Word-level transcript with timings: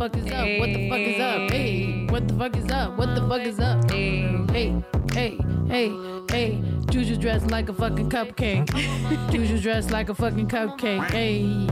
fuck 0.00 0.16
is 0.16 0.32
up? 0.32 0.48
What 0.58 0.72
the 0.72 0.88
fuck 0.88 1.00
is 1.00 1.20
up? 1.20 1.50
Hey, 1.50 2.06
what 2.06 2.26
the 2.26 2.34
fuck 2.34 2.56
is 2.56 2.70
up? 2.70 2.96
What 2.96 3.14
the 3.14 3.28
fuck 3.28 3.42
is 3.42 3.60
up? 3.60 3.90
Hey, 3.90 4.82
hey, 5.12 5.38
hey, 5.68 5.92
hey. 6.30 6.62
Juju 6.88 7.16
dressed 7.16 7.50
like 7.50 7.68
a 7.68 7.74
fucking 7.74 8.08
cupcake. 8.08 8.66
Juju 9.30 9.58
dressed 9.58 9.90
like 9.90 10.08
a 10.08 10.14
fucking 10.14 10.48
cupcake. 10.48 11.04
Hey. 11.10 11.68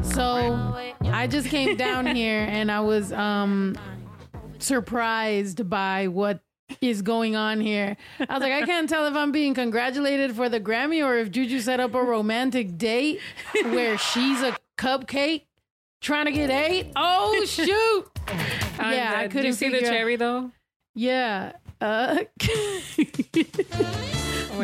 So 0.00 0.76
I 1.10 1.26
just 1.26 1.48
came 1.48 1.76
down 1.76 2.06
here 2.06 2.46
and 2.48 2.70
I 2.70 2.78
was 2.78 3.12
um 3.12 3.76
surprised 4.60 5.68
by 5.68 6.06
what 6.06 6.38
is 6.80 7.02
going 7.02 7.34
on 7.34 7.60
here. 7.60 7.96
I 8.20 8.34
was 8.34 8.42
like, 8.42 8.52
I 8.52 8.64
can't 8.64 8.88
tell 8.88 9.08
if 9.08 9.14
I'm 9.14 9.32
being 9.32 9.54
congratulated 9.54 10.36
for 10.36 10.48
the 10.48 10.60
Grammy 10.60 11.04
or 11.04 11.16
if 11.16 11.32
Juju 11.32 11.58
set 11.58 11.80
up 11.80 11.94
a 11.94 12.02
romantic 12.02 12.78
date 12.78 13.18
where 13.64 13.98
she's 13.98 14.40
a 14.40 14.56
cupcake 14.78 15.46
trying 16.02 16.26
to 16.26 16.32
get 16.32 16.50
eight. 16.50 16.92
Oh 16.96 17.42
shoot! 17.46 18.06
yeah, 18.78 19.14
I 19.16 19.22
Did 19.22 19.30
couldn't 19.30 19.46
you 19.46 19.52
see 19.52 19.68
the 19.70 19.78
out- 19.86 19.90
cherry 19.90 20.16
though? 20.16 20.50
Yeah. 20.94 21.52
Uh, 21.80 22.18
Wait, 22.46 23.56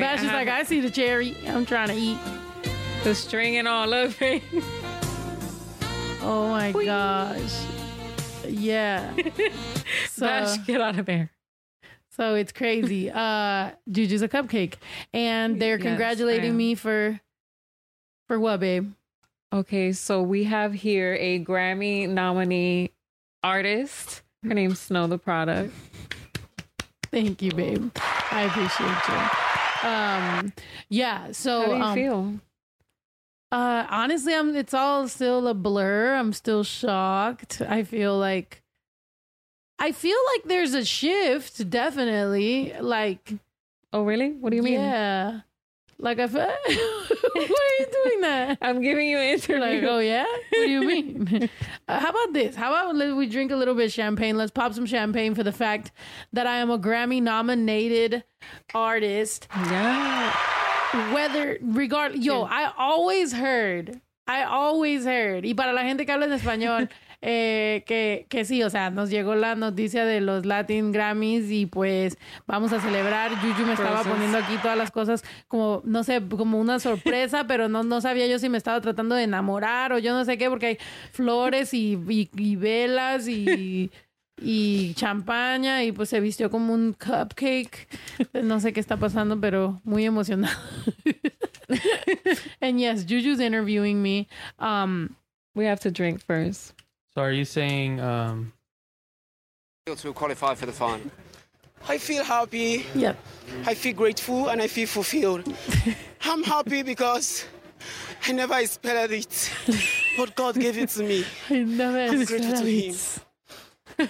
Bash 0.02 0.22
is 0.22 0.28
I 0.28 0.34
like, 0.34 0.48
I 0.48 0.62
see 0.64 0.80
the 0.80 0.90
cherry. 0.90 1.34
I'm 1.46 1.64
trying 1.66 1.88
to 1.88 1.94
eat. 1.94 2.18
the 3.04 3.14
string 3.14 3.56
and 3.56 3.66
all 3.66 3.92
of 3.92 4.20
it. 4.20 4.42
Oh 6.20 6.48
my 6.50 6.72
gosh. 6.72 7.64
Yeah. 8.48 9.14
So, 10.10 10.26
Bash, 10.26 10.58
get 10.66 10.80
out 10.82 10.98
of 10.98 11.06
there. 11.06 11.30
so 12.10 12.34
it's 12.34 12.52
crazy. 12.52 13.10
Uh 13.10 13.70
Juju's 13.90 14.20
a 14.22 14.28
cupcake. 14.28 14.74
And 15.14 15.60
they're 15.62 15.78
Yes, 15.78 15.86
congratulating 15.86 16.54
me 16.56 16.74
for 16.74 17.18
for 18.26 18.38
what, 18.38 18.60
babe? 18.60 18.92
Okay, 19.52 19.92
so 19.92 20.22
we 20.22 20.44
have 20.44 20.74
here 20.74 21.16
a 21.18 21.42
Grammy 21.42 22.08
nominee 22.08 22.90
artist. 23.42 24.22
Her 24.46 24.54
name's 24.54 24.78
Snow 24.78 25.06
Tha 25.06 25.18
Product. 25.18 25.72
Thank 27.10 27.40
you, 27.40 27.52
babe. 27.52 27.90
I 28.30 28.42
appreciate 28.42 29.08
you. 29.08 29.88
Um 29.88 30.52
yeah, 30.88 31.32
so 31.32 31.60
How 31.60 31.66
do 31.66 31.76
you 31.76 31.82
um, 31.82 31.94
feel? 31.94 32.40
Uh, 33.50 33.86
honestly, 33.88 34.34
I'm. 34.34 34.54
It's 34.54 34.74
all 34.74 35.08
still 35.08 35.48
a 35.48 35.54
blur. 35.54 36.14
I'm 36.14 36.34
still 36.34 36.62
shocked. 36.62 37.62
I 37.66 37.82
feel 37.82 38.18
like, 38.18 38.62
I 39.78 39.92
feel 39.92 40.18
like 40.34 40.44
there's 40.44 40.74
a 40.74 40.84
shift. 40.84 41.70
Definitely, 41.70 42.74
like, 42.78 43.32
Oh, 43.90 44.02
really? 44.02 44.32
What 44.32 44.50
do 44.50 44.56
you 44.56 44.62
mean? 44.62 44.74
yeah, 44.74 45.40
like 45.98 46.18
I. 46.18 46.26
Feel, 46.26 46.40
Why 46.68 47.44
are 47.44 47.80
you 47.80 47.86
doing 48.04 48.20
that? 48.22 48.58
I'm 48.62 48.80
giving 48.80 49.08
you 49.08 49.18
an 49.18 49.34
interview. 49.34 49.60
like, 49.60 49.82
oh 49.82 49.98
yeah. 49.98 50.24
What 50.24 50.50
do 50.52 50.68
you 50.70 50.82
mean? 50.82 51.50
uh, 51.88 52.00
how 52.00 52.10
about 52.10 52.32
this? 52.32 52.54
How 52.54 52.70
about 52.70 52.96
let 52.96 53.14
we 53.16 53.28
drink 53.28 53.50
a 53.50 53.56
little 53.56 53.74
bit 53.74 53.86
of 53.86 53.92
champagne? 53.92 54.36
Let's 54.36 54.50
pop 54.50 54.74
some 54.74 54.86
champagne 54.86 55.34
for 55.34 55.42
the 55.42 55.52
fact 55.52 55.92
that 56.32 56.46
I 56.46 56.56
am 56.58 56.70
a 56.70 56.78
Grammy 56.78 57.22
nominated 57.22 58.24
artist. 58.74 59.48
yeah. 59.54 60.34
whether 61.12 61.58
regard 61.60 62.14
yo 62.16 62.44
I 62.44 62.72
always 62.78 63.32
heard 63.32 64.00
I 64.26 64.44
always 64.44 65.04
heard 65.04 65.44
y 65.44 65.52
para 65.54 65.72
la 65.72 65.82
gente 65.82 66.06
que 66.06 66.14
habla 66.14 66.26
en 66.26 66.32
español 66.32 66.88
eh, 67.20 67.82
que, 67.86 68.26
que 68.28 68.44
sí, 68.44 68.62
o 68.62 68.70
sea, 68.70 68.90
nos 68.90 69.10
llegó 69.10 69.34
la 69.34 69.56
noticia 69.56 70.04
de 70.04 70.20
los 70.20 70.46
Latin 70.46 70.92
Grammys 70.92 71.50
y 71.50 71.66
pues 71.66 72.16
vamos 72.46 72.72
a 72.72 72.80
celebrar. 72.80 73.32
Yuyu 73.42 73.66
me 73.66 73.72
estaba 73.72 74.04
poniendo 74.04 74.38
aquí 74.38 74.56
todas 74.62 74.78
las 74.78 74.90
cosas 74.90 75.24
como, 75.48 75.82
no 75.84 76.04
sé, 76.04 76.22
como 76.28 76.60
una 76.60 76.78
sorpresa, 76.78 77.46
pero 77.48 77.68
no, 77.68 77.82
no 77.82 78.00
sabía 78.00 78.26
yo 78.28 78.38
si 78.38 78.48
me 78.48 78.58
estaba 78.58 78.80
tratando 78.80 79.16
de 79.16 79.24
enamorar 79.24 79.92
o 79.92 79.98
yo 79.98 80.12
no 80.12 80.24
sé 80.24 80.38
qué, 80.38 80.48
porque 80.48 80.66
hay 80.66 80.78
flores 81.10 81.74
y, 81.74 81.98
y, 82.08 82.30
y 82.36 82.56
velas 82.56 83.26
y, 83.26 83.90
y 84.40 84.94
champaña 84.94 85.82
y 85.82 85.90
pues 85.90 86.10
se 86.10 86.20
vistió 86.20 86.50
como 86.50 86.72
un 86.72 86.92
cupcake. 86.92 87.88
No 88.44 88.60
sé 88.60 88.72
qué 88.72 88.80
está 88.80 88.96
pasando, 88.96 89.40
pero 89.40 89.80
muy 89.82 90.04
emocionado. 90.04 90.56
and 92.60 92.78
yes, 92.78 93.04
Juju's 93.04 93.40
interviewing 93.40 94.00
me. 94.00 94.28
Um, 94.58 95.16
We 95.58 95.64
have 95.64 95.80
to 95.80 95.90
drink 95.90 96.20
first. 96.20 96.72
So 97.18 97.24
are 97.24 97.32
you 97.32 97.44
saying 97.44 97.98
um 97.98 98.52
to 99.86 100.12
qualify 100.12 100.54
for 100.54 100.66
the 100.66 100.72
final? 100.72 101.10
I 101.88 101.98
feel 101.98 102.22
happy, 102.22 102.86
yeah. 102.94 103.14
I 103.66 103.74
feel 103.74 103.94
grateful, 103.94 104.50
and 104.50 104.62
I 104.62 104.68
feel 104.68 104.86
fulfilled. 104.86 105.42
I'm 106.20 106.44
happy 106.44 106.84
because 106.84 107.44
I 108.24 108.30
never 108.30 108.56
expected 108.60 109.10
it, 109.10 109.50
but 110.16 110.36
God 110.36 110.60
gave 110.60 110.78
it 110.78 110.90
to 110.90 111.02
me. 111.02 111.24
I 111.50 111.64
never 111.64 111.98
I'm 111.98 112.24
grateful 112.24 112.52
to 112.52 112.64
Him. 112.64 112.94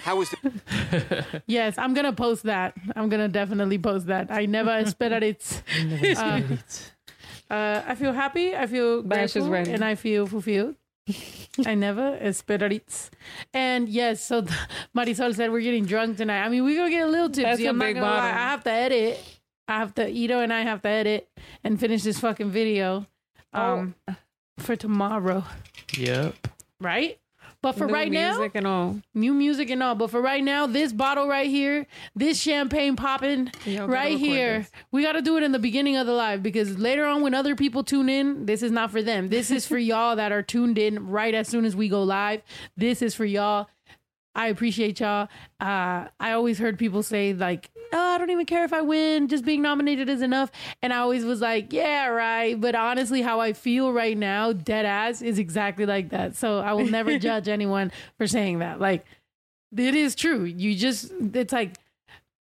How 0.05 0.15
was 0.17 0.29
the 0.29 1.41
Yes, 1.47 1.79
I'm 1.79 1.95
gonna 1.95 2.13
post 2.13 2.43
that. 2.43 2.75
I'm 2.95 3.09
gonna 3.09 3.27
definitely 3.27 3.79
post 3.79 4.05
that. 4.05 4.29
I 4.29 4.45
never 4.45 4.77
expected 4.77 5.23
it. 5.23 5.63
I 5.75 5.83
never 5.83 6.53
Uh, 7.49 7.53
uh, 7.55 7.81
I 7.87 7.95
feel 7.95 8.13
happy. 8.13 8.55
I 8.55 8.67
feel 8.67 9.01
Bash 9.01 9.33
grateful, 9.33 9.55
and 9.55 9.83
I 9.83 9.95
feel 9.95 10.27
fulfilled. 10.27 10.75
I 11.65 11.75
never 11.75 12.15
expected 12.15 12.71
it. 12.73 13.09
And 13.53 13.89
yes, 13.89 14.23
so 14.23 14.41
th- 14.41 14.53
Marisol 14.95 15.33
said 15.35 15.51
we're 15.51 15.61
getting 15.61 15.85
drunk 15.85 16.17
tonight. 16.17 16.43
I 16.43 16.49
mean, 16.49 16.63
we're 16.63 16.77
gonna 16.77 16.89
get 16.89 17.07
a 17.07 17.11
little 17.11 17.27
tipsy. 17.29 17.43
That's 17.43 17.61
a 17.61 17.67
I'm 17.67 17.77
not 17.77 17.85
big 17.85 17.95
gonna 17.95 18.05
lie. 18.07 18.15
bottle. 18.17 18.29
I 18.29 18.33
have 18.49 18.63
to 18.63 18.71
edit. 18.71 19.39
I 19.67 19.77
have 19.79 19.93
to. 19.95 20.09
Ito 20.09 20.39
and 20.39 20.53
I 20.53 20.61
have 20.61 20.81
to 20.83 20.89
edit 20.89 21.29
and 21.63 21.79
finish 21.79 22.03
this 22.03 22.19
fucking 22.19 22.49
video. 22.51 23.05
Um, 23.53 23.95
for 24.59 24.75
tomorrow, 24.75 25.43
Yep. 25.97 26.35
right? 26.79 27.17
But 27.61 27.73
for 27.73 27.87
New 27.87 27.93
right 27.93 28.11
now, 28.11 28.37
music 28.37 28.51
and 28.55 28.65
all. 28.65 29.01
new 29.13 29.33
music 29.33 29.69
and 29.69 29.83
all. 29.83 29.93
But 29.93 30.11
for 30.11 30.21
right 30.21 30.41
now, 30.41 30.65
this 30.65 30.93
bottle 30.93 31.27
right 31.27 31.49
here, 31.49 31.87
this 32.15 32.39
champagne 32.39 32.95
popping 32.95 33.51
right 33.67 34.17
here, 34.17 34.59
this. 34.59 34.71
we 34.91 35.03
got 35.03 35.13
to 35.13 35.21
do 35.21 35.35
it 35.35 35.43
in 35.43 35.51
the 35.51 35.59
beginning 35.59 35.97
of 35.97 36.07
the 36.07 36.13
live 36.13 36.41
because 36.41 36.77
later 36.77 37.05
on, 37.05 37.21
when 37.21 37.33
other 37.33 37.55
people 37.55 37.83
tune 37.83 38.07
in, 38.07 38.45
this 38.45 38.63
is 38.63 38.71
not 38.71 38.91
for 38.91 39.01
them. 39.01 39.27
This 39.27 39.51
is 39.51 39.67
for 39.67 39.77
y'all 39.89 40.15
that 40.15 40.31
are 40.31 40.41
tuned 40.41 40.77
in 40.77 41.07
right 41.07 41.33
as 41.33 41.49
soon 41.49 41.65
as 41.65 41.75
we 41.75 41.89
go 41.89 42.01
live. 42.01 42.41
This 42.77 43.01
is 43.01 43.13
for 43.13 43.25
y'all. 43.25 43.67
I 44.39 44.47
appreciate 44.47 45.01
y'all. 45.01 45.27
Uh, 45.59 46.07
I 46.17 46.31
always 46.31 46.59
heard 46.59 46.79
people 46.79 47.03
say 47.03 47.33
like, 47.33 47.69
"Oh, 47.91 47.99
I 47.99 48.17
don't 48.17 48.29
even 48.29 48.45
care 48.45 48.63
if 48.63 48.71
I 48.71 48.79
win. 48.79 49.27
Just 49.27 49.43
being 49.43 49.61
nominated 49.61 50.07
is 50.07 50.21
enough." 50.21 50.49
And 50.81 50.93
I 50.93 50.99
always 50.99 51.25
was 51.25 51.41
like, 51.41 51.73
"Yeah, 51.73 52.07
right." 52.07 52.59
But 52.59 52.73
honestly, 52.73 53.21
how 53.21 53.41
I 53.41 53.51
feel 53.51 53.91
right 53.91 54.17
now, 54.17 54.53
dead 54.53 54.85
ass, 54.85 55.21
is 55.21 55.39
exactly 55.39 55.85
like 55.85 56.11
that. 56.11 56.37
So 56.37 56.59
I 56.59 56.71
will 56.71 56.87
never 56.87 57.19
judge 57.27 57.49
anyone 57.49 57.91
for 58.17 58.27
saying 58.27 58.59
that. 58.59 58.79
Like, 58.79 59.05
it 59.75 59.93
is 59.93 60.15
true. 60.15 60.45
You 60.45 60.73
just, 60.73 61.11
it's 61.33 61.53
like. 61.53 61.75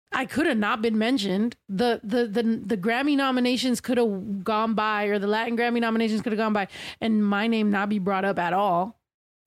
I 0.09 0.25
could 0.25 0.45
have 0.45 0.57
not 0.57 0.81
been 0.81 0.97
mentioned. 0.97 1.57
The 1.67 1.99
the 2.01 2.27
the 2.27 2.41
the 2.65 2.77
Grammy 2.77 3.17
nominations 3.17 3.81
could 3.81 3.97
have 3.97 4.41
gone 4.41 4.73
by, 4.73 5.05
or 5.05 5.19
the 5.19 5.27
Latin 5.27 5.57
Grammy 5.57 5.81
nominations 5.81 6.21
could 6.21 6.31
have 6.31 6.37
gone 6.37 6.53
by, 6.53 6.69
and 7.01 7.25
my 7.25 7.47
name 7.47 7.71
not 7.71 7.89
be 7.89 7.99
brought 7.99 8.23
up 8.23 8.39
at 8.39 8.53
all. 8.53 8.97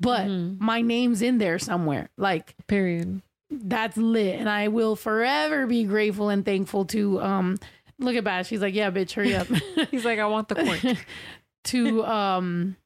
But 0.01 0.27
Mhm. 0.29 0.59
my 0.61 0.81
name's 0.81 1.21
in 1.23 1.39
there 1.39 1.59
somewhere. 1.59 2.09
Like 2.17 2.55
Period. 2.67 3.21
that's 3.51 3.97
lit, 3.97 4.37
and 4.41 4.49
I 4.49 4.69
will 4.69 4.97
forever 4.97 5.67
be 5.67 5.85
grateful 5.85 6.29
and 6.31 6.45
thankful 6.45 6.87
to. 6.87 7.21
Um, 7.21 7.57
look 7.99 8.17
at 8.17 8.25
Bash. 8.25 8.49
He's 8.49 8.63
like, 8.63 8.75
yeah, 8.75 8.91
bitch, 8.91 9.13
hurry 9.13 9.35
up. 9.37 9.47
He's 9.91 10.05
like, 10.07 10.19
I 10.19 10.27
want 10.27 10.49
the 10.49 10.55
court. 10.55 10.97
to 11.65 12.05
um, 12.07 12.77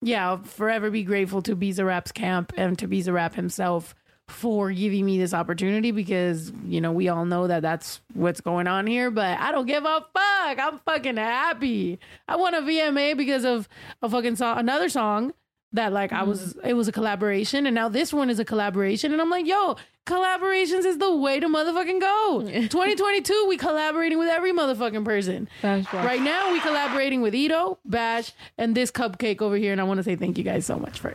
yeah, 0.00 0.28
I'll 0.30 0.38
forever 0.42 0.90
be 0.90 1.02
grateful 1.02 1.42
to 1.42 1.54
Bizarrap's 1.56 2.12
camp 2.12 2.52
and 2.56 2.78
to 2.78 2.88
Bizarrap 2.88 3.34
himself 3.34 3.94
for 4.28 4.70
giving 4.70 5.04
me 5.06 5.18
this 5.18 5.32
opportunity 5.34 5.90
because 5.90 6.52
you 6.66 6.80
know 6.82 6.92
we 6.92 7.08
all 7.08 7.24
know 7.24 7.46
that 7.46 7.62
that's 7.62 8.02
what's 8.12 8.42
going 8.42 8.66
on 8.66 8.86
here 8.86 9.10
but 9.10 9.38
i 9.40 9.50
don't 9.50 9.64
give 9.64 9.82
a 9.86 10.04
fuck 10.12 10.58
i'm 10.58 10.78
fucking 10.80 11.16
happy 11.16 11.98
i 12.28 12.36
won 12.36 12.52
a 12.54 12.60
vma 12.60 13.16
because 13.16 13.46
of 13.46 13.66
a 14.02 14.08
fucking 14.10 14.36
song 14.36 14.58
another 14.58 14.90
song 14.90 15.32
that 15.72 15.92
like 15.92 16.12
i 16.12 16.22
was 16.22 16.54
mm-hmm. 16.54 16.68
it 16.68 16.74
was 16.74 16.88
a 16.88 16.92
collaboration 16.92 17.66
and 17.66 17.74
now 17.74 17.88
this 17.88 18.12
one 18.12 18.30
is 18.30 18.38
a 18.38 18.44
collaboration 18.44 19.12
and 19.12 19.20
i'm 19.20 19.30
like 19.30 19.46
yo 19.46 19.76
collaborations 20.06 20.86
is 20.86 20.98
the 20.98 21.14
way 21.14 21.38
to 21.38 21.46
motherfucking 21.48 22.00
go 22.00 22.42
2022 22.46 23.46
we 23.48 23.56
collaborating 23.56 24.18
with 24.18 24.28
every 24.28 24.52
motherfucking 24.52 25.04
person 25.04 25.48
Bash, 25.60 25.84
bash. 25.84 26.04
right 26.04 26.22
now 26.22 26.52
we 26.52 26.60
collaborating 26.60 27.20
with 27.20 27.34
ito 27.34 27.78
bash 27.84 28.32
and 28.56 28.74
this 28.74 28.90
cupcake 28.90 29.42
over 29.42 29.56
here 29.56 29.72
and 29.72 29.80
i 29.80 29.84
want 29.84 29.98
to 29.98 30.04
say 30.04 30.16
thank 30.16 30.38
you 30.38 30.44
guys 30.44 30.64
so 30.64 30.78
much 30.78 30.98
for 30.98 31.14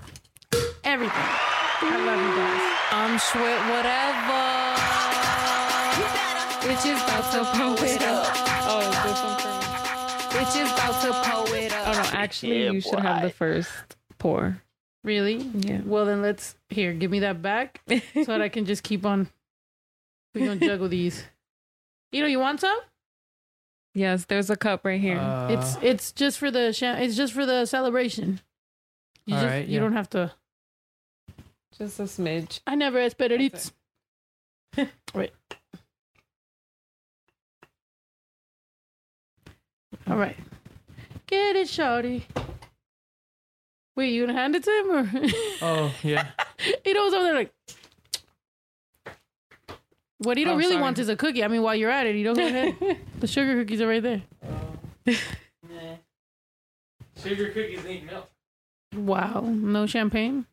everything 0.84 1.16
i 1.16 2.06
love 2.06 2.22
you 2.22 2.36
guys 2.36 2.74
I'm 2.96 3.18
sweat 3.18 3.60
whatever. 3.72 4.44
Bitch 6.62 6.86
is 6.86 7.02
about 7.02 7.32
to 7.32 7.44
pull 7.58 7.84
it 7.84 8.02
up. 8.04 8.28
Oh, 8.70 8.80
is 8.80 9.04
this 9.04 9.24
one 9.24 9.40
for 9.40 9.48
me? 9.50 9.64
Bitch 10.30 10.56
is 10.62 10.72
about 10.72 11.02
to 11.02 11.12
pull 11.28 11.54
it 11.56 11.74
up. 11.74 11.88
Oh 11.88 11.92
no, 11.94 12.10
actually 12.14 12.64
you 12.66 12.82
should 12.82 13.00
have 13.00 13.24
the 13.24 13.32
first 13.32 13.72
pour. 14.24 14.62
Really? 15.04 15.36
Yeah. 15.36 15.81
Well, 15.84 16.06
then 16.06 16.22
let's 16.22 16.56
here. 16.70 16.94
Give 16.94 17.12
me 17.12 17.20
that 17.20 17.42
back 17.42 17.81
so 17.90 18.24
that 18.24 18.42
I 18.42 18.48
can 18.48 18.66
just 18.66 18.81
keep 18.81 19.06
on. 19.06 19.28
We 20.34 20.46
gonna 20.46 20.66
juggle 20.66 20.88
these. 20.88 21.25
You 22.14 22.22
know, 22.22 22.28
you 22.28 22.40
want 22.40 22.62
some? 22.62 22.80
Yes, 23.94 24.24
there's 24.25 24.50
a 24.50 24.56
cup 24.56 24.86
right 24.86 25.02
here. 25.02 25.18
Uh, 25.18 25.50
it's 25.50 25.78
it's 25.81 26.12
just 26.14 26.38
for 26.40 26.50
the 26.50 26.72
sham- 26.72 27.02
it's 27.02 27.18
just 27.18 27.34
for 27.34 27.46
the 27.46 27.66
celebration. 27.66 28.40
You 29.25 29.36
All 29.36 29.42
just 29.42 29.52
right, 29.52 29.68
you 29.68 29.74
yeah. 29.74 29.80
don't 29.81 29.94
have 29.94 30.10
to. 30.12 30.31
Just 31.78 32.00
a 32.00 32.04
smidge. 32.04 32.62
I 32.66 32.76
never 32.76 33.00
esperé 33.00 33.52
it. 34.78 34.90
Wait. 35.14 35.31
All 40.08 40.18
right. 40.18 40.38
Get 41.28 41.58
it, 41.58 41.68
shorty. 41.68 42.26
Wait, 43.95 44.12
you 44.12 44.25
gonna 44.25 44.38
hand 44.38 44.56
it 44.56 44.63
to 44.63 44.72
him 44.72 44.92
or? 44.92 45.12
Oh 45.62 45.94
yeah. 46.04 46.28
he 46.84 46.94
knows 46.94 47.13
over 47.13 47.24
there 47.24 47.34
like. 47.36 47.54
What 50.19 50.38
he 50.38 50.44
don't 50.45 50.54
Oh, 50.54 50.57
really 50.57 50.72
sorry. 50.72 50.81
want 50.81 51.00
is 51.00 51.10
a 51.10 51.16
cookie. 51.18 51.44
I 51.44 51.48
mean, 51.50 51.62
while 51.62 51.75
you're 51.75 51.92
at 51.92 52.07
it, 52.07 52.16
you 52.16 52.24
don't 52.24 52.36
go 52.38 52.45
ahead. 52.48 52.75
the 53.19 53.28
sugar 53.28 53.56
cookies 53.62 53.81
are 53.81 53.88
right 53.88 54.01
there. 54.01 54.22
Sugar 57.22 57.50
cookies 57.50 57.84
need 57.84 58.06
milk. 58.06 58.30
Wow, 58.95 59.42
no 59.45 59.86
champagne. 59.86 60.45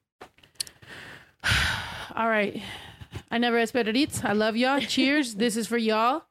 All 2.15 2.29
right. 2.29 2.61
I 3.31 3.39
never 3.39 3.59
espered 3.59 3.97
it. 3.97 4.25
I 4.25 4.33
love 4.33 4.57
y'all. 4.57 4.81
Cheers. 4.95 5.35
this 5.37 5.57
is 5.57 5.67
for 5.67 5.79
y'all. 5.79 6.25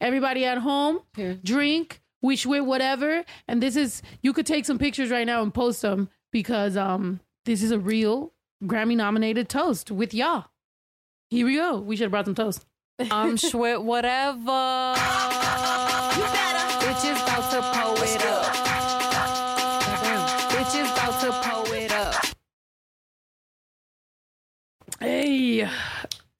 Everybody 0.00 0.44
at 0.46 0.58
home, 0.58 1.00
Here. 1.14 1.34
drink, 1.44 2.00
wish 2.22 2.46
with 2.46 2.62
whatever. 2.62 3.24
And 3.46 3.62
this 3.62 3.76
is 3.76 4.00
you 4.22 4.32
could 4.32 4.46
take 4.46 4.64
some 4.64 4.78
pictures 4.78 5.10
right 5.10 5.26
now 5.26 5.42
and 5.42 5.52
post 5.52 5.82
them 5.82 6.08
because 6.30 6.76
um 6.76 7.20
this 7.44 7.62
is 7.62 7.70
a 7.70 7.78
real 7.78 8.32
Grammy 8.62 8.96
nominated 8.96 9.48
toast 9.48 9.90
with 9.90 10.12
y'all. 10.12 10.46
Here 11.30 11.46
we 11.46 11.56
go. 11.56 11.78
We 11.78 11.96
should 11.96 12.04
have 12.04 12.10
brought 12.10 12.26
some 12.26 12.34
toast. 12.34 12.66
I'm 12.98 13.36
Schwit 13.36 13.82
whatever. 13.82 14.94
Bitches 16.80 17.22
about 17.22 17.50
to 17.50 17.62
pull 17.78 18.02
it 18.02 18.24
up. 18.26 18.54
Bitches 20.50 20.92
about 20.92 21.20
to 21.20 21.32
pull 21.48 21.72
it 21.72 21.92
up. 21.92 22.24
Hey. 24.98 25.68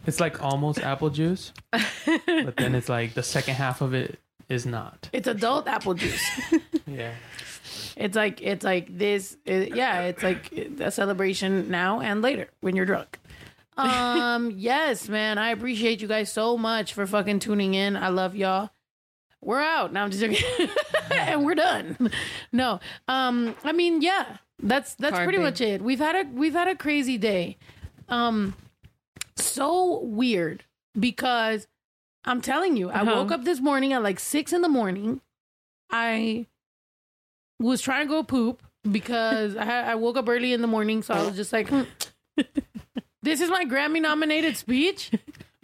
It's 0.07 0.21
like 0.21 0.43
almost 0.43 0.81
apple 0.81 1.11
juice, 1.11 1.53
but 1.73 2.57
then 2.57 2.75
it's 2.75 2.89
like 2.89 3.15
the 3.15 3.23
second 3.23 3.55
half 3.55 3.81
of 3.81 3.95
it 3.95 4.19
is 4.49 4.67
not. 4.67 5.09
It's 5.13 5.29
adult 5.29 5.69
apple 5.69 5.95
juice. 5.95 6.23
Yeah. 6.87 7.13
It's 8.01 8.17
like 8.17 8.41
it's 8.43 8.65
like 8.65 8.97
this. 8.97 9.37
It, 9.45 9.77
yeah, 9.77 10.03
it's 10.03 10.23
like 10.23 10.51
a 10.53 10.91
celebration 10.91 11.71
now 11.71 12.01
and 12.01 12.23
later 12.23 12.49
when 12.61 12.75
you're 12.75 12.87
drunk. 12.87 13.19
Um, 13.77 14.51
yes, 14.57 15.09
man, 15.09 15.37
I 15.39 15.51
appreciate 15.51 16.01
you 16.01 16.09
guys 16.09 16.33
so 16.33 16.57
much 16.57 16.95
for 16.95 17.07
fucking 17.07 17.41
tuning 17.41 17.75
in. 17.75 17.97
I 17.97 18.09
love 18.09 18.35
y'all. 18.35 18.71
We're 19.43 19.61
out. 19.61 19.93
Now 19.93 20.05
I'm 20.05 20.11
just 20.11 20.23
joking. 20.23 20.69
and 21.13 21.45
we're 21.45 21.55
done. 21.55 22.11
No, 22.53 22.81
um, 23.09 23.55
I 23.65 23.73
mean, 23.73 24.03
yeah, 24.03 24.39
that's 24.63 24.95
that's 24.95 25.15
Hard 25.15 25.25
pretty 25.27 25.39
day. 25.39 25.45
much 25.45 25.61
it. 25.61 25.83
We've 25.83 25.99
had 25.99 26.15
a 26.17 26.29
we've 26.31 26.53
had 26.55 26.69
a 26.69 26.75
crazy 26.77 27.19
day. 27.19 27.57
Um, 28.09 28.55
so 29.37 30.01
weird 30.01 30.65
because 30.99 31.67
I'm 32.25 32.41
telling 32.41 32.77
you, 32.77 32.91
I 32.91 33.01
Uh-huh. 33.01 33.15
woke 33.15 33.31
up 33.33 33.45
this 33.45 33.61
morning 33.61 33.93
at 33.93 34.03
like 34.03 34.21
six 34.21 34.53
in 34.53 34.63
the 34.63 34.69
morning. 34.69 35.21
I 35.91 36.47
was 37.69 37.81
trying 37.81 38.07
to 38.07 38.11
go 38.11 38.23
poop 38.23 38.63
because 38.91 39.57
I, 39.57 39.65
had, 39.65 39.85
I 39.89 39.95
woke 39.95 40.17
up 40.17 40.29
early 40.29 40.53
in 40.53 40.61
the 40.63 40.67
morning, 40.67 41.03
so 41.03 41.15
I 41.15 41.23
was 41.25 41.37
just 41.37 41.53
like, 41.53 41.69
hmm. 41.69 41.83
"This 43.23 43.41
is 43.41 43.51
my 43.51 43.65
Grammy 43.65 44.01
nominated 44.01 44.57
speech." 44.57 45.11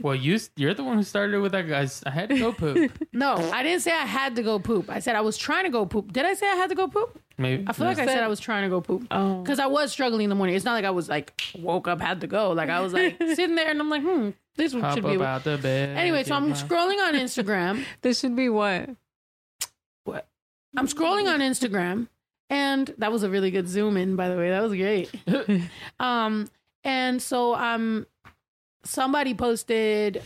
Well, 0.03 0.15
you 0.15 0.39
you're 0.57 0.75
the 0.75 0.85
one 0.85 0.99
who 0.99 1.03
started 1.03 1.41
with 1.41 1.53
that, 1.53 1.67
guys. 1.67 2.03
I 2.05 2.11
had 2.11 2.29
to 2.29 2.39
go 2.39 2.53
poop. 2.53 2.93
No, 3.15 3.35
I 3.37 3.63
didn't 3.63 3.81
say 3.81 3.93
I 3.93 4.05
had 4.05 4.37
to 4.37 4.43
go 4.43 4.59
poop. 4.59 4.91
I 4.91 4.99
said 4.99 5.17
I 5.17 5.23
was 5.23 5.39
trying 5.39 5.65
to 5.65 5.71
go 5.71 5.87
poop. 5.87 6.13
Did 6.13 6.27
I 6.27 6.35
say 6.35 6.47
I 6.47 6.55
had 6.55 6.69
to 6.69 6.75
go 6.75 6.87
poop? 6.87 7.19
Maybe 7.39 7.65
I 7.67 7.73
feel 7.73 7.87
like 7.87 7.99
I 7.99 8.05
said 8.05 8.23
I 8.23 8.29
was 8.29 8.39
trying 8.41 8.65
to 8.65 8.69
go 8.69 8.83
poop 8.83 9.07
Oh. 9.11 9.41
because 9.43 9.59
I 9.59 9.67
was 9.67 9.91
struggling 9.91 10.25
in 10.25 10.29
the 10.29 10.37
morning. 10.37 10.55
It's 10.55 10.67
not 10.67 10.75
like 10.75 10.85
I 10.85 10.91
was 10.91 11.09
like 11.09 11.43
woke 11.59 11.89
up 11.89 11.99
had 12.03 12.21
to 12.21 12.27
go. 12.27 12.53
Like 12.53 12.69
I 12.69 12.81
was 12.81 12.93
like 12.93 13.17
sitting 13.35 13.55
there 13.57 13.71
and 13.71 13.81
I'm 13.81 13.89
like, 13.89 14.03
hmm, 14.03 14.31
this 14.57 14.75
one 14.75 14.83
Hop 14.83 14.95
should 14.97 15.05
up 15.07 15.19
be. 15.19 15.25
out 15.25 15.45
the 15.45 15.57
bed. 15.57 15.97
Anyway, 15.97 16.25
so 16.25 16.35
I'm 16.35 16.51
my- 16.51 16.55
scrolling 16.57 16.99
on 17.07 17.15
Instagram. 17.15 17.83
This 18.03 18.21
should 18.21 18.37
be 18.37 18.51
what? 18.51 18.91
I'm 20.77 20.87
scrolling 20.87 21.33
on 21.33 21.41
Instagram, 21.41 22.09
and 22.51 22.95
that 22.99 23.13
was 23.13 23.23
a 23.23 23.31
really 23.31 23.51
good 23.51 23.69
zoom 23.69 23.97
in, 23.97 24.17
by 24.17 24.29
the 24.29 24.37
way. 24.37 24.51
That 24.51 24.63
was 24.63 24.73
great. 24.73 25.11
um, 26.01 26.49
and 26.85 27.21
so 27.21 27.55
um, 27.55 28.07
somebody 28.85 29.35
posted 29.35 30.23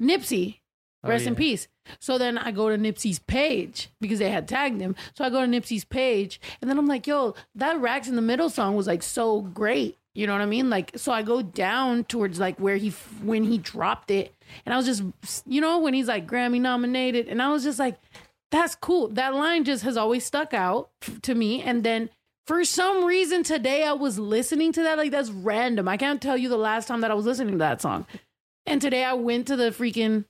Nipsey, 0.00 0.60
Oh, 1.02 1.08
rest 1.08 1.26
in 1.26 1.34
peace. 1.34 1.66
So 1.98 2.18
then 2.18 2.36
I 2.36 2.50
go 2.50 2.68
to 2.68 2.76
Nipsey's 2.76 3.18
page 3.18 3.88
because 4.00 4.18
they 4.18 4.28
had 4.28 4.46
tagged 4.46 4.80
him. 4.80 4.94
So 5.14 5.24
I 5.24 5.30
go 5.30 5.40
to 5.40 5.46
Nipsey's 5.46 5.84
page, 5.84 6.40
and 6.60 6.68
then 6.70 6.78
I'm 6.78 6.86
like, 6.86 7.06
yo, 7.06 7.34
that 7.54 7.80
Racks 7.80 8.08
in 8.08 8.16
the 8.16 8.22
Middle 8.22 8.50
song 8.50 8.76
was 8.76 8.86
like 8.86 9.02
so 9.02 9.40
great. 9.40 9.96
You 10.12 10.26
know 10.26 10.32
what 10.32 10.42
I 10.42 10.46
mean? 10.46 10.68
Like, 10.68 10.92
so 10.96 11.12
I 11.12 11.22
go 11.22 11.40
down 11.40 12.04
towards 12.04 12.38
like 12.38 12.58
where 12.58 12.76
he 12.76 12.90
when 13.22 13.44
he 13.44 13.56
dropped 13.56 14.10
it, 14.10 14.34
and 14.66 14.74
I 14.74 14.76
was 14.76 14.86
just, 14.86 15.02
you 15.46 15.60
know, 15.60 15.78
when 15.78 15.94
he's 15.94 16.08
like 16.08 16.26
Grammy 16.26 16.60
nominated, 16.60 17.28
and 17.28 17.40
I 17.40 17.50
was 17.50 17.62
just 17.62 17.78
like, 17.78 17.96
that's 18.50 18.74
cool. 18.74 19.08
That 19.08 19.34
line 19.34 19.64
just 19.64 19.84
has 19.84 19.96
always 19.96 20.24
stuck 20.24 20.52
out 20.52 20.90
to 21.22 21.34
me. 21.34 21.62
And 21.62 21.84
then 21.84 22.10
for 22.46 22.64
some 22.64 23.04
reason 23.04 23.42
today 23.42 23.84
I 23.84 23.92
was 23.92 24.18
listening 24.18 24.72
to 24.72 24.82
that. 24.82 24.98
Like 24.98 25.12
that's 25.12 25.30
random. 25.30 25.88
I 25.88 25.96
can't 25.96 26.20
tell 26.20 26.36
you 26.36 26.48
the 26.48 26.56
last 26.56 26.88
time 26.88 27.00
that 27.02 27.10
I 27.10 27.14
was 27.14 27.26
listening 27.26 27.52
to 27.52 27.58
that 27.58 27.80
song. 27.80 28.06
And 28.66 28.82
today 28.82 29.04
I 29.04 29.14
went 29.14 29.46
to 29.46 29.56
the 29.56 29.70
freaking 29.70 30.24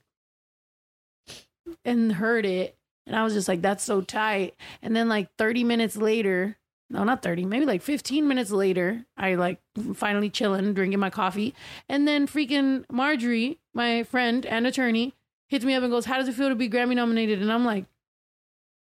and 1.83 2.13
heard 2.13 2.45
it. 2.45 2.77
And 3.07 3.15
I 3.15 3.23
was 3.23 3.33
just 3.33 3.47
like, 3.47 3.61
that's 3.61 3.83
so 3.83 4.01
tight. 4.01 4.55
And 4.81 4.95
then 4.95 5.09
like 5.09 5.29
30 5.37 5.63
minutes 5.63 5.97
later, 5.97 6.57
no, 6.91 7.03
not 7.03 7.23
30, 7.23 7.45
maybe 7.45 7.65
like 7.65 7.81
15 7.81 8.27
minutes 8.27 8.51
later, 8.51 9.05
I 9.17 9.35
like 9.35 9.59
finally 9.93 10.29
chilling, 10.29 10.73
drinking 10.73 10.99
my 10.99 11.09
coffee. 11.09 11.55
And 11.89 12.07
then 12.07 12.27
freaking 12.27 12.83
Marjorie, 12.91 13.59
my 13.73 14.03
friend 14.03 14.45
and 14.45 14.67
attorney, 14.67 15.15
hits 15.47 15.65
me 15.65 15.73
up 15.73 15.83
and 15.83 15.91
goes, 15.91 16.05
How 16.05 16.17
does 16.17 16.27
it 16.27 16.35
feel 16.35 16.49
to 16.49 16.55
be 16.55 16.69
Grammy 16.69 16.95
nominated? 16.95 17.41
And 17.41 17.51
I'm 17.51 17.65
like, 17.65 17.85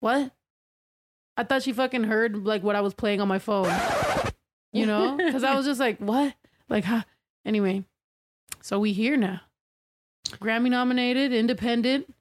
What? 0.02 0.32
I 1.36 1.44
thought 1.44 1.62
she 1.62 1.72
fucking 1.72 2.02
heard 2.02 2.44
like 2.44 2.64
what 2.64 2.74
I 2.74 2.80
was 2.80 2.92
playing 2.92 3.20
on 3.20 3.28
my 3.28 3.38
phone. 3.38 3.72
You 4.72 4.84
know? 4.84 5.16
Because 5.16 5.44
I 5.44 5.54
was 5.54 5.64
just 5.64 5.78
like, 5.78 5.98
What? 5.98 6.34
Like, 6.68 6.84
huh? 6.84 7.02
Anyway, 7.46 7.84
so 8.60 8.80
we 8.80 8.92
here 8.92 9.16
now. 9.16 9.42
Grammy 10.26 10.70
nominated, 10.70 11.32
independent, 11.32 12.12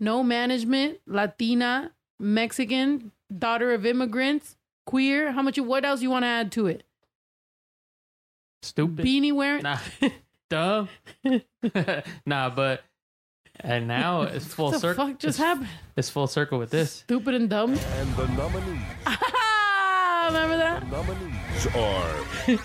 no 0.00 0.24
management, 0.24 0.98
Latina, 1.06 1.92
Mexican, 2.18 3.12
daughter 3.36 3.72
of 3.72 3.86
immigrants, 3.86 4.56
queer. 4.84 5.30
How 5.30 5.42
much? 5.42 5.60
What 5.60 5.84
else 5.84 6.02
you 6.02 6.10
want 6.10 6.24
to 6.24 6.28
add 6.28 6.50
to 6.52 6.66
it? 6.66 6.82
Stupid. 8.62 9.04
Beanie 9.04 9.32
wearing. 9.32 9.62
Nah, 9.62 9.78
duh. 10.50 10.86
nah, 12.26 12.50
but 12.50 12.82
and 13.60 13.86
now 13.88 14.22
it's 14.34 14.46
full 14.46 14.66
what 14.66 14.72
the 14.74 14.80
circle. 14.80 15.06
fuck 15.08 15.18
just 15.18 15.38
it's, 15.38 15.38
happened? 15.38 15.68
It's 15.96 16.10
full 16.10 16.26
circle 16.26 16.58
with 16.58 16.70
this. 16.70 16.90
Stupid 16.92 17.34
and 17.34 17.48
dumb. 17.50 17.72
And 17.72 18.16
the 18.16 18.26
nominees, 18.28 18.82
Remember 20.26 20.56
that? 20.58 20.86
nominees 20.90 21.66
are 21.74 22.24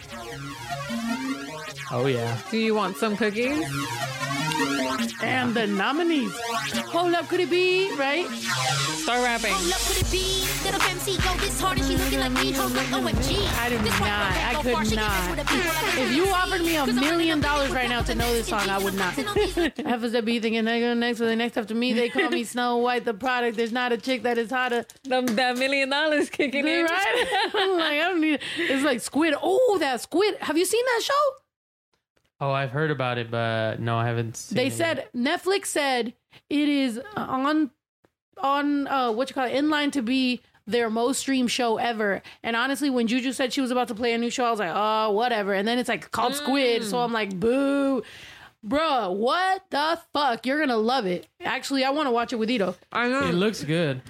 Oh 1.91 2.05
yeah. 2.07 2.37
Do 2.49 2.57
you 2.57 2.73
want 2.75 2.97
some 2.97 3.15
cookies? 3.15 3.63
And 5.21 5.53
the 5.53 5.67
nominees. 5.67 6.31
Hold 6.91 7.13
up, 7.13 7.27
could 7.27 7.39
it 7.39 7.49
be 7.49 7.93
right? 7.97 8.27
Start 8.29 9.23
rapping. 9.23 9.53
Hold 9.53 9.73
up, 9.73 9.79
could 9.81 9.97
it 9.97 10.11
be? 10.11 10.45
Little 10.63 10.81
MC 10.83 11.17
go 11.17 11.33
this 11.37 11.59
hard 11.59 11.77
and 11.77 11.85
she 11.87 11.97
looking 11.97 12.19
like 12.19 12.31
me. 12.31 12.51
Hold 12.53 12.71
up, 12.77 12.85
OMG. 12.85 13.59
I 13.59 13.69
do 13.69 13.77
This 13.79 13.99
not. 13.99 14.09
I 14.09 14.61
could 14.61 14.71
far, 14.71 14.83
not. 14.83 14.95
mess 14.95 15.29
with 15.29 15.39
the 15.39 15.45
people 15.45 15.73
like 15.73 15.97
If 15.99 16.15
you 16.15 16.27
offered 16.27 16.61
me 16.61 16.75
a 16.77 16.85
million 16.87 17.41
dollars 17.41 17.71
right 17.71 17.89
now 17.89 18.01
to 18.01 18.15
know 18.15 18.31
this 18.33 18.47
song, 18.47 18.69
I 18.69 18.77
would 18.77 18.93
not. 18.93 19.13
FSW 19.13 20.41
thinking 20.41 20.63
they 20.65 20.79
go 20.79 20.93
next 20.93 21.19
or 21.21 21.25
the 21.25 21.35
next 21.35 21.57
after 21.57 21.75
me. 21.75 21.91
They 21.93 22.09
call 22.09 22.29
me 22.29 22.43
Snow 22.55 22.77
White, 22.77 23.03
the 23.05 23.13
product. 23.13 23.57
There's 23.57 23.73
not 23.73 23.91
a 23.91 23.97
chick 23.97 24.23
that 24.23 24.37
is 24.37 24.49
hotter. 24.51 24.85
Them, 25.03 25.25
that 25.25 25.57
million 25.57 25.89
dollars 25.89 26.29
kicking 26.29 26.65
in. 26.67 26.85
Right? 26.85 27.49
I'm 27.53 27.77
like, 27.77 27.99
I 27.99 28.09
don't 28.09 28.21
need 28.21 28.39
It's 28.57 28.83
like 28.83 29.01
Squid. 29.01 29.35
Oh, 29.41 29.77
that 29.79 29.99
Squid. 30.01 30.37
Have 30.39 30.57
you 30.57 30.65
seen 30.65 30.83
that 30.85 31.01
show? 31.03 31.42
Oh, 32.45 32.51
I've 32.51 32.71
heard 32.71 32.91
about 32.91 33.17
it, 33.17 33.31
but 33.31 33.79
no, 33.79 33.97
I 33.97 34.05
haven't 34.07 34.35
seen 34.35 34.55
They 34.57 34.67
it 34.67 34.73
said 34.73 34.97
yet. 34.97 35.13
Netflix 35.15 35.67
said 35.67 36.13
it 36.49 36.69
is 36.69 36.99
on 37.15 37.71
on 38.37 38.87
uh 38.87 39.11
what 39.11 39.29
you 39.29 39.33
call 39.33 39.45
it 39.45 39.53
in 39.53 39.69
line 39.69 39.91
to 39.91 40.01
be 40.01 40.41
their 40.67 40.89
most 40.89 41.19
streamed 41.19 41.51
show 41.51 41.77
ever. 41.77 42.21
And 42.41 42.55
honestly, 42.55 42.89
when 42.89 43.07
Juju 43.07 43.31
said 43.33 43.53
she 43.53 43.61
was 43.61 43.71
about 43.71 43.87
to 43.89 43.95
play 43.95 44.13
a 44.13 44.17
new 44.17 44.29
show, 44.29 44.45
I 44.45 44.49
was 44.51 44.59
like, 44.59 44.71
oh, 44.73 45.11
whatever. 45.11 45.53
And 45.53 45.67
then 45.67 45.77
it's 45.77 45.89
like 45.89 46.09
called 46.11 46.35
Squid, 46.35 46.83
so 46.83 46.99
I'm 46.99 47.11
like, 47.13 47.37
boo. 47.39 48.01
Bruh, 48.65 49.13
what 49.13 49.63
the 49.71 49.99
fuck? 50.13 50.45
You're 50.45 50.59
gonna 50.59 50.77
love 50.77 51.05
it. 51.05 51.27
Actually, 51.43 51.83
I 51.83 51.89
want 51.91 52.07
to 52.07 52.11
watch 52.11 52.31
it 52.33 52.37
with 52.37 52.49
Ito. 52.49 52.75
I 52.93 53.09
know. 53.09 53.27
it 53.27 53.33
looks 53.33 53.63
good. 53.63 54.01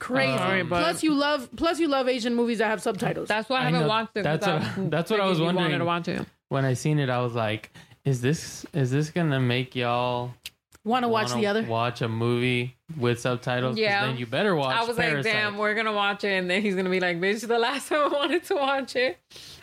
Crazy. 0.00 0.32
Um, 0.32 0.38
Sorry, 0.38 0.62
but- 0.64 0.80
plus, 0.82 1.02
you 1.02 1.14
love 1.14 1.48
plus 1.56 1.78
you 1.78 1.88
love 1.88 2.08
Asian 2.08 2.34
movies 2.34 2.58
that 2.58 2.66
have 2.66 2.82
subtitles. 2.82 3.28
That's 3.28 3.48
why 3.48 3.58
I 3.58 3.60
I 3.60 3.64
haven't 3.66 3.80
know. 3.82 3.88
watched 3.88 4.16
it. 4.16 4.24
That's 4.24 4.44
'cause 4.44 4.62
what- 4.76 4.90
that's 4.90 5.10
what 5.10 5.20
I 5.20 5.26
was 5.26 5.38
figured 5.38 5.52
you 5.54 5.56
wondering. 5.58 5.80
wanted 5.80 6.08
to 6.08 6.18
watch 6.18 6.20
it. 6.22 6.26
When 6.48 6.64
I 6.64 6.74
seen 6.74 6.98
it, 6.98 7.10
I 7.10 7.20
was 7.20 7.34
like, 7.34 7.72
"Is 8.04 8.20
this 8.20 8.64
is 8.72 8.90
this 8.90 9.10
gonna 9.10 9.40
make 9.40 9.74
y'all 9.74 10.32
Want 10.84 11.02
to 11.02 11.08
watch 11.08 11.32
the 11.34 11.46
other? 11.48 11.64
Watch 11.64 12.00
a 12.00 12.08
movie 12.08 12.76
with 12.96 13.18
subtitles? 13.18 13.76
Yeah. 13.76 14.06
Then 14.06 14.16
you 14.18 14.24
better 14.24 14.54
watch. 14.54 14.76
I 14.76 14.84
was 14.84 14.96
like, 14.96 15.20
damn, 15.24 15.58
we're 15.58 15.74
gonna 15.74 15.92
watch 15.92 16.22
it, 16.22 16.28
and 16.28 16.48
then 16.48 16.62
he's 16.62 16.76
gonna 16.76 16.90
be 16.90 17.00
like, 17.00 17.18
bitch, 17.20 17.44
the 17.44 17.58
last 17.58 17.88
time 17.88 18.04
I 18.04 18.08
wanted 18.16 18.44
to 18.44 18.54
watch 18.54 18.94
it, 18.94 19.18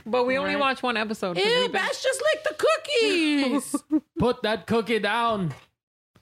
but 0.06 0.26
we 0.28 0.38
only 0.38 0.56
Right. 0.56 0.60
watched 0.60 0.84
one 0.84 0.98
episode. 0.98 1.38
Ew, 1.38 1.70
Bash 1.70 2.04
just 2.04 2.22
licked 2.34 2.44
the 2.50 2.66
cookies. 2.66 3.84
Put 4.20 4.42
that 4.44 4.68
cookie 4.68 5.00
down. 5.00 5.54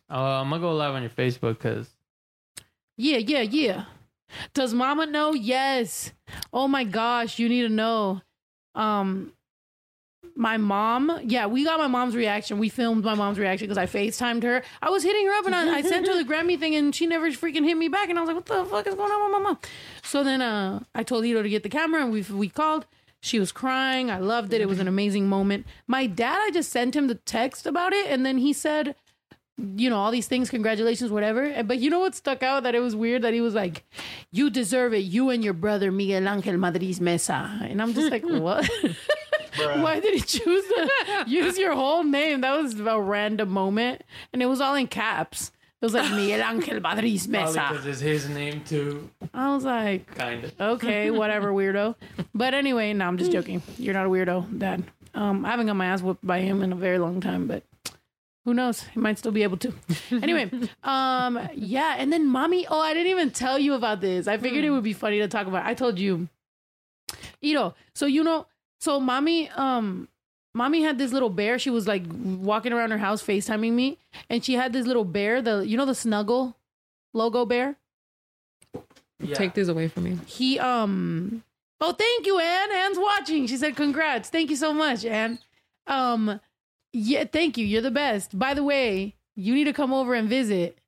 Uh, 0.08 0.42
I'm 0.42 0.52
gonna 0.52 0.62
go 0.62 0.76
live 0.76 0.94
on 0.94 1.02
your 1.02 1.10
Facebook 1.10 1.58
because 1.58 1.90
yeah, 2.96 3.18
yeah, 3.18 3.42
yeah. 3.42 3.86
Does 4.54 4.72
Mama 4.76 5.08
know? 5.08 5.34
Yes. 5.34 6.12
Oh 6.54 6.68
my 6.68 6.84
gosh, 6.84 7.40
you 7.40 7.50
need 7.50 7.64
to 7.64 7.70
know. 7.70 8.22
Um, 8.76 9.34
my 10.36 10.58
mom. 10.58 11.20
Yeah, 11.24 11.46
we 11.46 11.64
got 11.64 11.80
my 11.80 11.88
mom's 11.88 12.16
reaction. 12.16 12.60
We 12.60 12.70
filmed 12.70 13.04
my 13.04 13.16
mom's 13.16 13.40
reaction 13.40 13.68
because 13.68 13.78
I 13.78 13.86
Facetimed 13.86 14.44
her. 14.44 14.64
I 14.82 14.90
was 14.90 15.04
hitting 15.04 15.26
her 15.28 15.34
up 15.34 15.46
and 15.46 15.56
I, 15.56 15.78
I 15.78 15.82
sent 15.82 16.08
her 16.08 16.16
the 16.16 16.24
Grammy 16.24 16.60
thing 16.60 16.76
and 16.76 16.94
she 16.94 17.06
never 17.08 17.30
freaking 17.32 17.64
hit 17.64 17.78
me 17.78 17.88
back. 17.88 18.10
And 18.10 18.18
I 18.18 18.22
was 18.22 18.28
like, 18.28 18.36
what 18.36 18.46
the 18.46 18.66
fuck 18.66 18.88
is 18.88 18.96
going 18.96 19.12
on 19.12 19.24
with 19.24 19.42
my 19.42 19.50
mom? 19.50 19.60
So 20.04 20.24
then 20.24 20.42
uh, 20.42 20.82
I 20.96 21.04
told 21.04 21.26
Ito 21.26 21.44
to 21.44 21.50
get 21.50 21.64
the 21.64 21.70
camera 21.70 22.02
and 22.04 22.12
we 22.12 22.22
we 22.22 22.50
called. 22.50 22.86
She 23.24 23.40
was 23.40 23.52
crying. 23.52 24.10
I 24.10 24.18
loved 24.18 24.52
it. 24.52 24.62
It 24.62 24.68
was 24.68 24.80
an 24.80 24.88
amazing 24.88 25.30
moment. 25.30 25.68
My 25.86 26.08
dad, 26.08 26.40
I 26.42 26.50
just 26.50 26.72
sent 26.72 26.96
him 26.96 27.08
the 27.08 27.16
text 27.16 27.68
about 27.68 27.94
it 27.94 28.08
and 28.08 28.26
then 28.26 28.40
he 28.40 28.52
said, 28.52 28.96
you 29.76 29.90
know, 29.90 29.98
all 29.98 30.12
these 30.12 30.28
things, 30.28 30.50
congratulations, 30.50 31.12
whatever. 31.12 31.64
But 31.64 31.80
you 31.80 31.90
know 31.90 32.00
what 32.00 32.16
stuck 32.16 32.42
out 32.42 32.64
that 32.64 32.76
it 32.76 32.80
was 32.80 32.96
weird 32.96 33.22
that 33.22 33.34
he 33.34 33.42
was 33.42 33.54
like, 33.54 33.84
you 34.32 34.50
deserve 34.50 34.94
it, 34.94 35.00
you 35.00 35.30
and 35.30 35.44
your 35.44 35.54
brother 35.54 35.92
Miguel 35.92 36.28
Angel 36.28 36.56
Madriz 36.56 37.00
Mesa. 37.00 37.60
And 37.62 37.82
I'm 37.82 37.94
just 37.94 38.12
like, 38.12 38.24
what? 38.26 38.70
Why 39.58 40.00
did 40.00 40.14
he 40.14 40.22
choose 40.22 40.66
to 40.68 41.24
use 41.28 41.58
your 41.58 41.74
whole 41.76 42.04
name? 42.04 42.42
That 42.42 42.60
was 42.62 42.80
a 42.80 43.00
random 43.02 43.50
moment. 43.50 44.04
And 44.34 44.42
it 44.42 44.46
was 44.48 44.62
all 44.62 44.76
in 44.76 44.88
caps. 44.88 45.52
It 45.82 45.86
was 45.86 45.94
like 45.96 46.12
Miguel 46.12 46.48
Angel 46.48 46.80
Madriz 46.80 47.28
probably 47.28 47.28
Mesa. 47.28 47.68
because 47.72 47.86
it's 47.88 48.00
his 48.02 48.30
name 48.30 48.64
too. 48.64 49.10
I 49.34 49.54
was 49.56 49.64
like, 49.66 50.06
Kind 50.16 50.44
of. 50.44 50.62
okay, 50.62 51.10
whatever, 51.10 51.52
weirdo. 51.52 51.96
But 52.36 52.54
anyway, 52.54 52.94
no, 52.94 53.06
I'm 53.08 53.18
just 53.18 53.32
joking. 53.32 53.64
You're 53.80 53.96
not 53.96 54.06
a 54.06 54.10
weirdo, 54.10 54.60
Dad. 54.60 54.84
Um, 55.16 55.44
I 55.44 55.50
haven't 55.50 55.66
got 55.66 55.76
my 55.76 55.88
ass 55.88 56.02
whooped 56.04 56.26
by 56.26 56.42
him 56.42 56.62
in 56.62 56.72
a 56.72 56.76
very 56.76 57.00
long 57.00 57.20
time, 57.20 57.48
but 57.48 57.64
who 58.46 58.54
knows? 58.54 58.84
He 58.84 59.00
might 59.00 59.18
still 59.18 59.32
be 59.32 59.42
able 59.44 59.58
to. 59.58 59.74
anyway, 60.12 60.52
um, 60.84 61.40
yeah, 61.56 61.96
and 61.98 62.14
then 62.14 62.28
mommy. 62.28 62.68
Oh, 62.68 62.80
I 62.80 62.94
didn't 62.94 63.10
even 63.12 63.32
tell 63.32 63.58
you 63.58 63.74
about 63.74 64.02
this. 64.02 64.28
I 64.28 64.38
figured 64.38 64.64
it 64.64 64.70
would 64.70 64.84
be 64.84 64.94
funny 64.94 65.18
to 65.20 65.28
talk 65.28 65.48
about. 65.48 65.66
I 65.66 65.74
told 65.74 65.98
you, 65.98 66.30
Ito. 67.42 67.74
So 67.94 68.06
you 68.06 68.24
know, 68.24 68.46
so 68.82 69.00
mommy, 69.00 69.50
um, 69.52 70.10
mommy 70.54 70.82
had 70.82 70.98
this 70.98 71.14
little 71.14 71.30
bear. 71.30 71.58
She 71.60 71.70
was 71.70 71.88
like 71.88 72.04
walking 72.12 72.74
around 72.74 72.92
her 72.92 72.98
house, 72.98 73.24
FaceTiming 73.24 73.72
me, 73.72 73.98
and 74.30 74.44
she 74.44 74.56
had 74.56 74.74
this 74.74 74.86
little 74.86 75.06
bear. 75.06 75.42
The 75.42 75.60
you 75.66 75.78
know 75.78 75.86
the 75.86 75.96
snuggle 75.96 76.58
logo 77.14 77.46
bear. 77.46 77.78
Yeah. 79.20 79.36
Take 79.36 79.54
this 79.54 79.68
away 79.68 79.88
from 79.88 80.04
me. 80.04 80.18
he 80.26 80.58
um 80.58 81.44
oh 81.80 81.92
thank 81.94 82.26
you 82.26 82.40
anne 82.40 82.72
anne's 82.72 82.98
watching 82.98 83.46
she 83.46 83.56
said 83.56 83.76
congrats 83.76 84.30
thank 84.30 84.50
you 84.50 84.56
so 84.56 84.74
much 84.74 85.06
anne 85.06 85.38
um 85.86 86.40
yeah 86.92 87.24
thank 87.26 87.56
you 87.56 87.64
you're 87.66 87.84
the 87.84 87.92
best 87.92 88.38
by 88.38 88.56
the 88.56 88.64
way 88.64 89.14
you 89.36 89.54
need 89.54 89.66
to 89.66 89.74
come 89.74 89.94
over 89.94 90.16
and 90.16 90.28
visit 90.28 90.80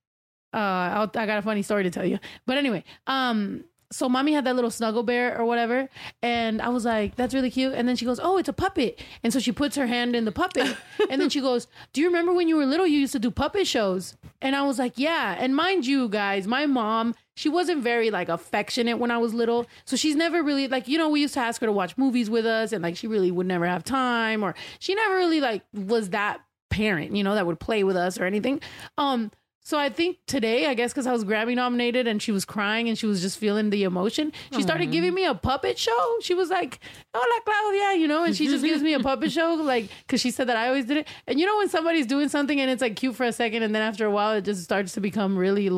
uh 0.51 0.57
I'll, 0.57 1.11
i 1.15 1.25
got 1.27 1.37
a 1.37 1.41
funny 1.43 1.61
story 1.61 1.83
to 1.83 1.91
tell 1.91 2.05
you 2.05 2.17
but 2.47 2.57
anyway 2.57 2.83
um 3.05 3.63
so 3.93 4.09
mommy 4.09 4.33
had 4.33 4.45
that 4.45 4.55
little 4.55 4.71
snuggle 4.71 5.03
bear 5.03 5.37
or 5.39 5.45
whatever 5.45 5.87
and 6.21 6.61
i 6.61 6.69
was 6.69 6.85
like 6.85 7.15
that's 7.15 7.33
really 7.33 7.51
cute. 7.51 7.73
And 7.73 7.87
then 7.87 7.95
she 7.95 8.05
goes 8.05 8.19
oh 8.21 8.37
it's 8.37 8.49
a 8.49 8.53
puppet. 8.53 8.99
And 9.23 9.31
so 9.31 9.39
she 9.39 9.51
puts 9.51 9.75
her 9.75 9.87
hand 9.87 10.15
in 10.15 10.25
the 10.25 10.31
puppet 10.31 10.75
and 11.09 11.21
then 11.21 11.29
she 11.29 11.41
goes 11.41 11.67
do 11.93 12.01
you 12.01 12.07
remember 12.07 12.33
when 12.33 12.47
you 12.47 12.57
were 12.57 12.65
little 12.65 12.87
you 12.87 12.99
used 12.99 13.13
to 13.13 13.19
do 13.19 13.31
puppet 13.31 13.67
shows? 13.67 14.15
And 14.41 14.55
i 14.55 14.63
was 14.63 14.79
like 14.79 14.93
yeah. 14.97 15.35
And 15.39 15.55
mind 15.55 15.85
you 15.85 16.09
guys 16.09 16.47
my 16.47 16.65
mom 16.65 17.15
she 17.35 17.49
wasn't 17.49 17.81
very 17.81 18.11
like 18.11 18.29
affectionate 18.29 18.97
when 18.97 19.09
i 19.09 19.17
was 19.17 19.33
little 19.33 19.65
so 19.85 19.95
she's 19.95 20.15
never 20.15 20.43
really 20.43 20.67
like 20.67 20.87
you 20.87 20.97
know 20.97 21.09
we 21.09 21.21
used 21.21 21.33
to 21.33 21.39
ask 21.39 21.61
her 21.61 21.67
to 21.67 21.73
watch 21.73 21.97
movies 21.97 22.29
with 22.29 22.45
us 22.45 22.71
and 22.71 22.83
like 22.83 22.95
she 22.95 23.07
really 23.07 23.31
would 23.31 23.47
never 23.47 23.65
have 23.65 23.83
time 23.83 24.43
or 24.43 24.53
she 24.79 24.93
never 24.93 25.15
really 25.15 25.39
like 25.39 25.63
was 25.73 26.09
that 26.09 26.41
parent 26.69 27.15
you 27.15 27.23
know 27.23 27.35
that 27.35 27.45
would 27.45 27.59
play 27.59 27.83
with 27.83 27.95
us 27.95 28.19
or 28.19 28.25
anything. 28.25 28.59
Um 28.97 29.31
so 29.63 29.79
I 29.79 29.89
think 29.89 30.17
today, 30.27 30.67
I 30.67 30.73
guess 30.73 30.91
because 30.91 31.07
I 31.07 31.13
was 31.13 31.23
Grammy 31.23 31.55
nominated 31.55 32.05
and 32.05 32.21
she 32.21 32.31
was 32.31 32.43
crying 32.43 32.89
and 32.89 32.97
she 32.97 33.05
was 33.05 33.21
just 33.21 33.37
feeling 33.37 33.69
the 33.69 33.83
emotion, 33.83 34.33
she 34.53 34.61
started 34.61 34.91
giving 34.91 35.13
me 35.13 35.25
a 35.25 35.33
puppet 35.33 35.77
show. 35.79 36.17
She 36.21 36.33
was 36.33 36.49
like, 36.49 36.79
"Hola, 37.15 37.41
Claudia," 37.45 37.99
you 37.99 38.07
know, 38.07 38.25
and 38.25 38.35
she 38.35 38.47
just 38.47 38.63
gives 38.63 38.83
me 38.83 38.93
a 38.93 38.99
puppet 38.99 39.31
show, 39.31 39.53
like 39.53 39.89
because 40.05 40.19
she 40.19 40.31
said 40.31 40.47
that 40.49 40.57
I 40.57 40.67
always 40.67 40.85
did 40.85 40.97
it. 40.97 41.07
And 41.27 41.39
you 41.39 41.45
know 41.45 41.57
when 41.57 41.69
somebody's 41.69 42.05
doing 42.05 42.27
something 42.27 42.59
and 42.59 42.69
it's 42.69 42.81
like 42.81 42.95
cute 42.97 43.15
for 43.15 43.23
a 43.23 43.31
second, 43.31 43.63
and 43.63 43.73
then 43.73 43.81
after 43.81 44.05
a 44.05 44.11
while 44.11 44.33
it 44.33 44.43
just 44.43 44.63
starts 44.63 44.91
to 44.93 45.01
become 45.01 45.37
really 45.37 45.69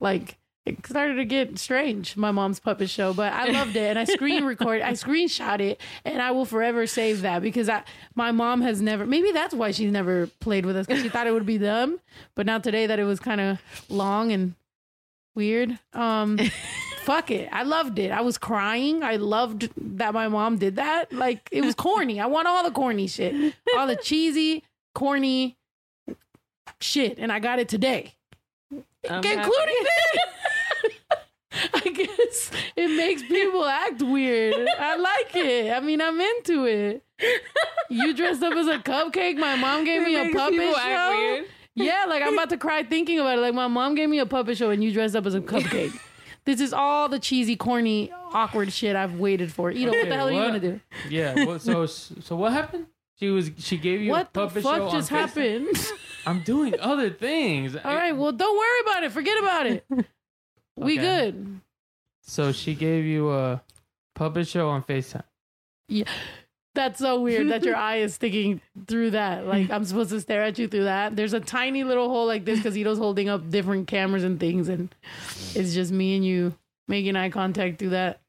like 0.00 0.36
it 0.66 0.86
started 0.86 1.16
to 1.16 1.24
get 1.26 1.58
strange. 1.58 2.16
My 2.16 2.30
mom's 2.30 2.58
puppet 2.58 2.88
show, 2.88 3.12
but 3.12 3.32
I 3.32 3.48
loved 3.48 3.76
it 3.76 3.90
and 3.90 3.98
I 3.98 4.04
screen 4.04 4.44
record, 4.46 4.80
I 4.80 4.92
screenshot 4.92 5.60
it, 5.60 5.80
and 6.04 6.22
I 6.22 6.30
will 6.30 6.46
forever 6.46 6.86
save 6.86 7.20
that 7.22 7.42
because 7.42 7.68
I 7.68 7.82
my 8.14 8.32
mom 8.32 8.62
has 8.62 8.80
never. 8.80 9.06
Maybe 9.06 9.30
that's 9.32 9.54
why 9.54 9.72
she's 9.72 9.92
never 9.92 10.26
played 10.40 10.64
with 10.64 10.76
us 10.76 10.86
because 10.86 11.02
she 11.02 11.08
thought 11.10 11.26
it 11.26 11.32
would 11.32 11.46
be 11.46 11.58
dumb, 11.58 12.00
but 12.34 12.46
now 12.46 12.58
today 12.58 12.86
that 12.86 12.98
it 12.98 13.04
was 13.04 13.20
kind 13.20 13.40
of 13.40 13.58
long 13.90 14.32
and 14.32 14.54
weird. 15.34 15.78
Um, 15.92 16.38
fuck 17.02 17.30
it, 17.30 17.50
I 17.52 17.64
loved 17.64 17.98
it. 17.98 18.10
I 18.10 18.22
was 18.22 18.38
crying. 18.38 19.02
I 19.02 19.16
loved 19.16 19.68
that 19.98 20.14
my 20.14 20.28
mom 20.28 20.56
did 20.56 20.76
that. 20.76 21.12
Like 21.12 21.46
it 21.52 21.62
was 21.62 21.74
corny. 21.74 22.20
I 22.20 22.26
want 22.26 22.48
all 22.48 22.64
the 22.64 22.70
corny 22.70 23.06
shit, 23.06 23.54
all 23.76 23.86
the 23.86 23.96
cheesy, 23.96 24.64
corny 24.94 25.58
shit, 26.80 27.18
and 27.18 27.30
I 27.30 27.38
got 27.38 27.58
it 27.58 27.68
today 27.68 28.14
I'm 29.10 29.24
including 29.24 29.34
happy. 29.34 30.18
That. 31.54 31.70
I 31.86 31.90
guess 31.90 32.50
it 32.76 32.88
makes 32.96 33.22
people 33.22 33.64
act 33.64 34.02
weird. 34.02 34.54
I 34.78 34.96
like 34.96 35.36
it. 35.36 35.72
I 35.72 35.80
mean, 35.80 36.00
I'm 36.00 36.20
into 36.20 36.64
it. 36.66 37.04
You 37.88 38.14
dressed 38.14 38.42
up 38.42 38.54
as 38.54 38.66
a 38.66 38.78
cupcake. 38.78 39.36
My 39.36 39.56
mom 39.56 39.84
gave 39.84 40.02
me 40.02 40.16
a 40.16 40.24
makes 40.24 40.36
puppet 40.36 40.58
people 40.58 40.76
act 40.76 40.86
show. 40.86 41.16
weird. 41.16 41.44
Yeah, 41.76 42.04
like 42.08 42.22
I'm 42.22 42.34
about 42.34 42.50
to 42.50 42.56
cry 42.56 42.82
thinking 42.84 43.18
about 43.18 43.38
it. 43.38 43.40
Like 43.40 43.54
my 43.54 43.66
mom 43.68 43.94
gave 43.94 44.08
me 44.08 44.18
a 44.18 44.26
puppet 44.26 44.56
show, 44.56 44.70
and 44.70 44.82
you 44.82 44.92
dressed 44.92 45.16
up 45.16 45.26
as 45.26 45.34
a 45.34 45.40
cupcake. 45.40 45.92
this 46.44 46.60
is 46.60 46.72
all 46.72 47.08
the 47.08 47.18
cheesy, 47.18 47.56
corny, 47.56 48.12
awkward 48.32 48.72
shit 48.72 48.94
I've 48.96 49.18
waited 49.18 49.52
for. 49.52 49.70
Ito, 49.70 49.90
what 49.90 50.08
the 50.08 50.14
hell 50.14 50.28
are 50.28 50.32
you 50.32 50.38
what? 50.38 50.46
gonna 50.46 50.60
do? 50.60 50.80
Yeah. 51.08 51.44
Well, 51.44 51.58
so 51.58 51.86
so 51.86 52.36
what 52.36 52.52
happened? 52.52 52.86
She 53.18 53.28
was 53.30 53.50
she 53.58 53.76
gave 53.76 54.00
you 54.02 54.10
What 54.10 54.22
a 54.22 54.30
the 54.32 54.46
puppet 54.46 54.62
show 54.62 54.78
fuck 54.84 54.92
just 54.92 55.08
happened? 55.08 55.68
I'm 56.26 56.40
doing 56.42 56.74
other 56.80 57.10
things. 57.10 57.76
all 57.76 57.94
right, 57.94 58.12
well, 58.16 58.32
don't 58.32 58.56
worry 58.56 58.80
about 58.82 59.04
it. 59.04 59.12
Forget 59.12 59.38
about 59.38 59.66
it. 59.66 59.86
We 60.76 60.94
Okay. 60.98 61.30
good. 61.30 61.60
So 62.22 62.52
she 62.52 62.74
gave 62.74 63.04
you 63.04 63.30
a 63.32 63.62
puppet 64.14 64.48
show 64.48 64.68
on 64.70 64.82
FaceTime. 64.82 65.22
Yeah. 65.88 66.04
That's 66.74 66.98
so 66.98 67.20
weird 67.20 67.50
that 67.50 67.62
your 67.62 67.76
eye 67.76 67.98
is 67.98 68.14
sticking 68.14 68.60
through 68.88 69.10
that. 69.12 69.46
Like 69.46 69.70
I'm 69.70 69.84
supposed 69.84 70.10
to 70.10 70.20
stare 70.20 70.42
at 70.42 70.58
you 70.58 70.66
through 70.66 70.84
that. 70.84 71.14
There's 71.14 71.32
a 71.32 71.38
tiny 71.38 71.84
little 71.84 72.08
hole 72.08 72.26
like 72.26 72.44
this 72.44 72.58
because 72.58 72.76
Ito's 72.76 72.98
holding 72.98 73.28
up 73.28 73.48
different 73.48 73.86
cameras 73.86 74.24
and 74.24 74.40
things, 74.40 74.68
and 74.68 74.92
it's 75.54 75.72
just 75.72 75.92
me 75.92 76.16
and 76.16 76.24
you 76.24 76.52
making 76.88 77.14
eye 77.14 77.30
contact 77.30 77.78
through 77.78 77.90
that. 77.90 78.20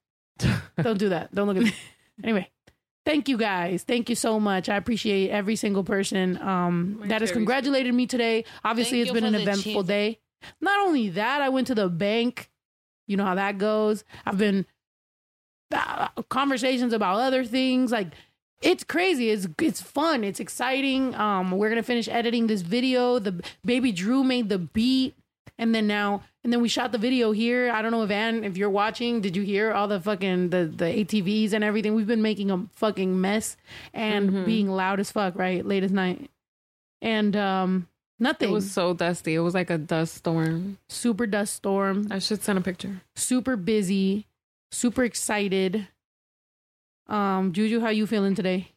Don't 0.79 0.99
do 0.99 1.09
that. 1.09 1.33
Don't 1.33 1.47
look 1.47 1.57
at 1.57 1.63
me. 1.63 1.73
Anyway, 2.23 2.49
thank 3.05 3.27
you 3.27 3.37
guys. 3.37 3.83
Thank 3.83 4.09
you 4.09 4.15
so 4.15 4.39
much. 4.39 4.69
I 4.69 4.75
appreciate 4.77 5.29
every 5.31 5.55
single 5.57 5.83
person 5.83 6.37
um, 6.41 7.01
that 7.07 7.19
has 7.21 7.31
congratulated 7.31 7.93
me 7.93 8.07
today. 8.07 8.45
Obviously, 8.63 8.99
Thank 8.99 9.01
it's 9.01 9.07
you 9.09 9.13
been 9.15 9.23
for 9.23 9.27
an 9.27 9.33
the 9.33 9.41
eventful 9.41 9.81
cheese. 9.81 9.87
day. 9.87 10.19
Not 10.61 10.85
only 10.85 11.09
that, 11.09 11.41
I 11.41 11.49
went 11.49 11.67
to 11.67 11.75
the 11.75 11.89
bank. 11.89 12.49
You 13.07 13.17
know 13.17 13.25
how 13.25 13.35
that 13.35 13.57
goes. 13.57 14.03
I've 14.25 14.37
been 14.37 14.65
uh, 15.71 16.07
conversations 16.29 16.93
about 16.93 17.19
other 17.19 17.43
things. 17.43 17.91
Like 17.91 18.07
it's 18.61 18.83
crazy. 18.83 19.29
It's 19.29 19.47
it's 19.59 19.81
fun. 19.81 20.23
It's 20.23 20.39
exciting. 20.39 21.13
Um 21.15 21.51
we're 21.51 21.69
gonna 21.69 21.83
finish 21.83 22.07
editing 22.07 22.47
this 22.47 22.61
video. 22.61 23.19
The 23.19 23.43
baby 23.63 23.91
drew 23.91 24.23
made 24.23 24.49
the 24.49 24.59
beat. 24.59 25.15
And 25.57 25.73
then 25.73 25.87
now 25.87 26.23
and 26.43 26.51
then 26.51 26.61
we 26.61 26.67
shot 26.67 26.91
the 26.91 26.97
video 26.97 27.31
here. 27.31 27.71
I 27.71 27.81
don't 27.81 27.91
know 27.91 28.03
if 28.03 28.11
Ann, 28.11 28.43
if 28.43 28.57
you're 28.57 28.69
watching 28.69 29.21
did 29.21 29.35
you 29.35 29.43
hear 29.43 29.71
all 29.71 29.87
the 29.87 29.99
fucking 29.99 30.49
the 30.49 30.65
the 30.65 30.85
atvs 30.85 31.53
and 31.53 31.63
everything? 31.63 31.95
We've 31.95 32.07
been 32.07 32.21
making 32.21 32.51
a 32.51 32.65
fucking 32.73 33.19
mess 33.19 33.55
and 33.93 34.45
being 34.45 34.69
loud 34.69 34.99
as 34.99 35.11
fuck 35.11 35.35
right? 35.35 35.65
Late 35.65 35.83
as 35.83 35.91
night. 35.91 36.29
And 37.01 37.35
um 37.35 37.87
nothing 38.19 38.49
It 38.49 38.51
was 38.51 38.71
so 38.71 38.93
dusty. 38.93 39.35
It 39.35 39.39
was 39.39 39.53
like 39.53 39.69
a 39.69 39.77
dust 39.77 40.15
storm. 40.15 40.77
super 40.89 41.25
dust 41.27 41.53
storm 41.55 42.07
I 42.11 42.19
should 42.19 42.43
send 42.43 42.57
a 42.57 42.61
picture. 42.61 43.01
super 43.15 43.55
busy 43.55 44.27
super 44.71 45.03
excited 45.03 45.87
um 47.07 47.53
juju 47.53 47.79
how 47.79 47.89
you 47.89 48.07
feeling 48.07 48.35
today 48.35 48.69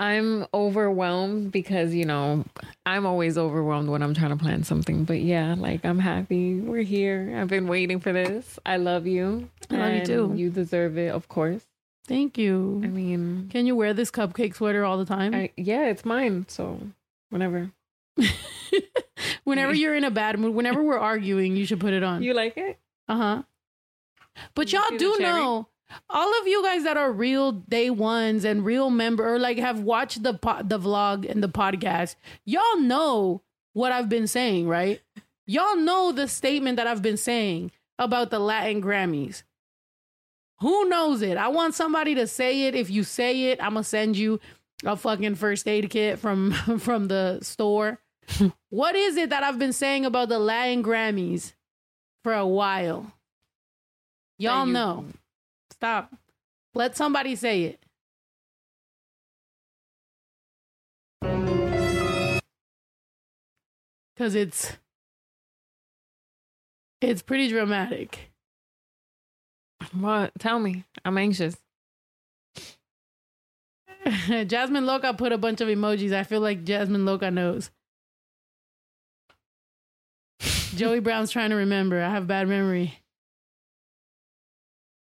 I'm 0.00 0.46
overwhelmed 0.54 1.50
because, 1.50 1.92
you 1.92 2.04
know, 2.04 2.44
I'm 2.86 3.04
always 3.04 3.36
overwhelmed 3.36 3.88
when 3.88 4.00
I'm 4.00 4.14
trying 4.14 4.30
to 4.30 4.36
plan 4.36 4.62
something. 4.62 5.02
But 5.02 5.20
yeah, 5.22 5.56
like 5.58 5.84
I'm 5.84 5.98
happy 5.98 6.60
we're 6.60 6.82
here. 6.82 7.34
I've 7.36 7.48
been 7.48 7.66
waiting 7.66 7.98
for 7.98 8.12
this. 8.12 8.60
I 8.64 8.76
love 8.76 9.08
you. 9.08 9.50
I 9.70 9.74
love 9.76 9.94
you 9.94 10.06
too. 10.06 10.32
You 10.36 10.50
deserve 10.50 10.98
it, 10.98 11.08
of 11.08 11.26
course. 11.28 11.62
thank 12.06 12.38
you. 12.38 12.80
I 12.84 12.86
mean, 12.86 13.48
can 13.50 13.66
you 13.66 13.74
wear 13.74 13.92
this 13.92 14.12
cupcake 14.12 14.54
sweater 14.54 14.84
all 14.84 14.98
the 14.98 15.04
time 15.04 15.34
I, 15.34 15.50
yeah, 15.56 15.86
it's 15.86 16.04
mine. 16.04 16.46
So 16.48 16.80
whatever. 17.30 17.72
Whenever 19.44 19.74
you're 19.74 19.94
in 19.94 20.04
a 20.04 20.10
bad 20.10 20.38
mood, 20.38 20.54
whenever 20.54 20.82
we're 20.82 20.98
arguing, 20.98 21.56
you 21.56 21.64
should 21.66 21.80
put 21.80 21.92
it 21.94 22.02
on. 22.02 22.22
You 22.22 22.34
like 22.34 22.56
it? 22.56 22.78
Uh 23.08 23.16
huh. 23.16 23.42
But 24.54 24.72
You 24.72 24.78
y'all 24.78 24.98
do 24.98 25.16
know, 25.18 25.68
all 26.10 26.40
of 26.40 26.46
you 26.46 26.62
guys 26.62 26.84
that 26.84 26.96
are 26.96 27.10
real 27.10 27.52
day 27.52 27.90
ones 27.90 28.44
and 28.44 28.64
real 28.64 28.90
member 28.90 29.26
or 29.34 29.38
like 29.38 29.58
have 29.58 29.80
watched 29.80 30.22
the 30.22 30.34
po- 30.34 30.62
the 30.62 30.78
vlog 30.78 31.28
and 31.28 31.42
the 31.42 31.48
podcast, 31.48 32.16
y'all 32.44 32.78
know 32.78 33.42
what 33.72 33.90
I've 33.90 34.08
been 34.08 34.26
saying, 34.26 34.68
right? 34.68 35.00
Y'all 35.46 35.76
know 35.76 36.12
the 36.12 36.28
statement 36.28 36.76
that 36.76 36.86
I've 36.86 37.02
been 37.02 37.16
saying 37.16 37.72
about 37.98 38.30
the 38.30 38.38
Latin 38.38 38.82
Grammys. 38.82 39.42
Who 40.60 40.88
knows 40.88 41.22
it? 41.22 41.36
I 41.36 41.48
want 41.48 41.74
somebody 41.74 42.14
to 42.16 42.26
say 42.26 42.64
it. 42.66 42.74
If 42.74 42.90
you 42.90 43.02
say 43.02 43.44
it, 43.44 43.62
I'm 43.62 43.74
gonna 43.74 43.84
send 43.84 44.16
you 44.16 44.40
a 44.84 44.94
fucking 44.96 45.36
first 45.36 45.66
aid 45.66 45.88
kit 45.90 46.18
from 46.18 46.52
from 46.78 47.08
the 47.08 47.38
store. 47.42 47.98
what 48.70 48.94
is 48.94 49.16
it 49.16 49.30
that 49.30 49.42
I've 49.42 49.58
been 49.58 49.72
saying 49.72 50.04
about 50.04 50.28
the 50.28 50.38
Latin 50.38 50.82
Grammys 50.82 51.52
for 52.22 52.32
a 52.32 52.46
while? 52.46 53.12
Y'all 54.38 54.66
you- 54.66 54.72
know. 54.72 55.06
Stop. 55.72 56.12
Let 56.74 56.96
somebody 56.96 57.36
say 57.36 57.62
it. 57.62 57.80
Cause 64.16 64.34
it's 64.34 64.72
it's 67.00 67.22
pretty 67.22 67.48
dramatic. 67.48 68.32
What? 69.92 70.32
Tell 70.40 70.58
me. 70.58 70.84
I'm 71.04 71.16
anxious. 71.16 71.56
Jasmine 74.28 74.86
Loca 74.86 75.14
put 75.14 75.32
a 75.32 75.38
bunch 75.38 75.60
of 75.60 75.68
emojis. 75.68 76.12
I 76.12 76.24
feel 76.24 76.40
like 76.40 76.64
Jasmine 76.64 77.04
Loca 77.04 77.30
knows. 77.30 77.70
Joey 80.78 81.00
Brown's 81.00 81.30
trying 81.32 81.50
to 81.50 81.56
remember. 81.56 82.00
I 82.00 82.10
have 82.10 82.26
bad 82.26 82.48
memory. 82.48 83.00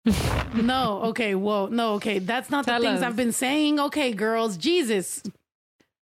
no, 0.54 1.02
okay, 1.06 1.34
whoa, 1.34 1.66
no, 1.66 1.94
okay. 1.94 2.20
That's 2.20 2.48
not 2.48 2.64
Tell 2.64 2.80
the 2.80 2.86
things 2.86 3.00
us. 3.00 3.04
I've 3.04 3.16
been 3.16 3.32
saying. 3.32 3.80
Okay, 3.80 4.12
girls, 4.12 4.56
Jesus. 4.56 5.22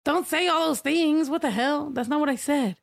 Don't 0.05 0.27
say 0.27 0.49
all 0.49 0.69
those 0.69 0.81
things. 0.81 1.31
What 1.31 1.43
the 1.43 1.51
hell? 1.51 1.89
That's 1.91 2.09
not 2.09 2.21
what 2.21 2.29
I 2.29 2.37
said. 2.37 2.77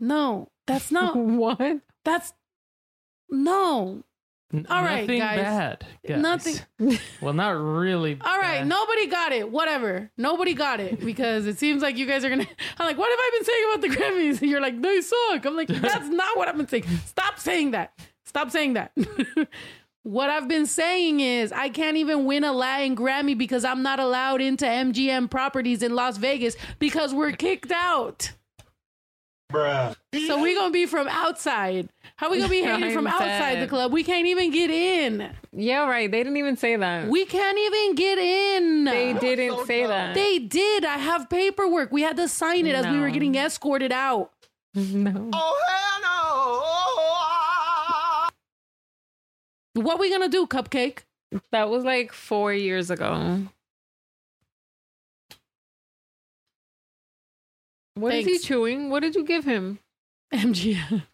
No, 0.00 0.48
that's 0.66 0.90
not. 0.90 1.14
what? 1.16 1.80
That's 2.04 2.32
no. 3.30 4.02
N- 4.52 4.66
All 4.68 4.82
right, 4.82 5.02
Nothing 5.02 5.18
guys. 5.20 5.38
bad. 5.40 5.86
guys. 6.06 6.20
Nothing. 6.20 6.98
Well, 7.20 7.34
not 7.34 7.50
really. 7.50 8.18
All 8.20 8.38
right, 8.38 8.60
bad. 8.60 8.66
nobody 8.66 9.06
got 9.06 9.32
it. 9.32 9.50
Whatever. 9.50 10.10
Nobody 10.16 10.54
got 10.54 10.80
it 10.80 10.98
because 11.04 11.46
it 11.46 11.58
seems 11.58 11.82
like 11.82 11.96
you 11.98 12.06
guys 12.06 12.24
are 12.24 12.30
gonna. 12.30 12.46
I'm 12.78 12.86
like, 12.86 12.98
what 12.98 13.10
have 13.10 13.18
I 13.18 13.30
been 13.34 13.44
saying 13.44 13.64
about 13.68 13.80
the 13.82 13.88
Grammys? 14.42 14.48
You're 14.48 14.60
like, 14.60 14.80
they 14.82 15.00
suck. 15.02 15.44
I'm 15.46 15.56
like, 15.56 15.68
that's 15.68 16.08
not 16.10 16.36
what 16.36 16.48
I've 16.48 16.56
been 16.56 16.66
saying. 16.68 16.84
Stop 17.06 17.38
saying 17.38 17.72
that. 17.72 17.92
Stop 18.24 18.50
saying 18.50 18.72
that. 18.74 18.92
what 20.02 20.30
I've 20.30 20.48
been 20.48 20.66
saying 20.66 21.20
is, 21.20 21.52
I 21.52 21.68
can't 21.68 21.96
even 21.98 22.24
win 22.24 22.42
a 22.44 22.52
Latin 22.52 22.96
Grammy 22.96 23.36
because 23.36 23.64
I'm 23.64 23.82
not 23.82 24.00
allowed 24.00 24.40
into 24.40 24.64
MGM 24.64 25.30
properties 25.30 25.82
in 25.82 25.94
Las 25.94 26.16
Vegas 26.16 26.56
because 26.78 27.12
we're 27.14 27.32
kicked 27.32 27.70
out. 27.72 28.32
Bruh. 29.50 29.96
So 30.26 30.40
we 30.42 30.54
gonna 30.54 30.70
be 30.70 30.86
from 30.86 31.08
outside. 31.08 31.88
How 32.16 32.30
we 32.30 32.38
gonna 32.38 32.48
be 32.48 32.62
hated 32.62 32.92
from 32.94 33.06
I'm 33.06 33.14
outside 33.14 33.60
the 33.60 33.66
club? 33.66 33.92
We 33.92 34.04
can't 34.04 34.26
even 34.26 34.50
get 34.50 34.70
in. 34.70 35.30
Yeah, 35.52 35.86
right. 35.88 36.10
They 36.10 36.18
didn't 36.18 36.36
even 36.36 36.56
say 36.56 36.76
that. 36.76 37.08
We 37.08 37.24
can't 37.24 37.58
even 37.58 37.94
get 37.94 38.18
in. 38.18 38.84
they 38.84 39.14
didn't 39.14 39.66
say 39.66 39.86
that. 39.86 40.14
They 40.14 40.38
did. 40.38 40.84
I 40.84 40.98
have 40.98 41.28
paperwork. 41.28 41.90
We 41.90 42.02
had 42.02 42.16
to 42.16 42.28
sign 42.28 42.66
it 42.66 42.74
as 42.74 42.86
we 42.86 43.00
were 43.00 43.10
getting 43.10 43.34
escorted 43.34 43.92
out. 43.92 44.32
no. 44.74 45.30
What 49.74 49.98
we 49.98 50.10
gonna 50.10 50.28
do, 50.28 50.46
Cupcake? 50.46 51.00
That 51.52 51.70
was 51.70 51.84
like 51.84 52.12
four 52.12 52.52
years 52.52 52.90
ago. 52.90 53.42
What 58.00 58.14
is 58.14 58.24
he 58.24 58.32
Thanks. 58.32 58.44
chewing? 58.44 58.90
What 58.90 59.00
did 59.00 59.14
you 59.14 59.24
give 59.24 59.44
him? 59.44 59.78
MGM. 60.32 61.02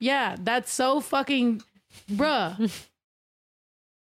Yeah, 0.00 0.34
that's 0.40 0.72
so 0.72 1.00
fucking, 1.00 1.62
bruh. 2.10 2.88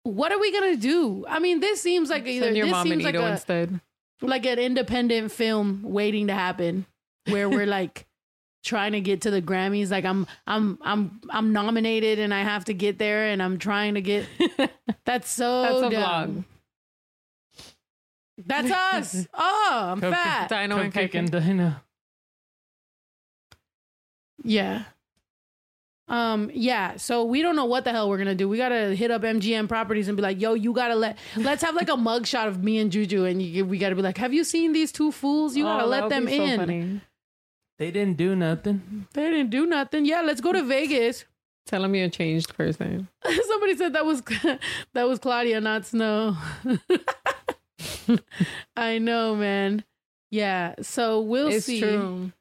what 0.02 0.30
are 0.30 0.38
we 0.38 0.52
gonna 0.52 0.76
do? 0.76 1.24
I 1.26 1.38
mean, 1.38 1.60
this 1.60 1.80
seems 1.80 2.10
like 2.10 2.26
either 2.26 2.48
Send 2.48 2.56
your 2.58 2.66
this 2.66 2.72
mom 2.72 2.86
seems 2.86 2.98
an 2.98 3.02
like 3.04 3.14
Edo 3.14 3.24
a 3.24 3.30
instead. 3.32 3.80
like 4.20 4.44
an 4.44 4.58
independent 4.58 5.32
film 5.32 5.80
waiting 5.82 6.26
to 6.26 6.34
happen, 6.34 6.84
where 7.30 7.48
we're 7.48 7.64
like 7.64 8.06
trying 8.62 8.92
to 8.92 9.00
get 9.00 9.22
to 9.22 9.30
the 9.30 9.40
Grammys. 9.40 9.90
Like 9.90 10.04
I'm, 10.04 10.26
I'm, 10.46 10.78
I'm, 10.82 11.18
I'm 11.30 11.54
nominated 11.54 12.18
and 12.18 12.34
I 12.34 12.42
have 12.42 12.66
to 12.66 12.74
get 12.74 12.98
there, 12.98 13.28
and 13.28 13.42
I'm 13.42 13.58
trying 13.58 13.94
to 13.94 14.02
get. 14.02 14.26
That's 15.06 15.30
so 15.30 15.62
That's 15.62 15.94
a 15.94 15.96
dumb. 15.98 16.44
vlog. 16.44 16.44
That's 18.44 18.70
us. 18.70 19.26
Oh, 19.32 19.78
I'm 19.92 20.00
Cupcake. 20.02 20.10
fat. 20.12 20.48
Dino 20.50 20.76
and 20.76 20.92
Cupcake 20.92 21.14
and 21.14 21.32
Cupcake. 21.32 21.46
Dino. 21.46 21.76
Yeah. 24.42 24.84
Um. 26.08 26.50
Yeah. 26.54 26.96
So 26.98 27.24
we 27.24 27.42
don't 27.42 27.56
know 27.56 27.64
what 27.64 27.82
the 27.84 27.90
hell 27.90 28.08
we're 28.08 28.18
gonna 28.18 28.34
do. 28.36 28.48
We 28.48 28.58
gotta 28.58 28.94
hit 28.94 29.10
up 29.10 29.22
MGM 29.22 29.68
Properties 29.68 30.06
and 30.06 30.16
be 30.16 30.22
like, 30.22 30.40
"Yo, 30.40 30.54
you 30.54 30.72
gotta 30.72 30.94
let 30.94 31.18
let's 31.36 31.64
have 31.64 31.74
like 31.74 31.88
a 31.88 31.96
mug 31.96 32.26
shot 32.26 32.46
of 32.46 32.62
me 32.62 32.78
and 32.78 32.92
Juju, 32.92 33.24
and 33.24 33.42
you, 33.42 33.64
we 33.64 33.78
gotta 33.78 33.96
be 33.96 34.02
like, 34.02 34.18
have 34.18 34.32
you 34.32 34.44
seen 34.44 34.72
these 34.72 34.92
two 34.92 35.10
fools? 35.10 35.56
You 35.56 35.64
gotta 35.64 35.84
Oh, 35.84 35.88
let 35.88 36.08
them 36.08 36.26
be 36.26 36.36
so 36.36 36.44
in. 36.44 36.60
funny. 36.60 37.00
They 37.78 37.90
didn't 37.90 38.16
do 38.16 38.36
nothing. 38.36 39.06
They 39.14 39.30
didn't 39.30 39.50
do 39.50 39.66
nothing. 39.66 40.04
Yeah, 40.06 40.22
let's 40.22 40.40
go 40.40 40.52
to 40.52 40.62
Vegas. 40.62 41.24
Tell 41.66 41.82
him 41.82 41.96
you're 41.96 42.06
a 42.06 42.08
changed 42.08 42.56
person. 42.56 43.08
Somebody 43.48 43.76
said 43.76 43.92
that 43.94 44.06
was 44.06 44.22
that 44.94 45.08
was 45.08 45.18
Claudia, 45.18 45.60
not 45.60 45.86
Snow. 45.86 46.36
I 48.76 48.98
know, 48.98 49.34
man. 49.34 49.84
Yeah. 50.30 50.74
So 50.82 51.20
we'll 51.20 51.48
it's 51.48 51.66
see. 51.66 51.80
true. 51.80 52.32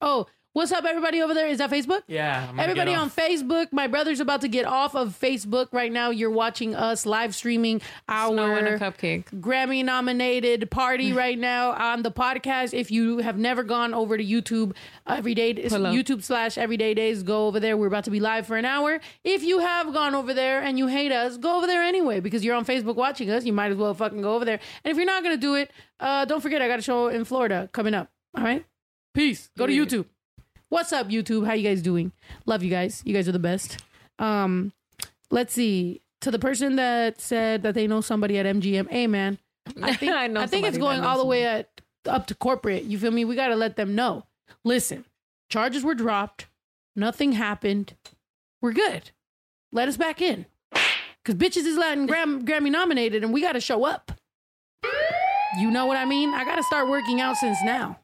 Oh, 0.00 0.26
what's 0.52 0.70
up, 0.70 0.84
everybody 0.84 1.22
over 1.22 1.34
there? 1.34 1.46
Is 1.48 1.58
that 1.58 1.70
Facebook? 1.70 2.02
Yeah. 2.06 2.48
I'm 2.50 2.60
Everybody 2.60 2.94
on. 2.94 3.10
Facebook, 3.10 3.72
my 3.72 3.86
brother's 3.86 4.20
about 4.20 4.42
to 4.42 4.48
get 4.48 4.66
off 4.66 4.94
of 4.94 5.18
Facebook 5.18 5.68
right 5.72 5.90
now. 5.90 6.10
You're 6.10 6.30
watching 6.30 6.74
us 6.74 7.06
live 7.06 7.34
streaming 7.34 7.80
Snow 8.08 8.38
and 8.38 8.66
a 8.66 8.72
our 8.72 8.78
cupcake. 8.78 9.24
Grammy 9.40 9.84
nominated 9.84 10.70
party 10.70 11.12
right 11.24 11.38
now 11.38 11.72
on 11.72 12.02
the 12.02 12.10
podcast. 12.10 12.74
If 12.74 12.90
you 12.90 13.18
have 13.18 13.38
never 13.38 13.62
gone 13.62 13.94
over 13.94 14.16
to 14.16 14.24
YouTube, 14.24 14.74
everyday 15.06 15.54
Pull 15.54 15.86
up. 15.86 15.94
YouTube 15.94 16.22
slash 16.22 16.58
Everyday 16.58 16.94
Days, 16.94 17.22
go 17.22 17.46
over 17.46 17.58
there. 17.60 17.76
We're 17.76 17.86
about 17.86 18.04
to 18.04 18.10
be 18.10 18.20
live 18.20 18.46
for 18.46 18.56
an 18.56 18.64
hour. 18.64 19.00
If 19.24 19.42
you 19.42 19.60
have 19.60 19.92
gone 19.92 20.14
over 20.14 20.34
there 20.34 20.62
and 20.62 20.78
you 20.78 20.86
hate 20.86 21.12
us, 21.12 21.36
go 21.36 21.56
over 21.56 21.66
there 21.66 21.82
anyway 21.82 22.20
because 22.20 22.44
you're 22.44 22.54
on 22.54 22.64
Facebook 22.64 22.96
watching 22.96 23.30
us. 23.30 23.44
You 23.44 23.52
might 23.52 23.70
as 23.72 23.76
well 23.76 23.94
fucking 23.94 24.22
go 24.22 24.34
over 24.34 24.44
there. 24.44 24.60
And 24.84 24.90
if 24.90 24.96
you're 24.96 25.06
not 25.06 25.22
gonna 25.22 25.36
do 25.36 25.54
it, 25.54 25.70
uh, 26.00 26.24
don't 26.24 26.40
forget 26.40 26.60
I 26.62 26.68
got 26.68 26.78
a 26.78 26.82
show 26.82 27.08
in 27.08 27.24
Florida 27.24 27.68
coming 27.72 27.94
up. 27.94 28.10
All 28.36 28.44
right, 28.44 28.64
peace. 29.14 29.50
Go 29.56 29.66
to 29.66 29.72
YouTube. 29.72 30.06
What's 30.72 30.90
up, 30.90 31.08
YouTube? 31.10 31.44
How 31.46 31.52
you 31.52 31.68
guys 31.68 31.82
doing? 31.82 32.12
Love 32.46 32.62
you 32.62 32.70
guys. 32.70 33.02
You 33.04 33.12
guys 33.12 33.28
are 33.28 33.32
the 33.32 33.38
best. 33.38 33.84
Um, 34.18 34.72
let's 35.30 35.52
see. 35.52 36.00
To 36.22 36.30
the 36.30 36.38
person 36.38 36.76
that 36.76 37.20
said 37.20 37.62
that 37.64 37.74
they 37.74 37.86
know 37.86 38.00
somebody 38.00 38.38
at 38.38 38.46
MGM, 38.46 38.88
hey 38.88 39.06
man, 39.06 39.36
I 39.82 39.94
think 39.96 40.12
I 40.12 40.24
I, 40.34 40.46
think 40.46 40.64
it's 40.64 40.78
going 40.78 41.02
all 41.02 41.18
the 41.18 41.26
way 41.26 41.44
at 41.44 41.68
up 42.06 42.26
to 42.28 42.34
corporate. 42.34 42.84
You 42.84 42.98
feel 42.98 43.10
me? 43.10 43.26
We 43.26 43.36
got 43.36 43.48
to 43.48 43.54
let 43.54 43.76
them 43.76 43.94
know. 43.94 44.24
Listen, 44.64 45.04
charges 45.50 45.84
were 45.84 45.94
dropped. 45.94 46.46
Nothing 46.96 47.32
happened. 47.32 47.92
We're 48.62 48.72
good. 48.72 49.10
Let 49.72 49.88
us 49.88 49.98
back 49.98 50.22
in. 50.22 50.46
Cause 51.26 51.34
bitches 51.34 51.66
is 51.66 51.76
Latin 51.76 52.06
Gram- 52.06 52.46
Grammy 52.46 52.70
nominated, 52.70 53.22
and 53.22 53.30
we 53.30 53.42
got 53.42 53.52
to 53.52 53.60
show 53.60 53.84
up. 53.84 54.10
You 55.58 55.70
know 55.70 55.84
what 55.84 55.98
I 55.98 56.06
mean? 56.06 56.32
I 56.32 56.46
got 56.46 56.56
to 56.56 56.62
start 56.62 56.88
working 56.88 57.20
out 57.20 57.36
since 57.36 57.58
now. 57.62 57.98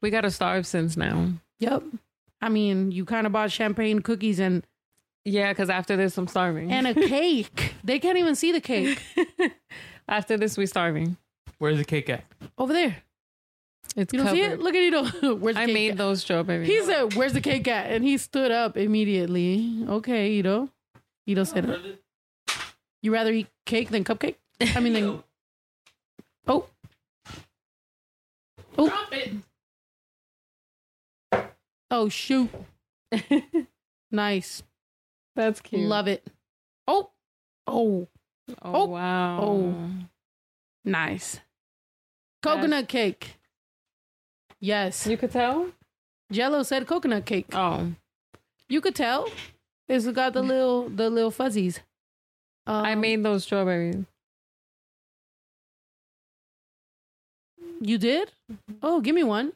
We 0.00 0.10
got 0.10 0.20
to 0.20 0.30
starve 0.30 0.64
since 0.64 0.96
now. 0.96 1.32
Yep. 1.62 1.82
I 2.40 2.48
mean, 2.48 2.90
you 2.90 3.04
kind 3.04 3.26
of 3.26 3.32
bought 3.32 3.52
champagne, 3.52 4.00
cookies, 4.02 4.40
and 4.40 4.66
Yeah, 5.24 5.52
because 5.52 5.70
after 5.70 5.96
this, 5.96 6.18
I'm 6.18 6.26
starving. 6.26 6.72
and 6.72 6.86
a 6.88 6.94
cake. 7.08 7.74
they 7.84 7.98
can't 8.00 8.18
even 8.18 8.34
see 8.34 8.50
the 8.50 8.60
cake 8.60 9.00
after 10.08 10.36
this, 10.36 10.56
we 10.56 10.66
starving. 10.66 11.16
Where's 11.58 11.78
the 11.78 11.84
cake 11.84 12.10
at? 12.10 12.24
over 12.58 12.72
there. 12.72 12.96
It's 13.94 14.12
You 14.12 14.18
don't 14.24 14.30
see 14.34 14.40
it? 14.42 14.50
covered. 14.58 14.62
Look 14.64 14.74
at 14.74 15.22
you. 15.22 15.36
Where's 15.36 15.54
the 15.54 15.62
I 15.62 15.66
cake 15.66 15.74
made 15.74 15.90
at? 15.92 15.98
those 15.98 16.22
strawberries. 16.22 16.66
He 16.66 16.82
said, 16.82 17.14
"Where's 17.14 17.34
the 17.34 17.40
cake 17.42 17.68
at?" 17.68 17.90
And 17.92 18.02
he 18.02 18.16
stood 18.18 18.50
up 18.50 18.76
immediately. 18.76 19.84
Okay, 19.88 20.30
Ito. 20.38 20.70
Ito 21.26 21.44
said, 21.44 21.68
it. 21.68 22.02
"You 23.02 23.12
rather 23.12 23.32
eat 23.32 23.48
cake 23.66 23.90
than 23.90 24.02
cupcake?" 24.02 24.36
I 24.60 24.80
mean, 24.80 24.92
then. 24.94 25.22
Oh. 26.48 26.66
Oh. 28.78 28.90
Oh 31.92 32.08
shoot! 32.08 32.48
nice, 34.10 34.62
That's 35.36 35.60
cute. 35.60 35.82
love 35.82 36.08
it. 36.08 36.26
Oh, 36.88 37.10
oh, 37.66 38.08
Oh, 38.62 38.72
Oh. 38.74 38.84
wow. 38.86 39.40
Oh. 39.42 39.88
nice. 40.86 41.38
Coconut 42.42 42.88
cake. 42.88 43.36
Yes. 44.58 45.06
You 45.06 45.16
could 45.18 45.30
tell? 45.32 45.68
Jello 46.32 46.62
said 46.62 46.86
coconut 46.86 47.26
cake. 47.26 47.46
Oh, 47.52 47.92
You 48.70 48.80
could 48.80 48.94
tell. 48.94 49.28
It's 49.86 50.06
got 50.08 50.32
the 50.32 50.42
little 50.52 50.88
the 50.88 51.10
little 51.10 51.30
fuzzies. 51.30 51.80
Um, 52.66 52.84
I 52.86 52.94
made 52.94 53.22
those 53.22 53.44
strawberries. 53.44 54.04
You 57.80 57.98
did? 57.98 58.32
Oh, 58.82 59.00
give 59.02 59.14
me 59.14 59.24
one. 59.24 59.52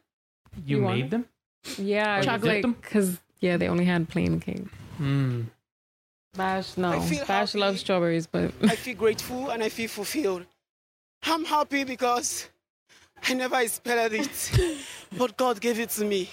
You, 0.66 0.79
You 0.79 0.83
want 0.83 0.96
made 0.96 1.05
it? 1.07 1.11
them? 1.11 1.27
Yeah, 1.79 2.20
Chocolate. 2.22 2.62
because 2.62 3.18
yeah, 3.40 3.57
they 3.57 3.68
only 3.68 3.85
had 3.85 4.09
plain 4.09 4.40
cake. 4.40 4.64
Hmm. 4.96 5.42
Bash, 6.35 6.76
no, 6.76 6.90
Bash 7.26 7.52
happy. 7.52 7.59
loves 7.59 7.81
strawberries, 7.81 8.26
but 8.26 8.52
I 8.62 8.76
feel 8.76 8.94
grateful 8.96 9.50
and 9.50 9.62
I 9.62 9.68
feel 9.70 9.88
fulfilled. 9.88 10.44
I'm 11.22 11.44
happy 11.44 11.85
because 11.85 12.48
I 13.26 13.33
never 13.35 13.59
expected 13.59 14.20
it, 14.20 14.79
but 15.18 15.37
God 15.37 15.61
gave 15.61 15.81
it 15.81 15.90
to 15.90 16.05
me. 16.05 16.29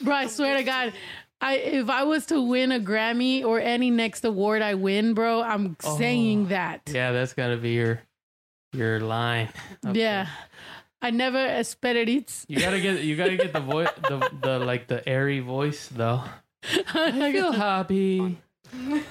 Bro, 0.00 0.14
I 0.14 0.26
swear 0.28 0.56
to 0.56 0.62
God, 0.62 0.92
I 1.40 1.56
if 1.56 1.90
I 1.90 2.04
was 2.04 2.26
to 2.26 2.40
win 2.40 2.70
a 2.70 2.78
Grammy 2.78 3.44
or 3.44 3.58
any 3.60 3.90
next 3.90 4.24
award 4.24 4.62
I 4.62 4.74
win, 4.74 5.14
bro, 5.14 5.42
I'm 5.42 5.76
saying 5.80 6.48
that. 6.48 6.82
Yeah, 6.86 7.10
that's 7.10 7.32
gotta 7.32 7.56
be 7.56 7.70
your 7.70 8.00
your 8.72 9.00
line. 9.00 9.48
up 9.84 9.96
Yeah. 9.96 10.28
There. 11.00 11.08
I 11.08 11.10
never 11.10 11.46
expected 11.46 12.08
it. 12.08 12.44
You 12.48 12.60
gotta 12.60 12.80
get 12.80 13.02
you 13.02 13.16
gotta 13.16 13.36
get 13.36 13.52
the 13.52 13.60
voice 13.60 13.88
the, 14.08 14.30
the 14.42 14.58
like 14.58 14.86
the 14.88 15.06
airy 15.08 15.40
voice 15.40 15.88
though. 15.88 16.22
I 16.94 17.32
feel 17.32 17.52
happy. 17.68 18.38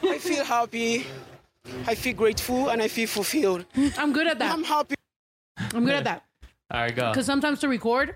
I 0.04 0.18
feel 0.20 0.44
happy, 0.44 1.06
I 1.86 1.96
feel 1.96 2.14
grateful, 2.14 2.70
and 2.70 2.82
I 2.82 2.88
feel 2.88 3.08
fulfilled. 3.08 3.66
I'm 3.98 4.14
good 4.14 4.28
at 4.28 4.40
that. 4.40 4.54
I'm 4.54 4.64
happy. 4.64 4.96
I'm 5.74 5.86
good 5.86 5.96
at 5.96 6.04
that. 6.06 6.24
All 6.72 6.82
right, 6.82 6.96
go. 6.96 7.12
Because 7.12 7.26
sometimes 7.26 7.60
to 7.60 7.68
record, 7.68 8.16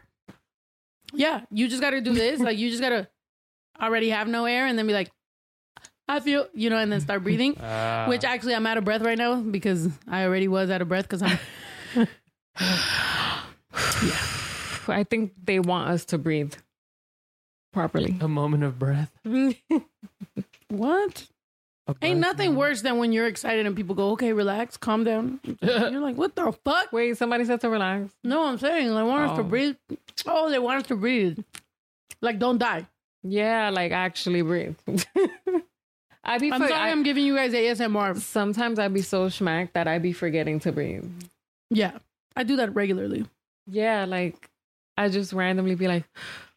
yeah, 1.13 1.41
you 1.51 1.67
just 1.67 1.81
got 1.81 1.89
to 1.91 2.01
do 2.01 2.13
this. 2.13 2.39
Like, 2.39 2.57
you 2.57 2.69
just 2.69 2.81
got 2.81 2.89
to 2.89 3.07
already 3.81 4.09
have 4.09 4.27
no 4.27 4.45
air 4.45 4.67
and 4.67 4.77
then 4.77 4.87
be 4.87 4.93
like, 4.93 5.11
I 6.07 6.19
feel, 6.19 6.47
you 6.53 6.69
know, 6.69 6.77
and 6.77 6.91
then 6.91 7.01
start 7.01 7.23
breathing. 7.23 7.57
Ah. 7.61 8.05
Which 8.07 8.23
actually, 8.23 8.55
I'm 8.55 8.65
out 8.65 8.77
of 8.77 8.85
breath 8.85 9.01
right 9.01 9.17
now 9.17 9.41
because 9.41 9.89
I 10.07 10.23
already 10.25 10.47
was 10.47 10.69
out 10.69 10.81
of 10.81 10.87
breath 10.87 11.07
because 11.09 11.23
I'm. 11.23 11.39
I 14.87 15.03
think 15.03 15.33
they 15.43 15.59
want 15.59 15.89
us 15.89 16.05
to 16.05 16.17
breathe 16.17 16.53
properly. 17.71 18.15
a 18.21 18.27
moment 18.27 18.63
of 18.63 18.77
breath. 18.79 19.11
What? 20.69 21.27
A 21.87 21.95
Ain't 22.01 22.19
nothing 22.19 22.47
moment. 22.51 22.59
worse 22.59 22.81
than 22.81 22.97
when 22.97 23.11
you're 23.11 23.27
excited 23.27 23.65
and 23.65 23.75
people 23.75 23.93
go, 23.93 24.11
okay, 24.11 24.31
relax, 24.33 24.77
calm 24.77 25.03
down. 25.03 25.39
You're 25.61 25.99
like, 25.99 26.15
what 26.15 26.33
the 26.35 26.51
fuck? 26.63 26.91
Wait, 26.93 27.17
somebody 27.17 27.43
said 27.45 27.59
to 27.61 27.69
relax. 27.69 28.11
No, 28.23 28.45
I'm 28.47 28.57
saying 28.57 28.87
they 28.87 29.03
want 29.03 29.29
us 29.29 29.37
to 29.37 29.41
Oh. 29.43 29.47
breathe. 29.47 29.75
Oh, 30.25 30.49
they 30.49 30.59
want 30.59 30.81
us 30.81 30.87
to 30.87 30.95
breathe. 30.95 31.37
Like, 32.21 32.39
don't 32.39 32.57
die. 32.57 32.87
Yeah, 33.21 33.69
like 33.69 33.91
actually 33.91 34.41
breathe. 34.41 34.75
I 36.23 36.37
be 36.39 36.51
I'm 36.51 36.61
for- 36.61 36.67
sorry 36.69 36.73
I- 36.73 36.89
I'm 36.91 37.03
giving 37.03 37.25
you 37.25 37.35
guys 37.35 37.51
ASMR. 37.51 38.17
sometimes 38.17 38.79
I'd 38.79 38.93
be 38.93 39.01
so 39.01 39.27
smacked 39.29 39.73
that 39.73 39.87
I'd 39.87 40.01
be 40.01 40.13
forgetting 40.13 40.59
to 40.61 40.71
breathe. 40.71 41.03
Yeah, 41.69 41.97
I 42.35 42.43
do 42.43 42.55
that 42.55 42.73
regularly. 42.73 43.25
Yeah, 43.67 44.05
like 44.05 44.49
I 44.97 45.09
just 45.09 45.33
randomly 45.33 45.75
be 45.75 45.87
like, 45.87 46.05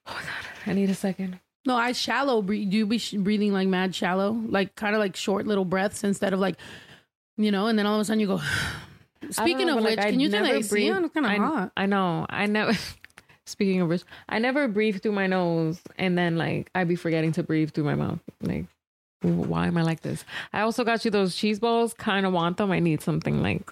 oh 0.07 0.15
my 0.15 0.21
god, 0.21 0.71
I 0.71 0.73
need 0.73 0.91
a 0.91 0.95
second. 0.95 1.41
No, 1.67 1.75
I 1.75 1.93
shallow 1.93 2.43
breathe. 2.43 2.71
Do 2.71 2.77
you 2.77 2.87
be 2.87 2.99
sh- 2.99 3.15
breathing 3.15 3.53
like 3.53 3.67
mad 3.67 3.95
shallow? 3.95 4.41
Like, 4.47 4.77
kind 4.77 4.95
of 4.95 5.01
like 5.01 5.17
short 5.17 5.47
little 5.47 5.65
breaths 5.65 6.05
instead 6.05 6.33
of 6.33 6.39
like, 6.39 6.57
you 7.37 7.51
know, 7.51 7.67
and 7.67 7.77
then 7.79 7.87
all 7.87 7.97
of 7.97 8.01
a 8.01 8.05
sudden 8.05 8.21
you 8.21 8.29
go. 8.29 8.41
Speaking 9.31 9.67
know, 9.67 9.79
of 9.79 9.85
which, 9.85 9.97
like, 9.97 10.07
I 10.07 10.11
can 10.11 10.21
you 10.21 10.31
turn 10.31 10.45
the 10.45 10.55
AC 10.55 10.91
on? 10.91 11.05
It's 11.05 11.15
kind 11.15 11.27
of 11.27 11.33
I, 11.33 11.37
hot. 11.37 11.73
I 11.77 11.87
know. 11.87 12.27
I 12.31 12.47
never. 12.47 12.73
Speaking 13.47 13.81
of 13.81 13.89
which, 13.89 14.03
I 14.29 14.39
never 14.39 14.69
breathe 14.69 15.03
through 15.03 15.13
my 15.13 15.27
nose, 15.27 15.81
and 15.99 16.17
then 16.19 16.37
like 16.37 16.71
I'd 16.75 16.89
be 16.89 16.97
forgetting 16.97 17.33
to 17.33 17.43
breathe 17.43 17.71
through 17.71 17.85
my 17.85 17.95
mouth. 17.95 18.21
Like, 18.43 18.67
why 19.23 19.67
am 19.67 19.77
I 19.79 19.83
like 19.83 20.03
this? 20.03 20.25
I 20.53 20.61
also 20.61 20.85
got 20.85 21.05
you 21.05 21.11
those 21.11 21.35
cheese 21.35 21.59
balls. 21.59 21.95
Kind 21.95 22.27
of 22.27 22.33
want 22.33 22.59
them. 22.59 22.71
I 22.71 22.79
need 22.79 23.01
something 23.01 23.43
like. 23.43 23.71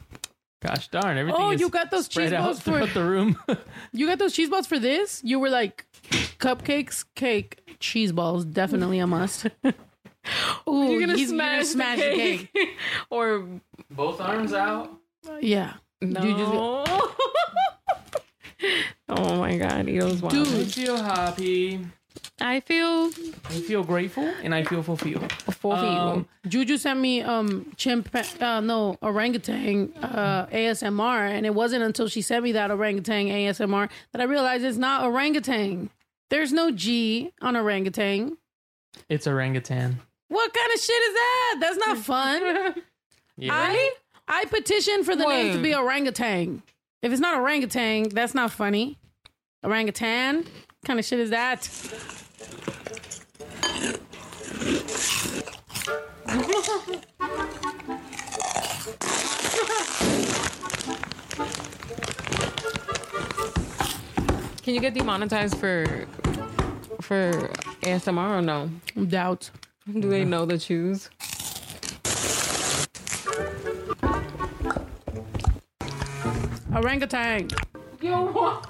Gosh 0.64 0.88
darn, 0.88 1.18
everything 1.18 1.42
Oh, 1.42 1.50
is 1.50 1.61
you 1.61 1.68
got 1.68 1.90
those 1.90 2.07
spread 2.07 2.27
cheese 2.29 2.33
out 2.33 2.44
balls 2.44 2.59
for- 2.61 2.70
throughout 2.72 2.94
the 2.94 3.05
room. 3.05 3.38
You 3.92 4.07
got 4.07 4.18
those 4.18 4.33
cheese 4.33 4.48
balls 4.48 4.66
for 4.66 4.79
this? 4.79 5.20
You 5.22 5.38
were 5.38 5.50
like, 5.50 5.85
cupcakes, 6.38 7.05
cake, 7.14 7.77
cheese 7.81 8.12
balls, 8.12 8.44
definitely 8.46 8.98
a 8.98 9.07
must. 9.07 9.46
Ooh, 10.68 10.88
You're 10.90 11.00
gonna 11.00 11.16
he's 11.18 11.29
smash, 11.29 11.66
smash 11.66 11.98
the 11.98 12.05
the 12.11 12.16
cake, 12.16 12.53
cake. 12.55 12.68
or 13.11 13.46
Both 13.90 14.20
arms 14.22 14.55
out. 14.55 14.90
Yeah. 15.40 15.74
no? 16.00 16.22
You 16.22 16.35
just- 16.37 16.53
oh 19.11 19.37
my 19.38 19.59
god, 19.59 19.87
Edo's 19.88 20.22
wild. 20.22 20.33
Dude. 20.33 20.48
I 20.48 20.64
feel 20.64 20.96
happy. 20.96 21.81
I 22.40 22.61
feel 22.61 23.07
I 23.46 23.61
feel 23.61 23.85
grateful 23.85 24.24
and 24.42 24.55
I 24.55 24.64
feel 24.64 24.83
fulfilled. 24.83 25.31
fulfilled. 25.33 26.18
Um, 26.18 26.29
Juju 26.48 26.77
sent 26.77 27.00
me 27.00 27.22
um 27.22 27.72
chimp 27.77 28.14
uh 28.14 28.61
no 28.61 28.96
orangutan 29.03 29.92
uh 30.03 30.46
ASMR 30.46 31.31
and 31.31 31.46
it 31.46 31.55
wasn't 31.55 31.83
until 31.85 32.09
she 32.09 32.22
sent 32.22 32.44
me 32.44 32.53
that 32.53 32.70
orangutan 32.70 33.27
ASMR 33.27 33.88
that 34.12 34.20
I 34.20 34.24
realized 34.24 34.64
it's 34.64 34.77
not 34.79 35.05
orangutan. 35.05 35.90
There's 36.31 36.53
no 36.53 36.70
G 36.70 37.33
on 37.40 37.57
orangutan. 37.57 38.37
It's 39.09 39.27
orangutan. 39.27 40.00
What 40.29 40.53
kind 40.53 40.72
of 40.72 40.81
shit 40.81 41.03
is 41.03 41.14
that? 41.14 41.57
That's 41.61 41.77
not 41.79 41.98
fun. 41.98 42.74
Yeah. 43.37 43.50
I 43.53 43.92
I 44.29 44.44
petition 44.44 45.03
for 45.03 45.16
the 45.16 45.27
name 45.27 45.57
to 45.57 45.61
be 45.61 45.74
orangutan. 45.74 46.62
If 47.03 47.11
it's 47.11 47.20
not 47.20 47.40
orangutan, 47.40 48.09
that's 48.11 48.33
not 48.33 48.53
funny. 48.53 48.96
Orangutan? 49.64 50.46
Kind 50.84 50.98
of 50.98 51.04
shit 51.04 51.18
is 51.18 51.30
that? 51.30 51.68
Can 64.62 64.74
you 64.74 64.80
get 64.80 64.94
demonetized 64.94 65.56
for 65.58 66.06
for 67.00 67.32
ASMR 67.82 68.38
or 68.38 68.42
no? 68.42 68.70
Doubt. 69.08 69.50
Do 69.92 70.08
they 70.08 70.24
know 70.24 70.46
the 70.46 70.58
choose? 70.58 71.10
Orangutan. 76.74 77.48
Oh, 77.74 77.80
chill 78.00 78.62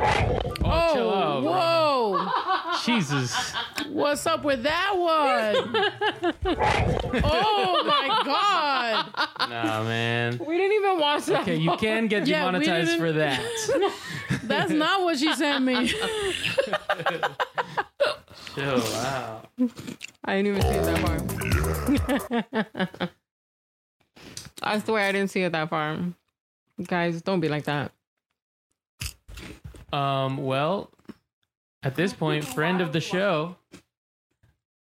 Oh, 0.00 0.38
oh, 0.64 1.10
out. 1.10 1.42
bro. 1.42 1.52
Whoa. 1.52 2.78
Jesus. 2.84 3.34
What's 3.88 4.26
up 4.26 4.44
with 4.44 4.62
that 4.62 4.92
one? 4.96 5.74
oh 7.24 7.82
my 7.86 8.22
god. 8.24 9.50
Nah, 9.50 9.82
man. 9.84 10.38
We 10.46 10.56
didn't 10.56 10.72
even 10.76 10.98
watch 11.00 11.26
that. 11.26 11.42
Okay, 11.42 11.56
you 11.56 11.76
can 11.76 12.06
get 12.06 12.26
Yeah, 12.26 12.44
demonetized 12.44 12.90
didn't- 12.90 13.00
for 13.00 13.12
that. 13.18 13.40
That's 14.44 14.70
not 14.70 15.02
what 15.02 15.18
she 15.18 15.32
sent 15.34 15.64
me. 15.64 15.88
Chill 18.54 18.82
out. 18.96 19.48
I 20.24 20.36
didn't 20.42 20.46
even 20.58 20.62
see 20.62 20.68
it 20.68 20.84
that 20.84 20.98
far. 22.74 22.98
I 24.62 24.78
swear 24.80 25.04
I 25.08 25.12
didn't 25.12 25.30
see 25.30 25.42
it 25.42 25.52
that 25.52 25.70
far. 25.70 25.98
Guys, 26.84 27.22
don't 27.22 27.40
be 27.40 27.48
like 27.48 27.64
that. 27.64 27.92
Um, 29.92 30.36
well, 30.38 30.90
at 31.82 31.94
this 31.94 32.12
point, 32.12 32.44
friend 32.44 32.80
of 32.80 32.92
the 32.92 33.00
show 33.00 33.56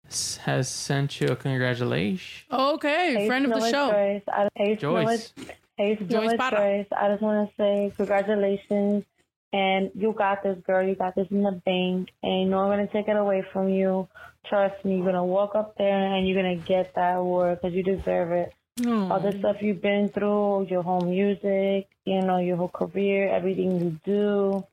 s- 0.08 0.36
has 0.38 0.68
sent 0.68 1.20
you 1.20 1.28
a 1.28 1.36
congratulations. 1.36 2.44
Okay, 2.50 3.14
Hey, 3.14 3.26
friend 3.26 3.44
of 3.46 3.52
the 3.52 3.60
Snow 3.60 3.70
show. 3.70 3.90
Joyce. 3.90 4.22
I, 4.28 4.48
hey, 4.56 4.78
Snow 4.78 5.02
Joyce. 5.04 5.32
Hey, 5.76 5.96
Joyce 5.96 6.08
Joyce, 6.10 6.36
Parra. 6.36 6.78
Joyce. 6.78 6.86
I 6.96 7.08
just 7.08 7.22
want 7.22 7.48
to 7.48 7.54
say 7.56 7.92
congratulations. 7.96 9.04
And 9.52 9.90
you 9.94 10.12
got 10.12 10.42
this, 10.44 10.58
girl. 10.64 10.86
You 10.86 10.94
got 10.94 11.14
this 11.16 11.26
in 11.30 11.42
the 11.42 11.52
bank. 11.64 12.10
And 12.22 12.50
no 12.50 12.66
one's 12.66 12.76
going 12.76 12.86
to 12.86 12.92
take 12.92 13.08
it 13.08 13.16
away 13.16 13.42
from 13.52 13.68
you. 13.68 14.08
Trust 14.46 14.84
me. 14.84 14.94
You're 14.96 15.02
going 15.04 15.14
to 15.16 15.24
walk 15.24 15.54
up 15.54 15.76
there 15.76 16.14
and 16.14 16.26
you're 16.28 16.40
going 16.40 16.58
to 16.60 16.64
get 16.66 16.94
that 16.94 17.16
award 17.16 17.60
because 17.60 17.74
you 17.74 17.82
deserve 17.82 18.32
it. 18.32 18.52
All 18.86 19.20
the 19.20 19.36
stuff 19.38 19.56
you've 19.60 19.82
been 19.82 20.08
through, 20.08 20.66
your 20.70 20.82
whole 20.82 21.02
music, 21.02 21.88
you 22.06 22.22
know, 22.22 22.38
your 22.38 22.56
whole 22.56 22.68
career, 22.68 23.28
everything 23.28 23.78
you 23.78 24.00
do, 24.04 24.64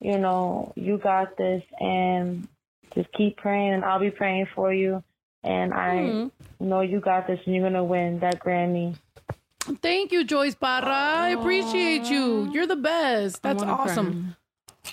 you 0.00 0.18
know, 0.18 0.72
you 0.76 0.98
got 0.98 1.36
this. 1.36 1.62
And 1.80 2.46
just 2.94 3.10
keep 3.12 3.36
praying, 3.36 3.74
and 3.74 3.84
I'll 3.84 4.00
be 4.00 4.10
praying 4.10 4.46
for 4.54 4.72
you. 4.72 5.02
And 5.44 5.72
I 5.74 5.94
Mhm. 5.96 6.30
know 6.60 6.80
you 6.80 7.00
got 7.00 7.26
this, 7.26 7.40
and 7.46 7.54
you're 7.54 7.62
going 7.62 7.74
to 7.74 7.84
win 7.84 8.18
that 8.20 8.40
Grammy. 8.40 8.96
Thank 9.82 10.12
you, 10.12 10.22
Joyce 10.24 10.54
Parra. 10.54 10.86
I 10.86 11.30
appreciate 11.30 12.08
you. 12.10 12.48
You're 12.52 12.66
the 12.68 12.76
best. 12.76 13.42
That's 13.42 13.62
I 13.62 13.66
wanna 13.66 13.82
awesome. 13.82 14.36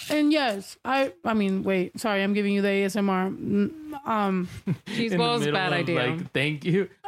And 0.10 0.34
yes, 0.34 0.78
I 0.84 1.13
I 1.24 1.36
mean, 1.36 1.62
wait, 1.63 2.00
sorry, 2.00 2.24
I'm 2.24 2.34
giving 2.34 2.54
you 2.54 2.63
the 2.63 2.70
ASMR. 2.70 3.30
Mm, 3.30 3.72
Um 4.08 4.50
Cheese 4.88 5.12
In 5.13 5.20
the 5.20 5.24
balls, 5.24 5.42
middle 5.42 5.54
bad 5.54 5.72
idea. 5.74 6.08
Like, 6.08 6.32
thank 6.32 6.66
you. 6.66 6.89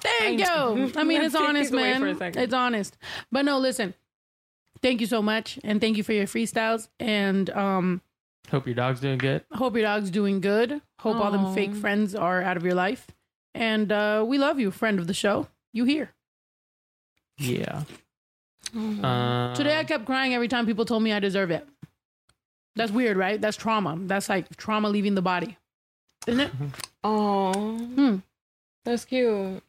Thank 0.00 0.38
you. 0.40 0.92
I 0.96 1.02
mean, 1.04 1.22
it's 1.22 1.34
honest, 1.34 1.72
man. 1.72 2.00
for 2.00 2.06
a 2.08 2.14
second. 2.16 2.42
It's 2.42 2.54
honest. 2.54 2.96
But 3.32 3.44
no, 3.44 3.58
listen. 3.58 3.94
Thank 4.84 5.00
you 5.00 5.06
so 5.06 5.22
much, 5.22 5.58
and 5.64 5.80
thank 5.80 5.96
you 5.96 6.02
for 6.04 6.12
your 6.12 6.26
freestyles. 6.26 6.88
And 7.00 7.48
um, 7.48 8.02
Hope 8.50 8.66
your 8.66 8.74
dog's 8.74 9.00
doing 9.00 9.16
good. 9.16 9.42
Hope 9.50 9.72
your 9.72 9.82
dog's 9.84 10.10
doing 10.10 10.42
good. 10.42 10.82
Hope 11.00 11.16
all 11.16 11.30
them 11.32 11.54
fake 11.54 11.74
friends 11.74 12.14
are 12.14 12.42
out 12.42 12.58
of 12.58 12.64
your 12.64 12.74
life. 12.74 13.06
And 13.54 13.90
uh, 13.90 14.24
we 14.28 14.36
love 14.36 14.60
you, 14.60 14.70
friend 14.70 14.98
of 14.98 15.06
the 15.06 15.14
show. 15.14 15.48
You 15.72 15.86
here. 15.86 16.10
Yeah. 17.38 17.84
Uh, 18.76 19.54
Today 19.54 19.78
I 19.78 19.84
kept 19.84 20.04
crying 20.04 20.34
every 20.34 20.48
time 20.48 20.66
people 20.66 20.84
told 20.84 21.02
me 21.02 21.14
I 21.14 21.18
deserve 21.18 21.50
it. 21.50 21.66
That's 22.76 22.92
weird, 22.92 23.16
right? 23.16 23.40
That's 23.40 23.56
trauma. 23.56 23.96
That's 23.98 24.28
like 24.28 24.54
trauma 24.58 24.90
leaving 24.90 25.14
the 25.14 25.22
body. 25.22 25.56
Isn't 26.26 26.40
it? 26.40 26.50
Oh, 27.02 27.52
Hmm. 27.78 28.16
that's 28.84 29.06
cute. 29.06 29.62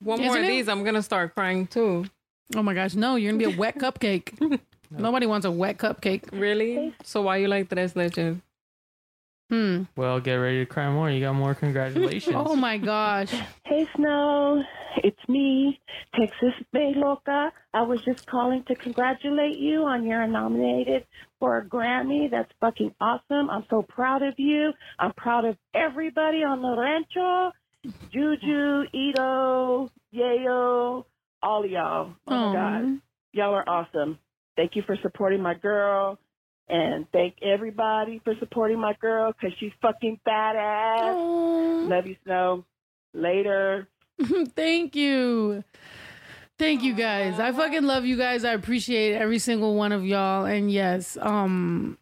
One 0.00 0.20
more 0.20 0.20
Isn't 0.20 0.38
of 0.38 0.44
it? 0.44 0.48
these, 0.48 0.68
I'm 0.70 0.84
gonna 0.84 1.02
start 1.02 1.34
crying 1.34 1.66
too. 1.66 2.06
Oh 2.54 2.62
my 2.62 2.74
gosh, 2.74 2.94
no, 2.94 3.16
you're 3.16 3.32
gonna 3.32 3.46
be 3.46 3.52
a 3.54 3.58
wet 3.58 3.78
cupcake. 3.78 4.60
Nobody 4.90 5.26
wants 5.26 5.44
a 5.44 5.50
wet 5.50 5.78
cupcake. 5.78 6.30
Really? 6.32 6.94
So 7.02 7.22
why 7.22 7.38
you 7.38 7.48
like 7.48 7.68
tres 7.68 7.94
leches? 7.94 8.40
Hmm. 9.50 9.82
well, 9.94 10.20
get 10.20 10.34
ready 10.36 10.60
to 10.60 10.66
cry 10.66 10.90
more. 10.90 11.10
You 11.10 11.20
got 11.20 11.34
more. 11.34 11.54
Congratulations. 11.54 12.34
Oh 12.38 12.56
my 12.56 12.78
gosh. 12.78 13.30
Hey 13.64 13.86
Snow, 13.94 14.62
it's 14.98 15.28
me, 15.28 15.80
Texas 16.18 16.54
Bay 16.72 16.92
Loca. 16.96 17.52
I 17.74 17.82
was 17.82 18.00
just 18.04 18.26
calling 18.26 18.64
to 18.64 18.74
congratulate 18.74 19.58
you 19.58 19.82
on 19.84 20.06
your 20.06 20.26
nominated 20.26 21.06
for 21.40 21.58
a 21.58 21.64
Grammy. 21.64 22.30
That's 22.30 22.50
fucking 22.60 22.94
awesome. 23.00 23.50
I'm 23.50 23.64
so 23.68 23.82
proud 23.82 24.22
of 24.22 24.34
you. 24.38 24.72
I'm 24.98 25.12
proud 25.12 25.44
of 25.44 25.56
everybody 25.74 26.42
on 26.42 26.62
the 26.62 26.74
rancho. 26.76 27.52
Juju, 28.12 28.84
Ito, 28.94 29.90
Yayo, 30.14 31.04
all 31.44 31.64
of 31.64 31.70
y'all. 31.70 32.14
Oh 32.26 32.52
my 32.52 32.52
God. 32.54 33.00
Y'all 33.32 33.54
are 33.54 33.68
awesome. 33.68 34.18
Thank 34.56 34.76
you 34.76 34.82
for 34.86 34.96
supporting 35.02 35.42
my 35.42 35.54
girl. 35.54 36.18
And 36.68 37.06
thank 37.12 37.34
everybody 37.42 38.20
for 38.24 38.34
supporting 38.40 38.78
my 38.78 38.94
girl 39.00 39.32
because 39.32 39.56
she's 39.58 39.72
fucking 39.82 40.20
badass. 40.26 41.14
Aw. 41.14 41.86
Love 41.88 42.06
you, 42.06 42.16
Snow. 42.24 42.64
Later. 43.12 43.88
Thank 44.56 44.96
you. 44.96 45.62
Thank 46.58 46.82
you 46.82 46.94
guys. 46.94 47.38
I 47.40 47.52
fucking 47.52 47.82
love 47.82 48.04
you 48.04 48.16
guys. 48.16 48.44
I 48.44 48.52
appreciate 48.52 49.14
every 49.14 49.40
single 49.40 49.74
one 49.74 49.92
of 49.92 50.04
y'all. 50.04 50.44
And 50.44 50.70
yes, 50.70 51.18
um 51.20 51.98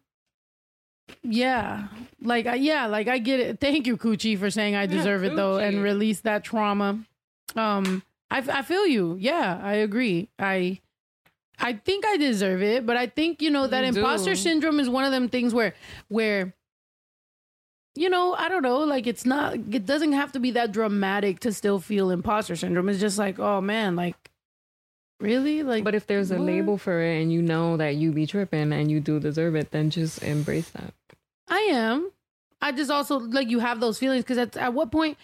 yeah. 1.23 1.89
Like 2.21 2.47
I 2.47 2.57
yeah, 2.57 2.87
like 2.87 3.09
I 3.09 3.19
get 3.19 3.41
it. 3.41 3.61
Thank 3.61 3.87
you 3.87 3.97
Coochie 3.97 4.39
for 4.39 4.51
saying 4.51 4.77
I 4.77 4.87
deserve 4.87 5.25
it 5.25 5.35
though 5.37 5.57
and 5.57 5.83
release 5.83 6.21
that 6.21 6.45
trauma. 6.45 7.01
Um 7.57 8.03
I 8.33 8.59
I 8.59 8.63
feel 8.63 8.87
you. 8.87 9.17
Yeah, 9.21 9.61
I 9.63 9.75
agree. 9.75 10.29
I 10.39 10.81
I 11.59 11.75
think 11.75 12.05
I 12.07 12.17
deserve 12.17 12.63
it, 12.63 12.87
but 12.87 12.97
I 12.97 13.07
think 13.07 13.43
you 13.43 13.51
know 13.51 13.67
that 13.67 13.83
You 13.83 13.89
imposter 13.89 14.35
syndrome 14.35 14.81
is 14.81 14.89
one 14.89 15.05
of 15.05 15.13
them 15.13 15.29
things 15.29 15.53
where 15.55 15.75
where 16.09 16.55
you 17.95 18.09
know, 18.09 18.33
I 18.33 18.49
don't 18.49 18.63
know, 18.63 18.79
like 18.79 19.07
it's 19.07 19.27
not 19.27 19.55
it 19.55 19.85
doesn't 19.85 20.13
have 20.13 20.33
to 20.33 20.41
be 20.41 20.53
that 20.53 20.73
dramatic 20.73 21.41
to 21.41 21.53
still 21.53 21.79
feel 21.79 22.11
imposter 22.11 22.57
syndrome. 22.57 22.89
It's 22.89 23.01
just 23.01 23.19
like, 23.19 23.39
oh 23.39 23.61
man, 23.61 23.97
like 23.97 24.17
really? 25.21 25.63
Like 25.63 25.85
But 25.85 25.95
if 25.95 26.07
there's 26.07 26.31
a 26.31 26.39
what? 26.39 26.47
label 26.47 26.79
for 26.79 27.03
it 27.03 27.21
and 27.21 27.31
you 27.31 27.43
know 27.43 27.77
that 27.77 27.97
you 27.97 28.13
be 28.13 28.27
tripping 28.27 28.73
and 28.73 28.91
you 28.91 28.99
do 29.01 29.21
deserve 29.21 29.55
it, 29.57 29.71
then 29.73 29.91
just 29.91 30.23
embrace 30.23 30.71
that. 30.71 30.95
I 31.49 31.69
am. 31.71 32.11
I 32.63 32.73
just 32.73 32.91
also 32.91 33.19
like 33.19 33.51
you 33.51 33.59
have 33.59 33.79
those 33.81 33.99
feelings 33.99 34.25
because 34.25 34.39
at, 34.39 34.57
at 34.57 34.73
what 34.73 34.91
point 34.91 35.19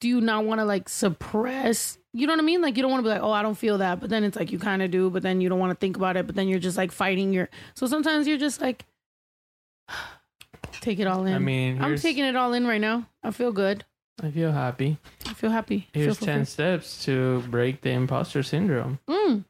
do 0.00 0.08
you 0.08 0.20
not 0.20 0.44
want 0.44 0.60
to 0.60 0.64
like 0.64 0.88
suppress? 0.88 1.98
You 2.14 2.26
know 2.26 2.34
what 2.34 2.40
I 2.40 2.44
mean? 2.44 2.60
Like 2.60 2.76
you 2.76 2.82
don't 2.82 2.90
want 2.90 3.02
to 3.04 3.08
be 3.08 3.12
like, 3.14 3.22
oh, 3.22 3.30
I 3.32 3.42
don't 3.42 3.56
feel 3.56 3.78
that, 3.78 4.00
but 4.00 4.10
then 4.10 4.22
it's 4.24 4.36
like 4.36 4.52
you 4.52 4.58
kind 4.58 4.82
of 4.82 4.90
do, 4.90 5.08
but 5.08 5.22
then 5.22 5.40
you 5.40 5.48
don't 5.48 5.58
want 5.58 5.70
to 5.70 5.76
think 5.80 5.96
about 5.96 6.16
it, 6.16 6.26
but 6.26 6.34
then 6.34 6.46
you're 6.48 6.58
just 6.58 6.76
like 6.76 6.92
fighting 6.92 7.32
your. 7.32 7.48
So 7.74 7.86
sometimes 7.86 8.26
you're 8.28 8.36
just 8.38 8.60
like, 8.60 8.84
take 10.80 10.98
it 10.98 11.06
all 11.06 11.24
in. 11.26 11.34
I 11.34 11.38
mean, 11.38 11.78
I'm 11.78 11.84
here's- 11.90 12.02
taking 12.02 12.24
it 12.24 12.36
all 12.36 12.52
in 12.52 12.66
right 12.66 12.80
now. 12.80 13.06
I 13.22 13.30
feel 13.30 13.52
good. 13.52 13.84
I 14.22 14.30
feel 14.30 14.52
happy. 14.52 14.98
I 15.26 15.32
feel 15.32 15.50
happy. 15.50 15.88
I 15.94 15.98
Here's 15.98 16.18
feel 16.18 16.26
10 16.26 16.44
steps 16.44 17.04
to 17.06 17.40
break 17.50 17.80
the 17.80 17.90
imposter 17.90 18.42
syndrome. 18.42 18.98
Mm. 19.08 19.44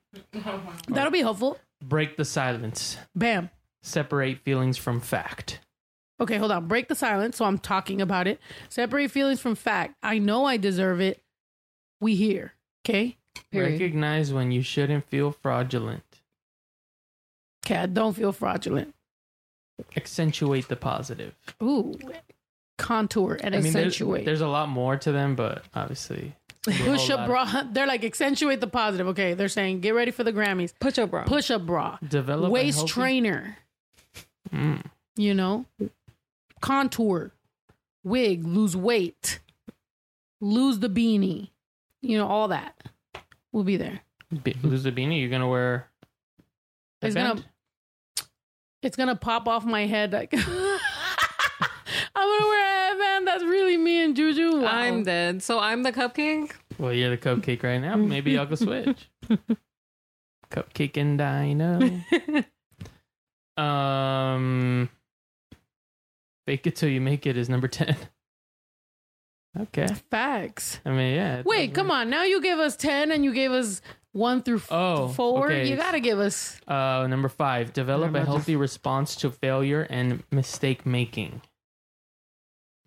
That'll 0.88 1.10
be 1.10 1.20
helpful. 1.20 1.58
Break 1.82 2.16
the 2.16 2.24
silence. 2.24 2.96
Bam. 3.14 3.50
Separate 3.82 4.38
feelings 4.44 4.78
from 4.78 5.00
fact. 5.00 5.58
Okay, 6.20 6.36
hold 6.36 6.52
on. 6.52 6.68
Break 6.68 6.88
the 6.88 6.94
silence. 6.94 7.36
So 7.36 7.44
I'm 7.44 7.58
talking 7.58 8.00
about 8.00 8.28
it. 8.28 8.40
Separate 8.68 9.10
feelings 9.10 9.40
from 9.40 9.56
fact. 9.56 9.96
I 10.02 10.18
know 10.18 10.44
I 10.44 10.56
deserve 10.56 11.00
it. 11.00 11.21
We 12.02 12.16
here. 12.16 12.54
Okay. 12.84 13.16
Period. 13.52 13.80
Recognize 13.80 14.32
when 14.32 14.50
you 14.50 14.60
shouldn't 14.60 15.06
feel 15.06 15.30
fraudulent. 15.30 16.02
Okay. 17.64 17.76
I 17.76 17.86
don't 17.86 18.14
feel 18.14 18.32
fraudulent. 18.32 18.92
Accentuate 19.96 20.66
the 20.66 20.74
positive. 20.74 21.34
Ooh. 21.62 21.94
Contour 22.76 23.38
and 23.40 23.54
I 23.54 23.60
mean, 23.60 23.72
there's, 23.72 23.86
accentuate. 23.86 24.24
there's 24.24 24.40
a 24.40 24.48
lot 24.48 24.68
more 24.68 24.96
to 24.96 25.12
them, 25.12 25.36
but 25.36 25.64
obviously. 25.74 26.34
it's 26.66 26.80
a 26.80 26.82
Push 26.82 27.08
whole 27.08 27.20
up 27.20 27.28
lot 27.28 27.52
bra. 27.52 27.62
They're 27.70 27.86
like 27.86 28.04
accentuate 28.04 28.60
the 28.60 28.66
positive. 28.66 29.06
Okay. 29.08 29.34
They're 29.34 29.48
saying 29.48 29.80
get 29.80 29.94
ready 29.94 30.10
for 30.10 30.24
the 30.24 30.32
Grammys. 30.32 30.72
Push 30.80 30.98
up, 30.98 31.10
bra. 31.10 31.22
Push 31.22 31.52
up 31.52 31.64
bra. 31.64 31.98
Develop 32.06 32.50
Waist 32.50 32.78
healthy- 32.78 32.92
trainer. 32.92 33.58
Mm. 34.52 34.82
You 35.14 35.34
know, 35.34 35.66
contour, 36.60 37.30
wig, 38.02 38.44
lose 38.44 38.76
weight, 38.76 39.38
lose 40.40 40.80
the 40.80 40.88
beanie. 40.90 41.50
You 42.02 42.18
know, 42.18 42.26
all 42.26 42.48
that 42.48 42.74
will 43.52 43.64
be 43.64 43.76
there. 43.76 44.00
Be- 44.42 44.56
lose 44.62 44.82
the 44.82 44.92
beanie. 44.92 45.20
You're 45.20 45.30
gonna 45.30 45.48
wear. 45.48 45.88
It's 47.00 47.14
headband? 47.14 47.38
gonna 47.38 48.28
it's 48.82 48.96
gonna 48.96 49.16
pop 49.16 49.46
off 49.48 49.64
my 49.64 49.86
head 49.86 50.12
like 50.12 50.34
I'm 50.36 50.40
gonna 52.14 52.46
wear 52.46 52.60
a 52.60 52.88
headband. 52.88 53.26
That's 53.26 53.44
really 53.44 53.76
me 53.76 54.02
and 54.02 54.16
Juju. 54.16 54.62
Wow. 54.62 54.68
I'm 54.68 55.02
dead. 55.04 55.42
So 55.42 55.58
I'm 55.58 55.82
the 55.82 55.92
cupcake. 55.92 56.52
Well, 56.78 56.92
you're 56.92 57.10
the 57.10 57.18
cupcake 57.18 57.62
right 57.62 57.78
now. 57.78 57.96
Maybe 57.96 58.32
y'all 58.32 58.46
can 58.46 58.56
switch. 58.56 59.10
cupcake 60.50 60.96
and 60.96 61.18
Dino. 61.18 62.44
Um, 63.56 64.88
fake 66.46 66.66
it 66.66 66.74
till 66.74 66.88
you 66.88 67.02
make 67.02 67.26
it 67.26 67.36
is 67.36 67.50
number 67.50 67.68
ten. 67.68 67.96
Okay, 69.60 69.86
facts. 70.10 70.80
I 70.86 70.90
mean, 70.90 71.14
yeah. 71.14 71.42
Wait, 71.44 71.74
come 71.74 71.90
on. 71.90 72.08
Now 72.08 72.22
you 72.24 72.40
gave 72.40 72.58
us 72.58 72.74
ten 72.76 73.10
and 73.12 73.22
you 73.24 73.34
gave 73.34 73.50
us 73.50 73.82
one 74.12 74.42
through 74.42 74.56
f- 74.56 74.68
Oh, 74.72 75.08
four. 75.08 75.46
okay. 75.50 75.68
You 75.68 75.76
gotta 75.76 76.00
give 76.00 76.18
us 76.18 76.58
Uh, 76.66 77.06
number 77.08 77.28
five. 77.28 77.72
Develop 77.74 78.14
a 78.14 78.24
healthy 78.24 78.56
response 78.56 79.14
to 79.16 79.30
failure 79.30 79.86
and 79.90 80.22
mistake 80.30 80.86
making. 80.86 81.42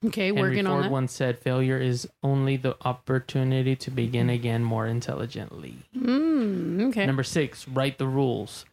okay. 0.06 0.28
Henry 0.28 0.42
working 0.42 0.66
Ford 0.66 0.76
on 0.78 0.82
that. 0.84 0.92
once 0.92 1.14
said, 1.14 1.38
"Failure 1.40 1.78
is 1.78 2.08
only 2.24 2.58
the 2.58 2.76
opportunity 2.86 3.76
to 3.76 3.92
begin 3.92 4.30
again 4.32 4.64
more 4.64 4.88
intelligently." 4.88 5.76
Mm, 5.96 6.90
okay. 6.90 7.06
Number 7.06 7.24
six. 7.24 7.68
Write 7.68 7.98
the 8.00 8.08
rules. 8.08 8.66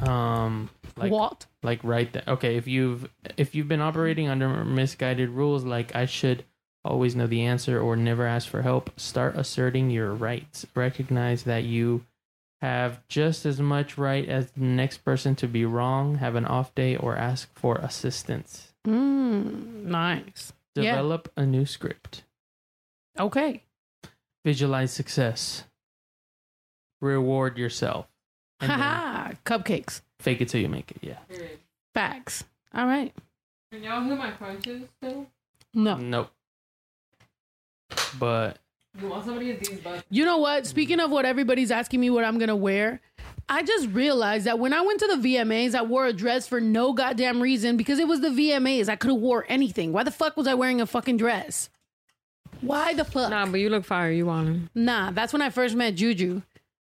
Um, 0.00 0.70
like 0.96 1.12
what? 1.12 1.46
like 1.62 1.82
right 1.82 2.12
there. 2.12 2.24
Okay, 2.28 2.56
if 2.56 2.66
you've 2.66 3.08
if 3.36 3.54
you've 3.54 3.68
been 3.68 3.80
operating 3.80 4.28
under 4.28 4.64
misguided 4.64 5.30
rules 5.30 5.64
like 5.64 5.94
I 5.94 6.06
should 6.06 6.44
always 6.84 7.16
know 7.16 7.26
the 7.26 7.42
answer 7.42 7.80
or 7.80 7.96
never 7.96 8.26
ask 8.26 8.48
for 8.48 8.62
help, 8.62 8.98
start 8.98 9.36
asserting 9.36 9.90
your 9.90 10.12
rights. 10.12 10.66
Recognize 10.74 11.42
that 11.44 11.64
you 11.64 12.04
have 12.60 13.06
just 13.08 13.46
as 13.46 13.60
much 13.60 13.96
right 13.98 14.28
as 14.28 14.50
the 14.52 14.64
next 14.64 14.98
person 15.04 15.34
to 15.36 15.46
be 15.46 15.64
wrong, 15.64 16.16
have 16.16 16.34
an 16.34 16.44
off 16.44 16.74
day 16.74 16.96
or 16.96 17.16
ask 17.16 17.52
for 17.54 17.76
assistance. 17.76 18.72
Mm, 18.86 19.84
nice. 19.84 20.52
Yeah. 20.74 20.92
Develop 20.92 21.30
a 21.36 21.44
new 21.44 21.66
script. 21.66 22.24
Okay. 23.18 23.64
Visualize 24.44 24.92
success. 24.92 25.64
Reward 27.00 27.58
yourself. 27.58 28.06
And 28.60 28.70
then 28.70 28.78
Haha. 28.78 29.32
Cupcakes. 29.44 30.00
fake 30.20 30.40
it 30.40 30.48
till 30.48 30.60
you 30.60 30.68
make 30.68 30.90
it. 30.90 30.98
Yeah. 31.00 31.18
Facts. 31.94 32.44
All 32.74 32.86
right. 32.86 33.12
Can 33.72 33.82
y'all 33.82 34.02
hear 34.02 34.16
my 34.16 34.30
crunches 34.32 34.82
still? 35.00 35.26
No. 35.74 35.96
Nope. 35.96 36.30
But 38.18 38.58
You 39.00 39.08
want 39.08 39.24
somebody 39.24 39.50
of 39.52 39.60
these 39.60 39.80
buttons? 39.80 40.04
You 40.10 40.24
know 40.24 40.38
what? 40.38 40.66
Speaking 40.66 41.00
of 41.00 41.10
what 41.10 41.24
everybody's 41.24 41.70
asking 41.70 42.00
me 42.00 42.10
what 42.10 42.24
I'm 42.24 42.38
gonna 42.38 42.56
wear, 42.56 43.00
I 43.48 43.62
just 43.62 43.88
realized 43.88 44.44
that 44.46 44.58
when 44.58 44.72
I 44.72 44.80
went 44.82 45.00
to 45.00 45.06
the 45.06 45.14
VMAs, 45.16 45.74
I 45.74 45.82
wore 45.82 46.06
a 46.06 46.12
dress 46.12 46.46
for 46.46 46.60
no 46.60 46.92
goddamn 46.92 47.40
reason 47.40 47.76
because 47.76 47.98
it 47.98 48.08
was 48.08 48.20
the 48.20 48.28
VMAs. 48.28 48.88
I 48.88 48.96
could 48.96 49.10
have 49.10 49.20
wore 49.20 49.44
anything. 49.48 49.92
Why 49.92 50.02
the 50.02 50.10
fuck 50.10 50.36
was 50.36 50.46
I 50.46 50.54
wearing 50.54 50.80
a 50.80 50.86
fucking 50.86 51.16
dress? 51.16 51.70
Why 52.60 52.92
the 52.94 53.04
fuck? 53.04 53.30
Nah, 53.30 53.46
but 53.46 53.60
you 53.60 53.70
look 53.70 53.84
fire. 53.84 54.10
You 54.10 54.26
want 54.26 54.48
him? 54.48 54.70
Nah, 54.74 55.10
that's 55.12 55.32
when 55.32 55.42
I 55.42 55.50
first 55.50 55.74
met 55.76 55.94
Juju. 55.94 56.42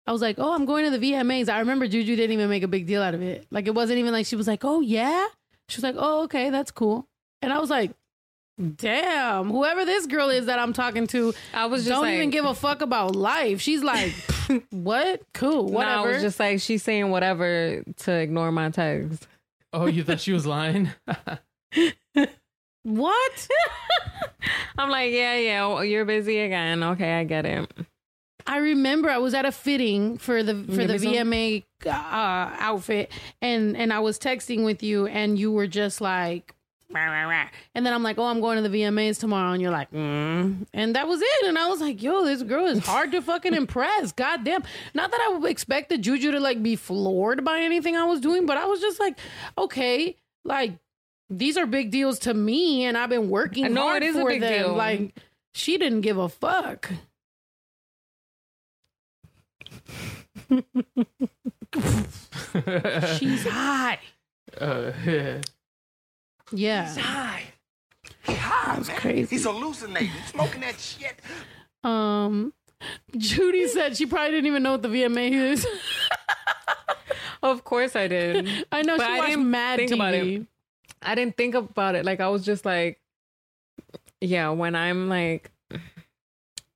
I 0.07 0.11
was 0.11 0.21
like, 0.21 0.37
oh, 0.39 0.53
I'm 0.53 0.65
going 0.65 0.89
to 0.91 0.97
the 0.97 1.11
VMAs. 1.11 1.49
I 1.49 1.59
remember 1.59 1.87
Juju 1.87 2.15
didn't 2.15 2.33
even 2.33 2.49
make 2.49 2.63
a 2.63 2.67
big 2.67 2.87
deal 2.87 3.01
out 3.01 3.13
of 3.13 3.21
it. 3.21 3.45
Like, 3.51 3.67
it 3.67 3.75
wasn't 3.75 3.99
even 3.99 4.11
like 4.11 4.25
she 4.25 4.35
was 4.35 4.47
like, 4.47 4.65
oh, 4.65 4.81
yeah? 4.81 5.27
She 5.69 5.77
was 5.77 5.83
like, 5.83 5.95
oh, 5.97 6.23
okay, 6.23 6.49
that's 6.49 6.71
cool. 6.71 7.07
And 7.41 7.53
I 7.53 7.59
was 7.59 7.69
like, 7.69 7.91
damn, 8.77 9.49
whoever 9.49 9.85
this 9.85 10.07
girl 10.07 10.29
is 10.29 10.47
that 10.47 10.59
I'm 10.59 10.73
talking 10.73 11.07
to, 11.07 11.33
I 11.53 11.67
was 11.67 11.83
just 11.83 11.89
don't 11.89 12.01
like, 12.01 12.15
even 12.15 12.29
give 12.29 12.45
a 12.45 12.53
fuck 12.53 12.81
about 12.81 13.15
life. 13.15 13.61
She's 13.61 13.83
like, 13.83 14.13
what? 14.71 15.21
Cool, 15.33 15.71
Nah, 15.71 16.03
I 16.03 16.05
was 16.05 16.21
just 16.21 16.39
like, 16.39 16.59
she's 16.59 16.83
saying 16.83 17.09
whatever 17.09 17.83
to 17.97 18.11
ignore 18.11 18.51
my 18.51 18.69
text. 18.69 19.27
Oh, 19.73 19.85
you 19.85 20.03
thought 20.03 20.19
she 20.19 20.33
was 20.33 20.45
lying? 20.45 20.89
What? 22.83 23.47
I'm 24.77 24.89
like, 24.89 25.11
yeah, 25.11 25.35
yeah, 25.35 25.67
well, 25.67 25.85
you're 25.85 26.05
busy 26.05 26.39
again. 26.39 26.81
Okay, 26.83 27.13
I 27.13 27.23
get 27.23 27.45
it. 27.45 27.71
I 28.51 28.57
remember 28.57 29.09
I 29.09 29.17
was 29.17 29.33
at 29.33 29.45
a 29.45 29.51
fitting 29.51 30.17
for 30.17 30.43
the 30.43 30.53
for 30.65 30.85
the. 30.85 30.95
VMA 30.95 31.63
uh, 31.85 31.89
outfit, 31.89 33.09
and 33.41 33.77
and 33.77 33.93
I 33.93 33.99
was 33.99 34.19
texting 34.19 34.65
with 34.65 34.83
you, 34.83 35.07
and 35.07 35.39
you 35.39 35.53
were 35.53 35.67
just 35.67 36.01
like. 36.01 36.53
"Rah, 36.89 37.05
rah, 37.05 37.29
rah." 37.29 37.47
And 37.73 37.85
then 37.85 37.93
I'm 37.93 38.03
like, 38.03 38.17
oh, 38.17 38.25
I'm 38.25 38.41
going 38.41 38.61
to 38.61 38.67
the 38.67 38.81
VMAs 38.81 39.21
tomorrow, 39.21 39.53
and 39.53 39.61
you're 39.61 39.71
like, 39.71 39.89
mm. 39.91 40.67
and 40.73 40.95
that 40.97 41.07
was 41.07 41.21
it. 41.21 41.45
And 41.45 41.57
I 41.57 41.69
was 41.69 41.79
like, 41.79 42.03
yo, 42.03 42.25
this 42.25 42.43
girl 42.43 42.65
is 42.65 42.85
hard 42.85 43.13
to 43.13 43.21
fucking 43.21 43.53
impress. 43.53 44.11
God 44.11 44.43
damn. 44.43 44.63
Not 44.93 45.11
that 45.11 45.21
I 45.21 45.37
would 45.37 45.49
expect 45.49 45.87
the 45.87 45.97
Juju 45.97 46.31
to 46.31 46.41
like 46.41 46.61
be 46.61 46.75
floored 46.75 47.45
by 47.45 47.61
anything 47.61 47.95
I 47.95 48.03
was 48.03 48.19
doing, 48.19 48.45
but 48.45 48.57
I 48.57 48.65
was 48.65 48.81
just 48.81 48.99
like, 48.99 49.17
okay, 49.57 50.17
like 50.43 50.73
these 51.29 51.55
are 51.55 51.65
big 51.65 51.89
deals 51.89 52.19
to 52.19 52.33
me, 52.33 52.83
and 52.83 52.97
I've 52.97 53.09
been 53.09 53.29
working 53.29 53.73
No, 53.73 53.83
hard 53.83 54.03
it 54.03 54.07
is 54.07 54.17
a 54.17 54.19
for 54.19 54.29
big 54.29 54.41
them. 54.41 54.53
deal. 54.65 54.75
Like 54.75 55.15
she 55.53 55.77
didn't 55.77 56.01
give 56.01 56.17
a 56.17 56.27
fuck. 56.27 56.91
She's 63.17 63.47
high. 63.47 63.99
Uh, 64.59 64.91
Yeah. 66.53 66.93
high. 66.99 67.43
He 68.25 68.33
high, 68.33 68.75
man. 68.75 68.83
crazy. 68.99 69.35
He's 69.35 69.45
hallucinating, 69.45 70.11
smoking 70.27 70.61
that 70.61 70.79
shit. 70.79 71.19
Um, 71.83 72.53
Judy 73.17 73.67
said 73.67 73.97
she 73.97 74.05
probably 74.05 74.31
didn't 74.31 74.47
even 74.47 74.63
know 74.63 74.73
what 74.73 74.81
the 74.81 74.89
VMA 74.89 75.31
is. 75.31 75.65
Of 77.43 77.63
course 77.63 77.95
I 77.95 78.07
did. 78.07 78.47
I 78.71 78.83
know 78.83 78.97
But 78.97 79.07
she 79.07 79.11
I 79.13 79.17
watched 79.17 79.29
didn't 79.31 79.49
Mad 79.49 79.79
think 79.79 79.91
TV. 79.91 79.95
about 79.95 80.13
it. 80.13 80.45
I 81.01 81.15
didn't 81.15 81.37
think 81.37 81.55
about 81.55 81.95
it. 81.95 82.05
Like 82.05 82.19
I 82.19 82.27
was 82.27 82.45
just 82.45 82.65
like, 82.65 82.99
yeah, 84.19 84.49
when 84.49 84.75
I'm 84.75 85.09
like 85.09 85.49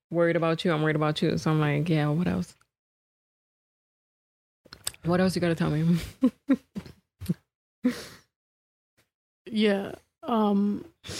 worried 0.10 0.36
about 0.36 0.66
you, 0.66 0.72
I'm 0.74 0.82
worried 0.82 0.96
about 0.96 1.22
you. 1.22 1.38
So 1.38 1.52
I'm 1.52 1.60
like, 1.60 1.88
yeah, 1.88 2.08
what 2.10 2.28
else? 2.28 2.56
What 5.06 5.22
else 5.22 5.36
you 5.36 5.42
gotta 5.42 5.56
tell 5.56 5.70
me? 5.70 5.98
Yeah. 9.56 9.94
Um. 10.24 10.86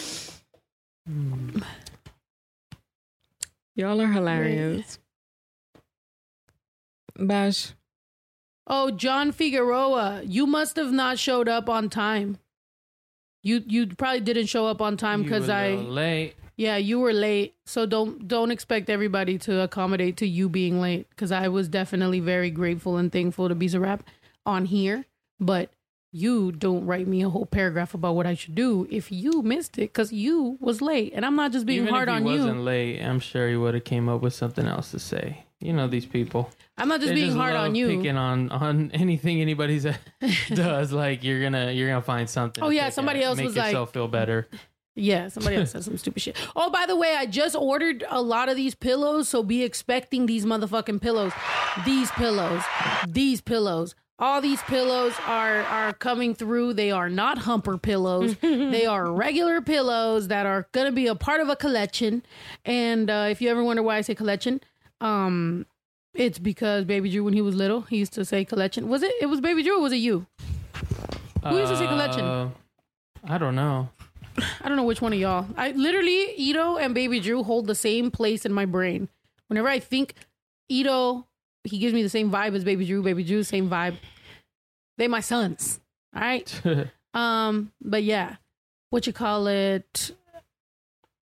Y'all 3.76 4.00
are 4.00 4.06
hilarious. 4.06 4.98
Bash. 7.18 7.72
Oh, 8.66 8.90
John 8.90 9.30
Figueroa, 9.32 10.22
you 10.24 10.46
must 10.46 10.76
have 10.76 10.90
not 10.90 11.18
showed 11.18 11.48
up 11.48 11.68
on 11.70 11.88
time. 11.88 12.38
You 13.42 13.62
you 13.66 13.86
probably 13.86 14.20
didn't 14.20 14.46
show 14.46 14.66
up 14.66 14.82
on 14.82 14.96
time 14.96 15.22
because 15.22 15.48
I 15.48 15.74
late. 15.74 16.34
Yeah 16.56 16.76
you 16.76 16.98
were 17.00 17.12
late. 17.12 17.54
So 17.66 17.84
don't 17.86 18.26
don't 18.26 18.50
expect 18.50 18.88
everybody 18.90 19.38
to 19.38 19.60
accommodate 19.60 20.16
to 20.18 20.26
you 20.26 20.48
being 20.48 20.80
late 20.80 21.08
because 21.10 21.30
I 21.32 21.48
was 21.48 21.68
definitely 21.68 22.20
very 22.20 22.50
grateful 22.50 22.96
and 22.96 23.12
thankful 23.12 23.48
to 23.48 23.54
Bizarrap 23.54 24.00
on 24.46 24.64
here, 24.66 25.04
but 25.40 25.70
you 26.12 26.50
don't 26.52 26.86
write 26.86 27.06
me 27.06 27.20
a 27.22 27.28
whole 27.28 27.44
paragraph 27.44 27.92
about 27.92 28.14
what 28.14 28.26
I 28.26 28.32
should 28.34 28.54
do 28.54 28.86
if 28.90 29.12
you 29.12 29.42
missed 29.42 29.76
it 29.76 29.92
because 29.92 30.12
you 30.14 30.56
was 30.60 30.80
late 30.80 31.12
and 31.14 31.26
I'm 31.26 31.36
not 31.36 31.52
just 31.52 31.66
being 31.66 31.82
Even 31.82 31.92
hard 31.92 32.08
if 32.08 32.14
he 32.14 32.20
on 32.20 32.24
wasn't 32.24 32.60
late, 32.60 33.02
I'm 33.02 33.20
sure 33.20 33.48
he 33.50 33.56
would 33.56 33.74
have 33.74 33.84
came 33.84 34.08
up 34.08 34.22
with 34.22 34.32
something 34.32 34.66
else 34.66 34.92
to 34.92 34.98
say. 34.98 35.44
You 35.60 35.72
know 35.74 35.88
these 35.88 36.06
people. 36.06 36.50
I'm 36.78 36.88
not 36.88 37.00
just 37.00 37.10
They 37.10 37.20
being 37.20 37.32
hard 37.34 37.54
love 37.54 37.64
on 37.68 37.74
you. 37.74 37.88
Picking 37.88 38.16
on 38.16 38.50
on 38.50 38.90
anything 38.94 39.40
anybody 39.42 39.80
does, 40.54 40.92
like 40.92 41.22
you're 41.24 41.42
gonna 41.42 41.72
you're 41.72 41.88
gonna 41.88 42.00
find 42.02 42.28
something. 42.30 42.62
Oh, 42.64 42.68
to 42.68 42.74
yeah, 42.74 42.84
pick 42.86 42.94
somebody 42.94 43.20
at. 43.20 43.26
else 43.26 43.36
make 43.38 43.46
was 43.46 43.56
like- 43.56 43.66
yourself 43.66 43.92
feel 43.92 44.08
better. 44.08 44.48
Yeah, 44.98 45.28
somebody 45.28 45.56
else 45.56 45.72
said 45.72 45.84
some 45.84 45.98
stupid 45.98 46.22
shit. 46.22 46.36
Oh, 46.56 46.70
by 46.70 46.86
the 46.86 46.96
way, 46.96 47.14
I 47.16 47.26
just 47.26 47.54
ordered 47.54 48.02
a 48.08 48.22
lot 48.22 48.48
of 48.48 48.56
these 48.56 48.74
pillows, 48.74 49.28
so 49.28 49.42
be 49.42 49.62
expecting 49.62 50.24
these 50.24 50.46
motherfucking 50.46 51.02
pillows. 51.02 51.32
These 51.84 52.10
pillows. 52.12 52.62
These 53.06 53.42
pillows. 53.42 53.94
All 54.18 54.40
these 54.40 54.62
pillows 54.62 55.12
are 55.26 55.60
are 55.64 55.92
coming 55.92 56.34
through. 56.34 56.72
They 56.72 56.90
are 56.90 57.10
not 57.10 57.36
humper 57.36 57.76
pillows. 57.76 58.34
they 58.40 58.86
are 58.86 59.12
regular 59.12 59.60
pillows 59.60 60.28
that 60.28 60.46
are 60.46 60.66
gonna 60.72 60.92
be 60.92 61.06
a 61.08 61.14
part 61.14 61.42
of 61.42 61.50
a 61.50 61.56
collection. 61.56 62.24
And 62.64 63.10
uh, 63.10 63.26
if 63.30 63.42
you 63.42 63.50
ever 63.50 63.62
wonder 63.62 63.82
why 63.82 63.98
I 63.98 64.00
say 64.00 64.14
collection, 64.14 64.62
um, 65.02 65.66
it's 66.14 66.38
because 66.38 66.86
Baby 66.86 67.10
Drew, 67.10 67.24
when 67.24 67.34
he 67.34 67.42
was 67.42 67.54
little, 67.54 67.82
he 67.82 67.98
used 67.98 68.14
to 68.14 68.24
say 68.24 68.46
collection. 68.46 68.88
Was 68.88 69.02
it? 69.02 69.12
It 69.20 69.26
was 69.26 69.42
Baby 69.42 69.62
Drew. 69.62 69.76
or 69.76 69.82
Was 69.82 69.92
it 69.92 69.96
you? 69.96 70.24
Who 71.44 71.58
used 71.58 71.70
to 71.72 71.76
say 71.76 71.86
collection? 71.86 72.24
Uh, 72.24 72.48
I 73.22 73.36
don't 73.36 73.54
know. 73.54 73.90
I 74.38 74.68
don't 74.68 74.76
know 74.76 74.84
which 74.84 75.00
one 75.00 75.12
of 75.12 75.18
y'all. 75.18 75.46
I 75.56 75.72
literally 75.72 76.32
Ito 76.36 76.76
and 76.76 76.94
Baby 76.94 77.20
Drew 77.20 77.42
hold 77.42 77.66
the 77.66 77.74
same 77.74 78.10
place 78.10 78.44
in 78.44 78.52
my 78.52 78.64
brain. 78.64 79.08
Whenever 79.48 79.68
I 79.68 79.78
think 79.78 80.14
Ito, 80.68 81.26
he 81.64 81.78
gives 81.78 81.94
me 81.94 82.02
the 82.02 82.08
same 82.08 82.30
vibe 82.30 82.54
as 82.54 82.64
Baby 82.64 82.86
Drew. 82.86 83.02
Baby 83.02 83.24
Drew, 83.24 83.42
same 83.42 83.68
vibe. 83.68 83.96
They 84.98 85.08
my 85.08 85.20
sons. 85.20 85.80
All 86.14 86.22
right. 86.22 86.62
Um, 87.14 87.72
but 87.80 88.02
yeah, 88.02 88.36
what 88.90 89.06
you 89.06 89.12
call 89.14 89.46
it? 89.46 90.10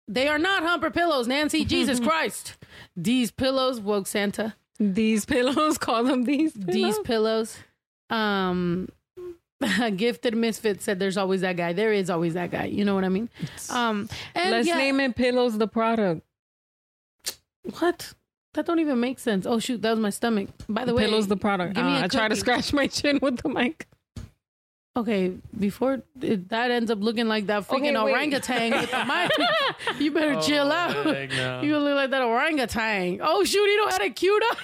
They 0.08 0.26
are 0.26 0.38
not 0.38 0.64
humper 0.64 0.90
pillows, 0.90 1.28
Nancy. 1.28 1.64
Jesus 1.76 2.00
Christ. 2.00 2.56
These 2.96 3.30
pillows, 3.30 3.80
woke 3.80 4.08
Santa. 4.08 4.56
These 4.80 5.24
pillows, 5.24 5.78
call 5.78 6.02
them 6.02 6.24
these. 6.24 6.52
These 6.52 6.98
pillows. 7.00 7.56
Um 8.10 8.88
A 9.80 9.90
gifted 9.96 10.36
Misfit 10.36 10.82
said 10.82 10.98
there's 10.98 11.16
always 11.16 11.40
that 11.40 11.56
guy. 11.56 11.72
There 11.72 11.92
is 11.92 12.10
always 12.10 12.34
that 12.34 12.50
guy. 12.50 12.66
You 12.66 12.84
know 12.84 12.94
what 12.94 13.04
I 13.04 13.08
mean? 13.08 13.28
Um 13.70 14.08
and 14.34 14.50
Let's 14.50 14.68
yeah, 14.68 14.76
name 14.76 15.00
it 15.00 15.16
pillows 15.16 15.58
the 15.58 15.68
product. 15.68 16.22
What? 17.78 18.14
That 18.54 18.66
don't 18.66 18.78
even 18.78 19.00
make 19.00 19.18
sense. 19.18 19.46
Oh 19.46 19.58
shoot, 19.58 19.82
that 19.82 19.90
was 19.90 20.00
my 20.00 20.10
stomach. 20.10 20.48
By 20.68 20.84
the 20.84 20.94
way, 20.94 21.04
pillows 21.04 21.26
the 21.26 21.36
product. 21.36 21.76
Uh, 21.76 22.00
I 22.02 22.08
try 22.08 22.28
to 22.28 22.36
scratch 22.36 22.72
my 22.72 22.86
chin 22.86 23.18
with 23.20 23.38
the 23.38 23.48
mic. 23.48 23.86
Okay, 24.96 25.32
before 25.58 26.02
it, 26.20 26.48
that 26.50 26.70
ends 26.70 26.88
up 26.88 27.00
looking 27.00 27.26
like 27.26 27.46
that 27.46 27.66
freaking 27.66 27.96
Okay, 28.00 28.12
orangutan 28.12 28.70
with 28.70 28.88
the 28.92 29.04
mic, 29.04 29.32
you 30.00 30.12
better 30.12 30.40
chill 30.40 30.68
oh, 30.68 30.72
out. 30.72 31.04
no. 31.04 31.60
You 31.62 31.78
look 31.78 31.96
like 31.96 32.10
that 32.10 32.22
orangutan. 32.22 33.18
Oh 33.20 33.42
shoot, 33.42 33.64
you 33.64 33.76
don't 33.76 33.90
have 33.92 34.02
it 34.02 34.14
queued 34.14 34.42
up. 34.50 34.56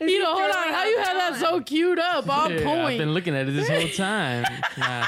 you 0.00 0.22
know, 0.22 0.32
hold 0.34 0.50
on. 0.50 0.72
How 0.72 0.84
you 0.86 0.98
had 0.98 1.14
that 1.16 1.36
so 1.38 1.60
queued 1.60 1.98
up 1.98 2.28
on 2.30 2.50
Yeah, 2.50 2.56
I've 2.58 2.64
point? 2.64 2.98
been 2.98 3.12
looking 3.12 3.34
at 3.36 3.46
it 3.48 3.52
this 3.52 3.68
whole 3.68 3.88
time. 4.06 4.44
Nah, 4.78 5.06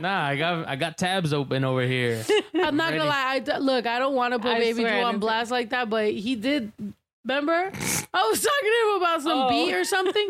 nah, 0.00 0.26
I 0.26 0.36
got 0.36 0.68
I 0.68 0.76
got 0.76 0.96
tabs 0.96 1.32
open 1.32 1.64
over 1.64 1.82
here. 1.82 2.22
I'm 2.54 2.76
not 2.76 2.90
Ready. 2.90 2.98
gonna 2.98 3.10
lie. 3.10 3.24
I, 3.30 3.38
d- 3.40 3.58
look, 3.58 3.86
I 3.86 3.98
don't 3.98 4.14
want 4.14 4.32
to 4.34 4.38
put 4.38 4.52
I 4.52 4.58
Baby 4.60 4.80
swear 4.82 4.92
Drew 5.00 5.02
on 5.08 5.18
blast 5.18 5.50
like 5.50 5.70
that, 5.70 5.90
but 5.90 6.12
he 6.12 6.36
did. 6.36 6.72
Remember, 7.24 7.52
I 7.52 8.28
was 8.28 8.40
talking 8.40 8.70
to 8.70 8.90
him 8.90 9.02
about 9.02 9.22
some 9.22 9.38
Oh. 9.38 9.48
beat 9.50 9.74
or 9.74 9.84
something, 9.84 10.28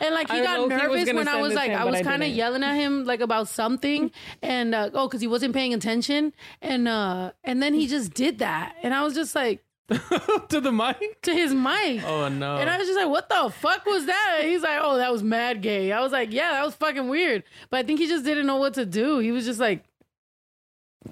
and 0.00 0.14
like 0.14 0.30
he 0.30 0.42
got 0.42 0.68
nervous 0.68 1.04
gonna 1.04 1.18
when 1.18 1.28
I 1.28 1.40
was 1.40 1.54
like, 1.54 1.70
him, 1.70 1.80
I 1.80 1.84
was 1.84 2.00
kind 2.02 2.22
of 2.22 2.28
yelling 2.28 2.62
at 2.62 2.74
him 2.74 3.04
like 3.04 3.20
about 3.20 3.48
something, 3.48 4.12
and 4.42 4.74
uh, 4.74 4.90
oh, 4.94 5.08
because 5.08 5.20
he 5.20 5.26
wasn't 5.26 5.54
paying 5.54 5.74
attention, 5.74 6.32
and 6.62 6.86
uh, 6.86 7.32
and 7.42 7.60
then 7.62 7.74
he 7.74 7.88
just 7.88 8.14
did 8.14 8.38
that, 8.38 8.76
and 8.82 8.94
I 8.94 9.02
was 9.02 9.14
just 9.14 9.34
like 9.34 9.64
to 9.88 10.60
the 10.60 10.70
mic. 10.70 11.20
to 11.22 11.32
his 11.32 11.52
mic. 11.54 12.04
Oh 12.04 12.28
no. 12.28 12.56
And 12.56 12.68
I 12.70 12.76
was 12.78 12.86
just 12.86 12.98
like, 12.98 13.08
what 13.08 13.28
the 13.28 13.50
fuck 13.50 13.84
was 13.86 14.06
that? 14.06 14.38
And 14.40 14.48
he's 14.50 14.62
like, 14.62 14.78
oh, 14.82 14.98
that 14.98 15.10
was 15.10 15.22
mad 15.24 15.62
gay. 15.62 15.90
I 15.92 16.00
was 16.00 16.12
like, 16.12 16.32
yeah, 16.32 16.52
that 16.52 16.64
was 16.64 16.74
fucking 16.74 17.08
weird. 17.08 17.44
But 17.70 17.78
I 17.78 17.82
think 17.84 17.98
he 18.00 18.06
just 18.06 18.24
didn't 18.24 18.46
know 18.46 18.56
what 18.56 18.74
to 18.74 18.84
do. 18.86 19.18
He 19.20 19.30
was 19.32 19.44
just 19.46 19.58
like, 19.60 19.84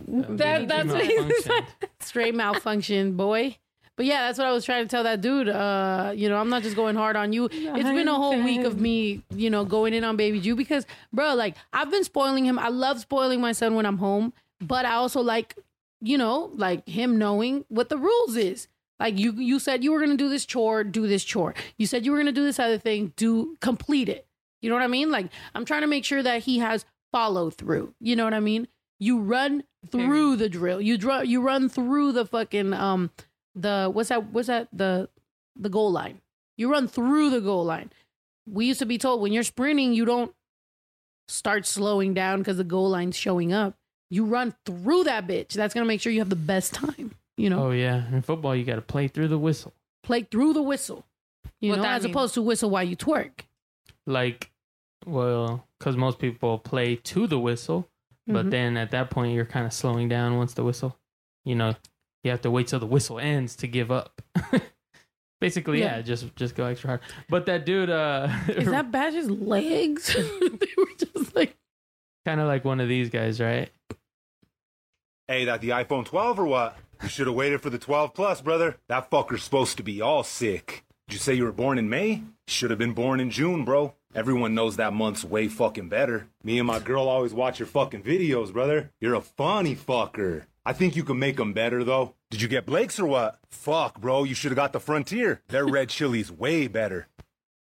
That- 0.08 0.68
that's 0.68 0.88
what 0.92 1.04
he 1.06 1.16
Malfunctioned. 1.16 1.66
straight 2.00 2.34
malfunction, 2.34 3.16
boy. 3.16 3.58
But 3.96 4.06
yeah, 4.06 4.26
that's 4.26 4.38
what 4.38 4.46
I 4.46 4.52
was 4.52 4.64
trying 4.64 4.84
to 4.84 4.88
tell 4.88 5.04
that 5.04 5.20
dude. 5.20 5.48
Uh, 5.48 6.12
you 6.16 6.28
know, 6.28 6.36
I'm 6.38 6.48
not 6.48 6.62
just 6.62 6.74
going 6.74 6.96
hard 6.96 7.14
on 7.16 7.32
you. 7.32 7.48
It's 7.52 7.88
been 7.94 8.08
a 8.08 8.14
whole 8.14 8.42
week 8.44 8.64
of 8.64 8.80
me, 8.80 9.22
you 9.34 9.50
know, 9.50 9.64
going 9.64 9.94
in 9.94 10.02
on 10.02 10.16
Baby 10.16 10.40
Drew 10.40 10.56
because, 10.56 10.84
bro, 11.12 11.34
like 11.34 11.56
I've 11.72 11.90
been 11.90 12.02
spoiling 12.04 12.44
him. 12.44 12.58
I 12.58 12.68
love 12.68 12.98
spoiling 13.00 13.40
my 13.40 13.52
son 13.52 13.74
when 13.76 13.86
I'm 13.86 13.98
home, 13.98 14.32
but 14.60 14.84
I 14.84 14.94
also 14.94 15.20
like, 15.20 15.56
you 16.00 16.18
know, 16.18 16.50
like 16.54 16.88
him 16.88 17.18
knowing 17.18 17.64
what 17.68 17.88
the 17.88 17.96
rules 17.96 18.36
is. 18.36 18.66
Like 18.98 19.18
you, 19.18 19.32
you 19.32 19.58
said 19.58 19.84
you 19.84 19.92
were 19.92 20.00
gonna 20.00 20.16
do 20.16 20.28
this 20.28 20.44
chore, 20.44 20.82
do 20.84 21.06
this 21.06 21.22
chore. 21.24 21.54
You 21.78 21.86
said 21.86 22.04
you 22.04 22.12
were 22.12 22.18
gonna 22.18 22.32
do 22.32 22.44
this 22.44 22.58
other 22.58 22.78
thing, 22.78 23.12
do 23.16 23.56
complete 23.60 24.08
it. 24.08 24.26
You 24.60 24.70
know 24.70 24.76
what 24.76 24.82
I 24.82 24.88
mean? 24.88 25.10
Like 25.10 25.26
I'm 25.54 25.64
trying 25.64 25.82
to 25.82 25.86
make 25.86 26.04
sure 26.04 26.22
that 26.22 26.42
he 26.44 26.58
has 26.58 26.84
follow 27.12 27.50
through. 27.50 27.94
You 28.00 28.16
know 28.16 28.24
what 28.24 28.34
I 28.34 28.40
mean? 28.40 28.66
You 28.98 29.20
run 29.20 29.62
through 29.90 30.36
the 30.36 30.48
drill. 30.48 30.80
You 30.80 30.96
dr- 30.98 31.26
you 31.26 31.42
run 31.42 31.68
through 31.68 32.12
the 32.12 32.24
fucking 32.24 32.72
um 32.72 33.10
the 33.54 33.90
what's 33.92 34.08
that 34.08 34.32
what's 34.32 34.48
that 34.48 34.68
the 34.72 35.08
the 35.56 35.68
goal 35.68 35.90
line. 35.92 36.20
You 36.56 36.70
run 36.70 36.88
through 36.88 37.30
the 37.30 37.40
goal 37.40 37.64
line. 37.64 37.90
We 38.48 38.66
used 38.66 38.78
to 38.80 38.86
be 38.86 38.98
told 38.98 39.20
when 39.20 39.32
you're 39.32 39.42
sprinting, 39.42 39.92
you 39.94 40.04
don't 40.04 40.32
start 41.28 41.66
slowing 41.66 42.14
down 42.14 42.40
because 42.40 42.56
the 42.58 42.64
goal 42.64 42.90
line's 42.90 43.16
showing 43.16 43.52
up. 43.52 43.74
You 44.10 44.24
run 44.24 44.54
through 44.66 45.04
that 45.04 45.26
bitch. 45.26 45.48
That's 45.54 45.74
gonna 45.74 45.86
make 45.86 46.00
sure 46.00 46.12
you 46.12 46.20
have 46.20 46.30
the 46.30 46.36
best 46.36 46.74
time. 46.74 47.12
You 47.36 47.50
know, 47.50 47.66
Oh 47.66 47.70
yeah, 47.72 48.06
in 48.12 48.22
football 48.22 48.54
you 48.54 48.64
got 48.64 48.76
to 48.76 48.80
play 48.82 49.08
through 49.08 49.28
the 49.28 49.38
whistle. 49.38 49.72
play 50.04 50.22
through 50.22 50.52
the 50.52 50.62
whistle. 50.62 51.04
You 51.60 51.70
What 51.70 51.80
know, 51.80 51.84
as 51.88 52.02
mean? 52.02 52.12
opposed 52.12 52.34
to 52.34 52.42
whistle 52.42 52.70
while 52.70 52.84
you 52.84 52.96
twerk. 52.96 53.40
Like 54.06 54.50
well, 55.06 55.66
because 55.78 55.96
most 55.96 56.18
people 56.18 56.58
play 56.58 56.96
to 56.96 57.26
the 57.26 57.38
whistle, 57.38 57.88
but 58.26 58.46
Mhm. 58.46 58.50
then 58.50 58.76
at 58.76 58.90
that 58.92 59.10
point 59.10 59.34
you're 59.34 59.44
kind 59.46 59.66
of 59.66 59.72
slowing 59.72 60.08
down 60.08 60.36
once 60.36 60.54
the 60.54 60.62
whistle. 60.64 60.96
You 61.44 61.54
know, 61.56 61.74
you 62.24 62.30
have 62.30 62.40
to 62.42 62.50
wait 62.50 62.66
till 62.66 62.80
the 62.80 62.86
whistle 62.86 63.18
ends 63.18 63.54
to 63.56 63.66
give 63.66 63.90
up. 63.92 64.20
Basically, 65.40 65.80
yeah. 65.80 65.96
Yeah. 65.96 66.02
just 66.02 66.34
just 66.36 66.54
go 66.54 66.64
extra 66.64 66.88
hard. 66.88 67.00
But 67.28 67.46
that 67.46 67.66
dude, 67.66 67.90
uh, 67.90 68.28
Is 68.48 68.66
that 68.66 68.90
Bash's 68.90 69.30
legs? 69.30 70.14
they 70.40 70.68
were 70.76 70.86
just 70.98 71.36
like 71.36 71.56
kind 72.24 72.40
of 72.40 72.46
like 72.46 72.64
one 72.64 72.80
of 72.80 72.88
these 72.88 73.10
guys, 73.10 73.40
right? 73.40 73.70
Hey, 75.28 75.44
that 75.44 75.60
the 75.60 75.70
iPhone 75.70 76.04
12 76.04 76.40
or 76.40 76.46
what? 76.46 76.76
You 77.02 77.08
should 77.08 77.26
have 77.26 77.36
waited 77.36 77.60
for 77.60 77.70
the 77.70 77.78
12 77.78 78.14
Plus, 78.14 78.40
brother. 78.40 78.76
That 78.88 79.10
fucker's 79.10 79.42
supposed 79.42 79.76
to 79.76 79.82
be 79.82 80.00
all 80.00 80.22
sick. 80.22 80.84
Did 81.08 81.14
you 81.14 81.18
say 81.18 81.34
you 81.34 81.44
were 81.44 81.52
born 81.52 81.76
in 81.78 81.90
May? 81.90 82.22
Should 82.46 82.70
have 82.70 82.78
been 82.78 82.94
born 82.94 83.20
in 83.20 83.30
June, 83.30 83.64
bro. 83.64 83.94
Everyone 84.14 84.54
knows 84.54 84.76
that 84.76 84.92
month's 84.94 85.24
way 85.24 85.48
fucking 85.48 85.88
better. 85.88 86.28
Me 86.42 86.58
and 86.58 86.66
my 86.66 86.78
girl 86.78 87.08
always 87.08 87.34
watch 87.34 87.58
your 87.58 87.66
fucking 87.66 88.02
videos, 88.02 88.52
brother. 88.52 88.92
You're 89.00 89.14
a 89.14 89.20
funny 89.20 89.74
fucker. 89.74 90.44
I 90.66 90.72
think 90.72 90.96
you 90.96 91.04
can 91.04 91.18
make 91.18 91.36
them 91.36 91.52
better, 91.52 91.84
though. 91.84 92.14
Did 92.30 92.40
you 92.42 92.48
get 92.48 92.64
Blake's 92.66 92.98
or 92.98 93.06
what? 93.06 93.38
Fuck, 93.50 94.00
bro. 94.00 94.24
You 94.24 94.34
should 94.34 94.50
have 94.50 94.56
got 94.56 94.72
the 94.72 94.80
Frontier. 94.80 95.42
Their 95.48 95.66
red 95.66 95.88
chili's 95.90 96.32
way 96.32 96.66
better. 96.68 97.08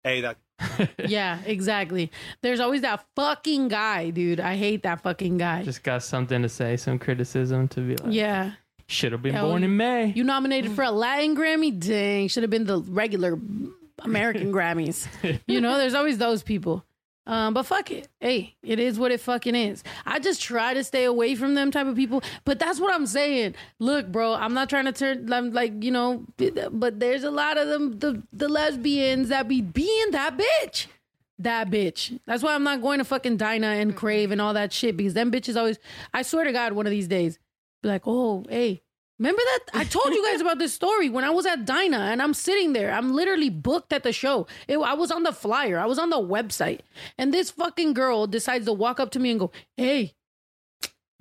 Hey, 0.02 0.20
that. 0.22 0.36
Yeah, 1.06 1.40
exactly. 1.44 2.10
There's 2.42 2.60
always 2.60 2.80
that 2.82 3.04
fucking 3.16 3.68
guy, 3.68 4.10
dude. 4.10 4.40
I 4.40 4.56
hate 4.56 4.84
that 4.84 5.02
fucking 5.02 5.36
guy. 5.38 5.62
Just 5.64 5.82
got 5.82 6.02
something 6.02 6.40
to 6.42 6.48
say, 6.48 6.76
some 6.76 6.98
criticism 6.98 7.68
to 7.68 7.80
be 7.80 7.96
like, 7.96 8.12
yeah. 8.14 8.52
should 8.86 9.12
have 9.12 9.20
been 9.22 9.34
Yeah, 9.34 9.42
born 9.42 9.64
in 9.64 9.76
May. 9.76 10.12
You 10.14 10.24
nominated 10.24 10.72
for 10.72 10.82
a 10.84 10.90
Latin 10.90 11.36
Grammy? 11.36 11.78
Dang, 11.78 12.28
should 12.28 12.42
have 12.44 12.50
been 12.50 12.64
the 12.64 12.80
regular 12.80 13.38
American 13.98 14.52
Grammys. 14.56 15.06
You 15.46 15.60
know, 15.60 15.76
there's 15.76 15.94
always 15.94 16.18
those 16.18 16.42
people. 16.42 16.84
Um, 17.26 17.54
but 17.54 17.64
fuck 17.64 17.90
it. 17.90 18.08
Hey, 18.20 18.54
it 18.62 18.78
is 18.78 18.98
what 18.98 19.10
it 19.10 19.20
fucking 19.20 19.54
is. 19.54 19.82
I 20.04 20.18
just 20.18 20.42
try 20.42 20.74
to 20.74 20.84
stay 20.84 21.04
away 21.04 21.34
from 21.34 21.54
them 21.54 21.70
type 21.70 21.86
of 21.86 21.96
people. 21.96 22.22
But 22.44 22.58
that's 22.58 22.78
what 22.78 22.92
I'm 22.92 23.06
saying. 23.06 23.54
Look, 23.78 24.12
bro, 24.12 24.34
I'm 24.34 24.52
not 24.52 24.68
trying 24.68 24.84
to 24.84 24.92
turn 24.92 25.32
I'm 25.32 25.52
like, 25.52 25.82
you 25.82 25.90
know, 25.90 26.26
but 26.36 27.00
there's 27.00 27.24
a 27.24 27.30
lot 27.30 27.56
of 27.56 27.68
them 27.68 27.98
the 27.98 28.22
the 28.32 28.48
lesbians 28.48 29.30
that 29.30 29.48
be 29.48 29.62
being 29.62 30.10
that 30.10 30.38
bitch. 30.38 30.86
That 31.38 31.70
bitch. 31.70 32.20
That's 32.26 32.42
why 32.42 32.54
I'm 32.54 32.62
not 32.62 32.82
going 32.82 32.98
to 32.98 33.04
fucking 33.04 33.38
Dinah 33.38 33.66
and 33.66 33.96
Crave 33.96 34.30
and 34.30 34.40
all 34.40 34.54
that 34.54 34.72
shit 34.72 34.96
because 34.96 35.14
them 35.14 35.32
bitches 35.32 35.56
always 35.56 35.78
I 36.12 36.22
swear 36.22 36.44
to 36.44 36.52
God, 36.52 36.74
one 36.74 36.86
of 36.86 36.90
these 36.90 37.08
days, 37.08 37.38
be 37.82 37.88
like, 37.88 38.02
oh, 38.06 38.44
hey, 38.48 38.82
Remember 39.18 39.42
that? 39.44 39.60
I 39.74 39.84
told 39.96 40.12
you 40.12 40.24
guys 40.30 40.40
about 40.40 40.58
this 40.58 40.72
story 40.74 41.08
when 41.08 41.24
I 41.24 41.30
was 41.30 41.46
at 41.46 41.64
Dinah 41.64 41.98
and 42.10 42.20
I'm 42.20 42.34
sitting 42.34 42.72
there. 42.72 42.92
I'm 42.92 43.14
literally 43.14 43.50
booked 43.50 43.92
at 43.92 44.02
the 44.02 44.12
show. 44.12 44.46
It, 44.68 44.78
I 44.78 44.94
was 44.94 45.10
on 45.10 45.22
the 45.22 45.32
flyer, 45.32 45.78
I 45.78 45.86
was 45.86 45.98
on 45.98 46.10
the 46.10 46.16
website. 46.20 46.80
And 47.18 47.32
this 47.32 47.50
fucking 47.50 47.94
girl 47.94 48.26
decides 48.26 48.64
to 48.66 48.72
walk 48.72 48.98
up 49.00 49.10
to 49.12 49.18
me 49.20 49.30
and 49.30 49.40
go, 49.40 49.52
Hey, 49.76 50.14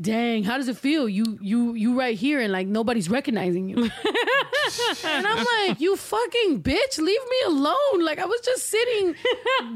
dang, 0.02 0.44
how 0.44 0.58
does 0.58 0.68
it 0.68 0.78
feel? 0.78 1.08
You 1.08 1.38
you 1.41 1.74
you 1.76 1.98
right 1.98 2.18
here 2.18 2.39
and 2.41 2.52
like 2.52 2.68
nobody's 2.68 3.10
recognizing 3.10 3.70
you. 3.70 3.78
and 5.06 5.28
I'm 5.28 5.46
like, 5.68 5.80
you 5.80 5.96
fucking 5.96 6.64
bitch, 6.64 6.98
leave 6.98 7.22
me 7.30 7.38
alone. 7.48 8.04
Like 8.04 8.20
I 8.20 8.26
was 8.26 8.41
just 8.41 8.68
sitting 8.70 9.16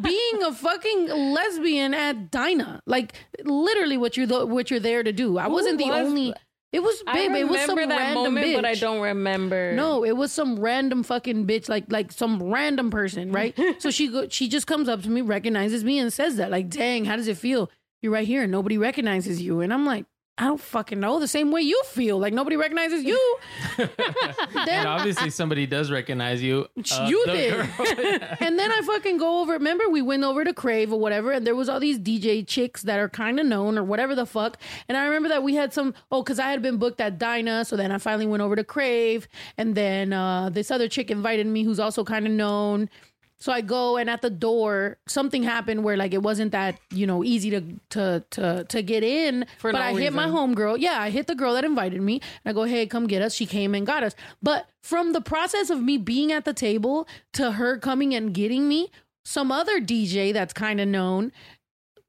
being 0.01 0.43
a 0.43 0.53
fucking 0.53 1.07
lesbian 1.33 1.93
at 1.93 2.31
Dinah. 2.31 2.81
Like 2.85 3.13
literally 3.43 3.97
what 3.97 4.17
you're 4.17 4.27
the, 4.27 4.45
what 4.45 4.71
you're 4.71 4.79
there 4.79 5.03
to 5.03 5.11
do. 5.13 5.37
I 5.37 5.47
wasn't 5.47 5.77
the 5.77 5.85
was- 5.85 6.07
only 6.07 6.33
it 6.73 6.81
was 6.81 7.01
babe, 7.13 7.31
it 7.31 7.47
was 7.47 7.61
some 7.61 7.75
that 7.75 7.87
random 7.87 8.23
moment, 8.25 8.45
bitch. 8.47 8.55
but 8.55 8.65
I 8.65 8.75
don't 8.75 8.99
remember. 9.01 9.73
No, 9.73 10.03
it 10.03 10.17
was 10.17 10.33
some 10.33 10.59
random 10.59 11.03
fucking 11.03 11.47
bitch, 11.47 11.69
like 11.69 11.85
like 11.89 12.11
some 12.11 12.43
random 12.43 12.91
person, 12.91 13.31
right? 13.31 13.57
so 13.79 13.89
she 13.89 14.09
go, 14.09 14.27
she 14.27 14.49
just 14.49 14.67
comes 14.67 14.89
up 14.89 15.01
to 15.03 15.09
me, 15.09 15.21
recognizes 15.21 15.83
me, 15.83 15.97
and 15.99 16.11
says 16.11 16.35
that, 16.35 16.51
like, 16.51 16.69
"Dang, 16.69 17.05
how 17.05 17.15
does 17.15 17.27
it 17.27 17.37
feel? 17.37 17.71
You're 18.01 18.11
right 18.11 18.27
here, 18.27 18.43
and 18.43 18.51
nobody 18.51 18.77
recognizes 18.77 19.41
you." 19.41 19.61
And 19.61 19.73
I'm 19.73 19.85
like, 19.85 20.05
I 20.39 20.45
don't 20.45 20.61
fucking 20.61 20.99
know. 20.99 21.19
The 21.19 21.27
same 21.27 21.51
way 21.51 21.61
you 21.61 21.81
feel, 21.85 22.19
like 22.19 22.31
nobody 22.31 22.57
recognizes 22.57 23.03
you. 23.03 23.37
and 23.79 24.87
obviously 24.87 25.31
somebody 25.31 25.65
does 25.65 25.89
recognize 25.89 26.43
you. 26.43 26.67
Uh, 26.91 27.07
you 27.09 27.25
did. 27.25 27.53
and 28.39 28.59
then 28.59 28.71
I 28.71 28.81
fucking 28.85 29.17
go 29.17 29.41
over. 29.41 29.53
Remember, 29.53 29.89
we 29.89 30.03
went 30.03 30.23
over 30.23 30.43
to 30.43 30.53
Crave 30.53 30.93
or 30.93 30.99
whatever, 30.99 31.31
and 31.31 31.47
there 31.47 31.55
was 31.55 31.69
all 31.69 31.79
these 31.79 31.97
DJ 31.97 32.45
chicks 32.45 32.83
that 32.83 32.99
are 32.99 33.09
kind 33.09 33.39
of 33.39 33.47
known 33.47 33.79
or 33.79 33.83
whatever 33.83 34.13
the 34.13 34.27
fuck. 34.27 34.57
And 34.87 34.95
I 34.95 35.05
remember 35.05 35.29
that 35.29 35.41
we 35.41 35.55
had 35.55 35.73
some. 35.73 35.95
Oh, 36.11 36.21
because 36.21 36.37
I 36.37 36.51
had 36.51 36.61
been 36.61 36.77
booked 36.77 37.01
at 37.01 37.17
Dinah, 37.17 37.65
so 37.65 37.75
then 37.75 37.91
I 37.91 37.97
finally 37.97 38.27
went 38.27 38.43
over 38.43 38.55
to 38.55 38.63
Crave, 38.63 39.27
and 39.57 39.73
then 39.73 40.13
uh, 40.13 40.49
this 40.51 40.69
other 40.69 40.87
chick 40.87 41.09
invited 41.09 41.47
me, 41.47 41.63
who's 41.63 41.79
also 41.79 42.03
kind 42.03 42.27
of 42.27 42.33
known. 42.33 42.91
So 43.39 43.51
I 43.51 43.61
go, 43.61 43.97
and 43.97 44.09
at 44.09 44.21
the 44.21 44.29
door, 44.31 44.97
something 45.07 45.43
happened 45.43 45.83
where 45.83 45.95
like 45.95 46.13
it 46.13 46.23
wasn't 46.23 46.51
that 46.53 46.79
you 46.91 47.05
know 47.05 47.23
easy 47.23 47.51
to 47.51 47.61
to 47.89 48.23
to 48.31 48.63
to 48.63 48.81
get 48.81 49.03
in. 49.03 49.45
For 49.59 49.71
but 49.71 49.79
no 49.79 49.85
I 49.85 49.99
hit 49.99 50.13
my 50.13 50.25
reason. 50.25 50.55
homegirl. 50.55 50.77
Yeah, 50.79 50.99
I 50.99 51.09
hit 51.09 51.27
the 51.27 51.35
girl 51.35 51.53
that 51.53 51.63
invited 51.63 52.01
me. 52.01 52.15
And 52.43 52.49
I 52.49 52.53
go, 52.53 52.63
hey, 52.63 52.87
come 52.87 53.05
get 53.07 53.21
us. 53.21 53.33
She 53.33 53.45
came 53.45 53.75
and 53.75 53.85
got 53.85 54.03
us. 54.03 54.15
But 54.41 54.67
from 54.81 55.13
the 55.13 55.21
process 55.21 55.69
of 55.69 55.81
me 55.81 55.97
being 55.97 56.31
at 56.31 56.45
the 56.45 56.53
table 56.53 57.07
to 57.33 57.51
her 57.53 57.77
coming 57.77 58.15
and 58.15 58.33
getting 58.33 58.67
me, 58.67 58.89
some 59.23 59.51
other 59.51 59.79
DJ 59.81 60.33
that's 60.33 60.53
kind 60.53 60.79
of 60.79 60.87
known 60.87 61.31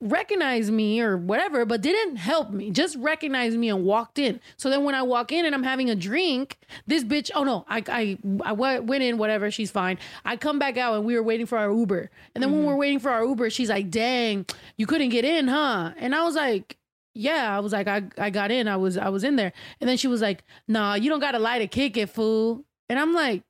recognized 0.00 0.72
me 0.72 1.00
or 1.00 1.16
whatever, 1.16 1.64
but 1.64 1.80
didn't 1.80 2.16
help 2.16 2.50
me. 2.50 2.70
Just 2.70 2.96
recognized 2.96 3.58
me 3.58 3.68
and 3.68 3.84
walked 3.84 4.18
in. 4.18 4.40
So 4.56 4.70
then 4.70 4.84
when 4.84 4.94
I 4.94 5.02
walk 5.02 5.32
in 5.32 5.44
and 5.44 5.54
I'm 5.54 5.64
having 5.64 5.90
a 5.90 5.96
drink, 5.96 6.58
this 6.86 7.02
bitch, 7.02 7.30
oh 7.34 7.44
no, 7.44 7.64
I 7.68 7.82
I, 7.88 8.18
I 8.44 8.52
went 8.52 9.02
in, 9.02 9.18
whatever, 9.18 9.50
she's 9.50 9.70
fine. 9.70 9.98
I 10.24 10.36
come 10.36 10.58
back 10.58 10.76
out 10.76 10.94
and 10.94 11.04
we 11.04 11.14
were 11.14 11.22
waiting 11.22 11.46
for 11.46 11.58
our 11.58 11.72
Uber. 11.72 12.10
And 12.34 12.42
then 12.42 12.52
when 12.52 12.60
mm-hmm. 12.60 12.68
we're 12.68 12.76
waiting 12.76 13.00
for 13.00 13.10
our 13.10 13.24
Uber, 13.24 13.50
she's 13.50 13.70
like, 13.70 13.90
dang, 13.90 14.46
you 14.76 14.86
couldn't 14.86 15.08
get 15.10 15.24
in, 15.24 15.48
huh? 15.48 15.92
And 15.96 16.14
I 16.14 16.22
was 16.22 16.36
like, 16.36 16.76
yeah, 17.14 17.56
I 17.56 17.58
was 17.58 17.72
like, 17.72 17.88
I, 17.88 18.04
I 18.16 18.30
got 18.30 18.52
in. 18.52 18.68
I 18.68 18.76
was 18.76 18.96
I 18.96 19.08
was 19.08 19.24
in 19.24 19.34
there. 19.34 19.52
And 19.80 19.90
then 19.90 19.96
she 19.96 20.06
was 20.06 20.22
like, 20.22 20.44
nah, 20.68 20.94
you 20.94 21.10
don't 21.10 21.20
gotta 21.20 21.40
lie 21.40 21.58
to 21.58 21.66
kick 21.66 21.96
it, 21.96 22.10
fool. 22.10 22.64
And 22.88 22.98
I'm 22.98 23.12
like, 23.12 23.42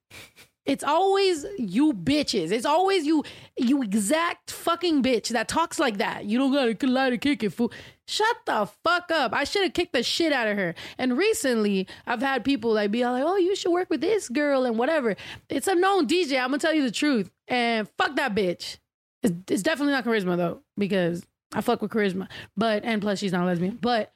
it's 0.69 0.85
always 0.85 1.47
you 1.57 1.95
bitches. 1.95 2.53
It's 2.53 2.67
always 2.67 3.07
you, 3.07 3.25
you 3.57 3.83
exact 3.83 4.51
fucking 4.51 5.03
bitch 5.03 5.31
that 5.31 5.49
talks 5.49 5.79
like 5.79 5.97
that. 5.97 6.27
You 6.27 6.39
don't 6.39 6.53
gotta 6.53 6.87
lie 6.87 7.09
to 7.09 7.17
kick 7.17 7.43
it, 7.43 7.51
fool. 7.51 7.73
Shut 8.07 8.37
the 8.45 8.69
fuck 8.85 9.11
up. 9.11 9.33
I 9.33 9.45
should 9.45 9.63
have 9.63 9.73
kicked 9.73 9.95
the 9.95 10.03
shit 10.03 10.31
out 10.31 10.47
of 10.47 10.59
her. 10.59 10.75
And 10.99 11.17
recently, 11.17 11.89
I've 12.07 12.21
had 12.21 12.45
people 12.45 12.75
like 12.75 12.91
be 12.91 13.03
like, 13.05 13.25
"Oh, 13.27 13.37
you 13.37 13.57
should 13.57 13.73
work 13.73 13.89
with 13.89 14.03
this 14.03 14.29
girl 14.29 14.67
and 14.67 14.79
whatever." 14.79 15.17
It's 15.49 15.69
a 15.69 15.75
known 15.75 16.07
DJ. 16.07 16.39
I'm 16.39 16.49
gonna 16.49 16.59
tell 16.59 16.75
you 16.75 16.83
the 16.83 16.91
truth. 16.91 17.31
And 17.49 17.89
fuck 17.97 18.17
that 18.17 18.35
bitch. 18.35 18.77
It's, 19.23 19.35
it's 19.49 19.63
definitely 19.63 19.95
not 19.95 20.05
charisma 20.05 20.37
though, 20.37 20.61
because 20.77 21.27
I 21.55 21.63
fuck 21.63 21.81
with 21.81 21.91
charisma. 21.91 22.29
But 22.59 22.85
and 22.85 23.01
plus 23.01 23.21
she's 23.21 23.33
not 23.33 23.45
a 23.45 23.47
lesbian. 23.47 23.79
But 23.81 24.13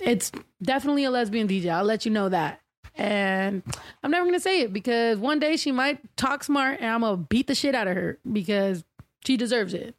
it's 0.00 0.32
definitely 0.62 1.04
a 1.04 1.10
lesbian 1.10 1.46
DJ. 1.46 1.68
I'll 1.68 1.84
let 1.84 2.06
you 2.06 2.10
know 2.10 2.30
that. 2.30 2.60
And 2.96 3.62
I'm 4.02 4.10
never 4.10 4.24
gonna 4.24 4.38
say 4.40 4.60
it 4.60 4.72
because 4.72 5.18
one 5.18 5.38
day 5.40 5.56
she 5.56 5.72
might 5.72 5.98
talk 6.16 6.44
smart 6.44 6.78
and 6.80 6.90
I'm 6.90 7.00
gonna 7.00 7.16
beat 7.16 7.46
the 7.48 7.54
shit 7.54 7.74
out 7.74 7.88
of 7.88 7.96
her 7.96 8.18
because 8.30 8.84
she 9.24 9.36
deserves 9.36 9.74
it. 9.74 9.94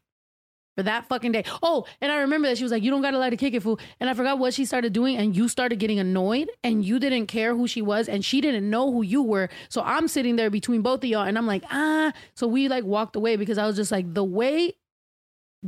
For 0.78 0.84
that 0.84 1.08
fucking 1.08 1.32
day. 1.32 1.46
Oh, 1.64 1.86
and 2.02 2.12
I 2.12 2.18
remember 2.18 2.50
that 2.50 2.58
she 2.58 2.64
was 2.66 2.72
like, 2.74 2.84
You 2.84 2.92
don't 2.92 3.02
gotta 3.02 3.18
lie 3.18 3.30
to 3.30 3.38
kick 3.38 3.54
it, 3.54 3.64
fool. 3.64 3.80
And 4.02 4.10
I 4.10 4.14
forgot 4.14 4.40
what 4.40 4.54
she 4.54 4.66
started 4.66 4.92
doing, 4.92 5.16
and 5.16 5.34
you 5.34 5.48
started 5.48 5.80
getting 5.80 6.00
annoyed, 6.00 6.50
and 6.66 6.84
you 6.84 7.00
didn't 7.00 7.28
care 7.28 7.56
who 7.56 7.66
she 7.66 7.82
was, 7.82 8.10
and 8.10 8.26
she 8.26 8.42
didn't 8.42 8.70
know 8.70 8.92
who 8.92 9.02
you 9.02 9.22
were. 9.24 9.48
So 9.70 9.82
I'm 9.84 10.10
sitting 10.10 10.36
there 10.36 10.50
between 10.50 10.82
both 10.82 11.02
of 11.02 11.10
y'all, 11.10 11.24
and 11.24 11.38
I'm 11.38 11.48
like, 11.48 11.64
ah. 11.72 12.12
So 12.34 12.46
we 12.46 12.68
like 12.68 12.84
walked 12.84 13.16
away 13.16 13.38
because 13.38 13.58
I 13.58 13.66
was 13.66 13.78
just 13.78 13.90
like, 13.90 14.14
the 14.14 14.24
way 14.26 14.74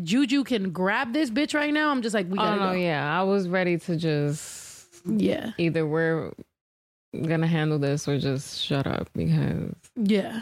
Juju 0.03 0.43
can 0.43 0.71
grab 0.71 1.13
this 1.13 1.29
bitch 1.29 1.53
right 1.55 1.73
now, 1.73 1.89
I'm 1.89 2.01
just 2.01 2.13
like, 2.13 2.27
we 2.29 2.37
Oh 2.37 2.41
gotta 2.43 2.59
no, 2.59 2.65
go. 2.71 2.73
yeah. 2.73 3.17
I 3.17 3.23
was 3.23 3.47
ready 3.47 3.77
to 3.77 3.95
just 3.95 4.89
Yeah. 5.05 5.51
either 5.57 5.87
we're 5.87 6.33
gonna 7.13 7.47
handle 7.47 7.79
this 7.79 8.07
or 8.07 8.17
just 8.19 8.61
shut 8.61 8.85
up 8.87 9.09
because 9.13 9.73
Yeah. 9.95 10.41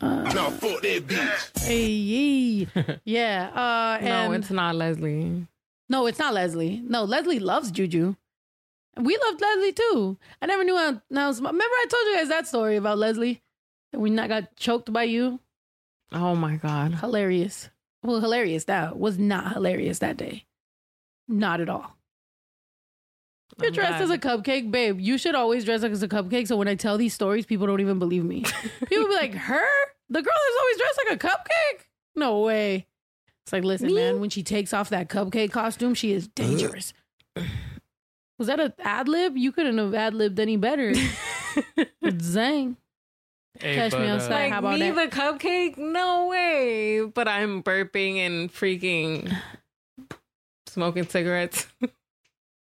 Uh, 0.00 0.22
Now 0.34 0.50
fuck 0.50 0.82
that 0.82 1.06
bitch. 1.06 1.62
hey, 1.64 3.00
yeah. 3.04 3.50
Uh, 3.54 3.98
and 4.04 4.08
no, 4.30 4.32
it's 4.32 4.50
not 4.50 4.74
Leslie. 4.74 5.46
No, 5.88 6.06
it's 6.06 6.18
not 6.18 6.34
Leslie. 6.34 6.82
No, 6.84 7.04
Leslie 7.04 7.38
loves 7.38 7.70
Juju. 7.70 8.16
And 8.94 9.06
we 9.06 9.16
loved 9.26 9.40
Leslie 9.40 9.72
too. 9.72 10.18
I 10.40 10.46
never 10.46 10.64
knew 10.64 10.76
how. 10.76 11.00
Now, 11.10 11.30
remember 11.32 11.62
I 11.64 11.86
told 11.88 12.04
you 12.06 12.16
guys 12.16 12.28
that 12.28 12.46
story 12.46 12.76
about 12.76 12.98
Leslie? 12.98 13.42
That 13.92 14.00
we 14.00 14.10
not 14.10 14.28
got 14.28 14.56
choked 14.56 14.92
by 14.92 15.04
you? 15.04 15.38
Oh 16.12 16.34
my 16.34 16.56
god. 16.56 16.94
Hilarious. 16.96 17.70
Well, 18.02 18.20
hilarious. 18.20 18.64
That 18.64 18.98
was 18.98 19.18
not 19.18 19.52
hilarious 19.52 20.00
that 20.00 20.16
day. 20.16 20.44
Not 21.28 21.60
at 21.60 21.68
all. 21.70 21.96
You're 23.62 23.68
I'm 23.68 23.74
dressed 23.74 23.90
glad. 23.98 24.02
as 24.02 24.10
a 24.10 24.18
cupcake, 24.18 24.70
babe. 24.70 25.00
You 25.00 25.18
should 25.18 25.34
always 25.34 25.64
dress 25.64 25.82
like 25.82 25.92
as 25.92 26.02
a 26.02 26.08
cupcake. 26.08 26.46
So 26.48 26.56
when 26.56 26.68
I 26.68 26.74
tell 26.74 26.96
these 26.98 27.14
stories, 27.14 27.46
people 27.46 27.66
don't 27.66 27.80
even 27.80 27.98
believe 27.98 28.24
me. 28.24 28.44
people 28.86 29.08
be 29.08 29.14
like, 29.14 29.34
"Her, 29.34 29.66
the 30.08 30.22
girl 30.22 30.32
that's 30.34 30.58
always 30.60 30.76
dressed 30.78 31.00
like 31.06 31.16
a 31.16 31.28
cupcake? 31.28 31.86
No 32.16 32.40
way." 32.40 32.86
It's 33.44 33.52
like, 33.52 33.64
listen, 33.64 33.92
man. 33.94 34.20
When 34.20 34.30
she 34.30 34.42
takes 34.42 34.72
off 34.72 34.90
that 34.90 35.08
cupcake 35.08 35.50
costume, 35.50 35.94
she 35.94 36.12
is 36.12 36.28
dangerous. 36.28 36.92
Was 38.38 38.46
that 38.48 38.60
an 38.60 38.72
ad 38.80 39.08
lib? 39.08 39.36
You 39.36 39.52
couldn't 39.52 39.78
have 39.78 39.94
ad 39.94 40.14
libbed 40.14 40.38
any 40.40 40.56
better. 40.56 40.92
Zang. 42.04 42.76
Hey, 43.58 43.74
Catch 43.74 43.92
me 43.92 43.98
but, 43.98 44.08
uh, 44.08 44.14
outside. 44.14 44.30
Like 44.30 44.52
How 44.52 44.58
about 44.60 44.78
me, 44.78 44.90
that? 44.90 45.10
the 45.10 45.16
cupcake? 45.16 45.76
No 45.76 46.26
way. 46.28 47.02
But 47.04 47.28
I'm 47.28 47.62
burping 47.62 48.16
and 48.18 48.52
freaking 48.52 49.36
smoking 50.66 51.06
cigarettes. 51.06 51.66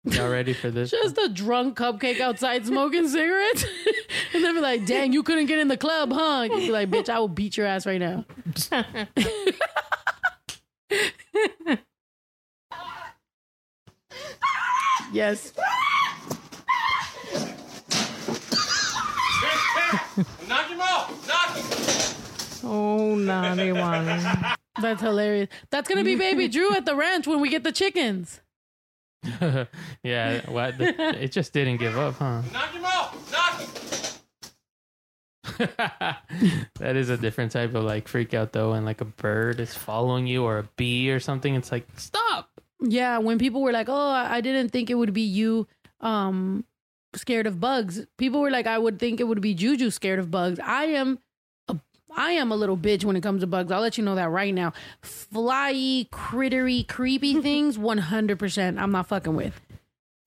Y'all 0.06 0.30
ready 0.30 0.54
for 0.54 0.72
this? 0.72 0.92
Just 0.92 1.18
a 1.18 1.28
drunk 1.28 1.78
cupcake 1.78 2.22
outside 2.22 2.66
smoking 2.66 3.08
cigarettes. 3.10 3.66
and 4.34 4.44
then 4.44 4.56
be 4.56 4.62
like, 4.62 4.86
dang, 4.86 5.12
you 5.12 5.24
couldn't 5.24 5.48
get 5.48 5.60
in 5.60 5.68
the 5.68 5.76
club, 5.76 6.14
huh? 6.14 6.48
You'd 6.50 6.60
be 6.60 6.72
like, 6.72 6.90
bitch, 6.90 7.10
I 7.10 7.20
will 7.20 7.28
beat 7.28 7.58
your 7.58 7.68
ass 7.68 7.86
right 7.86 8.00
now. 8.00 8.24
yes. 15.12 15.52
Knock 20.48 20.68
him 20.68 20.82
out! 20.82 21.10
Knock 21.28 21.58
him! 21.58 21.66
oh, 22.64 23.16
nah, 23.16 23.54
they 23.56 23.74
want 23.74 24.08
That's 24.82 25.02
hilarious. 25.02 25.50
That's 25.72 25.90
going 25.90 25.98
to 25.98 26.06
be 26.06 26.16
baby 26.16 26.48
Drew 26.48 26.74
at 26.74 26.86
the 26.86 26.96
ranch 26.96 27.28
when 27.28 27.42
we 27.42 27.50
get 27.50 27.66
the 27.66 27.74
chickens. 27.74 28.40
yeah, 30.04 30.50
what? 30.50 30.78
The, 30.78 31.24
it 31.24 31.32
just 31.32 31.54
didn't 31.54 31.78
give 31.78 31.98
up, 31.98 32.16
huh? 32.16 32.42
Knock 32.54 32.72
him 32.72 32.86
out! 32.86 33.14
Knock 33.32 33.60
him! 33.60 33.70
that 36.80 36.96
is 36.96 37.10
a 37.10 37.18
different 37.18 37.52
type 37.52 37.76
of 37.76 37.84
like 37.84 38.08
freak 38.08 38.34
out 38.34 38.54
though, 38.54 38.74
and 38.74 38.86
like 38.86 39.02
a 39.02 39.06
bird 39.06 39.60
is 39.60 39.74
following 39.74 40.26
you 40.26 40.44
or 40.44 40.60
a 40.60 40.70
bee 40.78 41.12
or 41.12 41.20
something. 41.20 41.56
It's 41.56 41.72
like 41.72 41.86
stop. 41.98 42.50
Yeah, 42.82 43.18
when 43.18 43.40
people 43.40 43.62
were 43.62 43.74
like, 43.74 43.90
"Oh, 43.90 44.10
I 44.10 44.38
I 44.38 44.42
didn't 44.42 44.70
think 44.70 44.90
it 44.90 44.96
would 44.96 45.14
be 45.14 45.22
you 45.22 45.68
um 46.00 46.64
scared 47.14 47.46
of 47.48 47.60
bugs." 47.60 48.06
People 48.18 48.40
were 48.40 48.52
like, 48.52 48.68
"I 48.68 48.78
would 48.78 49.00
think 49.00 49.20
it 49.20 49.26
would 49.26 49.42
be 49.42 49.54
Juju 49.54 49.90
scared 49.90 50.20
of 50.20 50.32
bugs." 50.32 50.60
I 50.64 50.86
am 50.86 51.16
a 51.16 51.20
I 52.16 52.32
am 52.32 52.52
a 52.52 52.56
little 52.56 52.78
bitch 52.78 53.04
when 53.06 53.16
it 53.16 53.22
comes 53.22 53.42
to 53.42 53.48
bugs. 53.48 53.72
I'll 53.72 53.82
let 53.82 53.98
you 53.98 54.04
know 54.04 54.16
that 54.16 54.30
right 54.30 54.54
now. 54.54 54.74
Flyy, 55.04 56.10
crittery, 56.10 56.88
creepy 56.88 57.34
things 57.42 57.78
100% 57.78 58.80
I'm 58.80 58.92
not 58.92 59.08
fucking 59.08 59.36
with. 59.36 59.60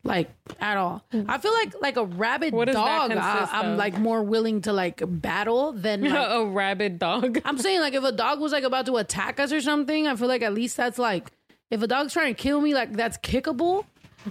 Like 0.04 0.30
at 0.58 0.76
all. 0.76 1.04
I 1.12 1.38
feel 1.38 1.52
like 1.52 1.74
like 1.80 1.96
a 1.96 2.04
rabid 2.04 2.52
dog 2.52 3.12
I, 3.12 3.48
I'm 3.52 3.76
like 3.76 3.96
more 3.98 4.20
willing 4.24 4.62
to 4.62 4.72
like 4.72 5.00
battle 5.06 5.72
than 5.72 6.02
like 6.10 6.28
a 6.28 6.44
rabid 6.44 6.98
dog. 6.98 7.40
I'm 7.44 7.56
saying 7.58 7.80
like 7.80 7.94
if 7.94 8.02
a 8.02 8.10
dog 8.10 8.40
was 8.40 8.50
like 8.50 8.64
about 8.64 8.86
to 8.86 8.96
attack 8.96 9.38
us 9.38 9.52
or 9.52 9.60
something, 9.60 10.08
I 10.08 10.16
feel 10.16 10.26
like 10.26 10.42
at 10.42 10.54
least 10.54 10.76
that's 10.76 10.98
like 10.98 11.30
if 11.70 11.82
a 11.82 11.86
dog's 11.86 12.14
trying 12.14 12.34
to 12.34 12.40
kill 12.42 12.60
me, 12.60 12.74
like 12.74 12.94
that's 12.94 13.16
kickable. 13.18 13.84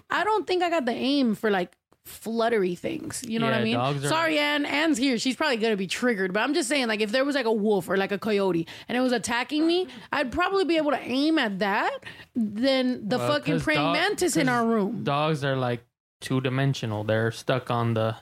I 0.10 0.26
don't 0.26 0.46
think 0.46 0.62
I 0.62 0.70
got 0.70 0.86
the 0.86 0.92
aim 0.92 1.36
for 1.36 1.50
like 1.50 1.72
fluttery 2.12 2.76
things. 2.76 3.24
You 3.28 3.40
know 3.40 3.46
what 3.48 3.56
I 3.56 3.64
mean? 3.64 3.76
dogs 3.76 4.04
are- 4.06 4.10
Sorry, 4.10 4.38
Anne. 4.38 4.66
Anne's 4.66 4.98
here. 4.98 5.18
She's 5.18 5.36
probably 5.36 5.58
gonna 5.58 5.78
be 5.78 5.88
triggered. 5.88 6.34
But 6.34 6.42
I'm 6.42 6.54
just 6.54 6.70
saying, 6.70 6.88
like, 6.88 7.02
if 7.02 7.12
there 7.12 7.26
was 7.26 7.36
like 7.36 7.46
a 7.46 7.52
wolf 7.54 7.90
or 7.90 7.98
like 7.98 8.12
a 8.12 8.20
coyote 8.20 8.68
and 8.88 8.98
it 8.98 9.02
was 9.02 9.12
attacking 9.14 9.66
me, 9.66 9.88
I'd 10.12 10.32
probably 10.32 10.66
be 10.66 10.78
able 10.78 10.92
to 10.92 11.00
aim 11.02 11.40
at 11.40 11.60
that 11.60 11.92
than 12.36 13.08
the 13.10 13.18
Well, 13.18 13.28
fucking 13.34 13.56
'cause 13.56 13.64
praying 13.64 13.80
dog- 13.82 13.94
mantis 13.96 14.36
in 14.38 14.48
'cause 14.48 14.54
our 14.54 14.66
room. 14.66 15.04
Dogs 15.04 15.44
are 15.44 15.56
like 15.56 15.84
two 16.20 16.42
dimensional. 16.42 17.04
They're 17.04 17.32
stuck 17.32 17.72
on 17.72 17.94
the 17.96 18.16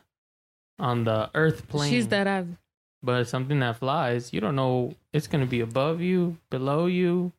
on 0.79 1.03
the 1.03 1.29
earth 1.35 1.67
plane. 1.67 1.91
She's 1.91 2.05
dead 2.07 2.25
ass. 2.27 2.45
But 3.03 3.25
something 3.27 3.59
that 3.59 3.77
flies, 3.77 4.31
you 4.33 4.39
don't 4.41 4.55
know 4.55 4.93
it's 5.13 5.27
gonna 5.27 5.45
be 5.45 5.59
above 5.61 5.99
you, 6.01 6.37
below 6.49 6.85
you. 6.85 7.31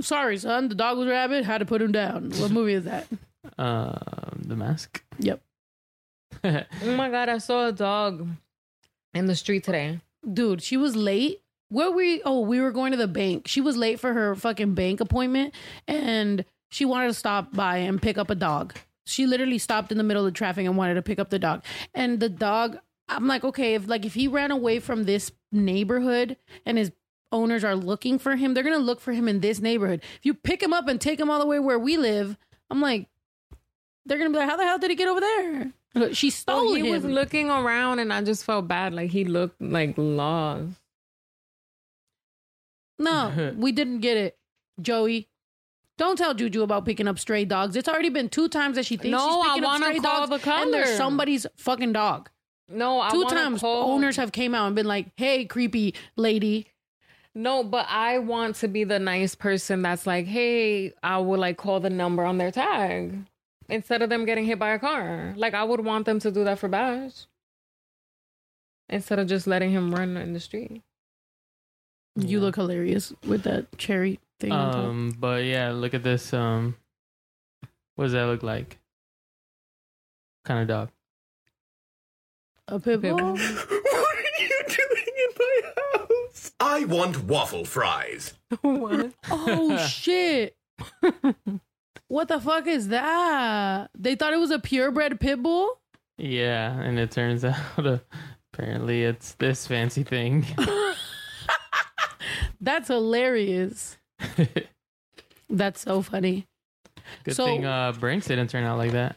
Sorry, 0.00 0.36
son. 0.38 0.68
The 0.68 0.74
dog 0.74 0.98
was 0.98 1.06
rabid. 1.06 1.44
Had 1.44 1.58
to 1.58 1.64
put 1.66 1.80
him 1.80 1.92
down. 1.92 2.30
What 2.38 2.50
movie 2.50 2.72
is 2.74 2.84
that? 2.84 3.06
Uh, 3.58 3.98
the 4.38 4.56
mask. 4.56 5.02
Yep. 5.18 5.40
Oh 6.44 6.96
my 6.96 7.10
god, 7.10 7.28
I 7.28 7.38
saw 7.38 7.68
a 7.68 7.72
dog 7.72 8.26
in 9.14 9.26
the 9.26 9.36
street 9.36 9.64
today. 9.64 10.00
dude, 10.32 10.62
she 10.62 10.76
was 10.76 10.96
late. 10.96 11.40
Where 11.68 11.90
we? 11.90 12.20
Oh, 12.24 12.40
we 12.40 12.60
were 12.60 12.72
going 12.72 12.90
to 12.90 12.98
the 12.98 13.08
bank. 13.08 13.46
She 13.48 13.60
was 13.60 13.76
late 13.76 13.98
for 14.00 14.12
her 14.12 14.34
fucking 14.34 14.74
bank 14.74 15.00
appointment, 15.00 15.54
and 15.88 16.44
she 16.70 16.84
wanted 16.84 17.08
to 17.08 17.14
stop 17.14 17.52
by 17.54 17.78
and 17.78 18.02
pick 18.02 18.18
up 18.18 18.30
a 18.30 18.34
dog. 18.34 18.74
She 19.06 19.26
literally 19.26 19.58
stopped 19.58 19.92
in 19.92 19.98
the 19.98 20.04
middle 20.04 20.26
of 20.26 20.32
the 20.32 20.36
traffic 20.36 20.66
and 20.66 20.76
wanted 20.76 20.94
to 20.94 21.02
pick 21.02 21.18
up 21.18 21.30
the 21.30 21.38
dog. 21.38 21.64
And 21.94 22.20
the 22.20 22.28
dog, 22.28 22.78
I'm 23.08 23.26
like, 23.26 23.44
okay, 23.44 23.74
if 23.74 23.86
like 23.88 24.04
if 24.04 24.14
he 24.14 24.28
ran 24.28 24.50
away 24.50 24.80
from 24.80 25.04
this 25.04 25.30
neighborhood 25.52 26.36
and 26.66 26.78
his 26.78 26.92
owners 27.32 27.64
are 27.64 27.76
looking 27.76 28.18
for 28.18 28.36
him, 28.36 28.54
they're 28.54 28.64
gonna 28.64 28.78
look 28.78 29.00
for 29.00 29.12
him 29.12 29.28
in 29.28 29.40
this 29.40 29.60
neighborhood. 29.60 30.02
If 30.18 30.26
you 30.26 30.34
pick 30.34 30.62
him 30.62 30.72
up 30.72 30.88
and 30.88 31.00
take 31.00 31.18
him 31.20 31.30
all 31.30 31.38
the 31.40 31.46
way 31.46 31.58
where 31.58 31.78
we 31.78 31.96
live, 31.96 32.36
I'm 32.70 32.80
like, 32.80 33.08
they're 34.06 34.18
gonna 34.18 34.30
be 34.30 34.36
like, 34.36 34.48
how 34.48 34.56
the 34.56 34.64
hell 34.64 34.78
did 34.78 34.90
he 34.90 34.96
get 34.96 35.08
over 35.08 35.20
there? 35.20 35.72
She 36.12 36.30
stole 36.30 36.70
Oh, 36.70 36.74
he 36.74 36.80
him. 36.80 36.90
was 36.90 37.04
looking 37.04 37.50
around 37.50 38.00
and 38.00 38.12
I 38.12 38.20
just 38.22 38.44
felt 38.44 38.66
bad. 38.66 38.92
Like 38.94 39.10
he 39.10 39.24
looked 39.24 39.60
like 39.62 39.94
lost. 39.96 40.74
No, 42.98 43.54
we 43.56 43.72
didn't 43.72 44.00
get 44.00 44.16
it, 44.16 44.36
Joey. 44.80 45.28
Don't 45.96 46.16
tell 46.18 46.34
Juju 46.34 46.62
about 46.62 46.84
picking 46.84 47.06
up 47.06 47.18
stray 47.20 47.44
dogs. 47.44 47.76
It's 47.76 47.88
already 47.88 48.08
been 48.08 48.28
two 48.28 48.48
times 48.48 48.74
that 48.76 48.84
she 48.86 48.96
thinks 48.96 49.12
No, 49.16 49.20
she's 49.28 49.36
I 49.50 49.54
picking 49.54 49.64
up 49.64 49.70
wanna 49.70 49.84
stray 49.86 49.98
call 50.00 50.26
dogs, 50.26 50.42
the 50.44 50.52
and 50.54 50.74
there's 50.74 50.86
color. 50.86 50.96
somebody's 50.96 51.46
fucking 51.56 51.92
dog. 51.92 52.30
No, 52.68 53.00
I 53.00 53.10
two 53.10 53.24
times 53.26 53.60
call- 53.60 53.92
owners 53.92 54.16
have 54.16 54.32
came 54.32 54.54
out 54.54 54.66
and 54.66 54.74
been 54.74 54.86
like, 54.86 55.08
"Hey, 55.16 55.44
creepy 55.44 55.94
lady." 56.16 56.66
No, 57.36 57.62
but 57.62 57.86
I 57.88 58.18
want 58.18 58.56
to 58.56 58.68
be 58.68 58.84
the 58.84 58.98
nice 58.98 59.34
person 59.34 59.82
that's 59.82 60.06
like, 60.06 60.26
hey, 60.26 60.92
I 61.02 61.18
will 61.18 61.38
like 61.38 61.56
call 61.58 61.78
the 61.80 61.90
number 61.90 62.24
on 62.24 62.38
their 62.38 62.50
tag 62.52 63.16
instead 63.68 64.02
of 64.02 64.10
them 64.10 64.24
getting 64.24 64.44
hit 64.44 64.58
by 64.58 64.70
a 64.70 64.78
car. 64.78 65.34
Like 65.36 65.54
I 65.54 65.64
would 65.64 65.80
want 65.84 66.06
them 66.06 66.18
to 66.20 66.30
do 66.30 66.44
that 66.44 66.58
for 66.58 66.68
Bash 66.68 67.26
instead 68.88 69.18
of 69.18 69.26
just 69.26 69.46
letting 69.46 69.70
him 69.70 69.94
run 69.94 70.16
in 70.16 70.32
the 70.32 70.40
street. 70.40 70.82
You 72.16 72.40
look 72.40 72.56
hilarious 72.56 73.12
with 73.26 73.42
that 73.42 73.76
cherry 73.76 74.20
thing. 74.38 74.52
on 74.52 74.72
top. 74.72 74.84
Um, 74.84 75.16
but 75.18 75.44
yeah, 75.44 75.72
look 75.72 75.94
at 75.94 76.02
this. 76.04 76.32
Um, 76.32 76.76
what 77.96 78.04
does 78.04 78.12
that 78.12 78.26
look 78.26 78.42
like? 78.42 78.78
Kind 80.44 80.62
of 80.62 80.68
dog. 80.68 80.90
A 82.68 82.78
pit 82.78 83.00
bull. 83.02 83.36
What 83.38 84.16
are 84.16 84.42
you 84.42 84.60
doing 84.68 85.06
in 85.16 85.30
my 85.38 85.60
house? 85.98 86.52
I 86.60 86.84
want 86.84 87.24
waffle 87.24 87.64
fries. 87.64 88.34
what? 88.62 89.12
Oh 89.30 89.76
shit! 89.88 90.56
What 92.14 92.28
the 92.28 92.40
fuck 92.40 92.66
is 92.68 92.88
that? 92.88 93.90
They 93.98 94.14
thought 94.14 94.32
it 94.32 94.38
was 94.38 94.52
a 94.52 94.58
purebred 94.60 95.18
pit 95.18 95.42
bull. 95.42 95.80
Yeah, 96.16 96.72
and 96.80 96.96
it 96.98 97.10
turns 97.10 97.44
out 97.52 97.56
uh, 97.78 97.98
apparently 98.52 99.02
it's 99.02 99.34
this 99.34 99.66
fancy 99.66 100.04
thing. 100.04 100.46
That's 102.60 102.88
hilarious. 102.88 103.96
That's 105.50 105.80
so 105.80 106.02
funny. 106.02 106.46
Good 107.24 107.36
So- 107.36 107.44
thing 107.46 107.64
uh, 107.64 107.92
Brinks 107.92 108.26
didn't 108.26 108.48
turn 108.48 108.64
out 108.64 108.78
like 108.78 108.92
that. 108.92 109.16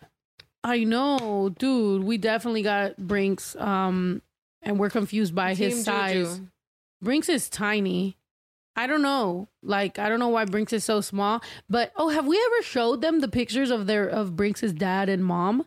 I 0.63 0.83
know, 0.83 1.49
dude. 1.57 2.03
We 2.03 2.17
definitely 2.17 2.63
got 2.63 2.97
Brinks, 2.97 3.55
um, 3.57 4.21
and 4.63 4.77
we're 4.79 4.89
confused 4.89 5.33
by 5.33 5.53
Team 5.53 5.69
his 5.69 5.85
size. 5.85 6.33
Juju. 6.37 6.47
Brinks 7.01 7.29
is 7.29 7.49
tiny. 7.49 8.17
I 8.77 8.85
don't 8.87 9.01
know. 9.01 9.49
Like, 9.63 9.97
I 9.99 10.07
don't 10.07 10.19
know 10.19 10.27
why 10.29 10.45
Brinks 10.45 10.71
is 10.71 10.83
so 10.85 11.01
small. 11.01 11.41
But 11.69 11.91
oh, 11.95 12.09
have 12.09 12.27
we 12.27 12.37
ever 12.37 12.61
showed 12.63 13.01
them 13.01 13.19
the 13.19 13.27
pictures 13.27 13.71
of 13.71 13.87
their 13.87 14.07
of 14.07 14.35
Brinks's 14.35 14.71
dad 14.71 15.09
and 15.09 15.25
mom? 15.25 15.65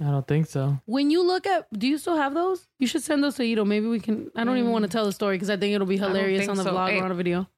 I 0.00 0.04
don't 0.04 0.26
think 0.28 0.46
so. 0.46 0.78
When 0.86 1.10
you 1.10 1.26
look 1.26 1.46
at, 1.46 1.66
do 1.76 1.88
you 1.88 1.98
still 1.98 2.16
have 2.16 2.32
those? 2.34 2.68
You 2.78 2.86
should 2.86 3.02
send 3.02 3.24
those 3.24 3.34
to 3.36 3.42
Ito. 3.42 3.64
Maybe 3.64 3.86
we 3.86 3.98
can. 4.00 4.30
I 4.36 4.44
don't 4.44 4.56
even 4.58 4.68
Mm. 4.70 4.72
want 4.72 4.82
to 4.84 4.88
tell 4.90 5.04
the 5.06 5.12
story 5.12 5.36
because 5.36 5.50
I 5.50 5.56
think 5.56 5.74
it'll 5.74 5.86
be 5.86 5.96
hilarious 5.96 6.46
on 6.46 6.56
the 6.56 6.62
so. 6.62 6.72
vlog 6.72 6.90
Hey. 6.90 7.00
or 7.00 7.04
on 7.04 7.10
a 7.10 7.14
video. 7.14 7.48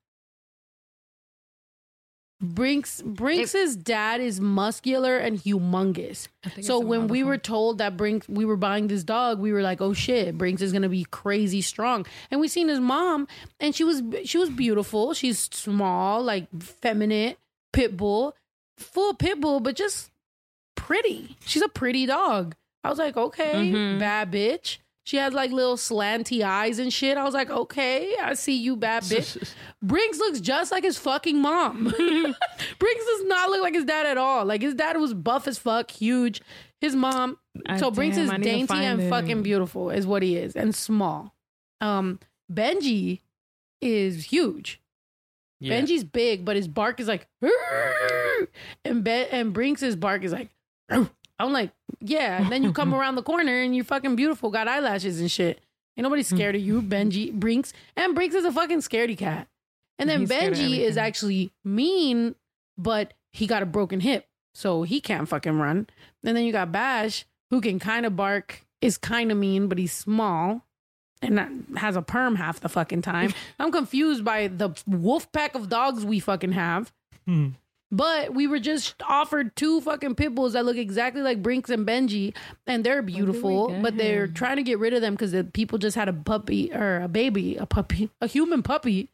Brinks 2.43 3.01
Brinks's 3.03 3.77
dad 3.77 4.21
is 4.21 4.41
muscular 4.41 5.17
and 5.17 5.39
humongous. 5.39 6.27
So 6.61 6.81
when 6.81 7.07
we 7.07 7.23
were 7.23 7.39
told 7.39 7.79
that 7.79 7.97
Brinks 7.97 8.29
we 8.29 8.45
were 8.45 8.57
buying 8.57 8.89
this 8.89 9.05
dog, 9.05 9.39
we 9.39 9.53
were 9.53 9.63
like, 9.63 9.81
"Oh 9.81 9.93
shit, 9.93 10.37
Brinks 10.37 10.61
is 10.61 10.73
gonna 10.73 10.89
be 10.89 11.05
crazy 11.05 11.63
strong." 11.63 12.05
And 12.33 12.41
we 12.41 12.49
seen 12.49 12.67
his 12.69 12.81
mom, 12.81 13.29
and 13.61 13.75
she 13.75 13.85
was 13.85 14.03
she 14.25 14.39
was 14.39 14.51
beautiful. 14.51 15.15
She's 15.15 15.39
small, 15.39 16.23
like 16.23 16.49
feminine 16.61 17.37
pit 17.73 17.97
bull, 17.97 18.35
full 18.77 19.15
pit 19.15 19.41
bull, 19.41 19.61
but 19.61 19.77
just 19.77 20.11
pretty. 20.75 21.37
She's 21.47 21.63
a 21.63 21.69
pretty 21.69 22.07
dog. 22.07 22.57
I 22.83 22.91
was 22.91 22.99
like, 22.99 23.17
okay, 23.17 23.71
Mhm. 23.73 24.01
bad 24.01 24.33
bitch. 24.33 24.79
She 25.05 25.17
has 25.17 25.33
like 25.35 25.51
little 25.51 25.77
slanty 25.77 26.43
eyes 26.43 26.79
and 26.79 26.93
shit. 26.93 27.17
I 27.19 27.25
was 27.25 27.35
like, 27.35 27.51
okay, 27.51 28.15
I 28.23 28.35
see 28.35 28.57
you, 28.57 28.77
bad 28.77 29.03
bitch. 29.03 29.53
Brinks 29.83 30.19
looks 30.19 30.41
just 30.41 30.71
like 30.71 30.85
his 30.85 30.97
fucking 30.97 31.41
mom. 31.41 31.85
Brinks 32.79 33.07
does 33.07 33.25
not 33.25 33.51
look 33.51 33.63
like 33.63 33.75
his 33.75 33.85
dad 33.85 34.07
at 34.07 34.17
all. 34.17 34.45
Like 34.45 34.63
his 34.63 34.75
dad 34.75 34.97
was 34.99 35.13
buff 35.13 35.49
as 35.49 35.59
fuck, 35.59 35.91
huge. 35.91 36.41
His 36.81 36.95
mom, 36.95 37.39
Ah, 37.69 37.77
so 37.79 37.91
Brinks 37.91 38.17
damn, 38.17 38.25
is 38.27 38.31
I 38.31 38.37
need 38.39 38.45
to 38.45 38.51
dainty 38.51 38.75
and 38.75 39.03
it. 39.03 39.11
fucking 39.11 39.43
beautiful, 39.43 39.91
is 39.91 40.07
what 40.07 40.23
he 40.23 40.37
is, 40.37 40.55
and 40.57 40.75
small. 40.75 41.35
Um, 41.81 42.19
Benji 42.53 43.21
is 43.81 44.25
huge. 44.27 44.81
Yeah. 45.61 45.75
Benji's 45.81 46.03
big, 46.05 46.45
but 46.45 46.57
his 46.57 46.67
bark 46.69 46.99
is 47.01 47.09
like, 47.09 47.27
and 48.85 49.05
ben, 49.05 49.29
and 49.31 49.53
Brinks's 49.53 49.97
bark 49.97 50.23
is 50.25 50.33
like, 50.33 50.51
I'm 51.43 51.53
like, 51.53 51.71
yeah. 52.01 52.43
And 52.43 52.53
then 52.53 52.63
you 52.63 52.73
come 52.73 52.95
around 52.99 53.17
the 53.17 53.23
corner 53.23 53.63
and 53.63 53.75
you're 53.75 53.85
fucking 53.85 54.17
beautiful, 54.17 54.51
got 54.51 54.69
eyelashes 54.69 55.21
and 55.21 55.31
shit. 55.31 55.61
Ain't 55.97 56.05
nobody 56.05 56.23
scared 56.23 56.55
of 56.55 56.63
you, 56.63 56.81
Benji, 56.83 57.33
Brinks. 57.33 57.73
And 57.97 58.15
Brinks 58.15 58.35
is 58.35 58.45
a 58.45 58.53
fucking 58.53 58.79
scaredy 58.79 59.17
cat. 59.17 59.49
And 59.99 60.09
then 60.09 60.21
He's 60.21 60.31
Benji 60.31 60.79
is 60.79 60.97
actually 60.97 61.53
mean, 61.65 62.35
but 62.79 63.15
he 63.33 63.47
got 63.47 63.63
a 63.63 63.67
broken 63.67 64.01
hip. 64.01 64.27
So 64.55 64.83
he 64.83 65.01
can't 65.01 65.29
fucking 65.29 65.59
run. 65.59 65.87
And 66.25 66.37
then 66.37 66.45
you 66.45 66.53
got 66.53 66.73
Bash, 66.73 67.25
who 67.51 67.61
can 67.61 67.79
kind 67.79 68.05
of 68.07 68.17
bark, 68.17 68.65
is 68.81 68.99
kind 68.99 69.31
of 69.31 69.39
mean, 69.39 69.69
but 69.69 69.79
he's 69.79 69.93
small 69.93 70.65
and 71.23 71.67
has 71.77 71.97
a 71.97 72.03
perm 72.03 72.35
half 72.37 72.61
the 72.61 72.69
fucking 72.69 73.03
time. 73.03 73.33
I'm 73.59 73.71
confused 73.71 74.25
by 74.25 74.49
the 74.49 74.71
wolf 74.87 75.31
pack 75.33 75.55
of 75.55 75.69
dogs 75.69 76.05
we 76.05 76.19
fucking 76.21 76.53
have. 76.53 76.93
Hmm. 77.27 77.51
But 77.93 78.33
we 78.33 78.47
were 78.47 78.59
just 78.59 78.95
offered 79.07 79.55
two 79.55 79.83
fucking 79.83 80.15
pit 80.15 80.35
bulls 80.35 80.55
that 80.55 80.65
look 80.65 80.79
exactly 80.79 81.21
like 81.21 81.43
Brinks 81.43 81.69
and 81.69 81.87
Benji, 81.87 82.35
and 82.67 82.83
they're 82.83 83.03
beautiful. 83.03 83.69
get 83.69 83.83
But 83.83 83.99
they're 83.99 84.27
trying 84.27 84.57
to 84.57 84.63
get 84.63 84.79
rid 84.79 84.95
of 84.95 85.03
them 85.03 85.13
because 85.13 85.33
the 85.33 85.45
people 85.45 85.77
just 85.77 85.95
had 85.95 86.09
a 86.09 86.13
puppy 86.15 86.73
or 86.73 87.03
a 87.03 87.09
baby, 87.09 87.57
a 87.57 87.67
puppy, 87.67 88.09
a 88.23 88.27
human 88.27 88.63
puppy. 88.63 89.11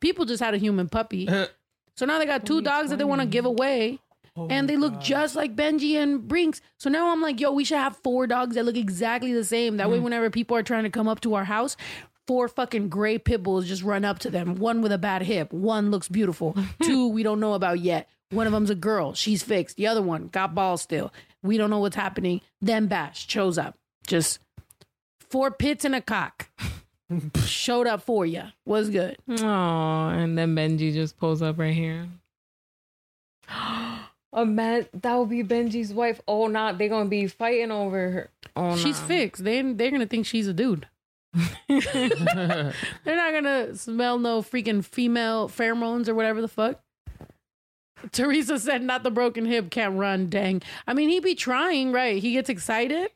People 0.00 0.26
just 0.26 0.42
had 0.42 0.52
a 0.52 0.58
human 0.58 0.90
puppy. 0.90 1.26
so 1.96 2.04
now 2.04 2.18
they 2.18 2.26
got 2.26 2.44
two 2.44 2.60
dogs 2.60 2.90
that 2.90 2.98
they 2.98 3.04
want 3.04 3.22
to 3.22 3.26
give 3.26 3.46
away. 3.46 3.98
Oh 4.36 4.46
and 4.48 4.68
they 4.68 4.76
look 4.76 5.00
just 5.00 5.34
like 5.34 5.56
Benji 5.56 5.94
and 5.94 6.28
Brinks. 6.28 6.60
So 6.78 6.90
now 6.90 7.10
I'm 7.10 7.20
like, 7.22 7.40
yo, 7.40 7.50
we 7.50 7.64
should 7.64 7.78
have 7.78 7.96
four 7.96 8.26
dogs 8.26 8.54
that 8.54 8.64
look 8.64 8.76
exactly 8.76 9.32
the 9.32 9.42
same. 9.42 9.78
That 9.78 9.90
way, 9.90 9.98
hmm. 9.98 10.04
whenever 10.04 10.30
people 10.30 10.56
are 10.56 10.62
trying 10.62 10.84
to 10.84 10.90
come 10.90 11.08
up 11.08 11.20
to 11.22 11.34
our 11.34 11.44
house, 11.44 11.76
four 12.28 12.46
fucking 12.46 12.90
gray 12.90 13.18
pit 13.18 13.42
bulls 13.42 13.66
just 13.66 13.82
run 13.82 14.04
up 14.04 14.20
to 14.20 14.30
them. 14.30 14.56
One 14.56 14.82
with 14.82 14.92
a 14.92 14.98
bad 14.98 15.22
hip. 15.22 15.52
One 15.52 15.90
looks 15.90 16.08
beautiful. 16.08 16.54
Two 16.82 17.08
we 17.08 17.22
don't 17.24 17.40
know 17.40 17.54
about 17.54 17.80
yet. 17.80 18.08
One 18.30 18.46
of 18.46 18.52
them's 18.52 18.70
a 18.70 18.74
girl. 18.74 19.14
She's 19.14 19.42
fixed. 19.42 19.76
The 19.76 19.86
other 19.86 20.02
one 20.02 20.28
got 20.28 20.54
balls 20.54 20.82
still. 20.82 21.12
We 21.42 21.56
don't 21.56 21.70
know 21.70 21.78
what's 21.78 21.96
happening. 21.96 22.40
Then 22.60 22.86
Bash 22.86 23.26
shows 23.28 23.56
up. 23.58 23.76
Just 24.06 24.38
four 25.30 25.50
pits 25.50 25.84
and 25.84 25.94
a 25.94 26.00
cock. 26.00 26.48
Showed 27.46 27.86
up 27.86 28.02
for 28.02 28.26
you. 28.26 28.42
Was 28.66 28.90
good. 28.90 29.16
Oh, 29.30 30.08
and 30.08 30.36
then 30.36 30.54
Benji 30.54 30.92
just 30.92 31.16
pulls 31.18 31.40
up 31.40 31.58
right 31.58 31.74
here. 31.74 32.06
A 34.30 34.44
man 34.44 34.86
that 34.92 35.14
would 35.14 35.30
be 35.30 35.42
Benji's 35.42 35.92
wife. 35.94 36.20
Oh, 36.28 36.48
not 36.48 36.76
they're 36.76 36.90
gonna 36.90 37.08
be 37.08 37.26
fighting 37.28 37.70
over 37.70 38.10
her. 38.10 38.30
Oh, 38.54 38.76
She's 38.76 39.00
nah. 39.00 39.06
fixed. 39.06 39.42
They 39.42 39.62
they're 39.62 39.90
gonna 39.90 40.06
think 40.06 40.26
she's 40.26 40.46
a 40.46 40.52
dude. 40.52 40.86
They're 41.68 42.72
not 43.06 43.32
gonna 43.32 43.74
smell 43.74 44.18
no 44.18 44.42
freaking 44.42 44.84
female 44.84 45.48
pheromones 45.48 46.08
or 46.08 46.14
whatever 46.14 46.42
the 46.42 46.48
fuck. 46.48 46.78
Teresa 48.12 48.58
said, 48.58 48.82
"Not 48.82 49.02
the 49.02 49.10
broken 49.10 49.44
hip, 49.44 49.70
can't 49.70 49.98
run." 49.98 50.26
Dang. 50.28 50.62
I 50.86 50.94
mean, 50.94 51.08
he'd 51.08 51.22
be 51.22 51.34
trying, 51.34 51.92
right? 51.92 52.20
He 52.22 52.32
gets 52.32 52.48
excited. 52.48 53.10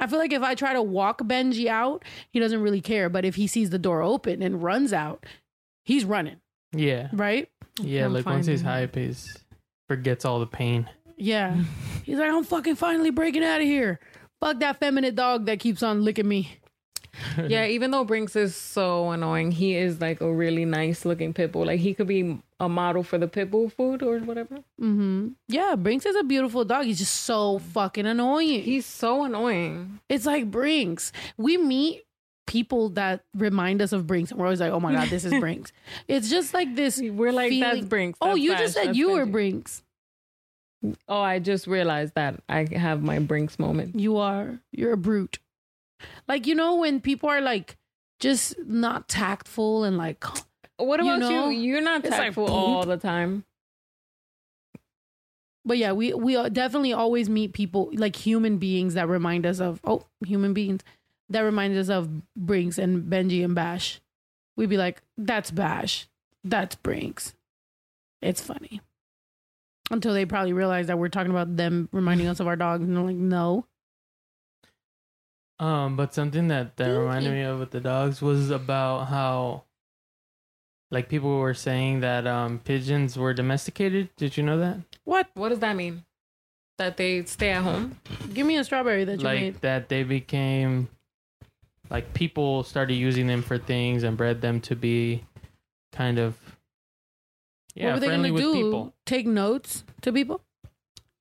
I 0.00 0.06
feel 0.06 0.18
like 0.20 0.32
if 0.32 0.42
I 0.42 0.54
try 0.54 0.72
to 0.74 0.82
walk 0.82 1.20
Benji 1.22 1.66
out, 1.66 2.04
he 2.30 2.38
doesn't 2.38 2.60
really 2.62 2.80
care. 2.80 3.08
But 3.08 3.24
if 3.24 3.34
he 3.34 3.46
sees 3.48 3.70
the 3.70 3.78
door 3.78 4.00
open 4.02 4.42
and 4.42 4.62
runs 4.62 4.92
out, 4.92 5.26
he's 5.84 6.04
running, 6.04 6.36
Yeah. 6.72 7.08
right? 7.12 7.48
Yeah, 7.80 8.04
I'm 8.06 8.12
like 8.14 8.24
once 8.26 8.46
he's 8.46 8.62
finding- 8.62 8.80
hype, 8.88 8.94
he's 8.94 9.36
forgets 9.88 10.24
all 10.24 10.38
the 10.38 10.46
pain. 10.46 10.88
Yeah. 11.16 11.56
He's 12.04 12.18
like, 12.18 12.30
I'm 12.30 12.44
fucking 12.44 12.76
finally 12.76 13.10
breaking 13.10 13.42
out 13.42 13.60
of 13.60 13.66
here. 13.66 13.98
Fuck 14.40 14.60
that 14.60 14.78
feminine 14.78 15.16
dog 15.16 15.46
that 15.46 15.58
keeps 15.58 15.82
on 15.82 16.04
licking 16.04 16.28
me. 16.28 16.58
Yeah, 17.48 17.66
even 17.66 17.90
though 17.90 18.04
Brinks 18.04 18.36
is 18.36 18.54
so 18.54 19.10
annoying, 19.10 19.50
he 19.50 19.74
is 19.74 20.00
like 20.00 20.20
a 20.20 20.32
really 20.32 20.64
nice 20.64 21.04
looking 21.04 21.32
pit 21.34 21.50
bull. 21.50 21.66
Like 21.66 21.80
he 21.80 21.92
could 21.94 22.06
be 22.06 22.38
a 22.60 22.68
model 22.68 23.02
for 23.02 23.18
the 23.18 23.28
pit 23.28 23.50
bull 23.50 23.68
food 23.68 24.02
or 24.02 24.18
whatever. 24.18 24.56
Mm-hmm. 24.80 25.28
Yeah, 25.48 25.76
Brinks 25.76 26.06
is 26.06 26.16
a 26.16 26.24
beautiful 26.24 26.64
dog. 26.64 26.84
He's 26.86 26.98
just 26.98 27.22
so 27.22 27.58
fucking 27.58 28.06
annoying. 28.06 28.62
He's 28.62 28.86
so 28.86 29.24
annoying. 29.24 30.00
It's 30.08 30.26
like 30.26 30.50
Brinks. 30.50 31.12
We 31.36 31.56
meet 31.56 32.04
people 32.46 32.88
that 32.90 33.22
remind 33.36 33.82
us 33.82 33.92
of 33.92 34.06
Brinks, 34.06 34.30
and 34.30 34.40
we're 34.40 34.46
always 34.46 34.60
like, 34.60 34.72
"Oh 34.72 34.80
my 34.80 34.92
god, 34.92 35.08
this 35.08 35.24
is 35.24 35.32
Brinks." 35.40 35.72
It's 36.08 36.28
just 36.30 36.52
like 36.54 36.74
this. 36.74 37.00
We're 37.00 37.30
like, 37.32 37.50
that's 37.60 37.70
feeling- 37.74 37.86
Brinks. 37.88 38.18
Oh, 38.22 38.34
you 38.34 38.56
just 38.56 38.74
said 38.74 38.88
that's 38.88 38.98
you 38.98 39.12
were 39.12 39.26
Brinks. 39.26 39.82
Oh, 41.08 41.20
I 41.20 41.40
just 41.40 41.66
realized 41.66 42.14
that 42.14 42.40
I 42.48 42.66
have 42.72 43.02
my 43.02 43.18
Brinks 43.18 43.58
moment. 43.58 43.98
You 43.98 44.16
are. 44.18 44.60
You're 44.72 44.92
a 44.92 44.96
brute. 44.96 45.38
Like 46.28 46.46
you 46.46 46.54
know 46.54 46.76
when 46.76 47.00
people 47.00 47.28
are 47.28 47.40
like 47.40 47.76
just 48.20 48.54
not 48.64 49.08
tactful 49.08 49.84
and 49.84 49.96
like 49.98 50.24
What 50.78 51.00
You 51.02 51.06
about 51.06 51.18
know, 51.20 51.48
you? 51.50 51.60
You're 51.60 51.82
not 51.82 52.00
it's 52.04 52.10
like, 52.10 52.20
tactful 52.20 52.46
all 52.46 52.84
the 52.84 52.96
time. 52.96 53.44
But 55.64 55.76
yeah, 55.76 55.92
we 55.92 56.14
we 56.14 56.34
definitely 56.48 56.92
always 56.94 57.28
meet 57.28 57.52
people 57.52 57.90
like 57.92 58.16
human 58.16 58.56
beings 58.58 58.94
that 58.94 59.06
remind 59.08 59.44
us 59.44 59.60
of 59.60 59.80
oh 59.84 60.06
human 60.24 60.54
beings 60.54 60.82
that 61.28 61.40
remind 61.40 61.76
us 61.76 61.90
of 61.90 62.08
Brinks 62.34 62.78
and 62.78 63.04
Benji 63.04 63.44
and 63.44 63.54
Bash. 63.54 64.00
We'd 64.56 64.70
be 64.70 64.78
like, 64.78 65.02
that's 65.18 65.50
Bash, 65.50 66.08
that's 66.42 66.74
Brinks. 66.76 67.34
It's 68.22 68.40
funny 68.40 68.80
until 69.90 70.14
they 70.14 70.24
probably 70.26 70.52
realize 70.52 70.86
that 70.86 70.98
we're 70.98 71.08
talking 71.08 71.30
about 71.30 71.56
them 71.56 71.88
reminding 71.92 72.28
us 72.28 72.40
of 72.40 72.46
our 72.46 72.56
dogs, 72.56 72.84
and 72.84 72.96
they're 72.96 73.04
like, 73.04 73.16
no, 73.16 73.64
Um, 75.58 75.96
but 75.96 76.14
something 76.14 76.48
that 76.48 76.76
that 76.76 76.86
reminded 76.88 77.32
me 77.32 77.42
of 77.42 77.58
with 77.58 77.72
the 77.72 77.80
dogs 77.80 78.22
was 78.22 78.50
about 78.50 79.06
how, 79.08 79.64
like, 80.90 81.08
people 81.08 81.38
were 81.38 81.54
saying 81.54 82.00
that 82.00 82.26
um 82.26 82.58
pigeons 82.60 83.16
were 83.16 83.34
domesticated. 83.34 84.08
Did 84.16 84.36
you 84.36 84.42
know 84.42 84.58
that? 84.58 84.78
what? 85.04 85.28
What 85.34 85.50
does 85.50 85.60
that 85.60 85.76
mean? 85.76 86.04
That 86.78 86.96
they 86.96 87.24
stay 87.24 87.50
at 87.50 87.62
home? 87.62 87.98
Give 88.32 88.46
me 88.46 88.56
a 88.56 88.64
strawberry 88.64 89.04
that 89.04 89.18
you 89.18 89.24
like 89.24 89.40
made. 89.40 89.60
that 89.62 89.88
they 89.88 90.04
became, 90.04 90.88
like, 91.90 92.14
people 92.14 92.62
started 92.62 92.94
using 92.94 93.26
them 93.26 93.42
for 93.42 93.58
things 93.58 94.04
and 94.04 94.16
bred 94.16 94.40
them 94.40 94.60
to 94.62 94.76
be, 94.76 95.24
kind 95.92 96.18
of. 96.18 96.36
Yeah, 97.74 97.86
what 97.86 97.94
were 97.94 98.00
they 98.00 98.06
friendly 98.06 98.30
gonna 98.30 98.34
with 98.34 98.54
do? 98.54 98.64
people. 98.64 98.94
Take 99.06 99.26
notes 99.26 99.84
to 100.02 100.12
people? 100.12 100.40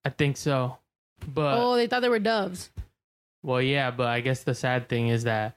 I 0.06 0.10
think 0.10 0.38
so, 0.38 0.78
but 1.28 1.58
oh, 1.58 1.76
they 1.76 1.88
thought 1.88 2.02
they 2.02 2.10
were 2.10 2.20
doves. 2.20 2.70
Well, 3.44 3.62
yeah, 3.62 3.92
but 3.92 4.08
I 4.08 4.22
guess 4.22 4.44
the 4.44 4.56
sad 4.56 4.88
thing 4.90 5.08
is 5.10 5.24
that 5.26 5.57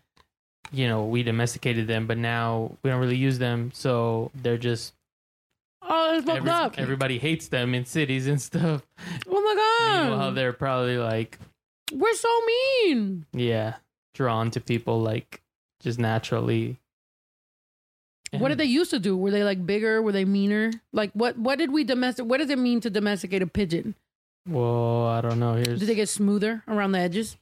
you 0.73 0.87
know 0.89 1.05
we 1.05 1.23
domesticated 1.23 1.87
them, 1.87 2.07
but 2.07 2.19
now 2.19 2.73
we 2.83 2.91
don't 2.91 3.01
really 3.01 3.17
use 3.17 3.39
them, 3.39 3.71
so 3.75 4.31
they're 4.35 4.59
just 4.59 4.95
Oh, 5.83 6.15
it's 6.17 6.25
fucked 6.27 6.39
every- 6.39 6.51
up. 6.51 6.79
everybody 6.79 7.19
hates 7.19 7.49
them 7.49 7.75
in 7.75 7.85
cities 7.85 8.27
and 8.27 8.41
stuff. 8.41 8.83
oh 9.29 9.41
my 9.41 9.55
god! 9.89 10.09
Meanwhile, 10.11 10.33
they're 10.33 10.53
probably 10.53 10.99
like 10.99 11.39
we're 11.93 12.15
so 12.15 12.29
mean. 12.47 13.27
yeah, 13.33 13.75
drawn 14.15 14.51
to 14.53 14.61
people 14.61 15.01
like 15.01 15.41
just 15.81 15.99
naturally. 15.99 16.77
What 18.33 18.51
did 18.51 18.59
they 18.59 18.65
used 18.67 18.91
to 18.93 19.01
do? 19.01 19.17
Were 19.17 19.33
they 19.33 19.43
like 19.43 19.67
bigger? 19.67 20.01
Were 20.01 20.13
they 20.13 20.25
meaner? 20.25 20.71
Like 20.93 21.11
what? 21.15 21.37
What 21.37 21.59
did 21.59 21.73
we 21.73 21.83
domestic? 21.83 22.27
What 22.27 22.39
does 22.39 22.51
it 22.51 22.59
mean 22.61 22.81
to 22.83 22.91
domesticate 22.91 23.43
a 23.43 23.47
pigeon? 23.47 23.97
Well, 24.49 25.07
I 25.07 25.21
don't 25.21 25.41
know. 25.41 25.55
Here's 25.55 25.81
Did 25.81 25.89
they 25.89 25.95
get 25.97 26.09
smoother 26.09 26.63
around 26.69 26.93
the 26.93 27.01
edges? 27.01 27.37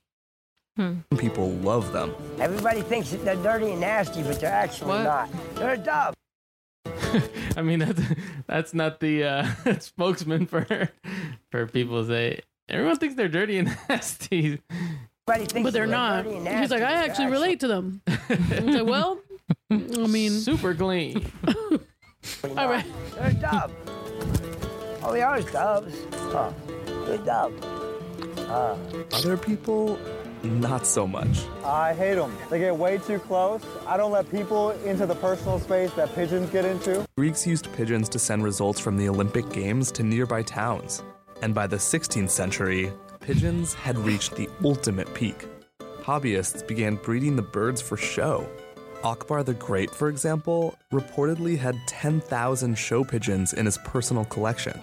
People 1.18 1.50
love 1.50 1.92
them. 1.92 2.14
Everybody 2.38 2.82
thinks 2.82 3.10
that 3.10 3.24
they're 3.24 3.36
dirty 3.36 3.72
and 3.72 3.80
nasty, 3.80 4.22
but 4.22 4.40
they're 4.40 4.52
actually 4.52 4.90
What? 4.90 5.02
not. 5.04 5.28
They're 5.56 5.74
a 5.74 5.76
dove. 5.78 6.14
I 7.56 7.62
mean 7.62 7.80
that's 7.80 8.00
that's 8.46 8.74
not 8.74 9.00
the 9.00 9.24
uh, 9.24 9.46
spokesman 9.80 10.46
for 10.46 10.88
for 11.50 11.66
people 11.66 12.04
say 12.06 12.40
everyone 12.68 12.96
thinks 12.98 13.14
they're 13.16 13.28
dirty 13.28 13.58
and 13.58 13.68
nasty. 13.88 14.60
Everybody 15.28 15.52
thinks 15.52 15.66
But 15.66 15.72
they're 15.72 15.86
that 15.86 15.90
not. 15.92 16.24
dirty 16.24 16.36
and 16.36 16.48
He's 16.60 16.70
like, 16.70 16.82
I 16.82 17.02
but 17.02 17.10
actually 17.10 17.26
relate 17.32 17.60
to 17.60 17.68
them. 17.68 18.00
I 18.06 18.60
was 18.62 18.74
like, 18.76 18.86
well, 18.86 19.18
I 19.70 20.06
mean, 20.06 20.30
super 20.30 20.74
clean. 20.74 21.30
actually 21.46 22.56
all 22.56 22.68
right. 22.68 22.86
not. 22.86 23.14
They're 23.16 23.30
a 23.30 23.34
dove. 23.34 23.72
Oh, 25.02 25.12
they 25.12 25.22
are 25.22 25.40
doves. 25.40 25.94
Huh. 26.12 26.52
Good 27.06 27.24
dove. 27.24 27.52
Uh, 28.50 28.76
Other 29.12 29.36
people, 29.36 29.98
not 30.44 30.86
so 30.86 31.06
much. 31.06 31.44
I 31.64 31.94
hate 31.94 32.14
them. 32.14 32.36
They 32.50 32.58
get 32.58 32.76
way 32.76 32.98
too 32.98 33.18
close. 33.18 33.62
I 33.86 33.96
don't 33.96 34.12
let 34.12 34.30
people 34.30 34.70
into 34.84 35.06
the 35.06 35.14
personal 35.16 35.58
space 35.58 35.92
that 35.92 36.14
pigeons 36.14 36.50
get 36.50 36.64
into. 36.64 37.06
Greeks 37.16 37.46
used 37.46 37.72
pigeons 37.72 38.08
to 38.10 38.18
send 38.18 38.44
results 38.44 38.80
from 38.80 38.96
the 38.96 39.08
Olympic 39.08 39.48
Games 39.50 39.90
to 39.92 40.02
nearby 40.02 40.42
towns. 40.42 41.02
And 41.42 41.54
by 41.54 41.66
the 41.66 41.76
16th 41.76 42.30
century, 42.30 42.92
pigeons 43.20 43.74
had 43.74 43.98
reached 43.98 44.36
the 44.36 44.48
ultimate 44.64 45.12
peak. 45.14 45.46
Hobbyists 46.02 46.66
began 46.66 46.96
breeding 46.96 47.36
the 47.36 47.42
birds 47.42 47.82
for 47.82 47.96
show. 47.96 48.48
Akbar 49.04 49.44
the 49.44 49.54
Great, 49.54 49.90
for 49.90 50.08
example, 50.08 50.74
reportedly 50.92 51.56
had 51.56 51.76
10,000 51.86 52.76
show 52.76 53.04
pigeons 53.04 53.52
in 53.52 53.64
his 53.66 53.78
personal 53.78 54.24
collection. 54.24 54.80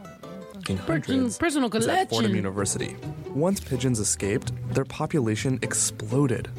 In 0.67 0.77
hundreds, 0.77 1.37
personal 1.37 1.69
was 1.69 1.87
at 1.87 2.09
Fordham. 2.09 2.35
University. 2.35 2.95
Once 3.29 3.59
pigeons 3.59 3.99
escaped, 3.99 4.51
their 4.73 4.85
population 4.85 5.59
exploded. 5.61 6.49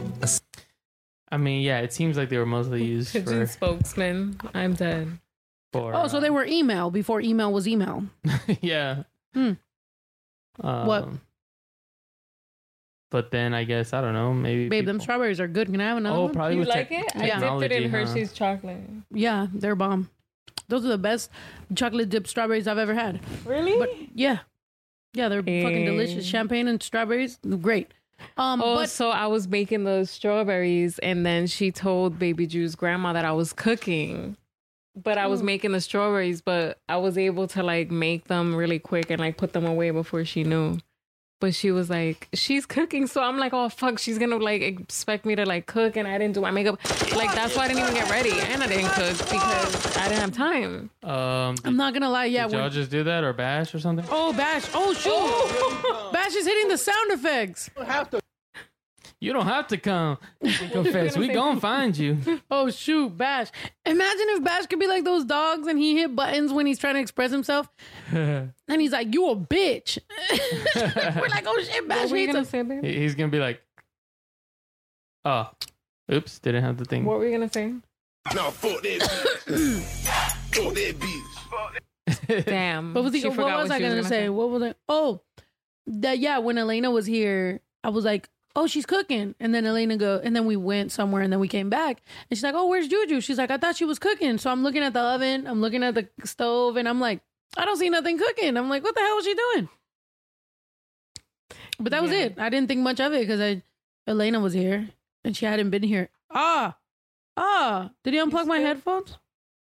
I 1.30 1.36
mean, 1.38 1.62
yeah, 1.62 1.80
it 1.80 1.92
seems 1.92 2.16
like 2.16 2.28
they 2.28 2.38
were 2.38 2.46
mostly 2.46 2.84
used 2.84 3.12
Pigeon 3.12 3.40
for 3.40 3.46
spokesman. 3.52 4.38
I'm 4.54 4.74
dead. 4.74 5.18
for 5.72 5.92
Oh, 5.94 6.06
so 6.06 6.20
they 6.20 6.30
were 6.30 6.44
email 6.44 6.90
before 6.90 7.20
email 7.20 7.52
was 7.52 7.66
email. 7.66 8.04
yeah. 8.60 9.02
Hmm. 9.34 9.52
Um, 10.60 10.86
What? 10.86 11.08
But 13.10 13.30
then 13.30 13.54
I 13.54 13.64
guess 13.64 13.92
I 13.92 14.00
don't 14.00 14.14
know. 14.14 14.32
Maybe 14.34 14.68
Babe, 14.68 14.84
them 14.86 15.00
strawberries 15.00 15.40
are 15.40 15.48
good. 15.48 15.70
Can 15.70 15.80
I 15.80 15.84
have 15.88 15.96
another 15.96 16.16
Oh, 16.18 16.24
one? 16.24 16.32
probably 16.32 16.54
You 16.54 16.60
with 16.60 16.68
like 16.68 16.90
it? 16.90 16.96
I 16.96 17.00
dipped 17.00 17.12
it 17.14 17.20
technology, 17.30 17.74
in 17.84 17.90
huh? 17.90 17.96
Hershey's 17.98 18.32
chocolate. 18.32 18.80
Yeah, 19.10 19.46
they're 19.52 19.74
bomb. 19.76 20.10
Those 20.68 20.84
are 20.84 20.88
the 20.88 20.98
best 20.98 21.30
chocolate 21.74 22.08
dipped 22.08 22.28
strawberries 22.28 22.66
I've 22.66 22.78
ever 22.78 22.94
had. 22.94 23.20
Really? 23.44 23.78
But 23.78 23.90
yeah, 24.14 24.38
yeah, 25.14 25.28
they're 25.28 25.42
fucking 25.42 25.84
delicious. 25.84 26.24
Eh. 26.26 26.28
Champagne 26.28 26.68
and 26.68 26.82
strawberries, 26.82 27.38
great. 27.60 27.92
Um, 28.38 28.62
oh, 28.62 28.76
but 28.76 28.88
so 28.90 29.10
I 29.10 29.26
was 29.26 29.46
making 29.46 29.84
those 29.84 30.10
strawberries, 30.10 30.98
and 31.00 31.24
then 31.26 31.46
she 31.46 31.70
told 31.70 32.18
Baby 32.18 32.46
Drew's 32.46 32.74
grandma 32.74 33.12
that 33.12 33.24
I 33.26 33.32
was 33.32 33.52
cooking, 33.52 34.36
but 34.96 35.18
I 35.18 35.26
was 35.26 35.42
Mm. 35.42 35.44
making 35.44 35.72
the 35.72 35.80
strawberries, 35.82 36.40
but 36.40 36.78
I 36.88 36.96
was 36.96 37.18
able 37.18 37.46
to 37.48 37.62
like 37.62 37.90
make 37.90 38.24
them 38.28 38.54
really 38.54 38.78
quick 38.78 39.10
and 39.10 39.20
like 39.20 39.36
put 39.36 39.52
them 39.52 39.66
away 39.66 39.90
before 39.90 40.24
she 40.24 40.44
knew. 40.44 40.78
But 41.38 41.54
she 41.54 41.70
was 41.70 41.90
like, 41.90 42.28
she's 42.32 42.64
cooking, 42.64 43.06
so 43.06 43.20
I'm 43.22 43.36
like, 43.36 43.52
oh 43.52 43.68
fuck, 43.68 43.98
she's 43.98 44.18
gonna 44.18 44.36
like 44.38 44.62
expect 44.62 45.26
me 45.26 45.34
to 45.36 45.44
like 45.44 45.66
cook, 45.66 45.96
and 45.96 46.08
I 46.08 46.16
didn't 46.16 46.34
do 46.34 46.40
my 46.40 46.50
makeup. 46.50 46.78
Like 47.14 47.34
that's 47.34 47.54
why 47.54 47.64
I 47.64 47.68
didn't 47.68 47.82
even 47.82 47.94
get 47.94 48.08
ready, 48.10 48.32
and 48.32 48.62
I 48.62 48.66
didn't 48.66 48.88
cook 48.90 49.18
because 49.18 49.96
I 49.98 50.08
didn't 50.08 50.20
have 50.20 50.32
time. 50.32 50.88
Um, 51.02 51.56
I'm 51.64 51.76
not 51.76 51.92
gonna 51.92 52.08
lie. 52.08 52.24
Yeah, 52.24 52.44
did 52.44 52.52
y'all 52.54 52.62
when- 52.62 52.70
just 52.72 52.90
do 52.90 53.04
that 53.04 53.22
or 53.22 53.34
bash 53.34 53.74
or 53.74 53.78
something? 53.80 54.06
oh 54.10 54.32
Bash, 54.32 54.64
oh 54.72 54.94
shoot, 54.94 56.12
Bash 56.12 56.34
is 56.34 56.46
hitting 56.46 56.68
the 56.68 56.78
sound 56.78 57.10
effects. 57.10 57.68
You 57.76 57.84
don't 59.20 59.46
have 59.46 59.66
to 59.68 59.76
come 59.78 60.18
and 60.40 60.52
confess. 60.72 61.16
we 61.16 61.28
gonna 61.28 61.60
find 61.60 61.96
you. 61.96 62.18
Oh 62.50 62.70
shoot, 62.70 63.16
Bash! 63.16 63.48
Imagine 63.84 64.26
if 64.30 64.44
Bash 64.44 64.66
could 64.66 64.78
be 64.78 64.86
like 64.86 65.04
those 65.04 65.24
dogs 65.24 65.66
and 65.66 65.78
he 65.78 65.96
hit 65.96 66.14
buttons 66.14 66.52
when 66.52 66.66
he's 66.66 66.78
trying 66.78 66.94
to 66.94 67.00
express 67.00 67.30
himself, 67.30 67.68
and 68.12 68.52
he's 68.68 68.92
like, 68.92 69.12
"You 69.14 69.30
a 69.30 69.36
bitch." 69.36 69.98
We're 70.74 71.28
like, 71.28 71.44
"Oh 71.46 71.60
shit, 71.62 71.88
Bash 71.88 72.02
What 72.02 72.10
were 72.10 72.16
you 72.18 72.22
hates 72.26 72.32
gonna 72.34 72.42
us." 72.42 72.48
say, 72.50 72.62
babe? 72.62 72.84
He's 72.84 73.14
gonna 73.14 73.30
be 73.32 73.38
like, 73.40 73.60
oh, 75.24 75.50
oops, 76.12 76.38
didn't 76.38 76.62
have 76.62 76.76
the 76.76 76.84
thing. 76.84 77.04
What 77.04 77.18
were 77.18 77.26
you 77.26 77.32
gonna 77.36 77.52
say? 77.52 77.72
No, 78.34 78.50
fuck 78.50 78.82
that 78.82 79.00
bitch. 79.46 79.80
fuck 80.54 80.74
that 80.74 80.98
bitch. 80.98 82.44
Damn. 82.44 82.94
What 82.94 83.04
was 83.04 83.12
he? 83.14 83.20
She 83.20 83.28
What 83.28 83.36
was 83.38 83.70
I 83.70 83.78
she 83.78 83.84
gonna, 83.84 84.04
say? 84.04 84.28
What 84.28 84.50
was 84.50 84.62
I? 84.62 84.74
Oh, 84.88 85.20
that 85.86 86.18
yeah. 86.18 86.38
When 86.38 86.58
Elena 86.58 86.90
was 86.90 87.06
here, 87.06 87.60
I 87.84 87.88
was 87.90 88.04
like, 88.04 88.28
"Oh, 88.56 88.66
she's 88.66 88.86
cooking," 88.86 89.36
and 89.38 89.54
then 89.54 89.64
Elena 89.66 89.96
go, 89.96 90.20
and 90.24 90.34
then 90.34 90.46
we 90.46 90.56
went 90.56 90.90
somewhere, 90.90 91.22
and 91.22 91.32
then 91.32 91.38
we 91.38 91.48
came 91.48 91.70
back, 91.70 92.02
and 92.28 92.36
she's 92.36 92.42
like, 92.42 92.54
"Oh, 92.56 92.66
where's 92.66 92.88
Juju?" 92.88 93.20
She's 93.20 93.38
like, 93.38 93.52
"I 93.52 93.58
thought 93.58 93.76
she 93.76 93.84
was 93.84 94.00
cooking." 94.00 94.38
So 94.38 94.50
I'm 94.50 94.64
looking 94.64 94.82
at 94.82 94.92
the 94.94 95.00
oven, 95.00 95.46
I'm 95.46 95.60
looking 95.60 95.84
at 95.84 95.94
the 95.94 96.08
stove, 96.24 96.76
and 96.76 96.88
I'm 96.88 97.00
like, 97.00 97.20
"I 97.56 97.64
don't 97.64 97.76
see 97.76 97.90
nothing 97.90 98.18
cooking." 98.18 98.56
I'm 98.56 98.68
like, 98.68 98.82
"What 98.82 98.94
the 98.96 99.02
hell 99.02 99.14
was 99.16 99.24
she 99.24 99.34
doing?" 99.34 99.68
But 101.78 101.90
that 101.92 102.02
was 102.02 102.10
it. 102.10 102.38
I 102.38 102.48
didn't 102.48 102.68
think 102.68 102.80
much 102.80 103.00
of 103.00 103.12
it 103.12 103.20
because 103.20 103.40
I 103.40 103.62
Elena 104.06 104.40
was 104.40 104.54
here 104.54 104.88
and 105.24 105.36
she 105.36 105.44
hadn't 105.44 105.70
been 105.70 105.82
here. 105.82 106.08
Ah, 106.30 106.76
ah. 107.36 107.90
Did 108.04 108.14
he 108.14 108.20
unplug 108.20 108.46
my 108.46 108.58
headphones? 108.58 109.18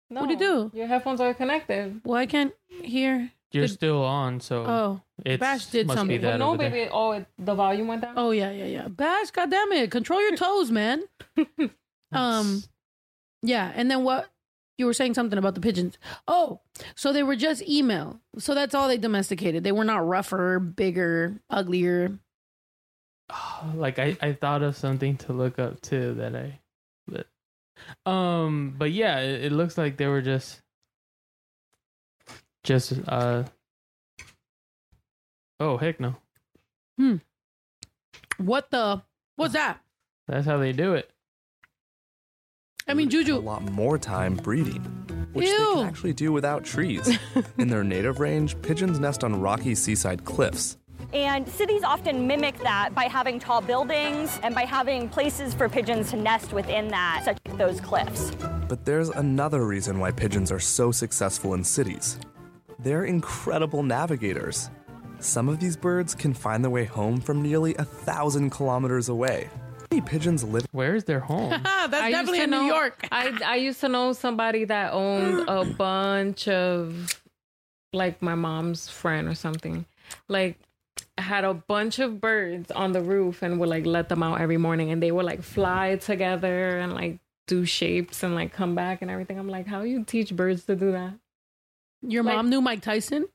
No, 0.09 0.21
What'd 0.21 0.37
he 0.37 0.45
do? 0.45 0.71
Your 0.73 0.87
headphones 0.87 1.19
are 1.19 1.33
connected. 1.33 2.01
Well, 2.03 2.19
I 2.19 2.27
can't 2.27 2.53
hear. 2.83 3.31
You're 3.55 3.67
Did- 3.67 3.73
still 3.73 4.03
on, 4.03 4.39
so 4.41 4.65
Oh, 4.65 5.01
it's, 5.25 5.39
Bash 5.39 5.65
did 5.67 5.87
must 5.87 5.97
something. 5.97 6.17
Be 6.17 6.21
that 6.23 6.39
no, 6.39 6.49
over 6.49 6.57
there. 6.57 6.69
baby. 6.69 6.89
Oh, 6.91 7.11
it, 7.13 7.25
the 7.39 7.55
volume 7.55 7.87
went 7.87 8.01
down. 8.01 8.13
Oh 8.17 8.31
yeah, 8.31 8.51
yeah, 8.51 8.65
yeah. 8.65 8.87
Bash, 8.89 9.31
goddamn 9.31 9.71
it, 9.71 9.89
control 9.91 10.21
your 10.21 10.35
toes, 10.35 10.71
man. 10.71 11.03
um, 12.11 12.61
yeah, 13.41 13.71
and 13.75 13.89
then 13.89 14.03
what? 14.03 14.29
You 14.77 14.85
were 14.87 14.93
saying 14.93 15.13
something 15.13 15.39
about 15.39 15.55
the 15.55 15.61
pigeons. 15.61 15.97
Oh, 16.27 16.59
so 16.95 17.13
they 17.13 17.23
were 17.23 17.37
just 17.37 17.61
email. 17.67 18.19
So 18.37 18.53
that's 18.53 18.75
all 18.75 18.89
they 18.89 18.97
domesticated. 18.97 19.63
They 19.63 19.71
were 19.71 19.85
not 19.85 20.05
rougher, 20.05 20.59
bigger, 20.59 21.39
uglier. 21.49 22.19
like 23.75 23.99
I, 23.99 24.17
I 24.21 24.33
thought 24.33 24.63
of 24.63 24.75
something 24.75 25.17
to 25.17 25.33
look 25.33 25.59
up 25.59 25.81
too 25.81 26.13
that 26.15 26.35
I 26.35 26.59
but 27.07 27.27
um 28.09 28.75
but 28.77 28.91
yeah 28.91 29.19
it, 29.19 29.45
it 29.45 29.51
looks 29.51 29.77
like 29.77 29.97
they 29.97 30.07
were 30.07 30.21
just 30.21 30.61
just 32.65 32.93
uh 33.07 33.43
oh 35.59 35.77
heck 35.77 35.99
no 35.99 36.15
Hmm. 36.97 37.17
What 38.37 38.71
the? 38.71 39.01
What's 39.35 39.53
that? 39.53 39.81
that's 40.27 40.45
how 40.45 40.57
they 40.57 40.71
do 40.71 40.93
it 40.93 41.09
I 42.87 42.93
mean, 42.93 43.09
Juju 43.09 43.35
a 43.35 43.39
lot 43.39 43.63
more 43.63 43.97
time 43.97 44.35
breeding, 44.35 44.81
which 45.33 45.47
they 45.47 45.55
can 45.55 45.87
actually 45.87 46.13
do 46.13 46.31
without 46.31 46.63
trees. 46.63 47.17
In 47.57 47.67
their 47.67 47.83
native 47.83 48.19
range, 48.19 48.61
pigeons 48.61 48.99
nest 48.99 49.23
on 49.23 49.41
rocky 49.41 49.73
seaside 49.73 50.23
cliffs. 50.23 50.77
And 51.11 51.49
cities 51.49 51.83
often 51.83 52.27
mimic 52.27 52.59
that 52.59 52.93
by 52.93 53.05
having 53.05 53.39
tall 53.39 53.61
buildings 53.61 54.39
and 54.43 54.53
by 54.53 54.65
having 54.65 55.09
places 55.09 55.55
for 55.55 55.67
pigeons 55.67 56.11
to 56.11 56.17
nest 56.17 56.53
within 56.53 56.89
that, 56.89 57.23
such 57.25 57.39
as 57.47 57.57
those 57.57 57.81
cliffs. 57.81 58.31
But 58.69 58.85
there's 58.85 59.09
another 59.09 59.65
reason 59.65 59.97
why 59.97 60.11
pigeons 60.11 60.51
are 60.51 60.59
so 60.59 60.91
successful 60.91 61.55
in 61.55 61.63
cities. 61.63 62.19
They're 62.79 63.05
incredible 63.05 63.83
navigators. 63.83 64.69
Some 65.19 65.49
of 65.49 65.59
these 65.59 65.77
birds 65.77 66.13
can 66.13 66.33
find 66.33 66.63
their 66.63 66.71
way 66.71 66.85
home 66.85 67.19
from 67.19 67.41
nearly 67.41 67.75
a 67.75 67.85
thousand 67.85 68.49
kilometers 68.51 69.09
away. 69.09 69.49
Many 69.91 70.01
pigeons 70.01 70.43
live. 70.43 70.65
Where's 70.71 71.03
their 71.05 71.19
home? 71.19 71.49
That's 71.63 71.93
I 71.93 72.11
definitely 72.11 72.39
to 72.39 72.43
in 72.45 72.49
New 72.51 72.65
York. 72.65 73.07
I 73.11 73.37
I 73.45 73.55
used 73.55 73.79
to 73.81 73.89
know 73.89 74.13
somebody 74.13 74.65
that 74.65 74.93
owned 74.93 75.47
a 75.47 75.63
bunch 75.77 76.47
of 76.47 77.21
like 77.93 78.21
my 78.21 78.35
mom's 78.35 78.89
friend 78.89 79.27
or 79.27 79.35
something. 79.35 79.85
Like 80.27 80.57
had 81.17 81.45
a 81.45 81.53
bunch 81.53 81.99
of 81.99 82.19
birds 82.19 82.71
on 82.71 82.91
the 82.91 83.01
roof 83.01 83.41
and 83.41 83.59
would 83.59 83.69
like 83.69 83.85
let 83.85 84.09
them 84.09 84.21
out 84.21 84.41
every 84.41 84.57
morning 84.57 84.91
and 84.91 85.01
they 85.01 85.11
would 85.11 85.25
like 85.25 85.41
fly 85.41 85.95
together 85.95 86.77
and 86.77 86.93
like 86.93 87.19
do 87.47 87.65
shapes 87.65 88.23
and 88.23 88.35
like 88.35 88.51
come 88.51 88.75
back 88.75 89.01
and 89.01 89.09
everything. 89.09 89.39
I'm 89.39 89.47
like, 89.47 89.67
how 89.67 89.81
you 89.81 90.03
teach 90.03 90.35
birds 90.35 90.65
to 90.65 90.75
do 90.75 90.91
that? 90.91 91.13
Your 92.09 92.23
Like- 92.23 92.35
mom 92.35 92.49
knew 92.49 92.61
Mike 92.61 92.81
Tyson. 92.81 93.25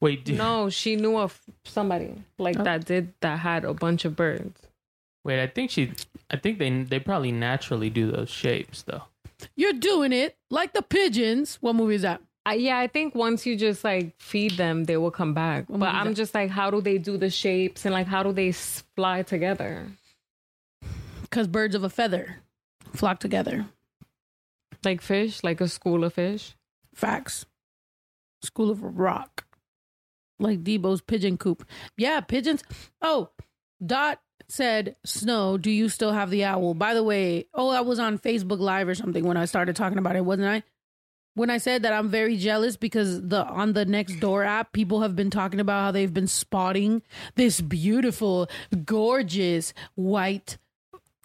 wait 0.00 0.24
do, 0.24 0.34
No, 0.34 0.70
she 0.70 0.96
knew 0.96 1.16
of 1.18 1.40
somebody 1.64 2.14
like 2.38 2.58
Oh. 2.58 2.64
that 2.64 2.84
did 2.84 3.12
that 3.20 3.40
had 3.40 3.64
a 3.64 3.74
bunch 3.74 4.04
of 4.04 4.14
birds. 4.16 4.60
wait 5.24 5.42
I 5.42 5.46
think 5.48 5.70
she 5.70 5.92
I 6.30 6.36
think 6.36 6.58
they 6.58 6.70
they 6.82 7.00
probably 7.00 7.32
naturally 7.32 7.90
do 7.90 8.10
those 8.10 8.30
shapes 8.30 8.82
though 8.82 9.02
You're 9.56 9.72
doing 9.72 10.12
it 10.12 10.36
like 10.50 10.72
the 10.74 10.82
pigeons. 10.82 11.56
What 11.60 11.74
movie 11.74 11.96
is 11.96 12.02
that? 12.02 12.20
I, 12.46 12.54
yeah, 12.54 12.78
I 12.78 12.86
think 12.88 13.14
once 13.14 13.44
you 13.46 13.56
just 13.56 13.82
like 13.84 14.14
feed 14.20 14.52
them, 14.52 14.84
they 14.84 14.96
will 14.98 15.10
come 15.10 15.32
back. 15.34 15.68
What 15.68 15.80
But 15.80 15.94
I'm 15.94 16.08
that? 16.08 16.14
just 16.16 16.34
like, 16.34 16.50
how 16.50 16.70
do 16.70 16.80
they 16.82 16.98
do 16.98 17.16
the 17.16 17.30
shapes 17.30 17.84
and 17.86 17.92
like 17.92 18.06
how 18.06 18.22
do 18.22 18.32
they 18.32 18.52
fly 18.52 19.22
together? 19.22 19.86
Because 21.22 21.48
birds 21.48 21.74
of 21.74 21.82
a 21.84 21.90
feather 21.90 22.40
flock 22.94 23.18
together. 23.18 23.66
Like 24.84 25.00
fish, 25.00 25.42
like 25.42 25.60
a 25.60 25.68
school 25.68 26.04
of 26.04 26.14
fish. 26.14 26.54
Facts. 26.94 27.44
School 28.44 28.70
of 28.70 28.82
Rock. 28.82 29.46
Like 30.38 30.64
Debo's 30.64 31.00
pigeon 31.00 31.36
coop. 31.36 31.64
Yeah, 31.96 32.20
pigeons. 32.20 32.62
Oh, 33.00 33.30
Dot 33.84 34.20
said, 34.48 34.96
Snow, 35.04 35.58
do 35.58 35.70
you 35.70 35.88
still 35.88 36.12
have 36.12 36.30
the 36.30 36.44
owl? 36.44 36.74
By 36.74 36.94
the 36.94 37.02
way, 37.02 37.46
oh, 37.54 37.70
I 37.70 37.80
was 37.80 37.98
on 37.98 38.18
Facebook 38.18 38.58
Live 38.58 38.88
or 38.88 38.94
something 38.94 39.24
when 39.24 39.36
I 39.36 39.44
started 39.44 39.76
talking 39.76 39.98
about 39.98 40.16
it, 40.16 40.24
wasn't 40.24 40.48
I? 40.48 40.62
When 41.36 41.50
I 41.50 41.58
said 41.58 41.82
that 41.82 41.92
I'm 41.92 42.10
very 42.10 42.36
jealous 42.36 42.76
because 42.76 43.20
the 43.20 43.44
on 43.44 43.72
the 43.72 43.84
next 43.84 44.20
door 44.20 44.44
app, 44.44 44.72
people 44.72 45.02
have 45.02 45.16
been 45.16 45.30
talking 45.30 45.58
about 45.58 45.82
how 45.82 45.90
they've 45.90 46.14
been 46.14 46.28
spotting 46.28 47.02
this 47.34 47.60
beautiful, 47.60 48.48
gorgeous 48.84 49.74
white 49.96 50.58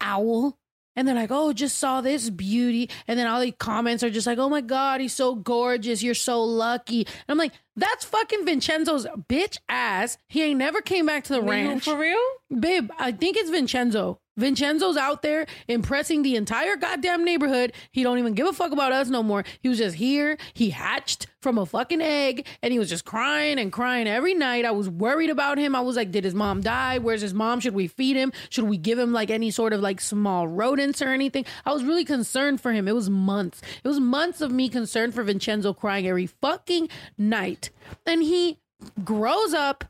owl. 0.00 0.58
And 0.96 1.06
they're 1.06 1.14
like, 1.14 1.30
oh, 1.30 1.52
just 1.52 1.78
saw 1.78 2.00
this 2.00 2.30
beauty. 2.30 2.90
And 3.06 3.18
then 3.18 3.26
all 3.26 3.40
the 3.40 3.52
comments 3.52 4.02
are 4.02 4.10
just 4.10 4.26
like, 4.26 4.38
oh 4.38 4.48
my 4.48 4.60
God, 4.60 5.00
he's 5.00 5.12
so 5.14 5.34
gorgeous. 5.34 6.02
You're 6.02 6.14
so 6.14 6.42
lucky. 6.42 7.06
And 7.06 7.24
I'm 7.28 7.38
like, 7.38 7.52
that's 7.76 8.04
fucking 8.04 8.44
Vincenzo's 8.44 9.06
bitch 9.28 9.58
ass. 9.68 10.18
He 10.28 10.42
ain't 10.42 10.58
never 10.58 10.80
came 10.80 11.06
back 11.06 11.24
to 11.24 11.32
the 11.34 11.40
Wait, 11.40 11.64
ranch. 11.64 11.84
for 11.84 11.96
real? 11.96 12.18
Babe, 12.58 12.90
I 12.98 13.12
think 13.12 13.36
it's 13.36 13.50
Vincenzo. 13.50 14.20
Vincenzo's 14.36 14.96
out 14.96 15.22
there 15.22 15.46
impressing 15.68 16.22
the 16.22 16.36
entire 16.36 16.76
goddamn 16.76 17.24
neighborhood. 17.24 17.72
He 17.90 18.02
don't 18.02 18.18
even 18.18 18.34
give 18.34 18.46
a 18.46 18.52
fuck 18.52 18.72
about 18.72 18.92
us 18.92 19.08
no 19.08 19.22
more. 19.22 19.44
He 19.60 19.68
was 19.68 19.78
just 19.78 19.96
here. 19.96 20.38
He 20.54 20.70
hatched 20.70 21.26
from 21.40 21.58
a 21.58 21.66
fucking 21.66 22.00
egg 22.00 22.46
and 22.62 22.72
he 22.72 22.78
was 22.78 22.88
just 22.88 23.04
crying 23.04 23.58
and 23.58 23.72
crying 23.72 24.06
every 24.06 24.34
night. 24.34 24.64
I 24.64 24.70
was 24.70 24.88
worried 24.88 25.30
about 25.30 25.58
him. 25.58 25.74
I 25.74 25.80
was 25.80 25.96
like, 25.96 26.10
did 26.10 26.24
his 26.24 26.34
mom 26.34 26.60
die? 26.60 26.98
Where's 26.98 27.22
his 27.22 27.34
mom? 27.34 27.60
Should 27.60 27.74
we 27.74 27.86
feed 27.86 28.16
him? 28.16 28.32
Should 28.50 28.64
we 28.64 28.76
give 28.76 28.98
him 28.98 29.12
like 29.12 29.30
any 29.30 29.50
sort 29.50 29.72
of 29.72 29.80
like 29.80 30.00
small 30.00 30.46
rodents 30.46 31.02
or 31.02 31.08
anything? 31.08 31.44
I 31.64 31.72
was 31.72 31.84
really 31.84 32.04
concerned 32.04 32.60
for 32.60 32.72
him. 32.72 32.88
It 32.88 32.94
was 32.94 33.10
months. 33.10 33.62
It 33.82 33.88
was 33.88 34.00
months 34.00 34.40
of 34.40 34.52
me 34.52 34.68
concerned 34.68 35.14
for 35.14 35.22
Vincenzo 35.22 35.72
crying 35.72 36.06
every 36.06 36.26
fucking 36.26 36.88
night. 37.18 37.70
And 38.06 38.22
he 38.22 38.58
grows 39.04 39.52
up 39.54 39.84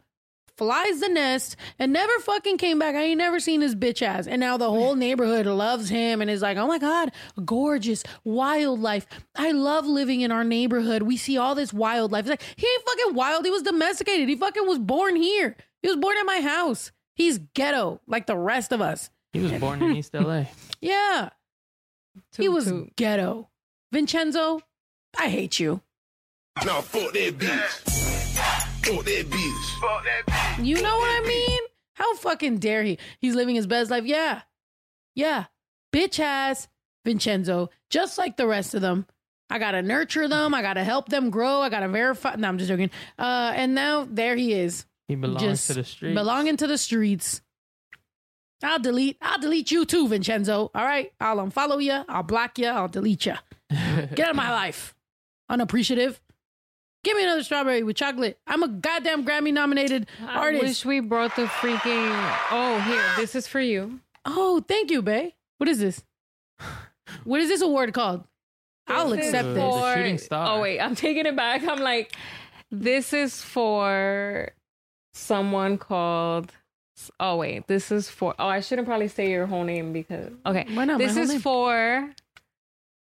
flies 0.61 1.01
the 1.01 1.09
nest 1.09 1.57
and 1.79 1.91
never 1.91 2.13
fucking 2.21 2.59
came 2.59 2.79
back. 2.79 2.95
I 2.95 3.01
ain't 3.05 3.17
never 3.17 3.41
seen 3.41 3.63
his 3.63 3.75
bitch 3.75 4.03
ass. 4.03 4.27
And 4.27 4.41
now 4.41 4.59
the 4.59 4.69
whole 4.69 4.95
neighborhood 4.95 5.47
loves 5.47 5.89
him 5.89 6.21
and 6.21 6.31
is 6.31 6.43
like, 6.43 6.59
oh 6.59 6.67
my 6.67 6.77
God, 6.77 7.13
gorgeous 7.47 8.05
wildlife. 8.25 9.07
I 9.35 9.53
love 9.53 9.87
living 9.87 10.21
in 10.21 10.31
our 10.31 10.45
neighborhood. 10.45 11.03
We 11.03 11.17
see 11.17 11.39
all 11.39 11.55
this 11.55 11.73
wildlife. 11.73 12.27
It's 12.27 12.31
like, 12.31 12.43
he 12.57 12.67
ain't 12.67 12.85
fucking 12.85 13.15
wild. 13.15 13.47
He 13.47 13.51
was 13.51 13.63
domesticated. 13.63 14.29
He 14.29 14.37
fucking 14.37 14.67
was 14.67 14.79
born 14.79 15.17
here. 15.17 15.57
He 15.81 15.89
was 15.89 15.97
born 15.97 16.19
at 16.19 16.27
my 16.27 16.43
house. 16.43 16.93
He's 17.15 17.39
ghetto 17.55 18.03
like 18.07 18.27
the 18.27 18.37
rest 18.37 18.71
of 18.71 18.83
us. 18.83 19.09
He 19.33 19.41
was 19.41 19.53
born 19.53 19.83
in 19.83 19.97
East 19.97 20.13
LA. 20.13 20.45
Yeah. 20.83 21.31
he 22.37 22.51
was 22.51 22.67
toot. 22.67 22.95
ghetto. 22.97 23.49
Vincenzo, 23.93 24.61
I 25.19 25.31
hate 25.31 25.59
you. 25.59 25.81
Now 26.67 26.83
fuck 26.83 27.15
that 27.15 27.39
bitch. 27.39 28.10
Fuck 28.97 29.05
that 29.05 29.30
bitch. 29.30 29.80
Fuck 29.80 30.05
that 30.05 30.26
bitch. 30.26 30.66
You 30.66 30.82
know 30.82 30.97
what 30.97 31.24
I 31.24 31.26
mean? 31.26 31.61
How 31.95 32.16
fucking 32.16 32.59
dare 32.59 32.82
he? 32.82 32.99
He's 33.20 33.34
living 33.34 33.55
his 33.55 33.66
best 33.66 33.91
life. 33.91 34.05
Yeah. 34.05 34.43
Yeah. 35.14 35.47
Bitch 35.93 36.18
ass 36.18 36.68
Vincenzo, 37.05 37.70
just 37.88 38.18
like 38.18 38.36
the 38.36 38.47
rest 38.47 38.74
of 38.74 38.80
them. 38.80 39.07
I 39.49 39.59
gotta 39.59 39.82
nurture 39.82 40.28
them. 40.28 40.55
I 40.55 40.62
gotta 40.62 40.84
help 40.84 41.09
them 41.09 41.30
grow. 41.30 41.61
I 41.61 41.68
gotta 41.68 41.88
verify. 41.88 42.36
No, 42.36 42.49
I'm 42.49 42.59
just 42.59 42.68
joking. 42.68 42.91
Uh, 43.18 43.53
and 43.55 43.74
now 43.74 44.07
there 44.09 44.36
he 44.36 44.53
is. 44.53 44.86
He 45.09 45.16
belongs 45.16 45.43
Just 45.43 45.66
to 45.68 45.74
the 45.74 45.84
streets. 45.84 46.14
Belonging 46.14 46.57
to 46.57 46.66
the 46.68 46.78
streets. 46.78 47.43
I'll 48.62 48.78
delete. 48.78 49.16
I'll 49.20 49.41
delete 49.41 49.70
you 49.70 49.84
too, 49.84 50.07
Vincenzo. 50.07 50.70
All 50.74 50.84
right. 50.84 51.12
I'll 51.20 51.38
unfollow 51.38 51.82
you. 51.82 52.05
I'll 52.09 52.22
block 52.22 52.59
you. 52.59 52.66
I'll 52.66 52.88
delete 52.88 53.26
you. 53.26 53.34
Get 53.70 54.20
out 54.20 54.30
of 54.30 54.36
my 54.36 54.51
life. 54.53 54.95
Unappreciative. 55.49 56.20
Give 57.03 57.17
me 57.17 57.23
another 57.25 57.43
strawberry 57.43 57.83
with 57.83 57.97
chocolate. 57.97 58.39
I'm 58.47 58.63
a 58.63 58.69
goddamn 58.69 59.25
Grammy 59.25 59.53
nominated 59.53 60.07
artist. 60.29 60.63
I 60.63 60.67
wish 60.67 60.85
we 60.85 61.01
brought 61.01 61.35
the 61.37 61.47
freaking. 61.47 62.11
Oh, 62.51 62.79
here, 62.81 63.03
this 63.17 63.35
is 63.35 63.47
for 63.47 63.61
you. 63.61 64.01
Oh, 64.27 64.63
thank 64.69 64.91
you, 64.91 65.01
Bay. 65.01 65.35
What 65.59 65.69
is 65.69 65.79
this? 65.79 66.03
What 67.25 67.41
is 67.41 67.49
this 67.49 67.63
award 67.63 67.93
called? 67.95 68.25
I'll 68.87 69.13
accept 69.13 69.55
this. 69.55 69.63
for- 69.63 69.95
shooting 69.95 70.19
star. 70.19 70.47
Oh 70.59 70.61
wait, 70.63 70.79
I'm 70.81 70.95
taking 70.95 71.27
it 71.27 71.37
back. 71.37 71.63
I'm 71.67 71.79
like, 71.81 72.15
this 72.71 73.13
is 73.13 73.43
for 73.43 74.51
someone 75.15 75.79
called. 75.79 76.53
Oh 77.19 77.37
wait, 77.37 77.67
this 77.67 77.91
is 77.91 78.09
for. 78.11 78.35
Oh, 78.39 78.47
I 78.49 78.61
shouldn't 78.61 78.87
probably 78.87 79.09
say 79.09 79.31
your 79.31 79.47
whole 79.47 79.65
name 79.65 79.93
because. 79.93 80.33
Okay, 80.45 80.67
Why 80.75 80.85
not? 80.85 80.99
This 80.99 81.15
whole 81.15 81.23
is 81.23 81.31
name. 81.31 81.41
for 81.41 82.11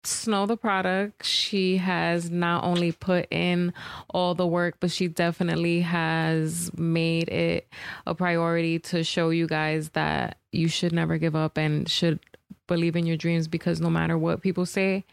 Snow 0.09 0.45
Tha 0.45 0.57
Product. 0.57 1.23
She 1.25 1.77
has 1.77 2.29
not 2.29 2.63
only 2.63 2.91
put 2.91 3.27
in 3.31 3.73
all 4.09 4.35
the 4.35 4.47
work, 4.47 4.75
but 4.79 4.91
she 4.91 5.07
definitely 5.07 5.81
has 5.81 6.71
made 6.77 7.29
it 7.29 7.67
a 8.05 8.15
priority 8.15 8.79
to 8.79 9.03
show 9.03 9.29
you 9.29 9.47
guys 9.47 9.89
that 9.89 10.37
you 10.51 10.67
should 10.67 10.91
never 10.91 11.17
give 11.17 11.35
up 11.35 11.57
and 11.57 11.87
should 11.87 12.19
believe 12.67 12.95
in 12.95 13.05
your 13.05 13.17
dreams 13.17 13.47
because 13.47 13.79
no 13.81 13.89
matter 13.89 14.17
what 14.17 14.41
people 14.41 14.65
say, 14.65 15.03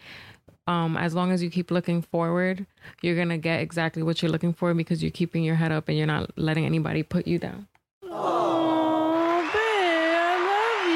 um, 0.67 0.97
as 0.97 1.15
long 1.15 1.31
as 1.31 1.43
you 1.43 1.51
keep 1.51 1.71
looking 1.71 2.03
forward, 2.03 2.67
you're 3.01 3.17
gonna 3.17 3.39
get 3.39 3.61
exactly 3.61 4.03
what 4.03 4.21
you're 4.23 4.31
looking 4.31 4.53
for 4.53 4.75
because 4.75 5.03
you're 5.03 5.13
keeping 5.13 5.45
your 5.45 5.55
head 5.55 5.73
up 5.73 5.89
and 5.89 5.97
you're 5.97 6.07
not 6.07 6.31
letting 6.37 6.67
anybody 6.67 7.03
put 7.03 7.27
you 7.27 7.39
down. 7.39 7.69
Oh, 8.03 9.43
babe, 9.53 10.13
I 10.19 10.35
love 10.51 10.89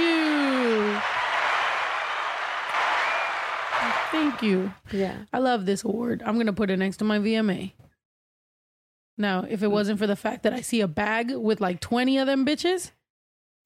you. 4.09 4.09
Thank 4.20 4.42
you. 4.42 4.72
Yeah. 4.92 5.16
I 5.32 5.38
love 5.38 5.64
this 5.64 5.82
award. 5.82 6.22
I'm 6.24 6.36
gonna 6.36 6.52
put 6.52 6.70
it 6.70 6.76
next 6.76 6.98
to 6.98 7.04
my 7.04 7.18
VMA. 7.18 7.72
Now, 9.16 9.46
if 9.48 9.62
it 9.62 9.66
mm. 9.66 9.72
wasn't 9.72 9.98
for 9.98 10.06
the 10.06 10.16
fact 10.16 10.42
that 10.42 10.52
I 10.52 10.60
see 10.60 10.80
a 10.82 10.88
bag 10.88 11.32
with 11.32 11.60
like 11.60 11.80
20 11.80 12.18
of 12.18 12.26
them 12.26 12.44
bitches, 12.44 12.90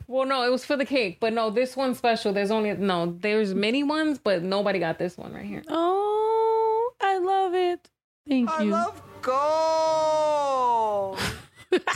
Well, 0.06 0.26
no, 0.26 0.44
it 0.44 0.50
was 0.50 0.64
for 0.64 0.76
the 0.76 0.84
cake, 0.84 1.18
but 1.20 1.32
no, 1.32 1.50
this 1.50 1.76
one's 1.76 1.98
special. 1.98 2.32
There's 2.32 2.50
only 2.50 2.72
no, 2.74 3.16
there's 3.20 3.52
many 3.54 3.82
ones, 3.82 4.18
but 4.22 4.42
nobody 4.42 4.78
got 4.78 4.98
this 4.98 5.16
one 5.18 5.32
right 5.32 5.44
here. 5.44 5.62
oh, 5.68 6.92
I 7.00 7.18
love 7.18 7.54
it. 7.54 7.90
Thank 8.28 8.48
you. 8.60 8.74
I 8.74 8.78
love 8.78 9.02
gold. 9.22 11.18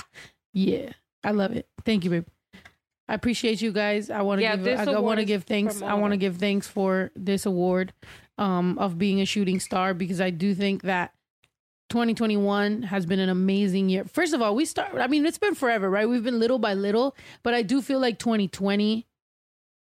Yeah, 0.55 0.91
I 1.23 1.31
love 1.31 1.53
it. 1.53 1.69
Thank 1.85 2.03
you, 2.03 2.11
babe. 2.11 2.27
I 3.09 3.15
appreciate 3.15 3.63
you 3.63 3.71
guys. 3.71 4.11
I 4.11 4.23
want 4.23 4.41
to 4.41 4.43
Yeah, 4.43 4.57
give. 4.57 4.65
this 4.65 4.81
I, 4.81 4.99
want 4.99 5.21
to 5.21 5.25
give 5.25 5.45
thanks. 5.45 5.83
I 5.83 5.95
want 5.95 6.15
to 6.15 6.17
give 6.17 6.39
thanks 6.39 6.67
for 6.67 7.13
this 7.15 7.47
award 7.47 7.93
um, 8.39 8.79
of 8.79 8.99
being 8.99 9.21
a 9.21 9.27
shooting 9.27 9.61
star 9.61 9.95
because 9.95 10.21
I 10.21 10.31
do 10.31 10.55
think 10.55 10.83
that 10.83 11.13
2021 11.91 12.83
has 12.83 13.07
been 13.07 13.19
an 13.19 13.29
amazing 13.29 13.89
year. 13.89 14.05
First 14.05 14.35
of 14.35 14.43
all, 14.43 14.55
we 14.55 14.65
start. 14.65 14.95
I 14.97 15.07
mean, 15.07 15.27
it's 15.27 15.39
been 15.39 15.55
forever, 15.55 15.89
right? 15.89 16.09
We've 16.09 16.23
been 16.23 16.39
little 16.39 16.59
by 16.59 16.75
little, 16.75 17.17
but 17.43 17.55
I 17.55 17.63
do 17.63 17.83
feel 17.83 17.99
like 17.99 18.19
2020, 18.19 19.07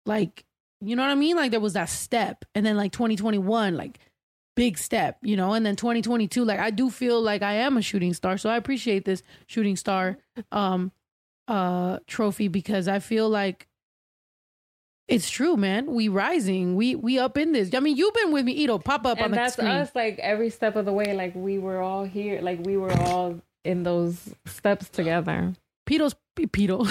like 0.07 0.45
you 0.81 0.97
know 0.97 1.03
what 1.03 1.11
I 1.11 1.15
mean. 1.15 1.37
Like 1.37 1.51
there 1.51 1.61
was 1.61 1.75
that 1.75 1.89
step, 1.89 2.45
and 2.55 2.65
then 2.65 2.77
like 2.77 2.93
2021, 2.93 3.77
like 3.77 3.99
big 4.57 4.79
step, 4.79 5.19
you 5.23 5.37
know, 5.37 5.53
and 5.53 5.65
then 5.65 5.77
2022, 5.77 6.45
like 6.45 6.59
I 6.59 6.71
do 6.71 6.91
feel 6.91 7.21
like 7.21 7.43
I 7.43 7.55
am 7.55 7.77
a 7.77 7.83
shooting 7.83 8.15
star. 8.15 8.39
So 8.39 8.51
I 8.51 8.57
appreciate 8.57 9.05
this 9.05 9.23
shooting 9.47 9.77
star 9.77 10.19
um 10.51 10.93
uh 11.49 11.99
trophy 12.07 12.49
because 12.49 12.89
I 12.89 13.01
feel 13.01 13.29
like 13.29 13.67
it's 15.09 15.29
true, 15.29 15.57
man. 15.57 15.93
We 15.93 16.09
rising. 16.09 16.77
We 16.77 16.95
we 16.95 17.19
up 17.19 17.37
in 17.37 17.53
this. 17.53 17.75
I 17.75 17.81
mean, 17.81 17.97
you've 17.97 18.15
been 18.15 18.33
with 18.33 18.45
me, 18.45 18.53
Ito. 18.53 18.79
Pop 18.79 19.07
up 19.07 19.19
on 19.19 19.25
and 19.25 19.33
the 19.33 19.37
that's 19.37 19.55
screen. 19.55 19.69
us, 19.69 19.91
like 19.95 20.19
every 20.19 20.51
step 20.51 20.77
of 20.77 20.85
the 20.85 20.93
way. 20.93 21.15
Like 21.15 21.35
we 21.35 21.59
were 21.59 21.81
all 21.81 22.05
here, 22.05 22.41
like 22.41 22.61
we 22.61 22.77
were 22.77 22.93
all 22.93 23.41
in 23.65 23.83
those 23.83 24.35
steps 24.47 24.89
together. 24.89 25.55
Pito's 25.87 26.15
Pito. 26.37 26.87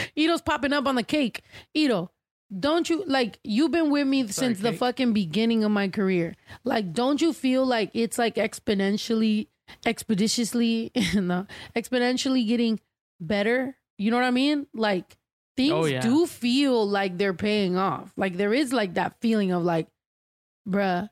Ito's 0.16 0.42
popping 0.42 0.72
up 0.72 0.86
on 0.86 0.94
the 0.94 1.02
cake. 1.02 1.42
Ito, 1.74 2.10
don't 2.58 2.88
you 2.88 3.04
like 3.06 3.38
you've 3.42 3.70
been 3.70 3.90
with 3.90 4.06
me 4.06 4.28
since 4.28 4.60
the 4.60 4.72
fucking 4.72 5.12
beginning 5.12 5.64
of 5.64 5.70
my 5.70 5.88
career. 5.88 6.36
Like, 6.64 6.92
don't 6.92 7.20
you 7.20 7.32
feel 7.32 7.64
like 7.64 7.90
it's 7.94 8.18
like 8.18 8.36
exponentially, 8.36 9.48
expeditiously, 9.86 10.92
no, 11.14 11.46
exponentially 11.74 12.46
getting 12.46 12.80
better? 13.20 13.76
You 13.98 14.10
know 14.10 14.16
what 14.18 14.24
I 14.26 14.30
mean? 14.30 14.66
Like 14.74 15.16
things 15.56 15.72
Oh, 15.72 15.84
yeah. 15.84 16.00
do 16.00 16.26
feel 16.26 16.88
like 16.88 17.18
they're 17.18 17.34
paying 17.34 17.76
off. 17.76 18.12
Like 18.16 18.36
there 18.36 18.54
is 18.54 18.72
like 18.72 18.94
that 18.94 19.16
feeling 19.20 19.52
of 19.52 19.62
like, 19.64 19.86
bruh, 20.68 21.08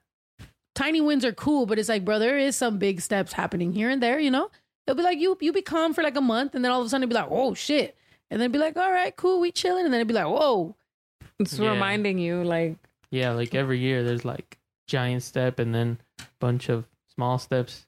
tiny 0.75 1.01
wins 1.01 1.25
are 1.25 1.33
cool, 1.33 1.67
but 1.67 1.79
it's 1.79 1.89
like, 1.89 2.05
bro, 2.05 2.19
there 2.19 2.39
is 2.39 2.57
some 2.57 2.79
big 2.79 3.01
steps 3.01 3.33
happening 3.33 3.73
here 3.73 3.91
and 3.91 4.03
there, 4.03 4.19
you 4.19 4.31
know? 4.31 4.51
It'll 4.87 4.97
be 4.97 5.03
like 5.03 5.19
you 5.19 5.37
you 5.41 5.53
be 5.53 5.63
calm 5.63 5.95
for 5.95 6.03
like 6.03 6.17
a 6.17 6.21
month 6.23 6.55
and 6.55 6.65
then 6.65 6.73
all 6.73 6.81
of 6.81 6.87
a 6.87 6.91
sudden 6.91 7.05
it'll 7.05 7.11
be 7.11 7.15
like, 7.23 7.31
oh 7.31 7.55
shit. 7.55 7.97
And 8.31 8.41
then 8.41 8.47
it'll 8.51 8.55
be 8.55 8.59
like, 8.65 8.77
all 8.77 8.91
right, 8.93 9.15
cool, 9.15 9.41
we 9.41 9.53
chilling. 9.53 9.85
And 9.85 9.93
then 9.93 10.01
it'll 10.01 10.09
be 10.09 10.15
like, 10.15 10.27
whoa. 10.27 10.75
It's 11.39 11.59
Yeah. 11.59 11.73
reminding 11.73 12.19
you, 12.19 12.43
like 12.45 12.77
Yeah, 13.11 13.33
like 13.33 13.55
every 13.55 13.79
year 13.79 14.03
there's 14.03 14.25
like 14.25 14.59
giant 14.87 15.23
step 15.23 15.59
and 15.59 15.75
then 15.75 15.99
bunch 16.41 16.69
of 16.69 16.87
small 17.15 17.39
steps 17.39 17.87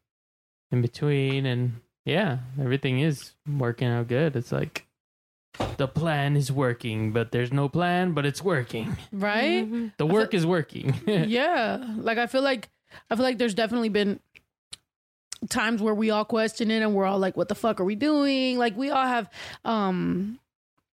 in 0.70 0.82
between 0.82 1.46
and 1.46 1.80
yeah, 2.04 2.38
everything 2.60 3.00
is 3.00 3.32
working 3.48 3.88
out 3.88 4.08
good. 4.08 4.36
It's 4.36 4.52
like 4.52 4.86
the 5.76 5.88
plan 5.88 6.36
is 6.36 6.50
working, 6.50 7.12
but 7.12 7.32
there's 7.32 7.52
no 7.52 7.68
plan, 7.68 8.12
but 8.12 8.24
it's 8.24 8.42
working. 8.42 8.96
Right? 9.12 9.90
The 9.98 10.06
work 10.06 10.34
is 10.34 10.46
working. 10.46 10.94
yeah. 11.06 11.84
Like 11.98 12.18
I 12.18 12.26
feel 12.26 12.42
like 12.42 12.70
I 13.10 13.16
feel 13.16 13.24
like 13.24 13.38
there's 13.38 13.54
definitely 13.54 13.88
been 13.88 14.20
times 15.48 15.82
where 15.82 15.94
we 15.94 16.10
all 16.10 16.24
question 16.24 16.70
it 16.70 16.82
and 16.82 16.94
we're 16.94 17.04
all 17.04 17.18
like, 17.18 17.36
what 17.36 17.48
the 17.48 17.54
fuck 17.54 17.80
are 17.80 17.84
we 17.84 17.94
doing? 17.94 18.58
Like 18.58 18.76
we 18.76 18.90
all 18.90 19.06
have 19.06 19.30
um 19.64 20.38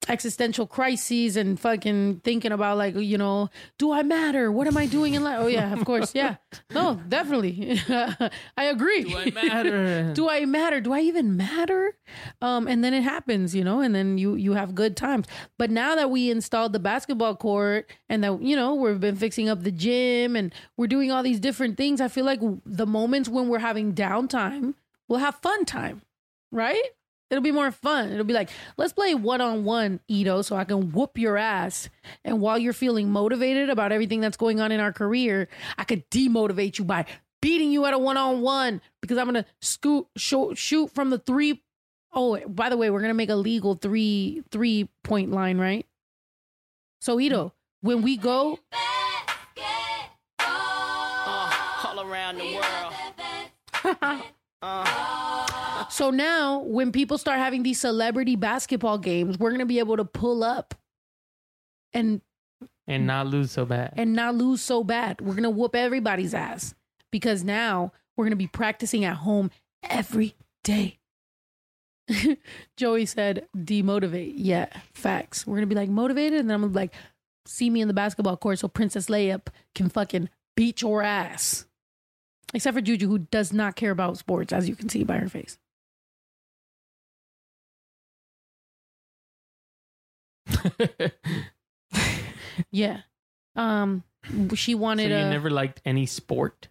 existential 0.07 0.65
crises 0.65 1.35
and 1.35 1.59
fucking 1.59 2.21
thinking 2.23 2.51
about 2.51 2.77
like, 2.77 2.95
you 2.95 3.17
know, 3.17 3.49
do 3.77 3.91
I 3.91 4.01
matter? 4.03 4.51
What 4.51 4.67
am 4.67 4.77
I 4.77 4.85
doing 4.85 5.13
in 5.13 5.23
life? 5.23 5.37
Oh 5.39 5.47
yeah, 5.47 5.73
of 5.73 5.83
course. 5.85 6.15
Yeah. 6.15 6.37
No, 6.73 6.99
definitely. 7.07 7.79
I 7.89 8.63
agree. 8.63 9.03
Do 9.03 9.17
I 9.17 9.31
matter? 9.31 10.13
do 10.15 10.29
I 10.29 10.45
matter? 10.45 10.79
Do 10.79 10.93
I 10.93 11.01
even 11.01 11.35
matter? 11.35 11.95
Um, 12.41 12.67
and 12.67 12.83
then 12.83 12.93
it 12.93 13.01
happens, 13.01 13.53
you 13.53 13.63
know, 13.63 13.81
and 13.81 13.93
then 13.93 14.17
you 14.17 14.35
you 14.35 14.53
have 14.53 14.73
good 14.73 14.95
times. 14.95 15.27
But 15.57 15.69
now 15.69 15.95
that 15.95 16.09
we 16.09 16.31
installed 16.31 16.73
the 16.73 16.79
basketball 16.79 17.35
court 17.35 17.91
and 18.07 18.23
that 18.23 18.41
you 18.41 18.55
know 18.55 18.75
we've 18.75 18.99
been 18.99 19.15
fixing 19.15 19.49
up 19.49 19.63
the 19.63 19.71
gym 19.71 20.35
and 20.35 20.53
we're 20.77 20.87
doing 20.87 21.11
all 21.11 21.23
these 21.23 21.39
different 21.39 21.77
things, 21.77 21.99
I 21.99 22.07
feel 22.07 22.25
like 22.25 22.39
the 22.65 22.87
moments 22.87 23.27
when 23.29 23.49
we're 23.49 23.59
having 23.59 23.93
downtime, 23.93 24.75
we'll 25.07 25.19
have 25.19 25.35
fun 25.35 25.65
time, 25.65 26.01
right? 26.51 26.81
It'll 27.29 27.43
be 27.43 27.51
more 27.51 27.71
fun. 27.71 28.11
It'll 28.11 28.25
be 28.25 28.33
like, 28.33 28.49
let's 28.77 28.93
play 28.93 29.13
one 29.13 29.39
on 29.39 29.63
one, 29.63 29.99
Ito, 30.07 30.41
so 30.41 30.55
I 30.55 30.63
can 30.63 30.91
whoop 30.91 31.17
your 31.17 31.37
ass. 31.37 31.89
And 32.25 32.41
while 32.41 32.57
you're 32.57 32.73
feeling 32.73 33.11
motivated 33.11 33.69
about 33.69 33.91
everything 33.91 34.19
that's 34.19 34.37
going 34.37 34.59
on 34.59 34.71
in 34.71 34.79
our 34.79 34.91
career, 34.91 35.47
I 35.77 35.83
could 35.83 36.09
demotivate 36.09 36.79
you 36.79 36.85
by 36.85 37.05
beating 37.41 37.71
you 37.71 37.85
at 37.85 37.93
a 37.93 37.97
one 37.97 38.17
on 38.17 38.41
one 38.41 38.81
because 39.01 39.17
I'm 39.17 39.25
gonna 39.25 39.45
scoot 39.61 40.07
shoot, 40.17 40.57
shoot 40.57 40.91
from 40.91 41.09
the 41.09 41.19
three 41.19 41.63
oh 42.11 42.39
by 42.47 42.69
the 42.69 42.77
way, 42.77 42.89
we're 42.89 43.01
gonna 43.01 43.13
make 43.13 43.29
a 43.29 43.35
legal 43.35 43.75
three 43.75 44.43
three 44.51 44.89
point 45.03 45.31
line, 45.31 45.57
right? 45.57 45.85
So 46.99 47.19
Ito, 47.19 47.53
when 47.81 48.01
we 48.01 48.17
go 48.17 48.59
uh, 50.39 51.85
all 51.85 52.01
around 52.01 52.37
the 52.37 52.55
world. 52.55 54.23
Uh, 54.61 55.45
So 55.89 56.11
now, 56.11 56.59
when 56.59 56.91
people 56.91 57.17
start 57.17 57.39
having 57.39 57.63
these 57.63 57.79
celebrity 57.79 58.35
basketball 58.35 58.97
games, 58.97 59.39
we're 59.39 59.51
gonna 59.51 59.65
be 59.65 59.79
able 59.79 59.97
to 59.97 60.05
pull 60.05 60.43
up 60.43 60.75
and 61.93 62.21
and 62.87 63.05
not 63.07 63.27
lose 63.27 63.51
so 63.51 63.65
bad. 63.65 63.93
and 63.97 64.13
not 64.13 64.35
lose 64.35 64.61
so 64.61 64.83
bad. 64.83 65.21
We're 65.21 65.35
gonna 65.35 65.49
whoop 65.49 65.75
everybody's 65.75 66.33
ass 66.33 66.75
because 67.11 67.43
now 67.43 67.91
we're 68.15 68.25
gonna 68.25 68.35
be 68.35 68.47
practicing 68.47 69.03
at 69.05 69.17
home 69.17 69.51
every 69.83 70.35
day. 70.63 70.99
Joey 72.77 73.05
said, 73.05 73.47
demotivate. 73.55 74.33
Yeah, 74.35 74.67
facts. 74.93 75.45
We're 75.45 75.55
gonna 75.57 75.67
be 75.67 75.75
like 75.75 75.89
motivated, 75.89 76.39
and 76.39 76.49
then 76.49 76.55
I'm 76.55 76.61
gonna 76.61 76.73
be 76.73 76.79
like, 76.79 76.93
see 77.45 77.69
me 77.69 77.81
in 77.81 77.87
the 77.87 77.93
basketball 77.93 78.37
court 78.37 78.59
so 78.59 78.67
Princess 78.67 79.07
Layup 79.07 79.47
can 79.75 79.89
fucking 79.89 80.29
beat 80.55 80.81
your 80.81 81.01
ass. 81.01 81.65
Except 82.53 82.75
for 82.75 82.81
Juju, 82.81 83.07
who 83.07 83.19
does 83.19 83.53
not 83.53 83.75
care 83.75 83.91
about 83.91 84.17
sports, 84.17 84.51
as 84.51 84.67
you 84.67 84.75
can 84.75 84.89
see 84.89 85.03
by 85.03 85.17
her 85.17 85.29
face. 85.29 85.57
yeah. 92.71 93.01
Um, 93.55 94.03
she 94.55 94.73
So 94.73 94.77
wanted 94.77 95.09
you 95.09 95.15
a. 95.17 95.29
never 95.29 95.49
liked 95.49 95.81
any 95.85 96.05
sport? 96.05 96.67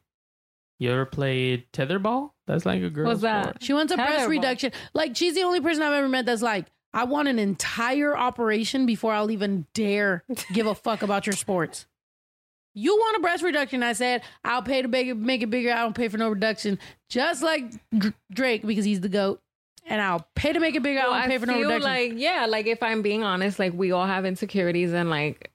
You 0.78 0.92
ever 0.92 1.06
played 1.06 1.70
tetherball? 1.72 2.30
That's 2.46 2.64
like 2.64 2.82
a 2.82 2.90
girl. 2.90 3.06
What's 3.06 3.22
that? 3.22 3.44
sport. 3.44 3.62
She 3.62 3.72
wants 3.72 3.92
a 3.92 3.96
breast 3.96 4.26
Tetherball. 4.26 4.28
reduction. 4.28 4.72
Like 4.94 5.16
she's 5.16 5.34
the 5.34 5.42
only 5.42 5.60
person 5.60 5.82
I've 5.82 5.92
ever 5.92 6.08
met 6.08 6.26
that's 6.26 6.42
like, 6.42 6.66
I 6.94 7.04
want 7.04 7.28
an 7.28 7.38
entire 7.38 8.16
operation 8.16 8.86
before 8.86 9.12
I'll 9.12 9.30
even 9.30 9.66
dare 9.74 10.24
give 10.52 10.66
a 10.66 10.74
fuck 10.74 11.02
about 11.02 11.26
your 11.26 11.34
sports. 11.34 11.86
You 12.74 12.96
want 12.96 13.16
a 13.16 13.20
breast 13.20 13.42
reduction? 13.42 13.82
I 13.82 13.92
said 13.92 14.22
I'll 14.44 14.62
pay 14.62 14.82
to 14.82 14.88
make 14.88 15.08
it, 15.08 15.16
make 15.16 15.42
it 15.42 15.50
bigger. 15.50 15.72
I 15.72 15.82
don't 15.82 15.96
pay 15.96 16.08
for 16.08 16.16
no 16.16 16.28
reduction, 16.28 16.78
just 17.08 17.42
like 17.42 17.64
Drake 18.32 18.64
because 18.64 18.84
he's 18.84 19.00
the 19.00 19.08
goat, 19.08 19.42
and 19.89 20.01
I'll 20.01 20.26
pay 20.34 20.53
to 20.53 20.61
make 20.61 20.74
it 20.74 20.82
bigger. 20.82 21.01
Well, 21.01 21.12
I 21.12 21.20
don't 21.22 21.30
pay 21.30 21.39
for 21.39 21.47
no 21.47 21.55
feel 21.55 21.62
reduction. 21.68 21.82
like 21.82 22.12
yeah, 22.16 22.47
like 22.49 22.66
if 22.66 22.82
I'm 22.82 23.03
being 23.03 23.24
honest, 23.24 23.59
like 23.59 23.72
we 23.72 23.93
all 23.93 24.07
have 24.07 24.24
insecurities, 24.24 24.93
and 24.93 25.11
like 25.11 25.51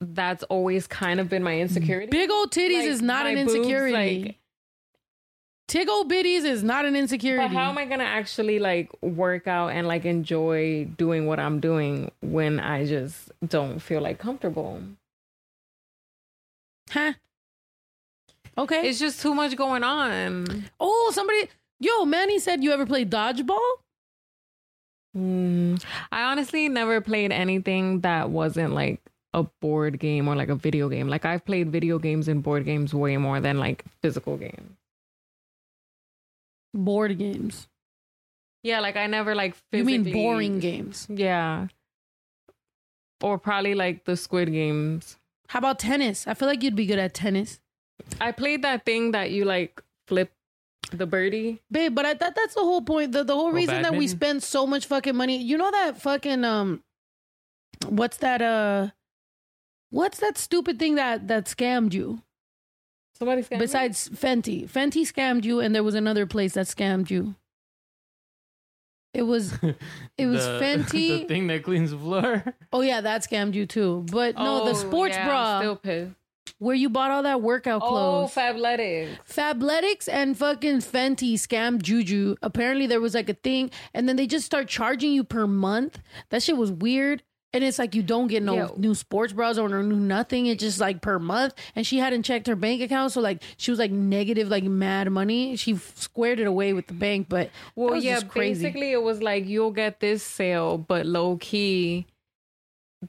that's 0.00 0.42
always 0.44 0.86
kind 0.86 1.20
of 1.20 1.28
been 1.28 1.42
my 1.42 1.58
insecurity. 1.58 2.10
Big 2.10 2.30
old 2.30 2.50
titties 2.52 2.80
Like, 2.80 2.86
is 2.88 3.02
not 3.02 3.26
an 3.26 3.34
boobs, 3.36 3.54
insecurity. 3.54 4.22
like- 4.24 4.36
Tig 5.68 5.88
old 5.88 6.08
bitties 6.08 6.44
is 6.44 6.62
not 6.62 6.84
an 6.84 6.94
insecurity. 6.94 7.48
But 7.48 7.52
how 7.52 7.68
am 7.70 7.76
I 7.78 7.86
gonna 7.86 8.04
actually 8.04 8.60
like 8.60 8.88
work 9.02 9.48
out 9.48 9.68
and 9.70 9.88
like 9.88 10.04
enjoy 10.04 10.84
doing 10.96 11.26
what 11.26 11.40
I'm 11.40 11.58
doing 11.58 12.12
when 12.20 12.60
I 12.60 12.84
just 12.86 13.32
don't 13.44 13.80
feel 13.80 14.00
like 14.00 14.18
comfortable? 14.20 14.80
Huh? 16.90 17.14
Okay. 18.56 18.88
It's 18.88 19.00
just 19.00 19.20
too 19.20 19.34
much 19.34 19.56
going 19.56 19.82
on. 19.82 20.66
Oh, 20.78 21.10
somebody. 21.12 21.48
Yo, 21.78 22.04
Manny 22.04 22.38
said 22.38 22.64
you 22.64 22.72
ever 22.72 22.86
played 22.86 23.10
dodgeball? 23.10 23.60
Mm, 25.16 25.82
I 26.12 26.22
honestly 26.22 26.68
never 26.68 27.00
played 27.00 27.32
anything 27.32 28.00
that 28.00 28.30
wasn't 28.30 28.74
like 28.74 29.00
a 29.32 29.44
board 29.60 29.98
game 29.98 30.28
or 30.28 30.36
like 30.36 30.48
a 30.48 30.54
video 30.54 30.88
game. 30.88 31.08
Like 31.08 31.24
I've 31.24 31.44
played 31.44 31.70
video 31.70 31.98
games 31.98 32.28
and 32.28 32.42
board 32.42 32.64
games 32.64 32.94
way 32.94 33.16
more 33.16 33.40
than 33.40 33.58
like 33.58 33.84
physical 34.02 34.36
games. 34.36 34.76
Board 36.74 37.18
games. 37.18 37.68
Yeah, 38.62 38.80
like 38.80 38.96
I 38.96 39.06
never 39.06 39.34
like 39.34 39.54
You 39.72 39.84
mean 39.84 40.10
boring 40.12 40.58
games? 40.58 41.06
Yeah. 41.08 41.68
Or 43.22 43.38
probably 43.38 43.74
like 43.74 44.04
the 44.04 44.16
Squid 44.16 44.52
Games. 44.52 45.16
How 45.48 45.60
about 45.60 45.78
tennis? 45.78 46.26
I 46.26 46.34
feel 46.34 46.48
like 46.48 46.62
you'd 46.62 46.76
be 46.76 46.84
good 46.86 46.98
at 46.98 47.14
tennis. 47.14 47.60
I 48.20 48.32
played 48.32 48.62
that 48.62 48.84
thing 48.84 49.12
that 49.12 49.30
you 49.30 49.44
like 49.44 49.80
flip 50.06 50.32
the 50.92 51.06
birdie. 51.06 51.60
Babe, 51.70 51.94
but 51.94 52.04
I 52.06 52.14
thought 52.14 52.34
that's 52.34 52.54
the 52.54 52.60
whole 52.60 52.82
point. 52.82 53.12
The, 53.12 53.24
the 53.24 53.34
whole 53.34 53.48
Oh, 53.48 53.52
reason 53.52 53.82
that 53.82 53.94
we 53.94 54.06
spend 54.08 54.42
so 54.42 54.66
much 54.66 54.86
fucking 54.86 55.16
money. 55.16 55.36
You 55.42 55.58
know 55.58 55.70
that 55.70 56.00
fucking 56.00 56.44
um 56.44 56.82
what's 57.88 58.16
that 58.18 58.40
uh 58.42 58.88
what's 59.90 60.18
that 60.20 60.38
stupid 60.38 60.78
thing 60.78 60.94
that 60.96 61.28
that 61.28 61.46
scammed 61.46 61.92
you? 61.92 62.22
Somebody 63.18 63.42
scammed 63.42 63.50
me? 63.52 63.58
Besides 63.58 64.08
Fenty. 64.10 64.68
Fenty 64.68 65.02
scammed 65.02 65.44
you 65.44 65.60
and 65.60 65.74
there 65.74 65.82
was 65.84 65.94
another 65.94 66.26
place 66.26 66.52
that 66.54 66.66
scammed 66.66 67.10
you. 67.10 67.34
It 69.14 69.22
was 69.22 69.52
it 70.18 70.26
was 70.26 70.44
The- 70.44 70.58
Fenty. 70.62 71.20
the 71.20 71.24
thing 71.24 71.46
that 71.46 71.62
cleans 71.64 71.90
the 71.90 71.98
floor. 71.98 72.44
Oh 72.72 72.82
yeah, 72.82 73.00
that 73.00 73.22
scammed 73.22 73.54
you 73.54 73.66
too. 73.66 74.04
But 74.10 74.36
no, 74.36 74.64
the 74.66 74.70
Oh, 74.70 74.74
sports 74.74 75.14
yeah, 75.16 75.22
I'm 75.22 75.28
bra 75.28 75.60
still 75.60 75.76
pissed. 75.76 76.12
Where 76.58 76.74
you 76.74 76.88
bought 76.88 77.10
all 77.10 77.22
that 77.22 77.42
workout 77.42 77.82
oh, 77.82 77.88
clothes. 77.88 78.32
Oh. 78.36 78.40
Fabletics. 78.40 79.08
Fabletics 79.28 80.08
and 80.10 80.36
fucking 80.36 80.78
Fenty 80.78 81.34
scam 81.34 81.80
Juju. 81.80 82.36
Apparently 82.42 82.86
there 82.86 83.00
was 83.00 83.14
like 83.14 83.28
a 83.28 83.34
thing, 83.34 83.70
and 83.94 84.08
then 84.08 84.16
they 84.16 84.26
just 84.26 84.46
start 84.46 84.68
charging 84.68 85.12
you 85.12 85.24
per 85.24 85.46
month. 85.46 86.00
That 86.30 86.42
shit 86.42 86.56
was 86.56 86.70
weird. 86.72 87.22
And 87.52 87.64
it's 87.64 87.78
like 87.78 87.94
you 87.94 88.02
don't 88.02 88.26
get 88.26 88.42
no 88.42 88.54
Yo. 88.54 88.74
new 88.76 88.94
sports 88.94 89.32
bras 89.32 89.56
or 89.56 89.66
no 89.70 89.80
new 89.80 89.96
nothing. 89.96 90.44
It's 90.44 90.62
just 90.62 90.78
like 90.78 91.00
per 91.00 91.18
month. 91.18 91.54
And 91.74 91.86
she 91.86 91.96
hadn't 91.96 92.24
checked 92.24 92.48
her 92.48 92.56
bank 92.56 92.82
account, 92.82 93.12
so 93.12 93.22
like 93.22 93.42
she 93.56 93.70
was 93.70 93.78
like 93.78 93.90
negative, 93.90 94.48
like 94.48 94.64
mad 94.64 95.10
money. 95.10 95.56
She 95.56 95.76
squared 95.94 96.38
it 96.38 96.46
away 96.46 96.74
with 96.74 96.86
the 96.86 96.92
bank, 96.92 97.28
but 97.30 97.48
Well, 97.74 97.96
yeah, 97.96 98.20
crazy. 98.20 98.62
basically 98.62 98.92
it 98.92 99.02
was 99.02 99.22
like 99.22 99.46
you'll 99.46 99.70
get 99.70 100.00
this 100.00 100.22
sale, 100.22 100.76
but 100.76 101.06
low 101.06 101.38
key, 101.38 102.06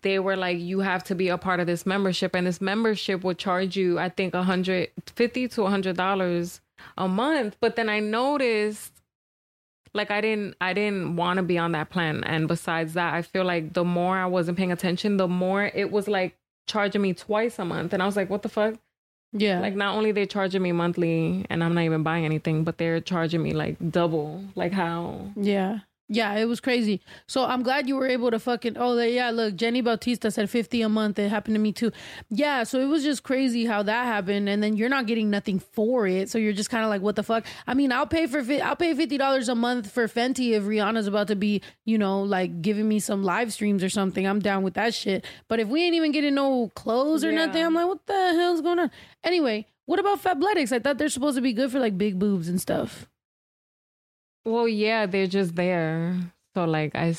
they 0.01 0.19
were 0.19 0.35
like 0.35 0.59
you 0.59 0.79
have 0.79 1.03
to 1.05 1.15
be 1.15 1.29
a 1.29 1.37
part 1.37 1.59
of 1.59 1.67
this 1.67 1.85
membership, 1.85 2.35
and 2.35 2.45
this 2.45 2.61
membership 2.61 3.23
would 3.23 3.37
charge 3.37 3.75
you, 3.75 3.99
I 3.99 4.09
think, 4.09 4.33
a 4.33 4.43
hundred 4.43 4.89
fifty 5.15 5.47
to 5.49 5.63
a 5.63 5.69
hundred 5.69 5.97
dollars 5.97 6.61
a 6.97 7.07
month. 7.07 7.57
But 7.59 7.75
then 7.75 7.89
I 7.89 7.99
noticed, 7.99 8.93
like, 9.93 10.11
I 10.11 10.21
didn't, 10.21 10.55
I 10.61 10.73
didn't 10.73 11.15
want 11.15 11.37
to 11.37 11.43
be 11.43 11.57
on 11.57 11.71
that 11.71 11.89
plan, 11.89 12.23
and 12.23 12.47
besides 12.47 12.93
that, 12.93 13.13
I 13.13 13.21
feel 13.21 13.45
like 13.45 13.73
the 13.73 13.85
more 13.85 14.17
I 14.17 14.25
wasn't 14.25 14.57
paying 14.57 14.71
attention, 14.71 15.17
the 15.17 15.27
more 15.27 15.63
it 15.63 15.91
was 15.91 16.07
like 16.07 16.35
charging 16.67 17.01
me 17.01 17.13
twice 17.13 17.57
a 17.59 17.65
month, 17.65 17.93
and 17.93 18.03
I 18.03 18.05
was 18.05 18.15
like, 18.15 18.29
what 18.29 18.41
the 18.43 18.49
fuck? 18.49 18.75
Yeah. 19.33 19.59
Like 19.59 19.75
not 19.75 19.95
only 19.95 20.11
they 20.11 20.25
charging 20.25 20.61
me 20.61 20.71
monthly 20.71 21.45
and 21.49 21.63
I'm 21.63 21.73
not 21.73 21.81
even 21.81 22.01
buying 22.01 22.25
anything, 22.25 22.63
but 22.63 22.77
they're 22.77 23.01
charging 23.01 23.43
me 23.43 23.53
like 23.53 23.75
double. 23.91 24.43
Like 24.55 24.71
how? 24.71 25.31
Yeah. 25.35 25.79
Yeah, 26.09 26.33
it 26.35 26.45
was 26.45 26.61
crazy. 26.61 27.01
So 27.27 27.43
I'm 27.43 27.63
glad 27.63 27.89
you 27.89 27.97
were 27.97 28.07
able 28.07 28.31
to 28.31 28.39
fucking. 28.39 28.77
Oh, 28.77 28.97
yeah. 29.01 29.29
Look, 29.29 29.55
Jenny 29.57 29.81
Bautista 29.81 30.31
said 30.31 30.49
50 30.49 30.81
a 30.81 30.87
month. 30.87 31.19
It 31.19 31.27
happened 31.29 31.55
to 31.55 31.59
me 31.59 31.73
too. 31.73 31.91
Yeah. 32.29 32.63
So 32.63 32.79
it 32.79 32.85
was 32.85 33.03
just 33.03 33.23
crazy 33.23 33.65
how 33.65 33.83
that 33.83 34.05
happened, 34.05 34.47
and 34.47 34.63
then 34.63 34.77
you're 34.77 34.87
not 34.87 35.05
getting 35.05 35.29
nothing 35.29 35.59
for 35.59 36.07
it. 36.07 36.29
So 36.29 36.37
you're 36.37 36.53
just 36.53 36.69
kind 36.69 36.85
of 36.85 36.89
like, 36.89 37.01
what 37.01 37.17
the 37.17 37.23
fuck? 37.23 37.45
I 37.67 37.73
mean, 37.73 37.91
I'll 37.91 38.07
pay 38.07 38.25
for 38.25 38.39
I'll 38.63 38.77
pay 38.77 38.93
fifty 38.93 39.17
dollars 39.17 39.49
a 39.49 39.55
month 39.55 39.91
for 39.91 40.07
Fenty 40.07 40.51
if 40.51 40.63
Rihanna's 40.63 41.07
about 41.07 41.27
to 41.27 41.35
be, 41.35 41.61
you 41.83 41.97
know, 41.97 42.21
like 42.21 42.61
giving 42.61 42.87
me 42.87 42.99
some 42.99 43.23
live 43.23 43.51
streams 43.51 43.83
or 43.83 43.89
something. 43.89 44.25
I'm 44.25 44.39
down 44.39 44.63
with 44.63 44.75
that 44.75 44.93
shit. 44.93 45.25
But 45.49 45.59
if 45.59 45.67
we 45.67 45.83
ain't 45.83 45.95
even 45.95 46.13
getting 46.13 46.35
no 46.35 46.69
clothes 46.73 47.25
or 47.25 47.31
Yeah. 47.31 47.45
nothing, 47.47 47.63
I'm 47.65 47.73
like, 47.73 47.87
what 47.87 48.05
the 48.07 48.13
hell's 48.13 48.61
going 48.61 48.79
on? 48.79 48.91
Anyway, 49.25 49.65
what 49.85 49.99
about 49.99 50.23
Fabletics? 50.23 50.71
I 50.71 50.79
thought 50.79 50.97
they're 50.99 51.09
supposed 51.09 51.35
to 51.35 51.41
be 51.41 51.51
good 51.51 51.69
for 51.69 51.79
like 51.79 51.97
big 51.97 52.17
boobs 52.17 52.47
and 52.47 52.61
stuff. 52.61 53.07
Well, 54.47 54.65
yeah, 54.65 55.07
they're 55.07 55.27
just 55.27 55.55
there. 55.55 56.15
So 56.55 56.63
like 56.63 56.95
I, 56.95 57.13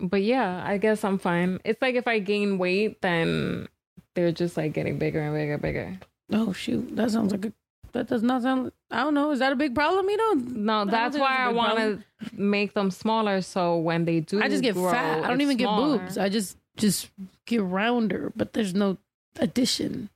but 0.00 0.22
yeah, 0.22 0.62
I 0.64 0.78
guess 0.78 1.04
I'm 1.04 1.18
fine. 1.18 1.60
It's 1.62 1.82
like 1.82 1.94
if 1.94 2.08
I 2.08 2.20
gain 2.20 2.56
weight, 2.56 3.02
then 3.02 3.68
they're 4.14 4.32
just 4.32 4.56
like 4.56 4.72
getting 4.72 4.98
bigger 4.98 5.20
and 5.20 5.34
bigger, 5.34 5.52
and 5.52 5.62
bigger. 5.62 5.98
Oh 6.32 6.54
shoot, 6.54 6.96
that 6.96 7.10
sounds 7.10 7.32
like 7.32 7.44
a. 7.44 7.52
That 7.92 8.06
does 8.06 8.22
not 8.22 8.42
sound. 8.42 8.72
I 8.90 9.02
don't 9.02 9.12
know. 9.12 9.30
Is 9.30 9.40
that 9.40 9.52
a 9.52 9.56
big 9.56 9.74
problem? 9.74 10.08
You 10.08 10.16
know? 10.16 10.32
No, 10.32 10.84
that's 10.84 11.18
why 11.18 11.36
I 11.36 11.48
want 11.48 11.76
to 11.78 12.02
make 12.32 12.72
them 12.72 12.90
smaller. 12.90 13.42
So 13.42 13.76
when 13.76 14.06
they 14.06 14.20
do, 14.20 14.40
I 14.40 14.48
just 14.48 14.62
get 14.62 14.74
grow, 14.74 14.90
fat. 14.90 15.24
I 15.24 15.28
don't 15.28 15.40
even 15.40 15.58
smaller. 15.58 15.98
get 15.98 16.04
boobs. 16.04 16.16
I 16.16 16.30
just 16.30 16.56
just 16.76 17.10
get 17.46 17.62
rounder, 17.62 18.32
but 18.34 18.54
there's 18.54 18.74
no 18.74 18.96
addition. 19.38 20.08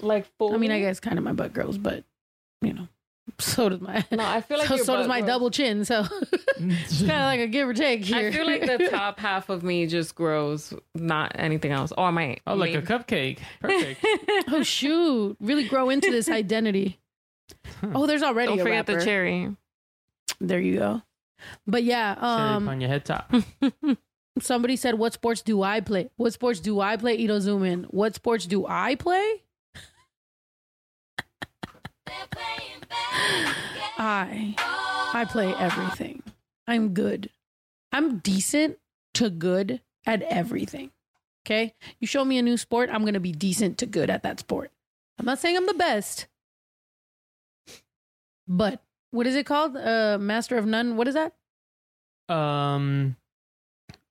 Like 0.00 0.26
full. 0.38 0.54
I 0.54 0.58
mean, 0.58 0.70
I 0.70 0.78
guess 0.78 1.00
kind 1.00 1.18
of 1.18 1.24
my 1.24 1.32
butt 1.32 1.52
grows, 1.52 1.78
but 1.78 2.04
you 2.60 2.74
know, 2.74 2.86
so 3.38 3.68
does 3.68 3.80
my. 3.80 4.04
No, 4.10 4.24
I 4.24 4.40
feel 4.40 4.58
like 4.58 4.68
so, 4.68 4.76
so 4.76 4.96
does 4.96 5.08
my 5.08 5.20
grows. 5.20 5.28
double 5.28 5.50
chin. 5.50 5.84
So 5.84 6.00
it's 6.58 6.98
kind 7.00 7.10
of 7.12 7.26
like 7.26 7.40
a 7.40 7.46
give 7.46 7.68
or 7.68 7.74
take 7.74 8.04
here. 8.04 8.28
I 8.28 8.30
feel 8.32 8.46
like 8.46 8.66
the 8.66 8.88
top 8.90 9.18
half 9.18 9.48
of 9.48 9.62
me 9.62 9.86
just 9.86 10.14
grows, 10.14 10.74
not 10.94 11.32
anything 11.34 11.72
else. 11.72 11.92
Or 11.96 12.12
my 12.12 12.36
Oh, 12.46 12.54
like 12.54 12.74
a 12.74 12.82
cupcake. 12.82 13.38
Perfect. 13.60 14.04
oh 14.48 14.62
shoot! 14.62 15.36
Really 15.40 15.66
grow 15.66 15.90
into 15.90 16.10
this 16.10 16.28
identity. 16.28 17.00
Oh, 17.94 18.06
there's 18.06 18.22
already 18.22 18.50
Don't 18.52 18.60
a 18.60 18.62
forget 18.62 18.86
the 18.86 19.04
cherry. 19.04 19.54
There 20.40 20.60
you 20.60 20.78
go. 20.78 21.02
But 21.66 21.84
yeah, 21.84 22.16
um, 22.18 22.68
on 22.68 22.80
your 22.80 22.88
head 22.88 23.04
top. 23.04 23.32
somebody 24.40 24.76
said, 24.76 24.94
"What 24.96 25.12
sports 25.12 25.42
do 25.42 25.62
I 25.62 25.80
play? 25.80 26.10
What 26.16 26.32
sports 26.32 26.60
do 26.60 26.80
I 26.80 26.96
play?" 26.96 27.14
Ito 27.16 27.38
zoom 27.40 27.64
in. 27.64 27.84
What 27.84 28.14
sports 28.14 28.46
do 28.46 28.66
I 28.66 28.94
play? 28.94 29.42
I 33.98 34.54
I 35.14 35.24
play 35.24 35.54
everything. 35.54 36.22
I'm 36.66 36.94
good. 36.94 37.30
I'm 37.92 38.18
decent 38.18 38.78
to 39.14 39.30
good 39.30 39.80
at 40.06 40.22
everything. 40.22 40.90
Okay? 41.46 41.74
You 42.00 42.06
show 42.06 42.24
me 42.24 42.38
a 42.38 42.42
new 42.42 42.56
sport, 42.56 42.90
I'm 42.92 43.02
going 43.02 43.14
to 43.14 43.20
be 43.20 43.32
decent 43.32 43.78
to 43.78 43.86
good 43.86 44.10
at 44.10 44.22
that 44.24 44.40
sport. 44.40 44.70
I'm 45.18 45.26
not 45.26 45.38
saying 45.38 45.56
I'm 45.56 45.66
the 45.66 45.74
best. 45.74 46.26
But 48.48 48.82
what 49.10 49.26
is 49.26 49.36
it 49.36 49.46
called? 49.46 49.76
Uh 49.76 50.18
master 50.20 50.56
of 50.58 50.66
none. 50.66 50.96
What 50.96 51.06
is 51.08 51.14
that? 51.14 51.32
Um, 52.28 53.16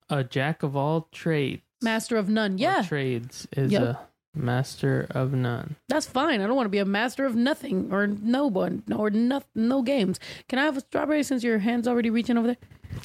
a 0.09 0.23
jack 0.23 0.63
of 0.63 0.75
all 0.75 1.07
trades. 1.11 1.61
Master 1.81 2.15
of 2.17 2.29
none. 2.29 2.57
Yeah. 2.57 2.83
Trades 2.83 3.47
is 3.57 3.71
Yep. 3.71 3.81
a 3.81 3.99
master 4.35 5.07
of 5.11 5.33
none. 5.33 5.75
That's 5.89 6.05
fine. 6.05 6.41
I 6.41 6.47
don't 6.47 6.55
want 6.55 6.65
to 6.65 6.71
be 6.71 6.79
a 6.79 6.85
master 6.85 7.25
of 7.25 7.35
nothing 7.35 7.89
or 7.91 8.07
no 8.07 8.47
one 8.47 8.83
or 8.95 9.09
no, 9.09 9.41
no 9.55 9.81
games. 9.81 10.19
Can 10.47 10.59
I 10.59 10.65
have 10.65 10.77
a 10.77 10.81
strawberry 10.81 11.23
since 11.23 11.43
your 11.43 11.59
hand's 11.59 11.87
already 11.87 12.09
reaching 12.09 12.37
over 12.37 12.47
there? 12.47 12.57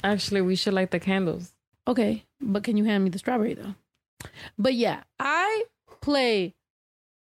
Actually, 0.03 0.41
we 0.41 0.55
should 0.55 0.73
light 0.73 0.91
the 0.91 0.99
candles. 0.99 1.51
Okay, 1.87 2.25
but 2.41 2.63
can 2.63 2.77
you 2.77 2.85
hand 2.85 3.03
me 3.03 3.09
the 3.09 3.19
strawberry 3.19 3.53
though? 3.53 3.75
But 4.57 4.73
yeah, 4.73 5.03
I 5.19 5.63
play 6.01 6.55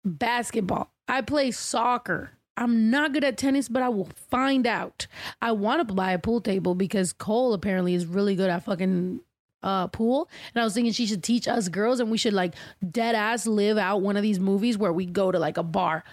basketball. 0.05 0.91
I 1.09 1.21
play 1.21 1.51
soccer. 1.51 2.33
I'm 2.57 2.91
not 2.91 3.13
good 3.13 3.25
at 3.25 3.37
tennis, 3.37 3.69
but 3.69 3.83
I 3.83 3.91
will 3.91 4.09
find 4.31 4.67
out. 4.67 5.07
I 5.43 5.53
want 5.53 5.87
to 5.87 5.95
buy 5.95 6.13
a 6.13 6.19
pool 6.19 6.41
table 6.41 6.75
because 6.75 7.13
Cole 7.13 7.53
apparently 7.53 7.95
is 7.95 8.07
really 8.07 8.35
good 8.35 8.49
at 8.49 8.65
fucking 8.65 9.21
uh 9.67 9.89
pool. 9.89 10.31
And 10.55 10.63
I 10.63 10.65
was 10.65 10.75
thinking 10.75 10.93
she 10.93 11.07
should 11.07 11.25
teach 11.25 11.49
us 11.49 11.69
girls 11.69 11.99
and 11.99 12.11
we 12.11 12.19
should 12.19 12.33
like 12.33 12.55
dead 12.89 13.15
ass 13.17 13.47
live 13.47 13.77
out 13.77 14.01
one 14.01 14.17
of 14.17 14.23
these 14.23 14.39
movies 14.39 14.79
where 14.79 14.93
we 14.93 15.07
go 15.07 15.33
to 15.33 15.39
like 15.39 15.57
a 15.57 15.65
bar 15.65 16.05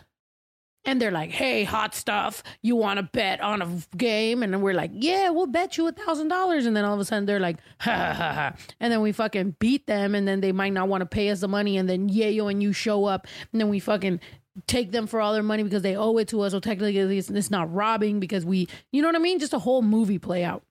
and 0.86 1.01
they're 1.01 1.12
like, 1.12 1.32
"Hey, 1.32 1.64
hot 1.64 1.95
stuff, 1.95 2.43
you 2.62 2.76
want 2.76 2.97
to 2.97 3.04
bet 3.04 3.39
on 3.41 3.62
a 3.62 3.95
game?" 3.95 4.43
And 4.43 4.51
then 4.51 4.62
we're 4.62 4.74
like, 4.74 4.91
"Yeah, 4.93 5.30
we'll 5.30 5.47
bet 5.47 5.78
you 5.78 5.88
a 5.88 5.91
thousand 5.91 6.28
dollars." 6.28 6.66
And 6.66 6.76
then 6.76 6.84
all 6.84 6.93
of 6.93 6.99
a 6.99 7.06
sudden 7.06 7.26
they're 7.26 7.39
like, 7.39 7.58
"Ha 7.80 7.91
ha 7.91 8.14
ha!" 8.14 8.34
ha. 8.34 8.54
And 8.80 8.91
then 8.91 9.01
we 9.01 9.12
fucking 9.12 9.56
beat 9.60 9.88
them, 9.88 10.16
and 10.16 10.28
then 10.28 10.41
they 10.41 10.51
might 10.51 10.74
not 10.74 10.89
want 10.89 11.01
to 11.01 11.06
pay 11.06 11.30
us 11.30 11.39
the 11.39 11.47
money, 11.47 11.78
and 11.78 11.88
then 11.88 12.10
Yayo 12.10 12.51
and 12.51 12.62
you 12.62 12.74
show 12.74 13.06
up, 13.06 13.28
and 13.51 13.62
then 13.62 13.70
we 13.70 13.80
fucking 13.80 14.20
take 14.68 14.91
them 14.91 15.08
for 15.08 15.22
all 15.22 15.34
their 15.34 15.43
money 15.43 15.64
because 15.64 15.84
they 15.84 15.95
owe 15.95 16.18
it 16.18 16.28
to 16.30 16.41
us. 16.41 16.51
So 16.51 16.60
technically, 16.60 17.18
it's, 17.18 17.30
it's 17.30 17.49
not 17.49 17.74
robbing 17.74 18.20
because 18.20 18.45
we, 18.45 18.68
you 18.91 19.01
know 19.01 19.08
what 19.08 19.16
I 19.16 19.20
mean? 19.20 19.39
Just 19.39 19.54
a 19.54 19.60
whole 19.60 19.82
movie 19.82 20.20
play 20.20 20.43
out. 20.43 20.64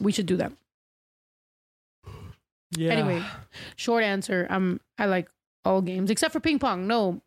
We 0.00 0.12
should 0.12 0.26
do 0.26 0.36
that. 0.36 0.52
Yeah. 2.72 2.90
Anyway, 2.92 3.22
short 3.76 4.04
answer. 4.04 4.46
Um, 4.50 4.80
I 4.98 5.06
like 5.06 5.28
all 5.64 5.80
games 5.82 6.10
except 6.10 6.32
for 6.32 6.40
ping 6.40 6.58
pong. 6.58 6.86
No, 6.86 7.20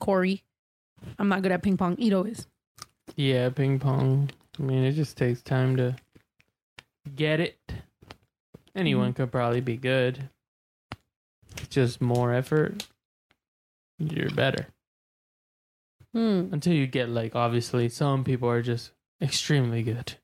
Corey, 0.00 0.42
I'm 1.18 1.28
not 1.28 1.42
good 1.42 1.52
at 1.52 1.62
ping 1.62 1.76
pong. 1.76 1.96
Ito 1.98 2.24
is. 2.24 2.46
Yeah, 3.16 3.50
ping 3.50 3.78
pong. 3.78 4.30
I 4.58 4.62
mean, 4.62 4.84
it 4.84 4.92
just 4.92 5.16
takes 5.16 5.42
time 5.42 5.76
to 5.76 5.96
get 7.14 7.40
it. 7.40 7.58
Anyone 8.74 9.08
Mm-hmm. 9.12 9.22
could 9.22 9.32
probably 9.32 9.60
be 9.60 9.76
good. 9.76 10.28
It's 11.58 11.68
just 11.68 12.00
more 12.00 12.32
effort. 12.32 12.86
You're 13.98 14.30
better. 14.30 14.66
Hmm. 16.12 16.48
Until 16.52 16.72
you 16.72 16.86
get 16.86 17.08
like 17.08 17.34
obviously 17.36 17.88
some 17.88 18.24
people 18.24 18.48
are 18.48 18.62
just 18.62 18.90
extremely 19.20 19.82
good. 19.82 20.14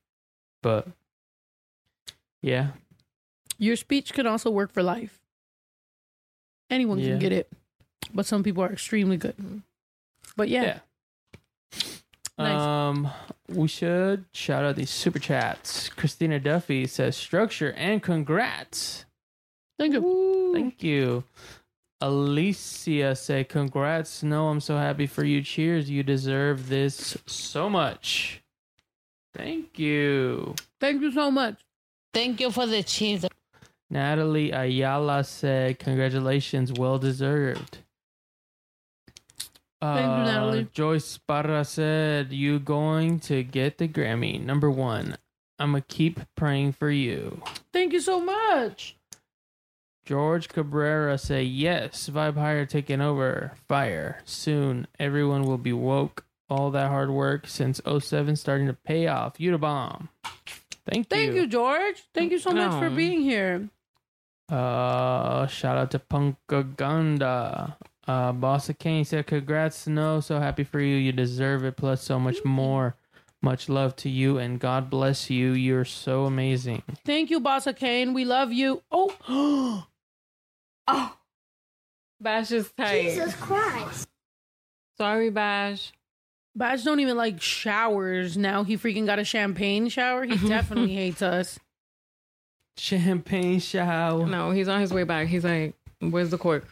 But 0.63 0.87
yeah. 2.41 2.71
Your 3.61 3.75
speech 3.75 4.13
could 4.15 4.25
also 4.25 4.49
work 4.49 4.71
for 4.71 4.81
life. 4.81 5.19
Anyone 6.71 6.97
Yeah. 6.97 7.09
can 7.09 7.19
get 7.19 7.31
it, 7.31 7.47
but 8.11 8.25
some 8.25 8.41
people 8.41 8.63
are 8.63 8.73
extremely 8.73 9.17
good. 9.17 9.61
But 10.35 10.49
yeah, 10.49 10.79
Nice. 12.39 12.59
Um, 12.59 13.11
we 13.49 13.67
should 13.67 14.25
shout 14.33 14.63
out 14.63 14.75
these 14.75 14.89
super 14.89 15.19
chats. 15.19 15.89
Christina 15.89 16.39
Duffy 16.39 16.87
says 16.87 17.15
structure 17.15 17.71
and 17.73 18.01
congrats. 18.01 19.05
Thank 19.77 19.93
you. 19.93 20.51
Thank 20.51 20.81
you. 20.81 21.23
Alicia 21.99 23.15
say 23.15 23.43
congrats. 23.43 24.23
No, 24.23 24.47
I'm 24.47 24.59
so 24.59 24.75
happy 24.77 25.05
for 25.05 25.23
you. 25.23 25.43
Cheers. 25.43 25.87
You 25.87 26.01
deserve 26.01 26.67
this 26.67 27.15
so 27.27 27.69
much. 27.69 28.41
Thank 29.35 29.77
you. 29.77 30.55
thank 30.79 30.99
you 31.01 31.11
so 31.11 31.29
much. 31.29 31.59
Thank 32.11 32.41
you 32.41 32.49
for 32.49 32.65
the 32.65 32.81
cheese. 32.81 33.23
Natalie 33.91 34.51
Ayala 34.51 35.23
said 35.25 35.77
congratulations. 35.77 36.71
Well 36.71 36.97
deserved. 36.97 37.79
Thank 39.81 40.05
you, 40.05 40.11
Uh, 40.11 40.23
Natalie. 40.25 40.67
Joyce 40.71 41.17
Barra 41.17 41.65
said, 41.65 42.31
You 42.31 42.59
going 42.59 43.19
to 43.21 43.43
get 43.43 43.77
the 43.79 43.87
Grammy. 43.87 44.41
Number 44.43 44.71
one. 44.71 45.17
I'm 45.59 45.71
going 45.71 45.83
to 45.83 45.87
keep 45.95 46.19
praying 46.35 46.71
for 46.73 46.89
you. 46.89 47.41
Thank 47.73 47.93
you 47.93 47.99
so 47.99 48.19
much. 48.21 48.95
George 50.05 50.47
Cabrera 50.49 51.17
say, 51.17 51.43
Yes, 51.43 52.09
Vibe 52.11 52.35
Higher 52.35 52.65
taking 52.65 53.01
over. 53.01 53.53
Fire. 53.67 54.21
Soon, 54.23 54.87
everyone 54.99 55.43
will 55.43 55.57
be 55.59 55.73
woke. 55.73 56.25
All 56.49 56.71
that 56.71 56.89
hard 56.89 57.09
work 57.11 57.47
since 57.47 57.79
07 57.85 58.35
starting 58.35 58.67
to 58.67 58.73
pay 58.73 59.07
off. 59.07 59.39
You 59.39 59.51
the 59.51 59.57
bomb. 59.57 60.09
Thank 60.85 60.97
you. 60.97 61.03
Thank 61.09 61.33
you, 61.35 61.47
George. 61.47 62.03
Thank 62.13 62.31
you 62.31 62.39
so 62.39 62.51
much 62.51 62.71
for 62.79 62.89
being 62.89 63.21
here. 63.21 63.69
Uh, 64.51 65.47
shout 65.47 65.77
out 65.77 65.91
to 65.91 65.99
Punkaganda. 65.99 67.75
Uh, 68.07 68.33
Bossa 68.33 68.77
Kane 68.77 69.05
said, 69.05 69.25
"Congrats, 69.27 69.77
Snow. 69.77 70.19
So 70.19 70.39
happy 70.39 70.63
for 70.63 70.79
you. 70.79 70.95
You 70.97 71.11
deserve 71.11 71.63
it. 71.63 71.77
Plus, 71.77 72.03
so 72.03 72.19
much 72.19 72.43
more. 72.43 72.95
Much 73.41 73.69
love 73.69 73.95
to 73.95 74.09
you, 74.09 74.37
and 74.37 74.59
God 74.59 74.89
bless 74.89 75.29
you. 75.29 75.53
You're 75.53 75.85
so 75.85 76.25
amazing." 76.25 76.83
Thank 77.05 77.29
you, 77.29 77.39
Bossa 77.39 77.75
Kane. 77.75 78.13
We 78.13 78.25
love 78.25 78.51
you. 78.51 78.83
Oh, 78.91 79.87
Oh, 80.87 81.17
Bash 82.19 82.51
is 82.51 82.71
tight. 82.73 83.03
Jesus 83.03 83.35
Christ. 83.35 84.09
Sorry, 84.97 85.29
Bash. 85.29 85.93
Badge 86.55 86.83
don't 86.83 86.99
even 86.99 87.15
like 87.15 87.41
showers. 87.41 88.37
Now 88.37 88.63
he 88.63 88.77
freaking 88.77 89.05
got 89.05 89.19
a 89.19 89.23
champagne 89.23 89.87
shower. 89.89 90.25
He 90.25 90.35
definitely 90.49 90.93
hates 90.93 91.21
us. 91.21 91.57
Champagne 92.77 93.59
shower. 93.59 94.25
No, 94.25 94.51
he's 94.51 94.67
on 94.67 94.81
his 94.81 94.93
way 94.93 95.03
back. 95.03 95.27
He's 95.27 95.43
like, 95.43 95.75
"Where's 95.99 96.29
the 96.29 96.37
cork?" 96.37 96.65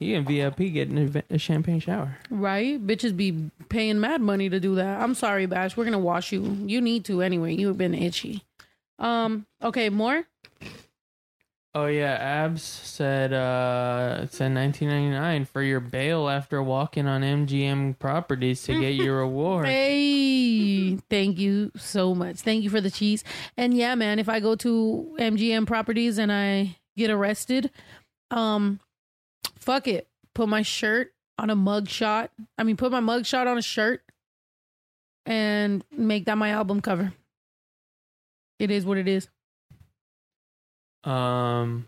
He 0.00 0.14
in 0.14 0.24
VIP 0.24 0.72
getting 0.72 0.98
a, 0.98 1.34
a 1.34 1.38
champagne 1.38 1.80
shower. 1.80 2.16
Right? 2.28 2.84
Bitches 2.84 3.16
be 3.16 3.50
paying 3.68 4.00
mad 4.00 4.20
money 4.20 4.48
to 4.48 4.58
do 4.58 4.74
that. 4.74 5.00
I'm 5.00 5.14
sorry, 5.14 5.46
Bash. 5.46 5.76
We're 5.76 5.84
gonna 5.84 5.98
wash 5.98 6.32
you. 6.32 6.42
You 6.66 6.80
need 6.80 7.04
to 7.06 7.22
anyway. 7.22 7.54
You've 7.54 7.78
been 7.78 7.94
itchy. 7.94 8.42
Um, 8.98 9.46
okay, 9.62 9.88
more? 9.88 10.24
Oh 11.76 11.86
yeah, 11.86 12.12
Abs 12.20 12.62
said 12.62 13.32
uh 13.32 14.20
it 14.22 14.32
said 14.32 14.54
1999 14.54 15.44
for 15.46 15.60
your 15.60 15.80
bail 15.80 16.28
after 16.28 16.62
walking 16.62 17.08
on 17.08 17.22
MGM 17.22 17.98
properties 17.98 18.62
to 18.64 18.78
get 18.78 18.94
your 18.94 19.18
reward. 19.22 19.66
Hey, 19.66 20.94
thank 21.10 21.38
you 21.38 21.72
so 21.76 22.14
much. 22.14 22.36
Thank 22.36 22.62
you 22.62 22.70
for 22.70 22.80
the 22.80 22.92
cheese. 22.92 23.24
And 23.56 23.74
yeah, 23.74 23.96
man, 23.96 24.20
if 24.20 24.28
I 24.28 24.38
go 24.38 24.54
to 24.54 25.16
MGM 25.18 25.66
properties 25.66 26.18
and 26.18 26.30
I 26.30 26.76
get 26.96 27.10
arrested, 27.10 27.72
um, 28.30 28.78
fuck 29.58 29.88
it. 29.88 30.06
Put 30.32 30.48
my 30.48 30.62
shirt 30.62 31.12
on 31.38 31.50
a 31.50 31.56
mug 31.56 31.88
shot. 31.88 32.30
I 32.56 32.62
mean, 32.62 32.76
put 32.76 32.92
my 32.92 33.00
mug 33.00 33.26
shot 33.26 33.48
on 33.48 33.58
a 33.58 33.62
shirt 33.62 34.02
and 35.26 35.84
make 35.90 36.26
that 36.26 36.38
my 36.38 36.50
album 36.50 36.80
cover. 36.80 37.12
It 38.60 38.70
is 38.70 38.86
what 38.86 38.98
it 38.98 39.08
is. 39.08 39.28
Um 41.04 41.86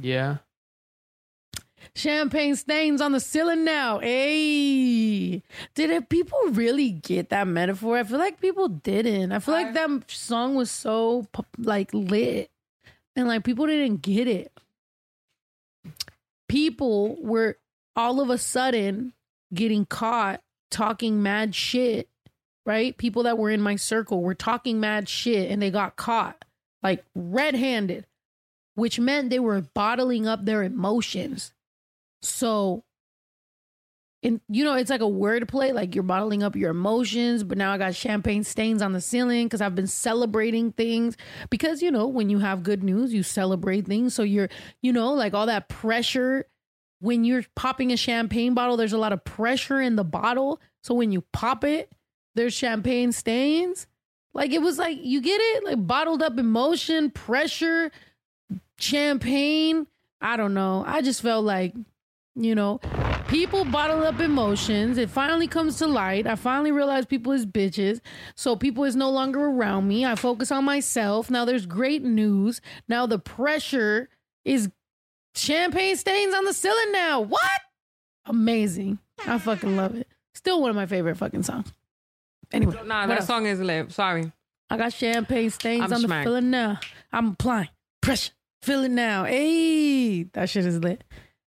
yeah. 0.00 0.38
Champagne 1.94 2.56
stains 2.56 3.00
on 3.00 3.12
the 3.12 3.20
ceiling 3.20 3.64
now. 3.64 3.98
Hey, 3.98 5.42
did 5.74 5.90
it, 5.90 6.08
people 6.08 6.38
really 6.50 6.90
get 6.90 7.28
that 7.30 7.46
metaphor? 7.46 7.98
I 7.98 8.04
feel 8.04 8.18
like 8.18 8.40
people 8.40 8.68
didn't. 8.68 9.32
I 9.32 9.40
feel 9.40 9.54
like 9.54 9.74
that 9.74 10.10
song 10.10 10.54
was 10.54 10.70
so 10.70 11.26
like 11.58 11.92
lit, 11.92 12.50
and 13.14 13.28
like 13.28 13.44
people 13.44 13.66
didn't 13.66 14.00
get 14.00 14.26
it. 14.26 14.52
People 16.48 17.16
were 17.20 17.58
all 17.94 18.20
of 18.20 18.30
a 18.30 18.38
sudden 18.38 19.12
getting 19.52 19.84
caught 19.84 20.40
talking 20.70 21.22
mad 21.22 21.54
shit, 21.54 22.08
right? 22.64 22.96
People 22.96 23.24
that 23.24 23.36
were 23.36 23.50
in 23.50 23.60
my 23.60 23.76
circle 23.76 24.22
were 24.22 24.34
talking 24.34 24.80
mad 24.80 25.08
shit, 25.08 25.50
and 25.50 25.60
they 25.60 25.70
got 25.70 25.96
caught 25.96 26.44
like 26.82 27.04
red-handed, 27.14 28.06
which 28.74 28.98
meant 28.98 29.30
they 29.30 29.38
were 29.38 29.60
bottling 29.60 30.26
up 30.26 30.44
their 30.44 30.62
emotions. 30.62 31.52
So, 32.22 32.84
and 34.22 34.40
you 34.48 34.64
know, 34.64 34.74
it's 34.74 34.90
like 34.90 35.00
a 35.00 35.08
word 35.08 35.48
play, 35.48 35.72
like 35.72 35.94
you're 35.94 36.04
bottling 36.04 36.42
up 36.42 36.54
your 36.54 36.70
emotions, 36.70 37.42
but 37.42 37.58
now 37.58 37.72
I 37.72 37.78
got 37.78 37.94
champagne 37.94 38.44
stains 38.44 38.80
on 38.80 38.92
the 38.92 39.00
ceiling 39.00 39.46
because 39.46 39.60
I've 39.60 39.74
been 39.74 39.88
celebrating 39.88 40.72
things. 40.72 41.16
Because, 41.50 41.82
you 41.82 41.90
know, 41.90 42.06
when 42.06 42.30
you 42.30 42.38
have 42.38 42.62
good 42.62 42.82
news, 42.84 43.12
you 43.12 43.22
celebrate 43.22 43.86
things. 43.86 44.14
So 44.14 44.22
you're, 44.22 44.48
you 44.80 44.92
know, 44.92 45.12
like 45.12 45.34
all 45.34 45.46
that 45.46 45.68
pressure 45.68 46.46
when 47.02 47.24
you're 47.24 47.44
popping 47.56 47.90
a 47.90 47.96
champagne 47.96 48.54
bottle, 48.54 48.76
there's 48.76 48.92
a 48.92 48.98
lot 48.98 49.12
of 49.12 49.24
pressure 49.24 49.80
in 49.80 49.96
the 49.96 50.04
bottle. 50.04 50.60
So 50.84 50.94
when 50.94 51.10
you 51.10 51.24
pop 51.32 51.64
it, 51.64 51.92
there's 52.36 52.54
champagne 52.54 53.10
stains. 53.10 53.88
Like 54.34 54.52
it 54.52 54.62
was 54.62 54.78
like, 54.78 54.98
you 55.02 55.20
get 55.20 55.40
it? 55.40 55.64
Like 55.64 55.84
bottled 55.84 56.22
up 56.22 56.38
emotion, 56.38 57.10
pressure, 57.10 57.90
champagne. 58.82 59.86
I 60.20 60.36
don't 60.36 60.54
know. 60.54 60.84
I 60.86 61.02
just 61.02 61.22
felt 61.22 61.44
like, 61.44 61.74
you 62.34 62.54
know, 62.54 62.78
people 63.28 63.64
bottle 63.64 64.02
up 64.04 64.20
emotions. 64.20 64.98
It 64.98 65.10
finally 65.10 65.46
comes 65.48 65.78
to 65.78 65.86
light. 65.86 66.26
I 66.26 66.36
finally 66.36 66.72
realized 66.72 67.08
people 67.08 67.32
is 67.32 67.44
bitches. 67.46 68.00
So 68.36 68.54
people 68.56 68.84
is 68.84 68.94
no 68.96 69.10
longer 69.10 69.44
around 69.44 69.88
me. 69.88 70.04
I 70.06 70.14
focus 70.14 70.50
on 70.52 70.64
myself. 70.64 71.30
Now 71.30 71.44
there's 71.44 71.66
great 71.66 72.02
news. 72.02 72.60
Now 72.88 73.06
the 73.06 73.18
pressure 73.18 74.08
is 74.44 74.70
champagne 75.34 75.96
stains 75.96 76.34
on 76.34 76.44
the 76.44 76.52
ceiling 76.52 76.92
now. 76.92 77.20
What? 77.20 77.60
Amazing. 78.26 78.98
I 79.26 79.38
fucking 79.38 79.76
love 79.76 79.94
it. 79.96 80.06
Still 80.34 80.60
one 80.60 80.70
of 80.70 80.76
my 80.76 80.86
favorite 80.86 81.16
fucking 81.16 81.42
songs. 81.42 81.72
Anyway, 82.52 82.76
Nah, 82.84 83.06
that 83.06 83.18
else? 83.18 83.26
song 83.26 83.46
is 83.46 83.60
lit. 83.60 83.92
Sorry. 83.92 84.30
I 84.70 84.76
got 84.76 84.92
champagne 84.92 85.50
stains 85.50 85.84
I'm 85.84 85.92
on 85.92 86.02
the 86.02 86.22
ceiling 86.22 86.50
now. 86.50 86.78
I'm 87.12 87.28
applying 87.28 87.68
pressure. 88.00 88.32
Feel 88.62 88.84
it 88.84 88.90
now. 88.90 89.24
Hey, 89.24 90.24
that 90.34 90.48
shit 90.48 90.64
is 90.66 90.78
lit. 90.78 91.02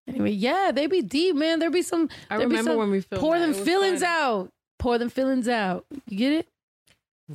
Anyway, 0.07 0.31
yeah, 0.31 0.71
they 0.73 0.87
be 0.87 1.01
deep, 1.01 1.35
man. 1.35 1.59
There 1.59 1.69
be 1.71 1.81
some. 1.81 2.09
I 2.29 2.37
there 2.37 2.47
be 2.47 2.55
remember 2.55 2.71
some- 2.71 2.77
when 2.79 2.91
we 2.91 3.01
filmed 3.01 3.21
pour 3.21 3.35
that. 3.35 3.39
them 3.41 3.51
It 3.51 3.57
was 3.57 3.65
feelings 3.67 4.01
fun. 4.01 4.09
out. 4.09 4.51
Pour 4.79 4.97
them 4.97 5.09
feelings 5.09 5.47
out. 5.47 5.85
You 6.07 6.17
get 6.17 6.33
it? 6.33 6.47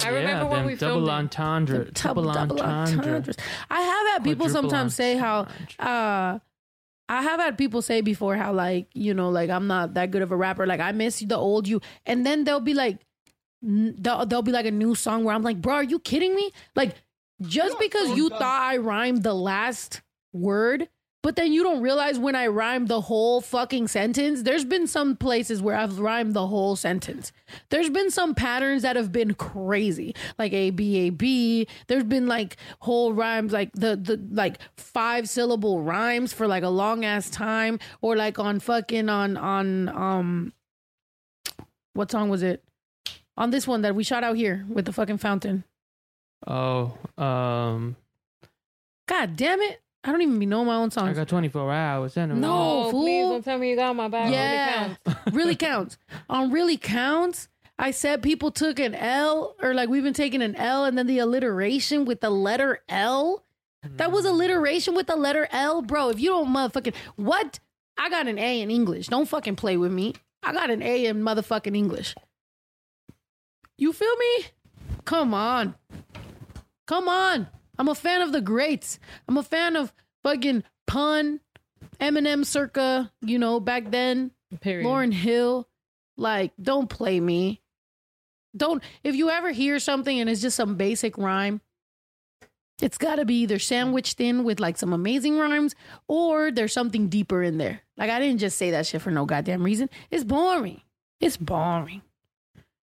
I 0.05 0.09
remember 0.09 0.45
yeah, 0.45 0.51
when 0.51 0.67
we 0.67 0.75
double 0.75 0.95
filmed 0.97 1.09
it. 1.09 1.13
entendre. 1.13 1.85
Double, 1.93 2.25
Double 2.25 2.57
double 2.57 2.61
entendre. 2.63 3.07
entendres. 3.09 3.37
I 3.71 3.81
have 3.81 4.07
had 4.09 4.25
people 4.25 4.47
Quadruple 4.47 4.71
sometimes 4.71 4.95
say 4.95 5.17
how 5.17 5.47
uh 5.79 6.39
I 7.11 7.23
have 7.23 7.41
had 7.41 7.57
people 7.57 7.81
say 7.81 8.03
before 8.03 8.37
how 8.37 8.53
like, 8.53 8.89
you 8.93 9.15
know, 9.15 9.31
like 9.31 9.49
I'm 9.49 9.67
not 9.67 9.95
that 9.95 10.11
good 10.11 10.21
of 10.21 10.31
a 10.31 10.37
rapper. 10.37 10.67
Like 10.67 10.81
I 10.81 10.93
miss 10.93 11.21
the 11.21 11.39
old 11.39 11.67
you. 11.67 11.81
And 12.05 12.27
then 12.27 12.45
they'll 12.45 12.61
be 12.61 12.75
like 12.75 12.99
n- 13.65 13.95
there'll, 13.99 14.27
there'll 14.27 14.43
be 14.43 14.53
like 14.53 14.67
a 14.67 14.71
new 14.71 14.95
song 14.95 15.25
where 15.25 15.35
I'm 15.35 15.43
like, 15.43 15.63
bro, 15.63 15.77
are 15.77 15.83
you 15.85 15.99
kidding 16.01 16.35
me? 16.35 16.51
Like 16.77 16.95
just 17.43 17.79
because 17.79 18.17
you 18.17 18.29
thought 18.29 18.63
I 18.63 18.77
rhymed 18.79 19.23
the 19.23 19.35
last 19.35 20.03
word, 20.33 20.89
but 21.23 21.37
then 21.37 21.53
you 21.53 21.63
don't 21.63 21.83
realize 21.83 22.19
when 22.19 22.37
I 22.37 22.47
rhymed 22.47 22.89
the 22.89 23.01
whole 23.01 23.41
fucking 23.41 23.89
sentence. 23.89 24.43
There's 24.43 24.65
been 24.65 24.87
some 24.87 25.17
places 25.17 25.61
where 25.61 25.77
I've 25.77 25.99
rhymed 25.99 26.33
the 26.35 26.47
whole 26.47 26.77
sentence. 26.77 27.33
There's 27.71 27.91
been 27.91 28.11
some 28.11 28.35
patterns 28.35 28.83
that 28.83 28.97
have 28.97 29.11
been 29.11 29.35
crazy, 29.35 30.15
like 30.39 30.53
A 30.53 30.71
B 30.71 30.97
A 31.09 31.11
B. 31.11 31.67
There's 31.89 32.05
been 32.05 32.27
like 32.27 32.57
whole 32.81 33.13
rhymes, 33.13 33.53
like 33.53 33.73
the 33.73 33.97
the 33.97 34.21
like 34.31 34.59
five 34.77 35.29
syllable 35.29 35.83
rhymes 35.83 36.33
for 36.33 36.47
like 36.47 36.63
a 36.63 36.69
long 36.69 37.05
ass 37.05 37.29
time, 37.29 37.79
or 38.01 38.17
like 38.17 38.39
on 38.39 38.61
fucking 38.61 39.09
on 39.09 39.37
on 39.37 39.89
um, 39.89 40.53
what 41.95 42.11
song 42.11 42.29
was 42.29 42.43
it? 42.43 42.63
On 43.37 43.51
this 43.51 43.67
one 43.67 43.83
that 43.83 43.95
we 43.95 44.05
shot 44.05 44.25
out 44.25 44.37
here 44.37 44.65
with 44.69 44.85
the 44.85 44.93
fucking 44.93 45.19
fountain. 45.19 45.65
Oh, 46.47 46.97
um, 47.17 47.97
God 49.07 49.37
damn 49.37 49.61
it! 49.61 49.81
I 50.05 50.13
don't 50.13 50.23
even 50.23 50.49
know 50.49 50.65
my 50.65 50.77
own 50.77 50.91
song. 50.91 51.09
I 51.09 51.13
got 51.13 51.29
24 51.29 51.73
hours. 51.73 52.17
Anyway. 52.17 52.39
No, 52.39 52.85
Oh, 52.87 52.91
fool. 52.91 53.03
please 53.03 53.23
don't 53.29 53.45
tell 53.45 53.59
me 53.59 53.71
you 53.71 53.77
got 53.77 53.95
my 53.97 54.09
back. 54.09 54.33
Yeah, 54.33 54.95
really 55.33 55.57
counts. 55.57 55.99
On 56.31 56.51
really 56.51 56.77
counts. 56.77 57.49
I 57.81 57.91
said 57.91 58.23
people 58.23 58.51
took 58.51 58.79
an 58.79 58.95
L, 58.95 59.55
or 59.63 59.75
like 59.75 59.89
we've 59.89 60.03
been 60.03 60.13
taking 60.15 60.43
an 60.43 60.55
L, 60.57 60.85
and 60.85 60.97
then 60.97 61.07
the 61.07 61.19
alliteration 61.19 62.05
with 62.05 62.21
the 62.21 62.31
letter 62.31 62.83
L. 62.89 63.45
That 63.97 64.11
was 64.11 64.25
alliteration 64.25 64.95
with 64.97 65.07
the 65.07 65.15
letter 65.17 65.49
L, 65.53 65.83
bro. 65.83 66.09
If 66.11 66.19
you 66.21 66.31
don't 66.31 66.49
motherfucking 66.49 66.95
what, 67.17 67.61
I 67.97 68.11
got 68.11 68.27
an 68.27 68.39
A 68.39 68.61
in 68.61 68.71
English. 68.71 69.07
Don't 69.07 69.29
fucking 69.29 69.55
play 69.57 69.77
with 69.77 69.93
me. 69.93 70.15
I 70.43 70.53
got 70.53 70.71
an 70.71 70.83
A 70.83 71.07
in 71.07 71.19
motherfucking 71.23 71.77
English. 71.77 72.15
You 73.77 73.93
feel 73.93 74.17
me? 74.17 74.47
Come 75.05 75.33
on, 75.33 75.75
come 76.89 77.09
on. 77.09 77.47
I'm 77.79 77.89
a 77.89 77.95
fan 77.95 78.23
of 78.23 78.33
the 78.33 78.41
greats. 78.41 78.99
I'm 79.29 79.37
a 79.37 79.43
fan 79.45 79.77
of 79.77 79.93
fucking 80.25 80.65
pun, 80.89 81.41
Eminem, 82.01 82.45
circa 82.45 83.13
you 83.23 83.39
know 83.39 83.61
back 83.61 83.93
then. 83.93 84.33
Period. 84.61 84.85
Lauryn 84.85 85.13
Hill. 85.13 85.69
Like, 86.17 86.53
don't 86.61 86.91
play 86.91 87.21
me. 87.21 87.63
Don't 88.57 88.83
if 89.05 89.15
you 89.15 89.31
ever 89.31 89.53
hear 89.53 89.79
something 89.79 90.19
and 90.19 90.29
it's 90.29 90.41
just 90.41 90.57
some 90.57 90.75
basic 90.75 91.17
rhyme, 91.17 91.61
it's 92.81 92.99
got 92.99 93.17
to 93.17 93.25
be 93.25 93.43
either 93.43 93.59
sandwiched 93.59 94.21
in 94.21 94.43
with 94.43 94.59
like 94.59 94.79
some 94.79 94.93
amazing 94.93 95.39
rhymes 95.39 95.77
or 96.09 96.51
there's 96.51 96.73
something 96.73 97.09
deeper 97.09 97.43
in 97.43 97.59
there. 97.59 97.83
Like 97.97 98.11
I 98.11 98.19
didn't 98.19 98.39
just 98.39 98.59
say 98.59 98.73
that 98.73 98.87
shit 98.87 99.03
for 99.03 99.13
no 99.13 99.27
goddamn 99.27 99.63
reason. 99.63 99.91
It's 100.11 100.25
boring. 100.25 100.81
It's 101.21 101.37
boring. 101.37 102.03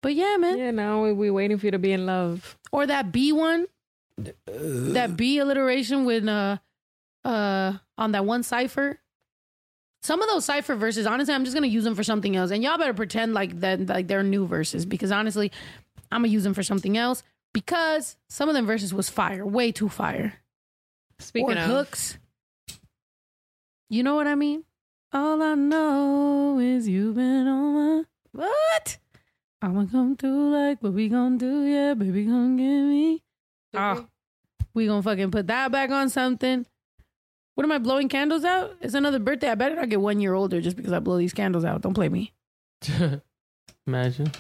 But 0.02 0.14
yeah, 0.14 0.36
man. 0.36 0.58
Yeah, 0.58 0.70
now 0.70 1.02
we, 1.02 1.12
we 1.12 1.30
waiting 1.30 1.58
for 1.58 1.66
you 1.66 1.72
to 1.72 1.78
be 1.78 1.92
in 1.92 2.06
love. 2.06 2.56
Or 2.70 2.86
that 2.86 3.10
B 3.10 3.32
one, 3.32 3.66
that 4.18 5.16
B 5.16 5.38
alliteration 5.38 6.04
with 6.04 6.26
uh 6.26 6.58
uh 7.24 7.74
on 7.98 8.12
that 8.12 8.24
one 8.24 8.42
cipher. 8.42 9.00
Some 10.02 10.22
of 10.22 10.28
those 10.28 10.44
cipher 10.44 10.76
verses, 10.76 11.06
honestly, 11.06 11.34
I'm 11.34 11.44
just 11.44 11.54
gonna 11.54 11.66
use 11.66 11.84
them 11.84 11.94
for 11.94 12.04
something 12.04 12.36
else, 12.36 12.50
and 12.50 12.62
y'all 12.62 12.78
better 12.78 12.94
pretend 12.94 13.34
like 13.34 13.60
that, 13.60 13.86
like 13.86 14.06
they're 14.06 14.22
new 14.22 14.46
verses, 14.46 14.86
because 14.86 15.10
honestly, 15.10 15.50
I'm 16.12 16.22
gonna 16.22 16.32
use 16.32 16.44
them 16.44 16.54
for 16.54 16.62
something 16.62 16.96
else. 16.96 17.22
Because 17.52 18.16
some 18.28 18.50
of 18.50 18.54
them 18.54 18.66
verses 18.66 18.92
was 18.92 19.08
fire, 19.08 19.44
way 19.44 19.72
too 19.72 19.88
fire. 19.88 20.34
Speaking 21.18 21.56
or 21.56 21.60
of 21.60 21.66
hooks, 21.66 22.18
you 23.88 24.02
know 24.02 24.14
what 24.14 24.26
I 24.26 24.34
mean? 24.34 24.64
All 25.12 25.42
I 25.42 25.54
know 25.54 26.58
is 26.58 26.86
you've 26.86 27.14
been 27.16 27.46
on 27.46 27.74
my 27.74 28.04
what? 28.32 28.98
I'ma 29.62 29.86
come 29.90 30.16
through 30.16 30.52
like 30.52 30.82
what 30.82 30.92
we 30.92 31.08
gonna 31.08 31.38
do? 31.38 31.64
Yeah, 31.64 31.94
baby, 31.94 32.26
gonna 32.26 32.56
get 32.56 32.82
me. 32.82 33.22
Oh, 33.76 34.06
we 34.74 34.86
gonna 34.86 35.02
fucking 35.02 35.30
put 35.30 35.46
that 35.48 35.72
back 35.72 35.90
on 35.90 36.08
something. 36.08 36.66
What 37.54 37.64
am 37.64 37.72
I 37.72 37.78
blowing 37.78 38.08
candles 38.08 38.44
out? 38.44 38.76
It's 38.82 38.94
another 38.94 39.18
birthday. 39.18 39.50
I 39.50 39.54
better 39.54 39.74
not 39.74 39.88
get 39.88 40.00
one 40.00 40.20
year 40.20 40.34
older 40.34 40.60
just 40.60 40.76
because 40.76 40.92
I 40.92 40.98
blow 40.98 41.16
these 41.16 41.32
candles 41.32 41.64
out. 41.64 41.80
Don't 41.80 41.94
play 41.94 42.10
me. 42.10 42.34
Imagine. 43.86 44.30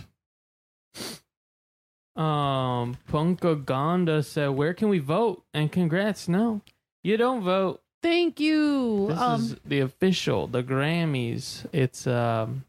Um, 2.14 2.96
Punka 3.08 3.62
Gonda 3.64 4.24
said, 4.24 4.48
"Where 4.48 4.74
can 4.74 4.88
we 4.88 4.98
vote?" 4.98 5.44
And 5.52 5.70
congrats. 5.70 6.28
No, 6.28 6.62
you 7.02 7.16
don't 7.16 7.42
vote. 7.42 7.82
Thank 8.02 8.40
you. 8.40 9.08
This 9.08 9.18
um, 9.18 9.40
is 9.40 9.56
the 9.64 9.80
official, 9.80 10.46
the 10.46 10.62
Grammys. 10.62 11.66
It's 11.72 12.06
um, 12.06 12.64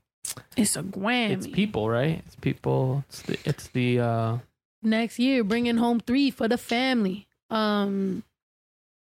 it's 0.55 0.75
a 0.75 0.83
Grammy. 0.83 1.31
it's 1.31 1.47
people, 1.47 1.89
right? 1.89 2.21
It's 2.25 2.35
people. 2.35 3.05
It's 3.07 3.21
the 3.21 3.39
it's 3.45 3.67
the 3.67 3.99
uh, 3.99 4.37
next 4.81 5.19
year, 5.19 5.43
bringing 5.43 5.77
home 5.77 5.99
three 5.99 6.31
for 6.31 6.47
the 6.47 6.57
family. 6.57 7.27
Um, 7.49 8.23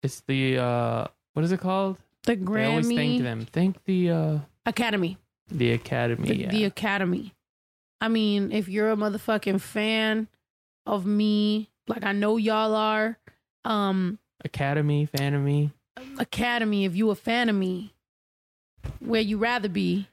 it's 0.02 0.20
the 0.20 0.58
uh, 0.58 1.06
what 1.34 1.44
is 1.44 1.52
it 1.52 1.60
called? 1.60 1.98
the 2.28 2.36
Grammy. 2.36 2.54
They 2.54 2.66
always 2.66 2.88
thank 2.88 3.22
them. 3.22 3.46
Thank 3.50 3.84
the 3.84 4.10
uh, 4.10 4.38
Academy. 4.66 5.18
the 5.50 5.72
Academy. 5.72 6.28
the, 6.28 6.36
yeah. 6.36 6.50
the 6.50 6.64
Academy. 6.64 7.34
I 8.00 8.08
mean, 8.08 8.52
if 8.52 8.68
you're 8.68 8.92
a 8.92 8.96
motherfucking 8.96 9.60
fan 9.60 10.28
of 10.86 11.04
me, 11.04 11.70
like 11.88 12.04
I 12.04 12.12
know 12.12 12.36
y'all 12.36 12.74
are, 12.74 13.18
um, 13.64 14.18
Academy, 14.44 15.06
fan 15.06 15.34
of 15.34 15.42
me. 15.42 15.72
Academy, 16.18 16.84
if 16.84 16.94
you 16.94 17.10
a 17.10 17.14
fan 17.16 17.48
of 17.48 17.56
me, 17.56 17.92
where 19.00 19.20
you 19.20 19.38
rather 19.38 19.68
be. 19.68 20.08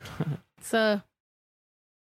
It's 0.58 0.74
a 0.74 1.04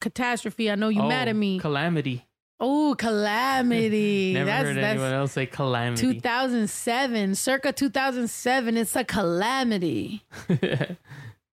catastrophe. 0.01 0.70
I 0.70 0.74
know 0.74 0.88
you 0.88 1.02
oh, 1.02 1.09
mad 1.09 1.28
at 1.28 1.36
me. 1.36 1.59
Calamity. 1.59 2.24
Oh, 2.60 2.94
calamity. 2.97 4.32
Never 4.35 4.47
that's 4.47 4.64
heard 4.64 4.76
that's 4.76 4.86
anyone 4.86 5.12
else 5.12 5.32
say 5.32 5.47
calamity. 5.47 6.14
2007, 6.14 7.35
circa 7.35 7.72
2007. 7.72 8.76
It's 8.76 8.97
a 8.97 9.05
calamity. 9.05 10.24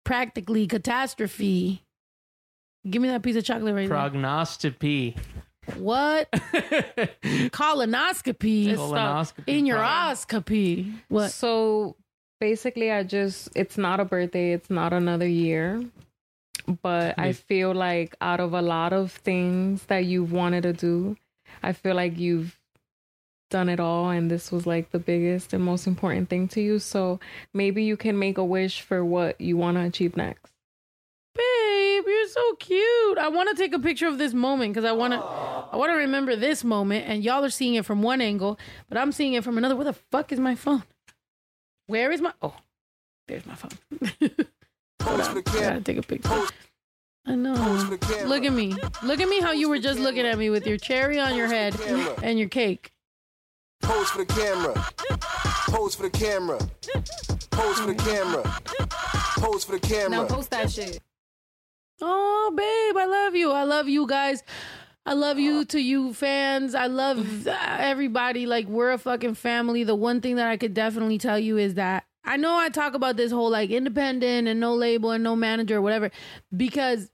Practically 0.04 0.66
catastrophe. 0.66 1.82
Give 2.88 3.02
me 3.02 3.08
that 3.08 3.22
piece 3.22 3.36
of 3.36 3.44
chocolate 3.44 3.74
right 3.74 3.88
there. 3.88 3.98
Prognosticopy. 3.98 5.16
What? 5.76 6.30
Colonoscopy. 6.32 8.74
Colonoscopy. 8.74 9.44
In 9.46 9.66
your 9.66 9.78
oscopy. 9.78 10.92
What? 11.08 11.30
So 11.30 11.96
basically, 12.40 12.90
I 12.90 13.02
just, 13.02 13.50
it's 13.54 13.76
not 13.76 14.00
a 14.00 14.04
birthday, 14.04 14.52
it's 14.52 14.70
not 14.70 14.92
another 14.92 15.28
year. 15.28 15.82
But 16.82 17.18
I 17.18 17.32
feel 17.32 17.74
like 17.74 18.14
out 18.20 18.40
of 18.40 18.52
a 18.54 18.62
lot 18.62 18.92
of 18.92 19.12
things 19.12 19.84
that 19.84 20.04
you've 20.04 20.32
wanted 20.32 20.62
to 20.62 20.72
do, 20.72 21.16
I 21.62 21.72
feel 21.72 21.94
like 21.94 22.18
you've 22.18 22.58
done 23.50 23.68
it 23.68 23.80
all. 23.80 24.10
And 24.10 24.30
this 24.30 24.50
was 24.50 24.66
like 24.66 24.90
the 24.90 24.98
biggest 24.98 25.52
and 25.52 25.62
most 25.64 25.86
important 25.86 26.28
thing 26.28 26.48
to 26.48 26.60
you. 26.60 26.78
So 26.78 27.20
maybe 27.52 27.82
you 27.82 27.96
can 27.96 28.18
make 28.18 28.38
a 28.38 28.44
wish 28.44 28.80
for 28.80 29.04
what 29.04 29.40
you 29.40 29.56
want 29.56 29.76
to 29.76 29.84
achieve 29.84 30.16
next. 30.16 30.52
Babe, 31.34 32.04
you're 32.06 32.28
so 32.28 32.54
cute. 32.54 33.18
I 33.18 33.28
want 33.28 33.48
to 33.50 33.54
take 33.54 33.72
a 33.74 33.78
picture 33.78 34.08
of 34.08 34.18
this 34.18 34.32
moment 34.32 34.72
because 34.72 34.84
I 34.84 34.92
want 34.92 35.12
to 35.12 35.20
I 35.20 35.76
want 35.76 35.90
to 35.90 35.96
remember 35.96 36.34
this 36.34 36.64
moment 36.64 37.06
and 37.06 37.22
y'all 37.22 37.44
are 37.44 37.50
seeing 37.50 37.74
it 37.74 37.84
from 37.84 38.02
one 38.02 38.20
angle, 38.20 38.58
but 38.88 38.98
I'm 38.98 39.12
seeing 39.12 39.34
it 39.34 39.44
from 39.44 39.58
another. 39.58 39.76
Where 39.76 39.84
the 39.84 39.92
fuck 39.92 40.32
is 40.32 40.40
my 40.40 40.54
phone? 40.54 40.82
Where 41.86 42.10
is 42.10 42.20
my 42.20 42.32
Oh, 42.42 42.54
there's 43.28 43.46
my 43.46 43.54
phone. 43.54 43.78
Hold 45.02 45.20
on. 45.20 45.38
I 45.38 45.40
gotta 45.40 45.80
take 45.80 45.98
a 45.98 46.02
picture. 46.02 46.42
I 47.26 47.34
know. 47.34 47.54
Look 48.24 48.44
at 48.44 48.52
me. 48.52 48.74
Look 49.02 49.20
at 49.20 49.28
me 49.28 49.40
how 49.40 49.52
you 49.52 49.68
were 49.68 49.78
just 49.78 49.98
looking 50.00 50.26
at 50.26 50.38
me 50.38 50.50
with 50.50 50.66
your 50.66 50.78
cherry 50.78 51.20
on 51.20 51.36
your 51.36 51.46
head 51.46 51.78
and 52.22 52.38
your 52.38 52.48
cake. 52.48 52.92
Pose 53.82 54.10
for 54.10 54.18
the 54.18 54.26
camera. 54.26 54.74
Pose 55.70 55.94
for 55.94 56.04
the 56.04 56.10
camera. 56.10 56.58
Pose 57.50 57.78
for 57.80 57.86
the 57.86 57.94
camera. 57.94 58.42
Pose 59.40 59.64
for 59.64 59.72
the 59.72 59.80
camera. 59.80 60.10
Now 60.10 60.26
post 60.26 60.50
that 60.50 60.70
shit. 60.70 61.00
Oh, 62.02 62.52
babe, 62.56 62.96
I 62.96 63.06
love 63.06 63.34
you. 63.36 63.52
I 63.52 63.64
love 63.64 63.88
you 63.88 64.06
guys. 64.06 64.42
I 65.06 65.14
love 65.14 65.38
you 65.38 65.64
to 65.66 65.80
you 65.80 66.12
fans. 66.14 66.74
I 66.74 66.86
love 66.86 67.46
everybody. 67.48 68.46
Like, 68.46 68.66
we're 68.66 68.92
a 68.92 68.98
fucking 68.98 69.34
family. 69.34 69.84
The 69.84 69.94
one 69.94 70.20
thing 70.20 70.36
that 70.36 70.46
I 70.48 70.56
could 70.56 70.74
definitely 70.74 71.18
tell 71.18 71.38
you 71.38 71.58
is 71.58 71.74
that 71.74 72.04
I 72.24 72.36
know 72.36 72.56
I 72.56 72.68
talk 72.68 72.94
about 72.94 73.16
this 73.16 73.32
whole 73.32 73.50
like 73.50 73.70
independent 73.70 74.48
and 74.48 74.60
no 74.60 74.74
label 74.74 75.10
and 75.10 75.24
no 75.24 75.34
manager 75.36 75.78
or 75.78 75.82
whatever 75.82 76.10
because 76.54 77.10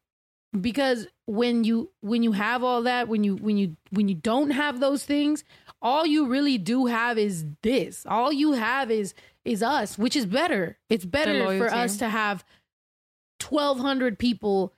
because 0.61 1.07
when 1.27 1.65
you 1.65 1.91
when 2.01 2.23
you 2.23 2.33
have 2.33 2.63
all 2.65 2.83
that 2.83 3.09
when 3.09 3.25
you 3.25 3.37
when 3.37 3.57
you 3.57 3.77
when 3.91 4.09
you 4.09 4.15
don't 4.15 4.51
have 4.51 4.81
those 4.81 5.05
things 5.05 5.45
all 5.83 6.07
you 6.07 6.27
really 6.27 6.59
do 6.59 6.87
have 6.87 7.19
is 7.19 7.45
this. 7.63 8.05
All 8.09 8.33
you 8.33 8.53
have 8.53 8.91
is 8.91 9.15
is 9.45 9.63
us 9.63 9.97
which 9.99 10.17
is 10.17 10.27
better. 10.27 10.79
It's 10.89 11.05
better 11.05 11.59
for 11.59 11.73
us 11.73 11.99
to 11.99 12.09
have 12.09 12.45
1200 13.47 14.19
people 14.19 14.73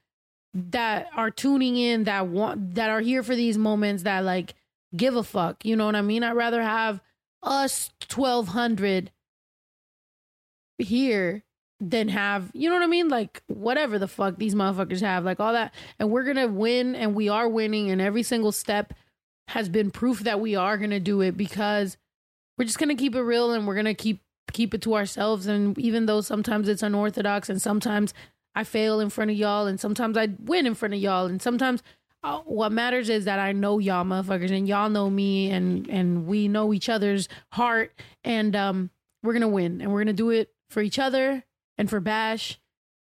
that 0.52 1.08
are 1.14 1.30
tuning 1.30 1.76
in 1.76 2.04
that 2.04 2.26
want 2.26 2.74
that 2.74 2.90
are 2.90 3.00
here 3.00 3.22
for 3.22 3.36
these 3.36 3.56
moments 3.56 4.02
that 4.02 4.24
like 4.24 4.54
give 4.96 5.16
a 5.16 5.22
fuck. 5.22 5.64
You 5.64 5.76
know 5.76 5.86
what 5.86 5.96
i 5.96 6.02
mean? 6.02 6.22
I'd 6.22 6.32
rather 6.32 6.62
have 6.62 7.00
us 7.42 7.90
1200 8.14 9.10
here 10.78 11.44
than 11.80 12.08
have 12.08 12.50
you 12.54 12.68
know 12.68 12.74
what 12.76 12.82
I 12.82 12.88
mean? 12.88 13.08
Like 13.08 13.42
whatever 13.46 13.98
the 13.98 14.08
fuck 14.08 14.36
these 14.38 14.54
motherfuckers 14.54 15.00
have, 15.00 15.24
like 15.24 15.40
all 15.40 15.52
that, 15.52 15.74
and 15.98 16.10
we're 16.10 16.24
gonna 16.24 16.48
win, 16.48 16.94
and 16.94 17.14
we 17.14 17.28
are 17.28 17.48
winning, 17.48 17.90
and 17.90 18.00
every 18.00 18.22
single 18.22 18.52
step 18.52 18.94
has 19.48 19.68
been 19.68 19.90
proof 19.90 20.20
that 20.20 20.40
we 20.40 20.56
are 20.56 20.76
gonna 20.76 21.00
do 21.00 21.20
it 21.20 21.36
because 21.36 21.96
we're 22.56 22.64
just 22.64 22.78
gonna 22.78 22.96
keep 22.96 23.14
it 23.14 23.22
real 23.22 23.52
and 23.52 23.66
we're 23.66 23.76
gonna 23.76 23.94
keep 23.94 24.20
keep 24.52 24.74
it 24.74 24.82
to 24.82 24.94
ourselves. 24.94 25.46
And 25.46 25.78
even 25.78 26.06
though 26.06 26.20
sometimes 26.20 26.68
it's 26.68 26.82
unorthodox, 26.82 27.48
and 27.48 27.62
sometimes 27.62 28.12
I 28.54 28.64
fail 28.64 28.98
in 28.98 29.10
front 29.10 29.30
of 29.30 29.36
y'all, 29.36 29.66
and 29.66 29.78
sometimes 29.78 30.16
I 30.16 30.30
win 30.44 30.66
in 30.66 30.74
front 30.74 30.94
of 30.94 31.00
y'all, 31.00 31.26
and 31.26 31.40
sometimes 31.40 31.82
uh, 32.24 32.40
what 32.40 32.72
matters 32.72 33.08
is 33.08 33.24
that 33.26 33.38
I 33.38 33.52
know 33.52 33.78
y'all 33.78 34.04
motherfuckers, 34.04 34.50
and 34.50 34.66
y'all 34.66 34.90
know 34.90 35.08
me, 35.08 35.50
and 35.50 35.88
and 35.88 36.26
we 36.26 36.48
know 36.48 36.74
each 36.74 36.88
other's 36.88 37.28
heart, 37.52 37.92
and 38.24 38.56
um, 38.56 38.90
we're 39.22 39.32
gonna 39.32 39.46
win, 39.46 39.80
and 39.80 39.92
we're 39.92 40.00
gonna 40.00 40.12
do 40.12 40.30
it 40.30 40.50
for 40.70 40.80
each 40.80 40.98
other 40.98 41.44
and 41.76 41.88
for 41.88 42.00
Bash 42.00 42.58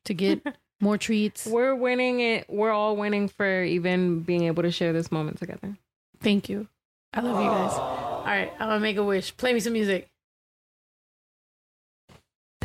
to 0.06 0.14
get 0.14 0.42
more 0.82 0.98
treats. 0.98 1.46
We're 1.46 1.76
winning 1.76 2.20
it. 2.20 2.46
We're 2.50 2.72
all 2.72 2.96
winning 2.96 3.28
for 3.28 3.64
even 3.64 4.22
being 4.22 4.44
able 4.44 4.64
to 4.64 4.72
share 4.72 4.94
this 4.94 5.12
moment 5.12 5.40
together. 5.40 5.78
Thank 6.22 6.50
you. 6.50 6.68
I 7.14 7.22
love 7.22 7.42
you 7.42 7.50
guys. 7.50 7.72
All 7.74 8.24
right, 8.26 8.52
I'm 8.60 8.68
gonna 8.68 8.80
make 8.82 8.98
a 8.98 9.04
wish. 9.04 9.36
Play 9.38 9.54
me 9.54 9.60
some 9.60 9.74
music. 9.74 10.10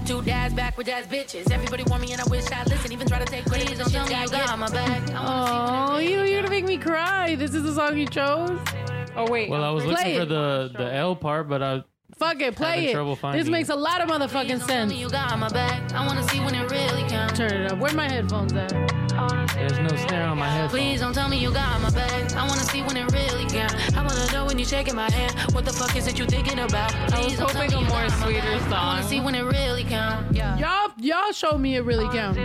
Two 0.06 0.22
dads 0.22 0.54
back 0.54 0.76
with 0.76 0.86
dads 0.88 1.06
bitches. 1.06 1.50
Everybody 1.52 1.84
want 1.84 2.02
me 2.02 2.10
and 2.12 2.20
I 2.20 2.24
wish 2.24 2.50
I 2.50 2.64
listen. 2.64 2.90
Even 2.90 3.06
try 3.06 3.20
to 3.20 3.24
take 3.26 3.44
credit. 3.44 3.78
Don't 3.78 3.90
tell 3.90 4.06
me 4.08 4.20
you 4.20 4.28
got 4.28 4.58
my 4.58 4.68
back. 4.70 5.02
Oh, 5.14 5.98
you 5.98 6.22
you're 6.22 6.40
gonna 6.42 6.50
make 6.50 6.64
me 6.64 6.78
cry. 6.78 7.36
This 7.36 7.54
is 7.54 7.62
the 7.62 7.72
song 7.72 7.96
you 7.96 8.06
chose. 8.06 8.58
Oh 9.14 9.30
wait. 9.30 9.50
Well, 9.50 9.62
I 9.62 9.70
was 9.70 9.84
Play 9.84 9.92
looking 9.92 10.16
for 10.16 10.22
it. 10.22 10.28
the 10.28 10.70
the 10.78 10.94
L 10.94 11.14
part, 11.14 11.48
but 11.48 11.62
I 11.62 11.84
Fuck 12.16 12.40
it, 12.40 12.56
play 12.56 12.86
it. 12.86 12.92
trouble 12.92 13.16
This 13.32 13.48
makes 13.48 13.68
a 13.68 13.74
lot 13.74 14.00
of 14.00 14.08
motherfucking 14.08 14.62
sense. 14.66 14.92
You 14.92 15.08
got 15.08 15.38
my 15.38 15.48
back. 15.48 15.92
I 15.92 16.06
wanna 16.06 16.26
see 16.28 16.40
when 16.40 16.54
it 16.54 16.70
really 16.70 17.02
counts. 17.08 17.38
Turn 17.38 17.52
it 17.52 17.72
up. 17.72 17.78
Where 17.78 17.92
my 17.94 18.08
headphones 18.08 18.52
at? 18.52 18.70
there's 19.54 19.78
no 19.78 19.88
snare 20.06 20.26
on 20.26 20.38
my 20.38 20.48
head. 20.48 20.70
Please 20.70 21.00
don't 21.00 21.12
tell 21.12 21.28
me 21.28 21.38
you 21.38 21.52
got 21.52 21.80
my 21.80 21.90
back. 21.90 22.32
I 22.34 22.46
wanna 22.46 22.62
see 22.62 22.82
when 22.82 22.96
it 22.96 23.10
really 23.12 23.46
counts. 23.46 23.74
I 23.96 24.02
wanna 24.02 24.32
know 24.32 24.46
when 24.46 24.58
you're 24.58 24.66
shaking 24.68 24.94
my 24.94 25.10
hand. 25.10 25.34
What 25.54 25.64
the 25.64 25.72
fuck 25.72 25.94
is 25.96 26.06
it 26.06 26.18
you 26.18 26.26
thinking 26.26 26.58
about? 26.58 26.92
Please 27.10 27.38
don't 27.38 27.48
tell 27.50 27.62
hoping 27.62 27.70
me 27.70 27.76
a 27.76 27.80
you 27.80 27.86
more 27.86 28.06
got 28.06 28.18
my 28.18 28.24
sweeter 28.24 28.40
back. 28.40 28.72
I 28.72 28.86
wanna 28.86 29.02
song. 29.02 29.10
see 29.10 29.20
when 29.20 29.34
it 29.34 29.42
really 29.42 29.84
counts. 29.84 30.36
Yeah. 30.36 30.58
Y'all 30.58 30.92
y'all 30.98 31.32
show 31.32 31.58
me 31.58 31.76
it 31.76 31.82
really 31.82 32.08
count. 32.08 32.36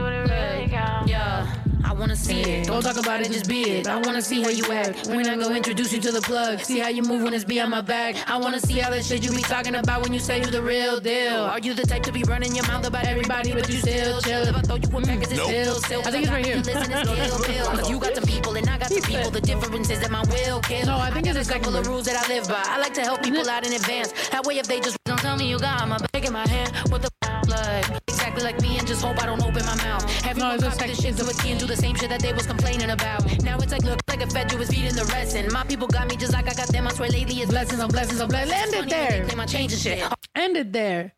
Yeah. 1.07 1.74
I 1.87 1.93
wanna 1.93 2.15
see 2.15 2.41
it. 2.41 2.67
Don't 2.67 2.81
talk 2.81 2.97
about 2.97 3.21
it, 3.21 3.31
just 3.31 3.47
be 3.47 3.61
it. 3.69 3.87
I 3.87 3.97
wanna 3.97 4.21
see 4.21 4.41
how 4.41 4.49
you 4.49 4.65
act. 4.71 5.07
When 5.07 5.27
I 5.27 5.35
go 5.37 5.53
introduce 5.53 5.93
you 5.93 6.01
to 6.01 6.11
the 6.11 6.21
plug, 6.21 6.59
see 6.59 6.79
how 6.79 6.89
you 6.89 7.03
move 7.03 7.21
when 7.23 7.33
it's 7.33 7.43
behind 7.45 7.69
my 7.71 7.81
back. 7.81 8.15
I 8.29 8.37
wanna 8.37 8.59
see 8.59 8.81
all 8.81 8.91
that 8.91 9.05
shit 9.05 9.23
you 9.23 9.31
be 9.31 9.43
talking 9.43 9.75
about 9.75 10.01
when 10.01 10.11
you 10.11 10.19
say 10.19 10.39
you 10.39 10.47
the 10.47 10.61
real 10.61 10.99
deal. 10.99 11.43
Are 11.43 11.59
you 11.59 11.73
the 11.73 11.83
type 11.85 12.03
to 12.03 12.11
be 12.11 12.23
running 12.23 12.55
your 12.55 12.65
mouth 12.67 12.85
about 12.87 13.05
everybody, 13.05 13.53
but 13.53 13.69
you 13.69 13.77
still 13.77 14.19
chill? 14.21 14.41
If 14.43 14.55
I 14.55 14.61
throw 14.61 14.75
you 14.77 14.89
a 14.97 15.01
pack, 15.01 15.23
is 15.23 15.31
it 15.31 15.37
still 15.39 15.75
still? 15.75 16.01
I 16.01 16.11
think 16.11 16.23
it's 16.23 16.31
right 16.31 16.45
here. 16.45 16.55
Listen, 16.69 16.91
it's 16.91 17.09
still 17.09 17.39
real. 17.53 17.65
'Cause 17.65 17.89
you 17.89 17.99
got 17.99 18.15
the 18.15 18.25
people 18.25 18.55
and 18.55 18.67
I 18.67 18.77
got 18.79 18.89
the 18.89 19.01
people. 19.01 19.29
The 19.29 19.41
difference 19.41 19.89
is 19.91 19.99
that 19.99 20.11
my 20.11 20.23
will 20.31 20.59
kill. 20.61 20.85
No, 20.87 20.97
I 20.97 21.11
think 21.11 21.25
got 21.27 21.35
it's 21.35 21.49
a 21.49 21.53
the 21.53 21.59
couple 21.59 21.75
of 21.75 21.87
rules 21.87 22.05
that 22.05 22.15
I 22.17 22.27
live 22.33 22.47
by. 22.47 22.63
I 22.65 22.79
like 22.79 22.93
to 22.95 23.01
help 23.01 23.21
people 23.21 23.47
out 23.49 23.65
in 23.65 23.73
advance. 23.73 24.11
That 24.29 24.43
way, 24.45 24.57
if 24.57 24.67
they 24.67 24.79
just 24.79 24.97
don't 25.05 25.19
tell 25.19 25.37
me 25.37 25.47
you 25.47 25.59
got 25.59 25.87
my 25.87 25.97
back 26.11 26.25
in 26.25 26.33
my 26.33 26.47
hand, 26.47 26.73
what 26.89 27.01
the 27.03 27.09
like 27.47 27.85
exactly 28.07 28.43
like 28.43 28.59
me, 28.61 28.77
and 28.79 28.87
just 28.87 29.03
hope 29.03 29.21
I 29.21 29.25
don't 29.27 29.41
open 29.43 29.63
my 29.65 29.75
mouth. 29.83 30.03
Everyone 30.27 30.55
it's 30.55 30.63
a 30.63 30.69
copy 30.69 30.87
the 30.87 30.95
sec- 30.95 31.05
shit 31.05 31.17
to 31.17 31.29
a 31.29 31.33
T 31.33 31.51
and 31.51 31.59
do 31.59 31.67
the 31.67 31.77
same 31.77 31.95
shit 31.95 32.09
that 32.09 32.21
they 32.21 32.33
was 32.33 32.47
complaining 32.47 32.89
about. 32.89 33.23
Now 33.43 33.57
it's 33.57 33.71
like 33.71 33.83
look 33.83 33.99
like 34.07 34.21
a 34.21 34.27
fed 34.27 34.51
you 34.51 34.57
was 34.57 34.69
feeding 34.69 34.95
the 34.95 35.05
rest, 35.05 35.35
and 35.35 35.51
my 35.51 35.63
people 35.63 35.87
got 35.87 36.07
me 36.07 36.15
just 36.15 36.33
like 36.33 36.49
I 36.49 36.53
got 36.53 36.67
them. 36.69 36.87
I 36.87 36.93
swear 36.93 37.09
lately 37.09 37.41
it's 37.41 37.51
Blessings 37.51 37.79
on 37.79 37.89
blessings 37.89 38.19
on 38.19 38.27
blessings. 38.27 38.51
End 38.51 38.73
it 38.73 38.89
there. 38.89 39.25
They 39.25 39.35
my 39.35 39.45
changing 39.45 39.79
shit. 39.79 40.03
End 40.35 40.57
it 40.57 40.73
there. 40.73 41.13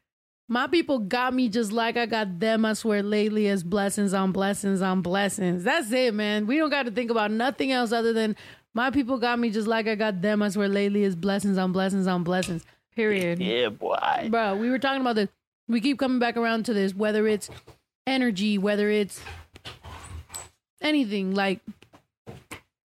My 0.50 0.68
people 0.68 1.00
got 1.00 1.34
me 1.34 1.50
just 1.50 1.72
like 1.72 1.98
I 1.98 2.06
got 2.06 2.40
them. 2.40 2.64
I 2.64 2.74
swear 2.74 3.02
lately 3.02 3.48
as 3.48 3.64
blessings 3.64 4.14
on 4.14 4.32
blessings 4.32 4.82
on 4.82 5.02
blessings. 5.02 5.64
That's 5.64 5.92
it, 5.92 6.14
man. 6.14 6.46
We 6.46 6.58
don't 6.58 6.70
got 6.70 6.84
to 6.84 6.92
think 6.92 7.10
about 7.10 7.32
nothing 7.32 7.72
else 7.72 7.92
other 7.92 8.14
than 8.14 8.36
my 8.74 8.92
people 8.92 9.18
got 9.18 9.40
me 9.40 9.50
just 9.50 9.68
like 9.68 9.88
I 9.88 9.96
got 9.96 10.22
them. 10.22 10.42
I 10.42 10.50
swear 10.50 10.70
lately 10.70 11.04
is 11.04 11.16
blessings 11.16 11.58
on 11.58 11.72
blessings 11.72 12.08
on 12.08 12.24
blessings. 12.24 12.64
Period. 12.96 13.40
Yeah, 13.40 13.70
boy. 13.70 14.28
Bro, 14.30 14.58
we 14.58 14.70
were 14.70 14.80
talking 14.80 15.02
about 15.02 15.16
this. 15.16 15.30
We 15.68 15.82
keep 15.82 15.98
coming 15.98 16.20
back 16.20 16.38
around 16.38 16.66
to 16.66 16.74
this, 16.74 16.94
whether 16.94 17.28
it's 17.28 17.50
energy, 18.08 18.58
whether 18.58 18.90
it's 18.90 19.22
anything. 20.82 21.36
Like 21.36 21.60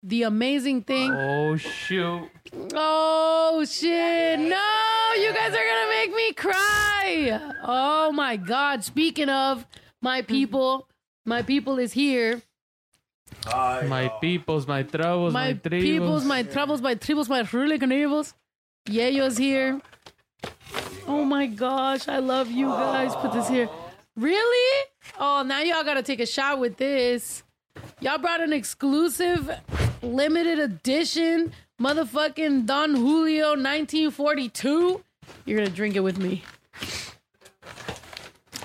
the 0.04 0.24
amazing 0.24 0.82
thing. 0.82 1.12
Oh 1.14 1.56
shoot! 1.56 2.30
Oh 2.74 3.64
shit! 3.66 4.40
No, 4.40 5.14
you 5.16 5.32
guys 5.34 5.54
are 5.54 5.68
gonna 5.72 5.90
make 5.90 6.14
me 6.14 6.34
cry. 6.34 7.54
Oh 7.64 8.12
my 8.12 8.36
god! 8.36 8.84
Speaking 8.84 9.30
of 9.30 9.66
my 10.02 10.22
people, 10.24 10.88
my 11.26 11.42
people 11.44 11.80
is 11.80 11.94
here. 11.94 12.42
My 13.46 14.12
peoples, 14.20 14.68
my 14.68 14.84
troubles, 14.84 15.32
my, 15.34 15.54
My 15.54 15.54
tribus. 15.54 15.82
peoples, 15.82 16.26
my 16.26 16.44
troubles, 16.44 16.82
my 16.82 16.96
tribbles, 16.96 17.30
my 17.30 17.44
hooliganism. 17.44 18.34
Yayo's 18.88 19.38
here. 19.38 19.80
Oh 21.08 21.24
my 21.24 21.46
gosh, 21.48 22.08
I 22.08 22.18
love 22.20 22.52
you 22.52 22.68
guys. 22.68 23.16
Put 23.16 23.32
this 23.32 23.48
here. 23.48 23.70
Really? 24.22 24.86
Oh, 25.20 25.42
now 25.42 25.62
y'all 25.62 25.84
gotta 25.84 26.04
take 26.04 26.20
a 26.20 26.28
shot 26.28 26.60
with 26.60 26.78
this. 26.78 27.42
Y'all 28.02 28.20
brought 28.20 28.40
an 28.40 28.54
exclusive, 28.54 29.50
limited 30.04 30.60
edition, 30.60 31.52
motherfucking 31.82 32.68
Don 32.68 32.94
Julio 32.94 33.56
1942. 33.56 35.04
You're 35.46 35.58
gonna 35.58 35.72
drink 35.72 35.96
it 35.96 36.02
with 36.02 36.20
me. 36.20 36.44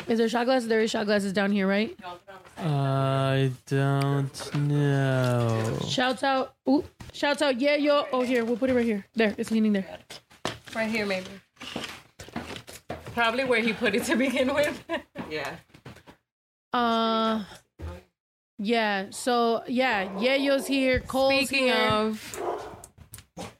Is 0.07 0.19
there 0.19 0.28
shot 0.28 0.45
glasses? 0.45 0.69
There 0.69 0.81
is 0.81 0.91
shot 0.91 1.07
glasses 1.07 1.33
down 1.33 1.53
here, 1.53 1.66
right? 1.66 1.99
I 2.59 3.51
don't 3.65 4.59
know. 4.59 5.78
Shouts 5.89 6.23
out. 6.23 6.55
Ooh, 6.69 6.85
shouts 7.15 7.41
out. 7.41 7.59
Yeah, 7.62 7.77
yo. 7.77 8.07
Oh, 8.12 8.20
here. 8.20 8.45
We'll 8.45 8.59
put 8.59 8.69
it 8.69 8.74
right 8.74 8.85
here. 8.85 9.07
There. 9.15 9.35
It's 9.39 9.51
leaning 9.51 9.73
there. 9.73 9.87
Right 10.74 10.91
here, 10.91 11.07
maybe. 11.07 11.28
Probably 13.17 13.45
where 13.45 13.63
he 13.63 13.73
put 13.73 13.95
it 13.95 14.05
to 14.05 14.15
begin 14.15 14.53
with. 14.55 14.85
yeah. 15.31 15.57
Uh, 16.71 17.45
yeah. 18.59 19.07
So 19.09 19.63
yeah, 19.67 20.07
Yayo's 20.19 20.67
here. 20.67 21.01
Cole's 21.01 21.47
Speaking 21.47 21.69
here. 21.69 21.77
of, 21.77 22.43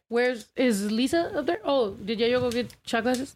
where's 0.09 0.51
is 0.57 0.93
Lisa 0.93 1.33
up 1.39 1.47
there? 1.47 1.61
Oh, 1.65 1.93
did 1.93 2.19
Yayo 2.19 2.41
go 2.41 2.51
get 2.51 2.77
shot 2.85 3.05
glasses? 3.05 3.35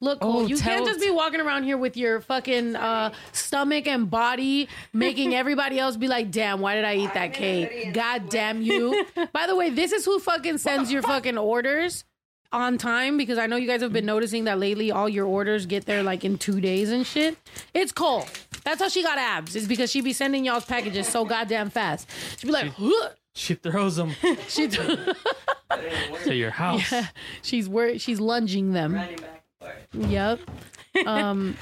Look, 0.00 0.20
Cole, 0.20 0.42
Oh, 0.42 0.46
you 0.46 0.56
can't 0.58 0.86
just 0.86 1.00
be 1.00 1.10
walking 1.10 1.40
around 1.40 1.64
here 1.64 1.76
with 1.76 1.96
your 1.96 2.20
fucking 2.20 2.76
uh, 2.76 3.12
stomach 3.32 3.88
and 3.88 4.08
body, 4.08 4.68
making 4.92 5.34
everybody 5.42 5.80
else 5.80 5.96
be 5.96 6.06
like, 6.06 6.30
"Damn, 6.30 6.60
why 6.60 6.76
did 6.76 6.84
I 6.84 6.94
eat 6.94 7.14
that 7.14 7.32
cake? 7.32 7.92
God 7.94 8.28
damn 8.28 8.62
you!" 8.62 9.06
By 9.32 9.48
the 9.48 9.56
way, 9.56 9.70
this 9.70 9.90
is 9.90 10.04
who 10.04 10.20
fucking 10.20 10.58
sends 10.58 10.92
your 10.92 11.02
fucking 11.02 11.36
orders 11.36 12.04
on 12.52 12.78
time 12.78 13.16
because 13.16 13.38
I 13.38 13.46
know 13.46 13.56
you 13.56 13.66
guys 13.66 13.82
have 13.82 13.92
been 13.92 14.06
noticing 14.06 14.44
that 14.44 14.58
lately. 14.58 14.90
All 14.90 15.08
your 15.08 15.26
orders 15.26 15.66
get 15.66 15.86
there 15.86 16.02
like 16.02 16.24
in 16.24 16.38
two 16.38 16.60
days 16.60 16.90
and 16.90 17.06
shit. 17.06 17.36
It's 17.74 17.92
Cole. 17.92 18.26
That's 18.64 18.80
how 18.80 18.88
she 18.88 19.02
got 19.02 19.18
abs. 19.18 19.54
Is 19.56 19.66
because 19.68 19.90
she 19.90 20.00
be 20.00 20.12
sending 20.12 20.44
y'all's 20.44 20.64
packages 20.64 21.06
so 21.08 21.24
goddamn 21.24 21.70
fast. 21.70 22.08
She'd 22.38 22.46
be 22.46 22.52
like, 22.52 22.72
huh. 22.76 23.10
She 23.34 23.54
throws 23.54 23.96
them 23.96 24.12
she. 24.48 24.66
to 26.24 26.34
your 26.34 26.50
house. 26.50 26.90
Yeah, 26.90 27.06
she's 27.42 27.68
wor- 27.68 27.98
she's 27.98 28.18
lunging 28.18 28.72
them. 28.72 28.98
Yep. 29.92 30.40
Um. 31.06 31.56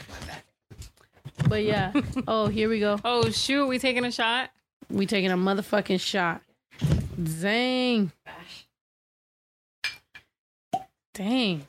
But 1.48 1.64
yeah. 1.64 1.92
Oh, 2.28 2.46
here 2.46 2.68
we 2.68 2.78
go. 2.80 2.98
Oh 3.04 3.28
shoot, 3.30 3.66
we 3.66 3.78
taking 3.78 4.04
a 4.04 4.12
shot? 4.12 4.50
We 4.88 5.06
taking 5.06 5.30
a 5.32 5.36
motherfucking 5.36 6.00
shot. 6.00 6.42
Dang. 7.40 8.12
Dang. 11.14 11.66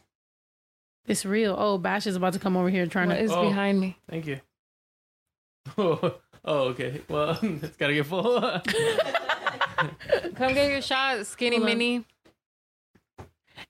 It's 1.08 1.26
real. 1.26 1.56
Oh, 1.58 1.78
Bash 1.78 2.08
is 2.08 2.16
about 2.16 2.34
to 2.34 2.40
come 2.40 2.58
over 2.58 2.70
here 2.70 2.86
trying 2.88 3.10
What 3.10 3.16
to. 3.16 3.24
is 3.24 3.32
oh. 3.32 3.48
behind 3.48 3.80
me? 3.80 3.98
Thank 4.10 4.26
you. 4.26 4.40
Oh, 5.78 6.16
oh, 6.46 6.60
okay. 6.70 7.02
Well, 7.08 7.38
it's 7.44 7.78
gotta 7.78 7.94
get 7.94 8.06
full. 8.08 8.40
Come 10.36 10.54
get 10.54 10.72
your 10.72 10.82
shot, 10.82 11.26
skinny 11.28 11.58
Hold 11.58 11.70
on. 11.70 11.78
mini. 11.78 12.06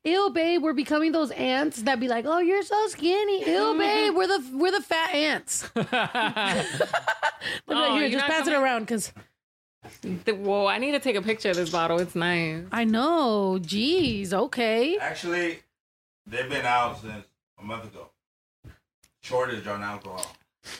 Ew, 0.03 0.30
babe, 0.31 0.61
we're 0.61 0.73
becoming 0.73 1.11
those 1.11 1.31
ants 1.31 1.81
that 1.84 1.99
be 1.99 2.07
like, 2.07 2.26
"Oh, 2.27 2.39
you're 2.39 2.61
so 2.64 2.88
skinny." 2.88 3.39
Ew, 3.49 3.76
babe, 3.77 4.14
we're 4.15 4.27
the 4.27 4.43
we're 4.53 4.72
the 4.72 4.81
fat 4.81 5.14
ants. 5.15 5.69
Look 5.76 5.91
right 5.91 6.65
Oh, 7.68 7.95
here, 7.95 8.10
just 8.10 8.27
not 8.27 8.30
pass 8.30 8.47
it 8.47 8.53
around 8.53 8.81
because 8.81 9.11
Whoa, 10.27 10.65
I 10.68 10.77
need 10.80 10.91
to 10.91 10.99
take 10.99 11.15
a 11.15 11.22
picture 11.22 11.49
of 11.52 11.56
this 11.56 11.69
bottle. 11.69 11.99
It's 11.99 12.15
nice. 12.15 12.64
I 12.72 12.84
know. 12.85 13.57
Jeez, 13.61 14.34
okay. 14.34 14.97
Actually, 14.97 15.60
they've 16.27 16.49
been 16.49 16.65
out 16.65 17.02
since 17.02 17.26
a 17.60 17.64
month 17.64 17.85
ago. 17.85 18.10
Shortage 19.22 19.65
on 19.68 19.81
alcohol. 19.84 20.26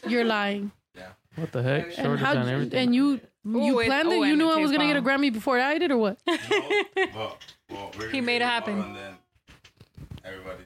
You're 0.08 0.26
lying. 0.26 0.72
Yeah. 0.98 1.10
What 1.36 1.52
the 1.52 1.62
heck? 1.62 1.84
And 1.88 1.94
Shortage 1.94 2.20
how? 2.26 2.38
on 2.38 2.48
everything. 2.48 2.80
And 2.80 2.96
you 2.96 3.20
you 3.44 3.58
Ooh, 3.76 3.80
it- 3.82 3.88
planned 3.88 4.08
it? 4.08 4.14
oh, 4.14 4.24
You 4.24 4.30
and 4.30 4.38
knew 4.38 4.50
it 4.50 4.54
I 4.54 4.58
was 4.62 4.70
tastes 4.72 4.78
gonna 4.78 4.88
get 4.88 4.96
a 4.96 5.02
bomb. 5.02 5.22
Grammy 5.22 5.34
before 5.34 5.60
I 5.60 5.78
did, 5.78 5.92
or 5.92 5.98
what? 5.98 6.18
Well, 6.26 6.38
well, 7.70 7.92
we're 8.00 8.06
He 8.08 8.12
gonna 8.20 8.22
made 8.22 8.40
get 8.40 8.44
it 8.44 8.46
happen. 8.46 8.80
And 8.82 8.96
then 8.96 9.14
everybody. 10.24 10.64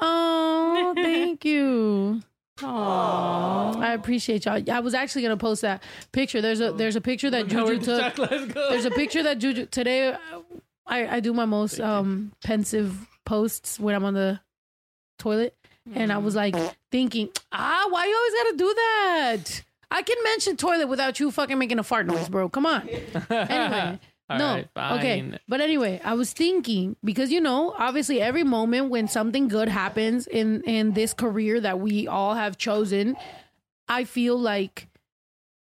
Oh, 0.00 0.92
thank 0.96 1.44
you. 1.44 2.22
Aww. 2.58 3.76
I 3.76 3.92
appreciate 3.94 4.44
y'all. 4.46 4.60
I 4.68 4.80
was 4.80 4.94
actually 4.94 5.22
gonna 5.22 5.36
post 5.36 5.62
that 5.62 5.82
picture. 6.10 6.40
There's 6.40 6.60
a 6.60 6.72
there's 6.72 6.96
a 6.96 7.00
picture 7.00 7.30
that 7.30 7.46
Juju 7.46 7.78
took. 7.80 8.18
Let's 8.18 8.52
go. 8.52 8.70
There's 8.70 8.84
a 8.84 8.90
picture 8.90 9.22
that 9.22 9.38
Juju 9.38 9.66
today. 9.66 10.08
uh, 10.08 10.18
I 10.88 11.16
I 11.16 11.20
do 11.20 11.32
my 11.32 11.44
most 11.44 11.80
um 11.80 12.32
pensive 12.42 13.06
posts 13.24 13.78
when 13.78 13.94
I'm 13.94 14.04
on 14.04 14.14
the 14.14 14.40
toilet, 15.18 15.54
and 15.94 16.12
I 16.12 16.18
was 16.18 16.34
like 16.34 16.56
thinking, 16.90 17.28
ah, 17.52 17.86
why 17.90 18.06
you 18.06 18.16
always 18.16 18.34
gotta 18.34 18.56
do 18.56 18.74
that? 18.74 19.62
I 19.90 20.02
can 20.02 20.16
mention 20.24 20.56
toilet 20.56 20.86
without 20.88 21.18
you 21.18 21.30
fucking 21.30 21.58
making 21.58 21.78
a 21.78 21.82
fart 21.82 22.06
noise, 22.06 22.28
bro. 22.28 22.48
Come 22.48 22.66
on. 22.66 22.88
Anyway. 23.30 24.00
All 24.30 24.38
no. 24.38 24.54
right, 24.76 24.98
okay. 24.98 25.38
But 25.48 25.62
anyway, 25.62 26.02
I 26.04 26.12
was 26.12 26.34
thinking 26.34 26.96
because 27.02 27.32
you 27.32 27.40
know, 27.40 27.74
obviously 27.78 28.20
every 28.20 28.44
moment 28.44 28.90
when 28.90 29.08
something 29.08 29.48
good 29.48 29.68
happens 29.68 30.26
in 30.26 30.60
in 30.64 30.92
this 30.92 31.14
career 31.14 31.58
that 31.62 31.80
we 31.80 32.06
all 32.06 32.34
have 32.34 32.58
chosen, 32.58 33.16
I 33.88 34.04
feel 34.04 34.38
like 34.38 34.88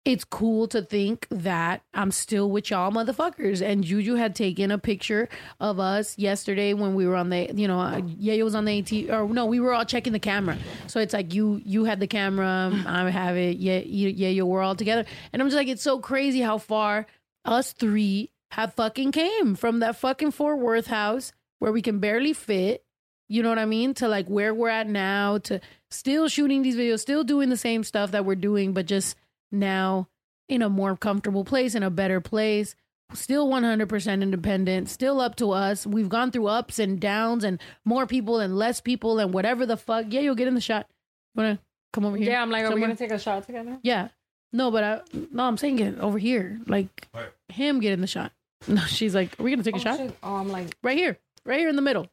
it's 0.03 0.23
cool 0.23 0.67
to 0.67 0.81
think 0.81 1.27
that 1.29 1.83
I'm 1.93 2.11
still 2.11 2.49
with 2.49 2.71
y'all 2.71 2.91
motherfuckers. 2.91 3.61
And 3.61 3.83
Juju 3.83 4.15
had 4.15 4.35
taken 4.35 4.71
a 4.71 4.79
picture 4.79 5.29
of 5.59 5.79
us 5.79 6.17
yesterday 6.17 6.73
when 6.73 6.95
we 6.95 7.05
were 7.05 7.15
on 7.15 7.29
the, 7.29 7.51
you 7.53 7.67
know, 7.67 7.79
uh, 7.79 8.01
Yayo 8.01 8.43
was 8.43 8.55
on 8.55 8.65
the 8.65 8.79
AT, 8.79 9.15
or 9.15 9.31
no, 9.31 9.45
we 9.45 9.59
were 9.59 9.73
all 9.73 9.85
checking 9.85 10.13
the 10.13 10.19
camera. 10.19 10.57
So 10.87 10.99
it's 10.99 11.13
like 11.13 11.33
you 11.33 11.61
you 11.63 11.83
had 11.83 11.99
the 11.99 12.07
camera, 12.07 12.71
I 12.87 13.09
have 13.11 13.37
it, 13.37 13.57
yeah, 13.57 13.81
Yayo, 13.81 14.43
we're 14.43 14.63
all 14.63 14.75
together. 14.75 15.05
And 15.31 15.41
I'm 15.41 15.47
just 15.47 15.57
like, 15.57 15.67
it's 15.67 15.83
so 15.83 15.99
crazy 15.99 16.41
how 16.41 16.57
far 16.57 17.05
us 17.45 17.73
three 17.73 18.31
have 18.51 18.73
fucking 18.73 19.11
came 19.11 19.55
from 19.55 19.79
that 19.79 19.95
fucking 19.95 20.31
Fort 20.31 20.59
Worth 20.59 20.87
house 20.87 21.31
where 21.59 21.71
we 21.71 21.81
can 21.81 21.99
barely 21.99 22.33
fit. 22.33 22.83
You 23.29 23.43
know 23.43 23.49
what 23.49 23.59
I 23.59 23.65
mean? 23.65 23.93
To 23.95 24.07
like 24.07 24.27
where 24.27 24.53
we're 24.53 24.67
at 24.67 24.89
now, 24.89 25.37
to 25.39 25.61
still 25.89 26.27
shooting 26.27 26.63
these 26.63 26.75
videos, 26.75 26.99
still 26.99 27.23
doing 27.23 27.49
the 27.49 27.55
same 27.55 27.83
stuff 27.83 28.11
that 28.11 28.25
we're 28.25 28.35
doing, 28.35 28.73
but 28.73 28.87
just 28.87 29.15
now 29.51 30.07
in 30.49 30.61
a 30.61 30.69
more 30.69 30.95
comfortable 30.97 31.43
place, 31.45 31.75
in 31.75 31.83
a 31.83 31.89
better 31.89 32.19
place. 32.21 32.75
Still 33.13 33.49
100% 33.49 34.21
independent, 34.21 34.87
still 34.89 35.19
up 35.19 35.35
to 35.35 35.51
us. 35.51 35.85
We've 35.85 36.07
gone 36.07 36.31
through 36.31 36.47
ups 36.47 36.79
and 36.79 36.97
downs 36.99 37.43
and 37.43 37.59
more 37.83 38.07
people 38.07 38.39
and 38.39 38.57
less 38.57 38.79
people 38.79 39.19
and 39.19 39.33
whatever 39.33 39.65
the 39.65 39.75
fuck. 39.75 40.05
Yeah, 40.09 40.21
you'll 40.21 40.35
get 40.35 40.47
in 40.47 40.55
the 40.55 40.61
shot. 40.61 40.87
Wanna 41.35 41.59
come 41.91 42.05
over 42.05 42.15
here? 42.15 42.31
Yeah, 42.31 42.41
I'm 42.41 42.49
like, 42.49 42.61
are 42.63 42.67
we 42.67 42.71
somewhere? 42.75 42.87
gonna 42.87 42.95
take 42.97 43.11
a 43.11 43.19
shot 43.19 43.45
together? 43.45 43.77
Yeah. 43.83 44.09
No, 44.53 44.71
but 44.71 44.83
I 44.83 45.01
no, 45.31 45.43
I'm 45.43 45.57
saying 45.57 45.75
get 45.77 45.99
over 45.99 46.17
here. 46.17 46.59
Like 46.67 47.07
him 47.49 47.79
get 47.81 47.91
in 47.93 47.99
the 48.01 48.07
shot. 48.07 48.31
No, 48.67 48.81
she's 48.81 49.13
like, 49.15 49.37
Are 49.39 49.43
we 49.43 49.51
gonna 49.51 49.63
take 49.63 49.75
a 49.75 49.79
Oh, 49.79 49.81
shot? 49.81 49.97
shit. 49.97 50.15
Oh, 50.23 50.35
I'm 50.35 50.47
like, 50.49 50.75
Right 50.83 50.97
here. 50.97 51.17
Right 51.45 51.59
here 51.59 51.67
in 51.69 51.75
the 51.75 51.81
middle. 51.81 52.07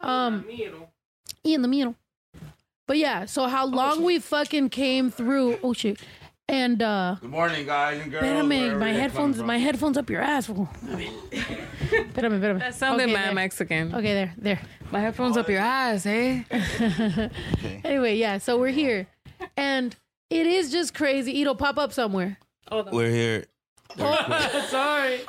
Um 0.00 0.44
in 1.44 1.62
the 1.62 1.68
middle. 1.68 1.96
But 2.86 2.96
yeah, 2.96 3.26
so 3.26 3.46
how 3.46 3.66
long 3.66 4.02
we 4.04 4.18
fucking 4.18 4.70
came 4.70 5.10
through 5.10 5.58
oh 5.62 5.72
shit. 5.74 6.00
And 6.50 6.82
uh 6.82 7.16
Good 7.20 7.30
morning, 7.30 7.66
guys 7.66 8.00
and 8.00 8.10
girls. 8.10 8.24
Espérame, 8.24 8.48
wherever 8.48 8.78
my 8.78 8.92
headphones 8.92 9.42
my 9.42 9.58
headphones 9.58 9.98
up 9.98 10.08
your 10.08 10.22
ass. 10.22 10.46
fool. 10.46 10.68
I 10.90 10.96
mean, 10.96 11.12
espérame, 11.30 12.40
espérame. 12.40 12.58
that 12.60 12.74
sounded 12.74 13.04
Okay, 13.04 13.12
mad 13.12 13.26
there. 13.28 13.34
Mexican. 13.34 13.94
Okay, 13.94 14.14
there, 14.14 14.34
there. 14.38 14.60
My 14.90 15.00
headphones 15.00 15.36
up 15.36 15.48
your 15.48 15.60
ass, 15.60 16.06
eh? 16.06 16.42
Anyway, 17.84 18.16
yeah, 18.16 18.38
so 18.38 18.58
we're 18.58 18.68
here. 18.72 19.06
And 19.56 19.94
it 20.30 20.46
is 20.46 20.72
just 20.72 20.94
crazy. 20.94 21.40
It'll 21.42 21.54
pop 21.54 21.76
up 21.78 21.92
somewhere. 21.92 22.38
We're 22.92 23.10
here. 23.10 23.44
Sorry. 24.68 25.20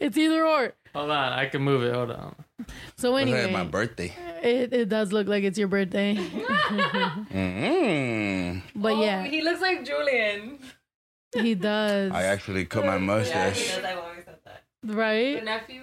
It's 0.00 0.16
either 0.16 0.44
or. 0.44 0.74
Hold 0.94 1.10
on, 1.10 1.32
I 1.32 1.46
can 1.46 1.62
move 1.62 1.82
it. 1.84 1.94
Hold 1.94 2.10
on. 2.10 2.34
So 2.96 3.16
It's 3.16 3.22
anyway, 3.22 3.44
like 3.44 3.52
my 3.52 3.64
birthday. 3.64 4.14
it, 4.42 4.72
it 4.72 4.88
does 4.88 5.12
look 5.12 5.26
like 5.28 5.44
it's 5.44 5.58
your 5.58 5.68
birthday. 5.68 6.14
mm 7.32 8.62
but 8.74 8.96
yeah, 8.98 9.24
he 9.24 9.42
looks 9.42 9.60
like 9.60 9.84
Julian. 9.84 10.58
he 11.34 11.54
does. 11.54 12.12
I 12.12 12.24
actually 12.24 12.64
cut 12.66 12.84
my 12.84 12.98
mustache. 12.98 13.78
I've 13.78 13.98
always 13.98 14.24
said 14.24 14.38
that. 14.44 14.62
right? 14.84 15.36
The 15.38 15.44
nephew. 15.44 15.82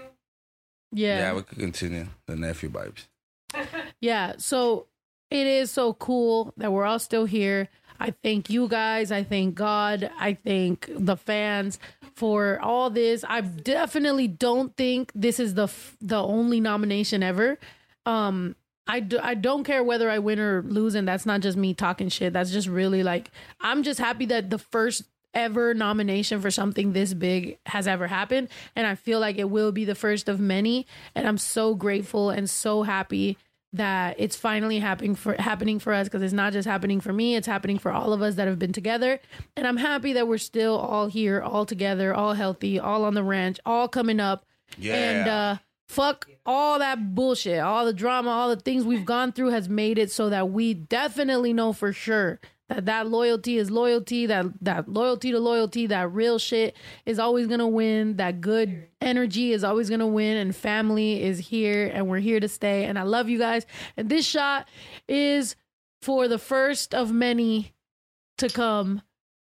Yeah. 0.92 1.20
Yeah. 1.20 1.34
we 1.36 1.42
could 1.44 1.60
continue 1.60 2.08
the 2.26 2.36
nephew 2.36 2.70
vibes. 2.70 3.06
Yeah. 4.02 4.34
So 4.38 4.88
it 5.30 5.46
is 5.46 5.72
so 5.72 5.94
cool 5.94 6.54
that 6.58 6.72
we're 6.72 6.86
all 6.86 7.00
still 7.00 7.26
here. 7.26 7.68
I 8.00 8.12
thank 8.24 8.50
you 8.50 8.68
guys. 8.70 9.12
I 9.12 9.24
thank 9.24 9.56
God. 9.56 10.10
I 10.18 10.36
thank 10.36 10.90
the 10.90 11.18
fans 11.18 11.80
for 12.20 12.60
all 12.62 12.90
this. 12.90 13.24
I 13.28 13.40
definitely 13.40 14.28
don't 14.28 14.76
think 14.76 15.10
this 15.16 15.40
is 15.40 15.54
the 15.54 15.64
f- 15.64 15.96
the 16.02 16.22
only 16.22 16.60
nomination 16.60 17.24
ever. 17.24 17.58
Um, 18.06 18.58
I, 18.88 19.00
do, 19.00 19.20
I 19.22 19.36
don't 19.36 19.64
care 19.64 19.84
whether 19.84 20.10
I 20.10 20.20
win 20.20 20.38
or 20.40 20.62
lose, 20.64 20.96
and 20.96 21.08
that's 21.08 21.26
not 21.26 21.40
just 21.40 21.58
me 21.58 21.74
talking 21.74 22.10
shit. 22.10 22.34
That's 22.34 22.52
just 22.52 22.68
really 22.68 23.04
like 23.04 23.32
I'm 23.62 23.84
just 23.84 24.00
happy 24.00 24.26
that 24.26 24.50
the 24.50 24.58
first 24.58 25.04
ever 25.34 25.74
nomination 25.74 26.42
for 26.42 26.52
something 26.52 26.92
this 26.92 27.14
big 27.14 27.58
has 27.68 27.88
ever 27.88 28.08
happened, 28.08 28.50
and 28.76 28.86
I 28.86 28.96
feel 28.96 29.22
like 29.22 29.38
it 29.38 29.50
will 29.50 29.72
be 29.72 29.86
the 29.86 29.96
first 29.96 30.28
of 30.28 30.42
many. 30.42 30.88
And 31.16 31.26
I'm 31.26 31.38
so 31.38 31.74
grateful 31.74 32.32
and 32.32 32.50
so 32.50 32.84
happy 32.84 33.38
that 33.74 34.16
it's 34.18 34.36
finally 34.36 34.80
happening 34.80 35.16
for 35.16 35.34
happening 35.34 35.80
for 35.80 35.94
us 35.94 36.08
because 36.08 36.22
it's 36.22 36.34
not 36.34 36.54
just 36.54 36.68
happening 36.68 37.00
for 37.00 37.14
me; 37.14 37.36
it's 37.36 37.48
happening 37.48 37.78
for 37.78 37.92
all 37.92 38.14
of 38.14 38.22
us 38.22 38.36
that 38.36 38.48
have 38.48 38.60
been 38.60 38.74
together. 38.74 39.20
And 39.56 39.68
I'm 39.68 39.78
happy 39.78 40.14
that 40.14 40.28
we're 40.28 40.38
still 40.38 40.78
all 40.78 41.08
here, 41.08 41.42
all 41.42 41.66
together, 41.66 42.14
all 42.14 42.34
healthy, 42.34 42.80
all 42.80 43.06
on 43.06 43.14
the 43.14 43.24
ranch, 43.24 43.60
all 43.66 43.88
coming 43.88 44.20
up. 44.20 44.46
Yeah. 44.78 44.96
And 44.96 45.28
uh 45.28 45.58
fuck 45.88 46.28
all 46.46 46.80
that 46.80 47.16
bullshit, 47.16 47.60
all 47.60 47.86
the 47.86 47.94
drama, 47.94 48.30
all 48.30 48.50
the 48.50 48.62
things 48.62 48.86
we've 48.86 49.06
gone 49.06 49.32
through 49.32 49.50
has 49.50 49.68
made 49.68 49.98
it 49.98 50.12
so 50.12 50.30
that 50.30 50.52
we 50.52 50.74
definitely 50.74 51.52
know 51.52 51.74
for 51.74 51.92
sure 51.92 52.40
that 52.70 52.86
that 52.86 53.08
loyalty 53.08 53.58
is 53.58 53.70
loyalty, 53.70 54.28
that 54.28 54.46
that 54.62 54.88
loyalty 54.88 55.32
to 55.32 55.40
loyalty, 55.40 55.88
that 55.88 56.12
real 56.12 56.38
shit 56.38 56.76
is 57.06 57.20
always 57.20 57.48
going 57.48 57.60
to 57.60 57.68
win, 57.68 58.18
that 58.18 58.42
good 58.42 58.88
energy 59.02 59.52
is 59.52 59.64
always 59.64 59.90
going 59.90 60.00
to 60.00 60.08
win 60.08 60.38
and 60.38 60.56
family 60.56 61.22
is 61.24 61.40
here 61.40 61.92
and 61.94 62.08
we're 62.08 62.20
here 62.20 62.40
to 62.40 62.48
stay 62.48 62.86
and 62.86 62.98
I 62.98 63.04
love 63.04 63.28
you 63.28 63.40
guys. 63.40 63.66
And 63.98 64.08
this 64.08 64.26
shot 64.26 64.68
is 65.08 65.56
for 66.02 66.28
the 66.28 66.38
first 66.38 66.94
of 66.94 67.12
many 67.12 67.74
to 68.38 68.50
come. 68.50 69.02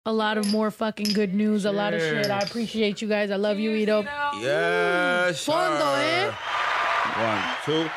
A 0.06 0.12
lot 0.12 0.38
of 0.38 0.50
more 0.50 0.70
fucking 0.70 1.12
good 1.12 1.34
news, 1.34 1.66
a 1.66 1.72
lot 1.72 1.92
of 1.92 2.00
shit. 2.00 2.30
I 2.30 2.38
appreciate 2.38 3.02
you 3.02 3.08
guys. 3.08 3.30
I 3.30 3.36
love 3.36 3.58
you, 3.58 3.72
Ito. 3.72 4.04
Yes. 4.40 5.44
Fondo, 5.44 5.94
eh? 5.96 6.32
One, 7.20 7.44
two. 7.66 7.90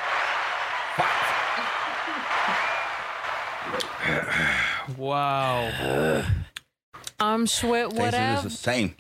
Wow. 4.97 6.23
I'm 7.19 7.26
um, 7.41 7.47
sweat. 7.47 7.89
Tastes 7.89 7.99
Whatever. 7.99 8.41
the 8.43 8.49
same. 8.49 8.95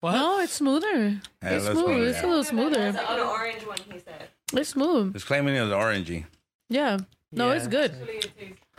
What? 0.00 0.12
No, 0.12 0.40
it's 0.40 0.52
smoother. 0.52 1.20
Yeah, 1.42 1.50
it's 1.50 1.64
let's 1.66 1.78
smooth. 1.78 1.86
go, 1.86 2.02
It's 2.02 2.18
yeah. 2.18 2.26
a 2.26 2.28
little 2.28 2.44
smoother. 2.44 2.92
The 2.92 3.24
orange 3.24 3.62
one, 3.66 3.78
he 3.90 3.98
said. 3.98 4.28
It's 4.52 4.70
smooth. 4.70 5.14
It's 5.16 5.24
claiming 5.24 5.56
it 5.56 5.60
was 5.62 5.70
orangey. 5.70 6.24
Yeah. 6.68 6.98
No, 7.32 7.50
it's 7.50 7.66
good. 7.66 7.94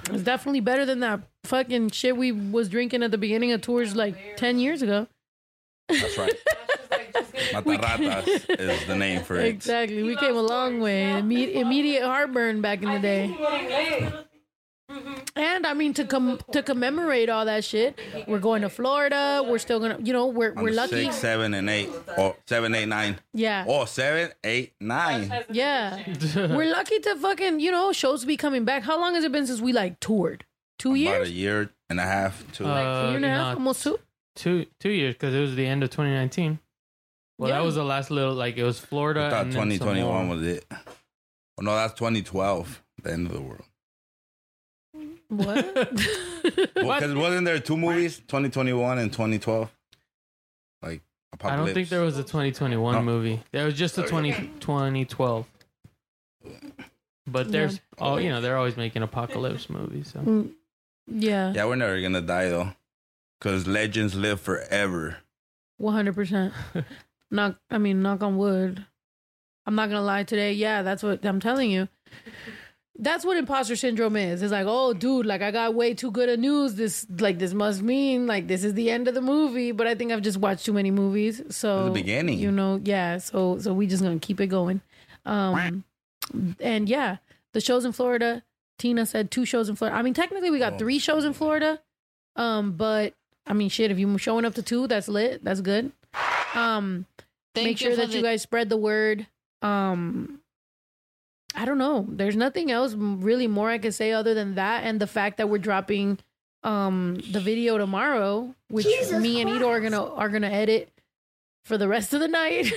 It's 0.10 0.24
definitely 0.24 0.62
better 0.62 0.86
than 0.86 1.02
that 1.02 1.20
fucking 1.44 1.90
shit 1.91 2.16
we 2.18 2.32
was 2.32 2.70
drinking 2.70 3.04
at 3.04 3.12
the 3.12 3.18
beginning 3.18 3.52
of 3.52 3.62
tours 3.62 3.96
like 3.96 4.38
ten 4.38 4.60
years 4.60 4.82
ago. 4.82 5.08
That's 5.90 6.18
right. 6.18 6.34
Matarratas 7.54 8.60
is 8.60 8.86
the 8.88 8.96
name 8.96 9.24
for 9.24 9.36
it. 9.38 9.46
Exactly. 9.46 10.04
We 10.04 10.16
came 10.16 10.36
a 10.36 10.41
long 10.41 10.80
way. 10.80 11.04
Imme- 11.06 11.54
immediate 11.56 12.04
heartburn 12.04 12.62
back 12.62 12.82
in 12.82 12.91
the 12.91 13.00
day. 13.00 13.36
And 15.36 15.66
I 15.68 15.74
mean 15.74 15.94
to 15.94 16.06
com- 16.06 16.40
to 16.52 16.64
commemorate 16.64 17.30
all 17.30 17.45
that 17.45 17.64
shit, 17.64 17.99
we're 18.28 18.40
going 18.40 18.64
to 18.64 18.70
Florida. 18.70 19.44
We're 19.45 19.60
still 19.60 19.80
gonna, 19.80 19.99
you 20.03 20.11
know, 20.14 20.28
we're 20.28 20.53
On 20.56 20.64
we're 20.64 20.72
the 20.72 20.76
lucky. 20.78 21.03
Six, 21.06 21.16
seven, 21.16 21.53
and 21.53 21.70
eight. 21.70 21.90
Or 22.18 22.36
seven, 22.48 22.74
eight, 22.76 22.88
nine. 22.88 23.20
Yeah. 23.34 23.66
Or 23.68 23.86
seven, 23.88 24.32
eight, 24.44 24.74
nine. 24.80 25.32
Yeah. 25.52 26.03
we're 26.36 26.72
lucky 26.72 26.99
to 26.99 27.16
fucking, 27.16 27.60
you 27.60 27.72
know, 27.72 27.91
shows 27.94 28.26
be 28.26 28.36
coming 28.38 28.66
back. 28.66 28.84
How 28.84 28.99
long 28.99 29.14
has 29.16 29.24
it 29.24 29.32
been 29.32 29.45
since 29.48 29.61
we 29.61 29.74
like 29.74 29.99
toured? 29.99 30.45
Two 30.80 30.90
About 30.91 30.98
years? 30.99 31.30
a 31.30 31.32
year 31.32 31.70
and 31.90 31.99
a 31.99 32.03
half. 32.03 32.44
Two. 32.53 32.66
Uh, 32.66 33.07
year 33.10 33.16
and 33.18 33.26
a 33.26 33.30
half? 33.30 33.48
no, 33.53 33.53
Almost 33.60 33.84
two? 33.84 33.99
Two 34.36 34.66
two 34.80 34.90
years 34.90 35.14
because 35.16 35.36
it 35.36 35.40
was 35.41 35.56
the 35.56 35.66
end 35.66 35.84
of 35.84 35.90
2019. 35.90 36.60
Well, 37.38 37.49
that 37.52 37.64
was 37.64 37.76
the 37.76 37.84
last 37.84 38.10
little 38.11 38.34
like 38.34 38.57
it 38.57 38.64
was 38.64 38.80
Florida. 38.80 39.28
I 39.28 39.30
thought 39.30 39.41
and 39.45 39.53
then 39.53 39.60
some 39.61 39.70
2021 39.70 40.26
more. 40.28 40.36
was 40.36 40.45
it. 40.48 40.66
Oh, 40.72 41.61
no, 41.61 41.76
that's 41.76 41.94
2012, 41.94 42.84
the 43.03 43.11
end 43.11 43.28
of 43.28 43.34
the 43.34 43.41
world. 43.41 43.64
What? 45.38 45.76
Because 46.73 47.14
wasn't 47.14 47.45
there 47.45 47.60
two 47.60 47.77
movies, 47.77 48.18
2021 48.18 48.97
and 48.97 49.11
2012? 49.11 49.69
Like 50.81 51.01
Apocalypse. 51.34 51.53
I 51.61 51.65
don't 51.65 51.73
think 51.73 51.89
there 51.89 52.01
was 52.01 52.18
a 52.18 52.23
2021 52.23 52.95
No. 52.95 53.01
movie. 53.03 53.41
There 53.51 53.65
was 53.65 53.76
just 53.76 53.97
a 53.99 54.03
20, 54.03 54.31
2012. 54.60 55.45
But 57.27 57.51
there's 57.51 57.80
oh 57.99 58.18
you 58.18 58.30
know 58.30 58.41
they're 58.41 58.57
always 58.57 58.76
making 58.77 59.03
apocalypse 59.03 59.69
movies. 59.69 60.10
So. 60.14 60.19
Mm, 60.19 60.51
yeah, 61.07 61.53
Yeah, 61.53 61.65
we're 61.65 61.76
never 61.76 62.01
gonna 62.01 62.22
die 62.22 62.49
though, 62.49 62.73
because 63.39 63.68
legends 63.68 64.15
live 64.15 64.41
forever. 64.41 65.18
one 65.77 65.93
hundred 65.93 66.15
percent. 66.15 66.53
Knock. 67.31 67.57
I 67.69 67.77
mean, 67.77 68.01
knock 68.01 68.23
on 68.23 68.38
wood. 68.38 68.84
I'm 69.68 69.76
not 69.76 69.89
gonna 69.89 70.01
lie 70.01 70.23
today. 70.23 70.53
Yeah, 70.53 70.81
that's 70.81 71.03
what 71.03 71.23
I'm 71.23 71.39
telling 71.39 71.69
you. 71.69 71.88
That's 73.02 73.24
what 73.24 73.38
imposter 73.38 73.78
syndrome 73.78 74.18
is. 74.18 74.42
It's 74.42 74.52
like, 74.52 74.66
oh, 74.68 74.94
dude, 74.94 75.26
like 75.26 75.42
I 75.42 75.52
got 75.52 75.74
way 75.74 75.94
too 75.94 76.12
good 76.12 76.28
of 76.28 76.38
news. 76.38 76.76
This, 76.76 77.08
like, 77.18 77.40
this 77.40 77.54
must 77.54 77.82
mean 77.82 78.28
like 78.28 78.48
this 78.48 78.64
is 78.66 78.74
the 78.74 78.90
end 78.90 79.08
of 79.08 79.14
the 79.14 79.22
movie. 79.22 79.72
But 79.72 79.88
I 79.88 79.96
think 79.96 80.12
I've 80.12 80.22
just 80.22 80.38
watched 80.38 80.66
too 80.66 80.74
many 80.74 80.92
movies. 80.92 81.42
So 81.50 81.86
the 81.86 81.92
beginning. 81.92 82.40
you 82.40 82.52
know, 82.52 82.82
yeah. 82.84 83.18
So, 83.18 83.58
so 83.60 83.74
we 83.74 83.88
just 83.88 84.04
gonna 84.04 84.20
keep 84.20 84.42
it 84.42 84.48
going. 84.48 84.82
Um, 85.26 85.84
and 86.60 86.90
yeah, 86.90 87.18
the 87.54 87.62
shows 87.62 87.86
in 87.86 87.94
Florida. 87.94 88.44
Tina 88.78 89.06
said 89.06 89.30
two 89.30 89.46
shows 89.46 89.68
in 89.70 89.76
Florida. 89.76 89.98
I 89.98 90.02
mean, 90.02 90.14
technically 90.14 90.50
we 90.50 90.60
got 90.60 90.80
three 90.80 91.00
shows 91.00 91.26
in 91.26 91.34
Florida. 91.34 91.80
Um, 92.36 92.74
but 92.74 93.14
I 93.46 93.54
mean, 93.54 93.70
shit, 93.70 93.92
if 93.92 94.00
you're 94.00 94.18
showing 94.18 94.46
up 94.46 94.56
to 94.56 94.62
two, 94.62 94.88
that's 94.88 95.08
lit. 95.08 95.44
That's 95.44 95.62
good. 95.62 95.92
Um, 96.56 97.06
Thank 97.54 97.66
make 97.66 97.82
you 97.82 97.88
sure 97.88 97.96
for 97.96 98.08
that 98.08 98.16
you 98.16 98.22
guys 98.22 98.42
spread 98.42 98.70
the 98.70 98.78
word. 98.78 99.28
Um, 99.62 100.39
I 101.56 101.66
don't 101.66 101.78
know. 101.78 102.06
There's 102.10 102.36
nothing 102.36 102.72
else 102.72 102.94
really 102.96 103.48
more 103.48 103.70
I 103.70 103.78
can 103.78 103.92
say 103.92 104.12
other 104.12 104.34
than 104.34 104.56
that, 104.56 104.84
and 104.84 105.00
the 105.00 105.08
fact 105.08 105.38
that 105.38 105.50
we're 105.50 105.58
dropping 105.58 106.20
um 106.64 107.18
the 107.32 107.40
video 107.40 107.78
tomorrow, 107.78 108.54
which 108.70 108.86
Jesus 108.86 109.22
me 109.22 109.42
and 109.42 109.50
Ito 109.50 109.68
are 109.68 109.80
gonna 109.80 110.14
are 110.14 110.30
gonna 110.30 110.50
edit 110.50 110.92
for 111.66 111.78
the 111.78 111.88
rest 111.88 112.14
of 112.14 112.20
the 112.20 112.28
night. 112.28 112.72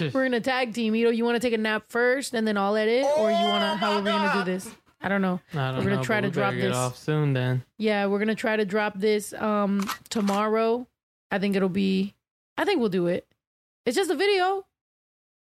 we're 0.12 0.24
gonna 0.24 0.40
tag 0.40 0.74
team. 0.74 0.94
Ito, 0.94 1.10
you 1.10 1.24
want 1.24 1.36
to 1.36 1.40
take 1.40 1.54
a 1.54 1.58
nap 1.58 1.84
first, 1.88 2.34
and 2.34 2.46
then 2.46 2.56
I'll 2.56 2.76
edit, 2.76 3.06
or 3.18 3.30
you 3.30 3.36
wanna 3.36 3.76
how 3.76 3.92
are 3.92 3.98
we 4.00 4.04
gonna 4.10 4.44
do 4.44 4.50
this? 4.50 4.70
I 5.00 5.08
don't 5.08 5.22
know. 5.22 5.40
I 5.54 5.70
don't 5.70 5.76
we're 5.78 5.84
gonna 5.84 5.96
know, 5.96 6.02
try 6.02 6.20
to 6.20 6.26
we 6.28 6.32
drop 6.32 6.54
get 6.54 6.62
this. 6.62 6.76
off 6.76 6.96
soon 6.96 7.32
then. 7.32 7.62
Yeah, 7.78 8.06
we're 8.06 8.18
gonna 8.18 8.34
try 8.34 8.56
to 8.56 8.64
drop 8.64 8.98
this 8.98 9.32
um 9.34 9.88
tomorrow. 10.08 10.86
I 11.30 11.38
think 11.38 11.56
it'll 11.56 11.68
be. 11.68 12.14
I 12.56 12.64
think 12.64 12.80
we'll 12.80 12.88
do 12.88 13.06
it. 13.06 13.26
It's 13.86 13.96
just 13.96 14.10
a 14.10 14.16
video. 14.16 14.66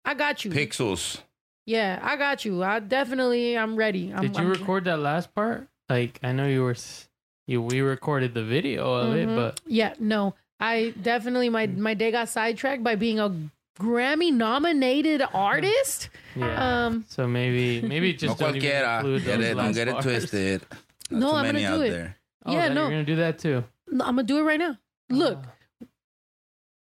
I 0.05 0.15
got 0.15 0.45
you. 0.45 0.51
Pixels. 0.51 1.21
Yeah, 1.67 1.99
I 2.03 2.17
got 2.17 2.45
you. 2.45 2.63
I 2.63 2.81
definitely. 2.81 3.57
I'm 3.57 3.77
ready. 3.77 4.13
I'm, 4.13 4.23
Did 4.23 4.37
you 4.37 4.43
I'm- 4.43 4.51
record 4.51 4.85
that 4.85 4.99
last 4.99 5.35
part? 5.35 5.69
Like 5.89 6.19
I 6.23 6.33
know 6.33 6.47
you 6.47 6.63
were 6.63 6.73
s- 6.73 7.09
you 7.47 7.61
we 7.63 7.81
recorded 7.81 8.35
the 8.35 8.45
video 8.45 8.93
of 8.93 9.15
it, 9.17 9.29
Mhm. 9.29 9.37
but 9.37 9.61
yeah, 9.67 9.95
no, 9.99 10.35
I 10.61 10.95
definitely 11.01 11.49
my 11.49 11.67
my 11.67 11.95
day 11.95 12.11
got 12.13 12.29
sidetracked 12.29 12.83
by 12.85 12.95
being 12.95 13.19
a 13.19 13.35
Grammy 13.79 14.33
nominated 14.33 15.23
artist. 15.35 16.11
yeah. 16.37 16.87
Um, 16.87 17.05
so 17.09 17.27
maybe 17.27 17.83
maybe 17.87 18.13
just 18.23 18.39
no 18.41 18.47
don't 18.47 18.57
even 18.57 18.71
cualquiera. 18.71 18.97
include 18.99 19.25
Get 19.25 19.37
those 19.39 19.45
it, 19.47 19.55
don't 19.55 19.57
last 19.67 19.75
get 19.75 19.89
it 19.89 19.93
bars. 19.93 20.05
twisted. 20.05 20.63
Not 21.11 21.21
No, 21.21 21.31
too 21.31 21.37
I'm 21.37 21.45
gonna 21.47 21.67
out 21.67 21.77
do 21.77 21.83
it. 21.83 21.91
there. 21.91 22.17
Oh, 22.47 22.53
yeah, 22.53 22.59
then 22.67 22.75
no, 22.75 22.81
you're 22.83 22.91
gonna 22.91 23.05
do 23.05 23.17
that 23.17 23.39
too. 23.39 23.65
No, 23.89 24.05
I'm 24.05 24.15
gonna 24.17 24.23
do 24.23 24.39
it 24.39 24.43
right 24.43 24.59
now. 24.61 24.77
Look. 25.09 25.39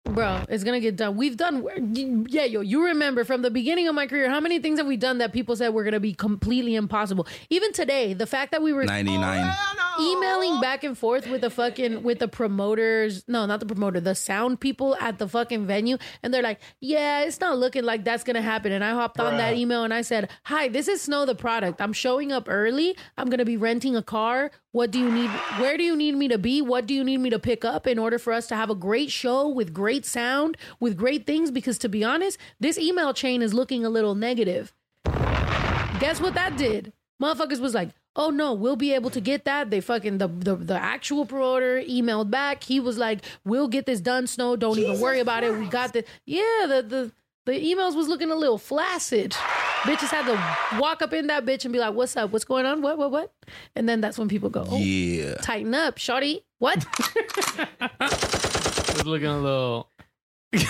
Bro, 0.05 0.45
it's 0.51 0.63
gonna 0.65 0.81
get 0.81 0.97
done. 0.97 1.17
We've 1.17 1.37
done, 1.37 1.67
yeah, 2.29 2.45
yo. 2.45 2.61
You 2.61 2.85
remember 2.85 3.25
from 3.25 3.41
the 3.41 3.51
beginning 3.51 3.89
of 3.89 3.95
my 3.95 4.07
career, 4.07 4.29
how 4.29 4.39
many 4.39 4.59
things 4.59 4.79
have 4.79 4.87
we 4.87 4.99
done 4.99 5.17
that 5.19 5.33
people 5.33 5.57
said 5.57 5.71
were 5.71 5.83
gonna 5.83 5.99
be 5.99 6.13
completely 6.13 6.75
impossible? 6.75 7.27
Even 7.49 7.73
today, 7.73 8.13
the 8.13 8.27
fact 8.27 8.53
that 8.53 8.63
we 8.63 8.75
were 8.75 8.85
99. 8.85 9.51
emailing 9.99 10.61
back 10.61 10.85
and 10.85 10.99
forth 10.99 11.27
with 11.27 11.41
the 11.41 11.49
fucking 11.49 12.03
with 12.03 12.19
the 12.19 12.29
promoters, 12.29 13.25
no, 13.29 13.47
not 13.47 13.61
the 13.61 13.67
promoter, 13.67 13.99
the 13.99 14.15
sound 14.15 14.61
people 14.61 14.95
at 15.01 15.19
the 15.19 15.27
fucking 15.27 15.67
venue, 15.67 15.97
and 16.23 16.35
they're 16.35 16.43
like, 16.43 16.61
"Yeah, 16.81 17.21
it's 17.23 17.41
not 17.41 17.57
looking 17.59 17.85
like 17.85 18.05
that's 18.05 18.25
gonna 18.25 18.43
happen." 18.43 18.73
And 18.73 18.85
I 18.85 18.91
hopped 18.91 19.19
on 19.19 19.39
that 19.39 19.57
email 19.57 19.85
and 19.85 19.95
I 19.95 20.03
said, 20.03 20.29
"Hi, 20.45 20.69
this 20.69 20.87
is 20.87 21.01
Snow 21.01 21.25
Tha 21.25 21.35
Product. 21.35 21.81
I'm 21.81 21.95
showing 21.95 22.31
up 22.31 22.47
early. 22.49 22.95
I'm 23.17 23.31
gonna 23.31 23.45
be 23.47 23.57
renting 23.57 23.97
a 23.97 24.03
car. 24.03 24.51
What 24.75 24.91
do 24.91 24.99
you 24.99 25.09
need? 25.09 25.31
Where 25.61 25.77
do 25.77 25.85
you 25.85 25.95
need 25.95 26.17
me 26.17 26.27
to 26.27 26.37
be? 26.37 26.61
What 26.61 26.85
do 26.85 26.95
you 26.95 27.05
need 27.05 27.19
me 27.19 27.31
to 27.31 27.39
pick 27.39 27.65
up 27.65 27.87
in 27.87 27.97
order 27.97 28.19
for 28.19 28.33
us 28.33 28.49
to 28.49 28.57
have 28.57 28.71
a 28.71 28.75
great 28.75 29.09
show 29.09 29.47
with 29.47 29.73
great 29.73 30.05
sound, 30.05 30.57
with 30.81 30.97
great 30.97 31.29
things? 31.29 31.53
Because 31.53 31.79
to 31.79 31.89
be 31.89 32.03
honest, 32.03 32.39
this 32.59 32.77
email 32.77 33.15
chain 33.15 33.41
is 33.41 33.55
looking 33.55 33.85
a 33.85 33.89
little 33.89 34.17
negative." 34.17 34.73
Guess 36.01 36.21
what 36.21 36.35
that 36.35 36.57
did? 36.57 36.93
Motherfuckers 37.23 37.61
was 37.61 37.73
like, 37.73 37.91
"Oh 38.17 38.31
no, 38.31 38.53
we'll 38.53 38.75
be 38.75 38.93
able 38.93 39.11
to 39.11 39.21
get 39.21 39.45
that." 39.45 39.71
They 39.71 39.81
fucking 39.81 40.19
the 40.19 40.27
the, 40.27 40.57
the 40.57 40.75
actual 40.75 41.25
promoter 41.25 41.81
emailed 41.81 42.31
back. 42.31 42.65
He 42.65 42.81
was 42.81 42.99
like, 42.99 43.25
"We'll 43.45 43.69
get 43.69 43.87
this 43.87 44.01
done, 44.01 44.27
Snow. 44.27 44.57
Don't 44.57 44.77
even 44.77 44.99
worry 44.99 45.21
about 45.21 45.45
it. 45.45 45.57
We 45.57 45.69
got 45.69 45.93
the 45.93 46.05
yeah 46.27 46.67
the 46.67 46.83
the." 46.83 47.13
The 47.47 47.53
emails 47.53 47.95
was 47.95 48.09
looking 48.09 48.31
a 48.31 48.35
little 48.35 48.57
flaccid. 48.57 49.37
Bitches 49.85 50.09
had 50.11 50.25
to 50.27 50.79
walk 50.81 51.03
up 51.03 51.13
in 51.13 51.27
that 51.29 51.45
bitch 51.45 51.65
and 51.65 51.73
be 51.73 51.79
like, 51.79 51.95
"What's 51.95 52.17
up? 52.17 52.31
What's 52.33 52.45
going 52.45 52.65
on? 52.67 52.81
What? 52.83 52.97
What? 52.99 53.11
What?" 53.11 53.33
And 53.77 53.89
then 53.89 54.01
that's 54.01 54.17
when 54.19 54.29
people 54.29 54.49
go, 54.51 54.67
"Oh, 54.69 54.79
Yeah. 54.79 55.35
tighten 55.43 55.75
up, 55.75 55.97
shawty. 55.99 56.43
What?" 56.59 56.85
It's 58.97 59.05
looking 59.07 59.27
a 59.29 59.39
little. 59.41 59.89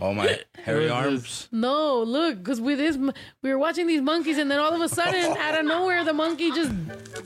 Oh 0.00 0.12
my 0.12 0.38
hairy 0.58 0.90
arms. 0.90 1.48
No, 1.52 2.02
look, 2.02 2.38
because 2.38 2.60
with 2.60 2.76
this, 2.78 2.96
we 3.40 3.50
were 3.50 3.56
watching 3.58 3.86
these 3.86 4.02
monkeys, 4.02 4.36
and 4.36 4.50
then 4.50 4.58
all 4.58 4.74
of 4.74 4.80
a 4.80 4.88
sudden, 4.88 5.36
out 5.38 5.58
of 5.58 5.64
nowhere, 5.64 6.04
the 6.04 6.12
monkey 6.12 6.50
just 6.50 6.72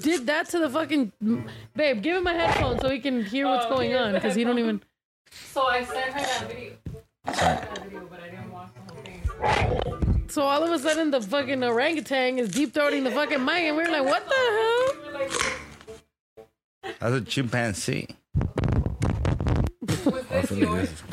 did 0.02 0.26
that 0.26 0.48
to 0.50 0.58
the 0.58 0.68
fucking 0.68 1.10
babe. 1.74 2.02
Give 2.02 2.16
him 2.16 2.26
a 2.26 2.32
headphone 2.34 2.78
so 2.78 2.88
he 2.90 3.00
can 3.00 3.24
hear 3.24 3.46
what's 3.48 3.64
Oh, 3.66 3.70
going 3.70 3.90
here's 3.90 4.00
on, 4.02 4.12
because 4.12 4.34
he 4.34 4.44
don't 4.44 4.58
even. 4.58 4.82
So 5.52 5.62
I 5.66 5.82
sent 5.84 6.12
her 6.12 6.20
that 6.20 6.48
video. 6.48 6.72
I 7.26 8.28
So 10.28 10.42
all 10.42 10.62
of 10.62 10.70
a 10.70 10.78
sudden, 10.78 11.10
the 11.10 11.20
fucking 11.20 11.62
orangutan 11.64 12.38
is 12.38 12.50
deep 12.50 12.72
throating 12.72 13.02
the 13.04 13.10
fucking 13.10 13.44
mic, 13.44 13.64
and 13.64 13.76
we 13.76 13.82
are 13.82 13.90
like, 13.90 14.04
"What 14.04 14.28
the 14.28 14.34
hell?" 14.34 14.90
That's 17.00 17.14
a 17.14 17.20
chimpanzee. 17.22 18.08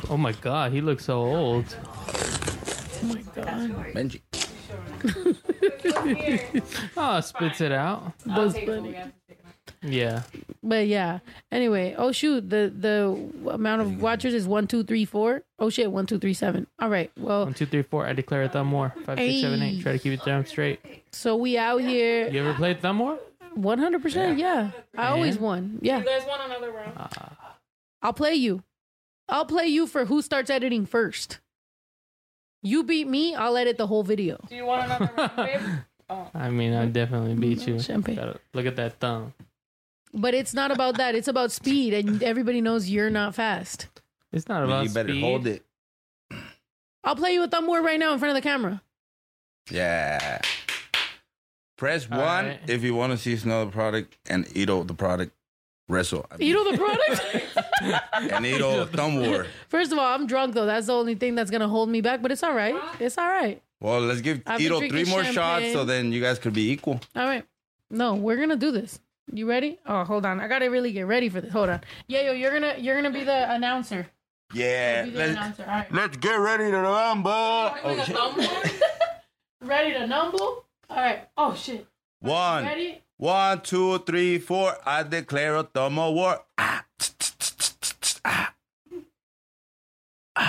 Oh 0.10 0.18
my 0.18 0.32
god, 0.32 0.72
he 0.72 0.82
looks 0.82 1.06
so 1.06 1.20
old. 1.20 1.66
Oh 3.04 3.06
my 3.08 3.22
god. 3.36 3.70
Benji. 3.94 4.22
oh, 6.96 7.20
spits 7.22 7.62
it 7.62 7.72
out. 7.72 8.14
That's 8.26 8.58
funny. 8.60 8.96
Yeah. 9.84 10.24
But 10.64 10.88
yeah. 10.88 11.20
Anyway, 11.52 11.96
oh 11.98 12.12
shoot, 12.12 12.50
the 12.50 12.74
the 12.76 13.52
amount 13.52 13.82
of 13.82 14.02
watchers 14.02 14.34
is 14.34 14.48
one, 14.48 14.68
two, 14.68 14.84
three, 14.84 15.06
four. 15.06 15.44
Oh 15.60 15.70
shit, 15.70 15.92
one, 15.92 16.06
two, 16.06 16.18
three, 16.20 16.34
seven. 16.34 16.68
All 16.80 16.90
right. 16.90 17.12
Well, 17.18 17.46
One, 17.46 17.54
two, 17.54 17.66
three, 17.66 17.84
four. 17.84 18.06
I 18.06 18.14
declare 18.14 18.44
a 18.44 18.50
Thumb 18.50 18.72
War. 18.72 18.94
Five, 19.06 19.18
six, 19.20 19.42
seven, 19.42 19.62
eight. 19.62 19.76
Hey. 19.76 19.82
Try 19.82 19.92
to 19.94 20.00
keep 20.00 20.14
it 20.14 20.26
down 20.26 20.46
straight. 20.46 20.80
so 21.12 21.36
we 21.36 21.58
out 21.58 21.82
here. 21.82 22.28
You 22.30 22.40
ever 22.42 22.54
played 22.54 22.82
Thumb 22.82 23.00
War? 23.00 23.20
One 23.54 23.80
hundred 23.80 24.02
percent. 24.02 24.38
Yeah, 24.40 24.72
I 24.98 25.08
always 25.08 25.38
won. 25.40 25.80
Yeah. 25.82 26.00
You 26.00 26.06
guys 26.06 26.26
want 26.28 26.42
another 26.46 26.72
round? 26.72 26.94
Ah. 26.98 27.58
I'll 28.02 28.14
play 28.14 28.36
you. 28.36 28.64
I'll 29.30 29.46
play 29.46 29.68
you 29.68 29.88
for 29.88 30.06
who 30.06 30.22
starts 30.22 30.50
editing 30.50 30.86
first. 30.86 31.40
You 32.64 32.84
beat 32.84 33.08
me, 33.08 33.36
I'll 33.36 33.56
edit 33.58 33.78
the 33.78 33.88
whole 33.88 34.04
video. 34.04 34.40
Do 34.50 34.56
you 34.56 34.66
want 34.66 34.86
another 34.86 35.12
round, 35.18 35.36
babe? 35.36 35.62
Oh. 36.10 36.26
I 36.34 36.50
mean, 36.50 36.72
I 36.74 36.86
definitely 36.86 37.34
beat 37.34 37.68
you. 37.68 37.82
Champagne. 37.82 38.16
Gotta 38.16 38.40
look 38.54 38.66
at 38.66 38.78
that 38.78 38.94
thumb. 38.98 39.34
But 40.14 40.34
it's 40.34 40.54
not 40.54 40.72
about 40.72 40.98
that. 40.98 41.16
It's 41.16 41.28
about 41.28 41.52
speed, 41.52 41.94
and 41.94 42.24
everybody 42.24 42.62
knows 42.62 42.90
you're 42.90 43.10
not 43.10 43.36
fast. 43.36 43.88
It's 44.32 44.48
not 44.48 44.64
about 44.64 44.86
You 44.86 44.90
better 44.90 45.10
speed. 45.10 45.22
hold 45.22 45.48
it. 45.48 45.64
I'll 47.04 47.16
play 47.16 47.34
you 47.34 47.44
a 47.44 47.48
thumb 47.48 47.68
war 47.68 47.82
right 47.82 48.00
now 48.00 48.14
in 48.14 48.20
front 48.20 48.36
of 48.36 48.42
the 48.42 48.48
camera. 48.48 48.82
Yeah. 49.70 50.40
Press 51.78 52.08
All 52.12 52.18
one 52.18 52.46
right. 52.48 52.60
if 52.68 52.84
you 52.84 52.96
want 52.96 53.12
to 53.12 53.18
see 53.18 53.36
Snow 53.38 53.66
Tha 53.66 53.72
Product 53.72 54.18
and 54.30 54.48
Ito 54.58 54.84
the 54.84 54.94
product 54.96 55.32
wrestle. 55.88 56.26
I 56.32 56.38
mean, 56.38 56.50
Ito 56.50 56.64
the 56.72 56.78
product. 56.78 58.34
and 58.34 58.46
Ito 58.46 58.86
thumb 58.88 59.20
war. 59.22 59.46
First 59.70 59.92
of 59.92 60.00
all, 60.00 60.06
I'm 60.16 60.26
drunk 60.26 60.56
though. 60.56 60.66
That's 60.66 60.88
the 60.88 60.94
only 60.94 61.16
thing 61.16 61.36
that's 61.36 61.52
gonna 61.52 61.68
hold 61.68 61.90
me 61.90 62.02
back. 62.02 62.22
But 62.22 62.32
it's 62.32 62.44
all 62.44 62.54
right. 62.54 62.76
It's 63.00 63.18
all 63.18 63.28
right. 63.28 63.62
Well, 63.80 64.02
let's 64.02 64.22
give 64.22 64.42
I've 64.48 64.60
Ito 64.60 64.80
three 64.90 65.04
more 65.06 65.24
shots 65.24 65.72
so 65.72 65.86
then 65.86 66.12
you 66.12 66.20
guys 66.20 66.40
could 66.40 66.54
be 66.54 66.72
equal. 66.72 67.00
All 67.16 67.26
right. 67.26 67.46
No, 67.92 68.16
we're 68.16 68.38
gonna 68.38 68.56
do 68.58 68.72
this. 68.72 69.00
You 69.32 69.48
ready? 69.50 69.80
Oh, 69.86 70.04
hold 70.04 70.26
on. 70.26 70.40
I 70.40 70.48
gotta 70.48 70.70
really 70.70 70.92
get 70.92 71.06
ready 71.08 71.28
for 71.30 71.42
this. 71.42 71.52
Hold 71.52 71.70
on. 71.70 71.82
Yeah, 72.08 72.22
yo, 72.22 72.32
you're 72.32 72.52
gonna 72.52 72.76
you're 72.78 72.96
gonna 72.96 73.12
be 73.14 73.24
the 73.24 73.52
announcer. 73.54 74.08
Yeah. 74.54 75.04
Be 75.04 75.10
the 75.12 75.18
Let's, 75.18 75.32
announcer. 75.32 75.64
All 75.64 75.70
right. 75.70 75.92
let's 75.94 76.18
get 76.18 76.36
ready 76.36 76.72
to 76.72 76.78
rumble. 76.78 77.32
Oh, 77.32 78.04
shit. 78.06 78.82
Ready 79.62 79.94
to 79.94 80.08
numble? 80.08 80.64
All 80.90 80.98
right. 80.98 81.28
Oh 81.36 81.54
shit. 81.56 81.86
One, 82.20 82.64
Ready? 82.64 83.02
one, 83.18 83.60
two, 83.62 83.98
three, 84.00 84.38
four. 84.38 84.78
I 84.86 85.04
declare 85.04 85.56
a 85.58 85.64
thumb 85.64 85.98
war. 85.98 86.40
Ah, 86.58 86.86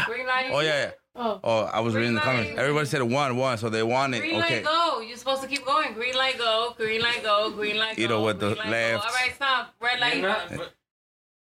Green 0.06 0.26
light. 0.26 0.50
Oh 0.52 0.60
yeah, 0.60 0.84
yeah. 0.84 0.90
Oh. 1.20 1.40
Oh, 1.43 1.59
I 1.73 1.81
was 1.81 1.95
reading 1.97 2.15
the 2.15 2.20
Green 2.20 2.31
comments. 2.36 2.51
light. 2.53 2.61
Everybody 2.61 2.86
said 2.86 3.03
one, 3.03 3.36
one, 3.36 3.59
so 3.59 3.69
they 3.69 3.82
want 3.82 4.15
it. 4.15 4.20
Green 4.20 4.40
Okay. 4.40 4.57
light 4.57 4.65
go. 4.65 5.01
You're 5.01 5.16
supposed 5.16 5.43
to 5.43 5.49
keep 5.49 5.66
going. 5.66 5.93
Green 5.95 6.15
light 6.15 6.39
go. 6.39 6.74
Green 6.77 7.01
light 7.03 7.23
go. 7.24 7.51
Green 7.51 7.77
light 7.77 7.97
go. 7.97 8.03
You 8.03 8.09
know 8.09 8.23
what 8.23 8.39
the 8.39 8.55
green 8.55 8.70
left. 8.70 9.03
Go. 9.03 9.09
All 9.09 9.15
right, 9.15 9.35
stop. 9.35 9.74
Red 9.81 9.99
light. 9.99 10.61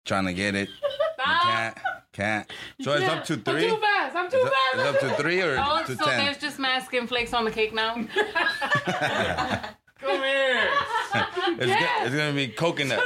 Trying 0.05 0.27
to 0.27 0.35
get 0.35 0.55
it. 0.55 0.69
Stop. 1.15 1.43
Can't. 1.43 1.79
Can't. 2.13 2.51
So 2.83 2.93
it's 2.93 3.09
up 3.09 3.25
to 3.25 3.37
three. 3.51 3.55
I'm 3.55 3.61
three. 3.61 3.71
too 3.71 3.81
fast. 3.81 4.17
I'm 4.17 4.31
too 4.31 4.37
Is 4.37 4.45
that- 4.45 4.73
fast. 4.75 4.95
It's 4.97 5.05
up 5.05 5.17
to 5.17 5.23
three 5.23 5.41
or 5.41 5.57
Oh, 5.67 5.83
to 5.87 5.97
so 5.97 6.05
ten. 6.05 6.19
there's 6.25 6.37
just 6.39 6.59
mad 6.59 6.83
skin 6.85 7.07
flakes 7.07 7.33
on 7.33 7.45
the 7.47 7.51
cake 7.51 7.73
now. 7.73 7.95
Come 10.01 10.21
here. 10.21 10.69
It's, 11.15 11.67
go- 11.67 12.05
it's 12.05 12.15
gonna 12.15 12.33
be 12.35 12.49
coconut. 12.49 13.01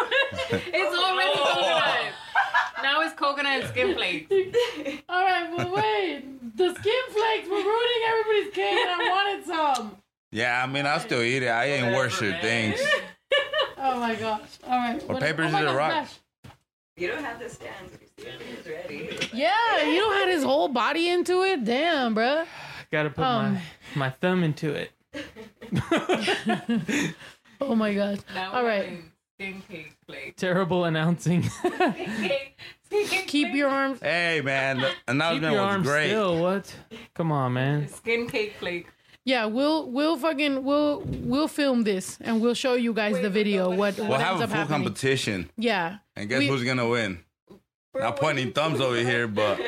It's 0.51 0.99
already 0.99 1.31
oh. 1.35 1.45
coconut. 1.55 2.13
Now 2.87 3.01
it's 3.01 3.15
coconut 3.15 3.63
and 3.63 3.69
skin 3.71 3.95
flakes. 3.97 4.31
All 5.09 5.21
right, 5.25 5.53
but 5.57 5.73
wait. 5.73 6.57
The 6.57 6.73
skin 6.73 7.03
flakes 7.11 7.49
were 7.49 7.57
ruining 7.57 8.03
everybody's 8.09 8.55
cake, 8.55 8.79
and 8.79 8.91
I 9.03 9.09
wanted 9.11 9.45
some. 9.45 9.97
yeah, 10.31 10.63
I 10.63 10.67
mean, 10.69 10.87
I'll 10.87 11.01
still 11.01 11.21
eat 11.21 11.43
it. 11.43 11.49
I 11.49 11.65
ain't 11.65 11.97
worship 11.97 12.41
things. 12.41 12.79
Oh 13.79 14.01
my 14.01 14.15
gosh. 14.15 14.41
All 14.65 14.71
right. 14.79 15.07
What 15.09 15.21
papers 15.21 15.47
oh 15.47 15.49
is 15.49 15.53
my 15.53 15.71
it, 15.73 15.75
rock? 15.77 15.91
Smash. 16.07 16.15
You 16.97 17.09
don't 17.09 17.23
have 17.25 17.39
the 17.39 17.49
stands. 17.49 17.93
It's 18.19 18.67
ready. 18.67 19.11
Yeah, 19.33 19.83
you 19.85 20.01
don't 20.01 20.15
have 20.15 20.29
his 20.29 20.43
whole 20.45 20.69
body 20.69 21.09
into 21.11 21.43
it. 21.43 21.65
Damn, 21.65 22.15
bruh. 22.15 22.47
Gotta 22.91 23.11
put 23.11 23.23
Um, 23.25 23.55
my 23.55 23.63
my 23.97 24.11
thumb 24.11 24.43
into 24.45 24.73
it. 24.75 24.93
Oh 27.61 27.75
my 27.75 27.93
gosh. 27.95 28.19
Now 28.35 28.53
All 28.53 28.63
we're 28.63 28.69
right. 28.69 28.85
having 28.85 29.13
Skin 29.39 29.63
cake 29.69 29.93
flakes. 30.07 30.41
Terrible 30.41 30.85
announcing. 30.87 31.45
Keep 32.91 33.55
your 33.55 33.69
arms. 33.69 34.01
Hey, 34.01 34.41
man, 34.45 34.79
the 34.79 34.87
Keep 34.89 34.97
announcement 35.09 35.53
your 35.55 35.63
was 35.63 35.73
arms 35.75 35.87
great. 35.87 36.09
still. 36.09 36.41
What? 36.41 36.75
Come 37.15 37.33
on, 37.33 37.53
man. 37.55 37.89
Skin 37.89 38.29
cake 38.29 38.55
flake. 38.59 38.87
Yeah, 39.25 39.47
we'll 39.47 39.91
we'll 39.91 40.17
fucking 40.17 40.63
we'll 40.63 41.01
we'll 41.05 41.49
film 41.49 41.83
this 41.83 42.17
and 42.21 42.41
we'll 42.41 42.55
show 42.55 42.75
you 42.75 42.93
guys 42.93 43.21
the 43.21 43.29
video. 43.31 43.71
What 43.75 43.97
We'll 43.99 44.09
what 44.09 44.21
have 44.21 44.41
ends 44.41 44.41
a 44.43 44.45
up 44.45 44.51
full 44.51 44.59
happening? 44.61 44.85
competition. 44.85 45.51
Yeah. 45.59 45.99
And 46.15 46.29
guess 46.29 46.39
We- 46.41 46.47
who's 46.47 46.63
gonna 46.63 46.89
win? 46.89 47.19
Not 47.95 48.19
pointing 48.19 48.53
thumbs 48.53 48.81
over 48.81 48.97
here, 48.99 49.27
but 49.27 49.59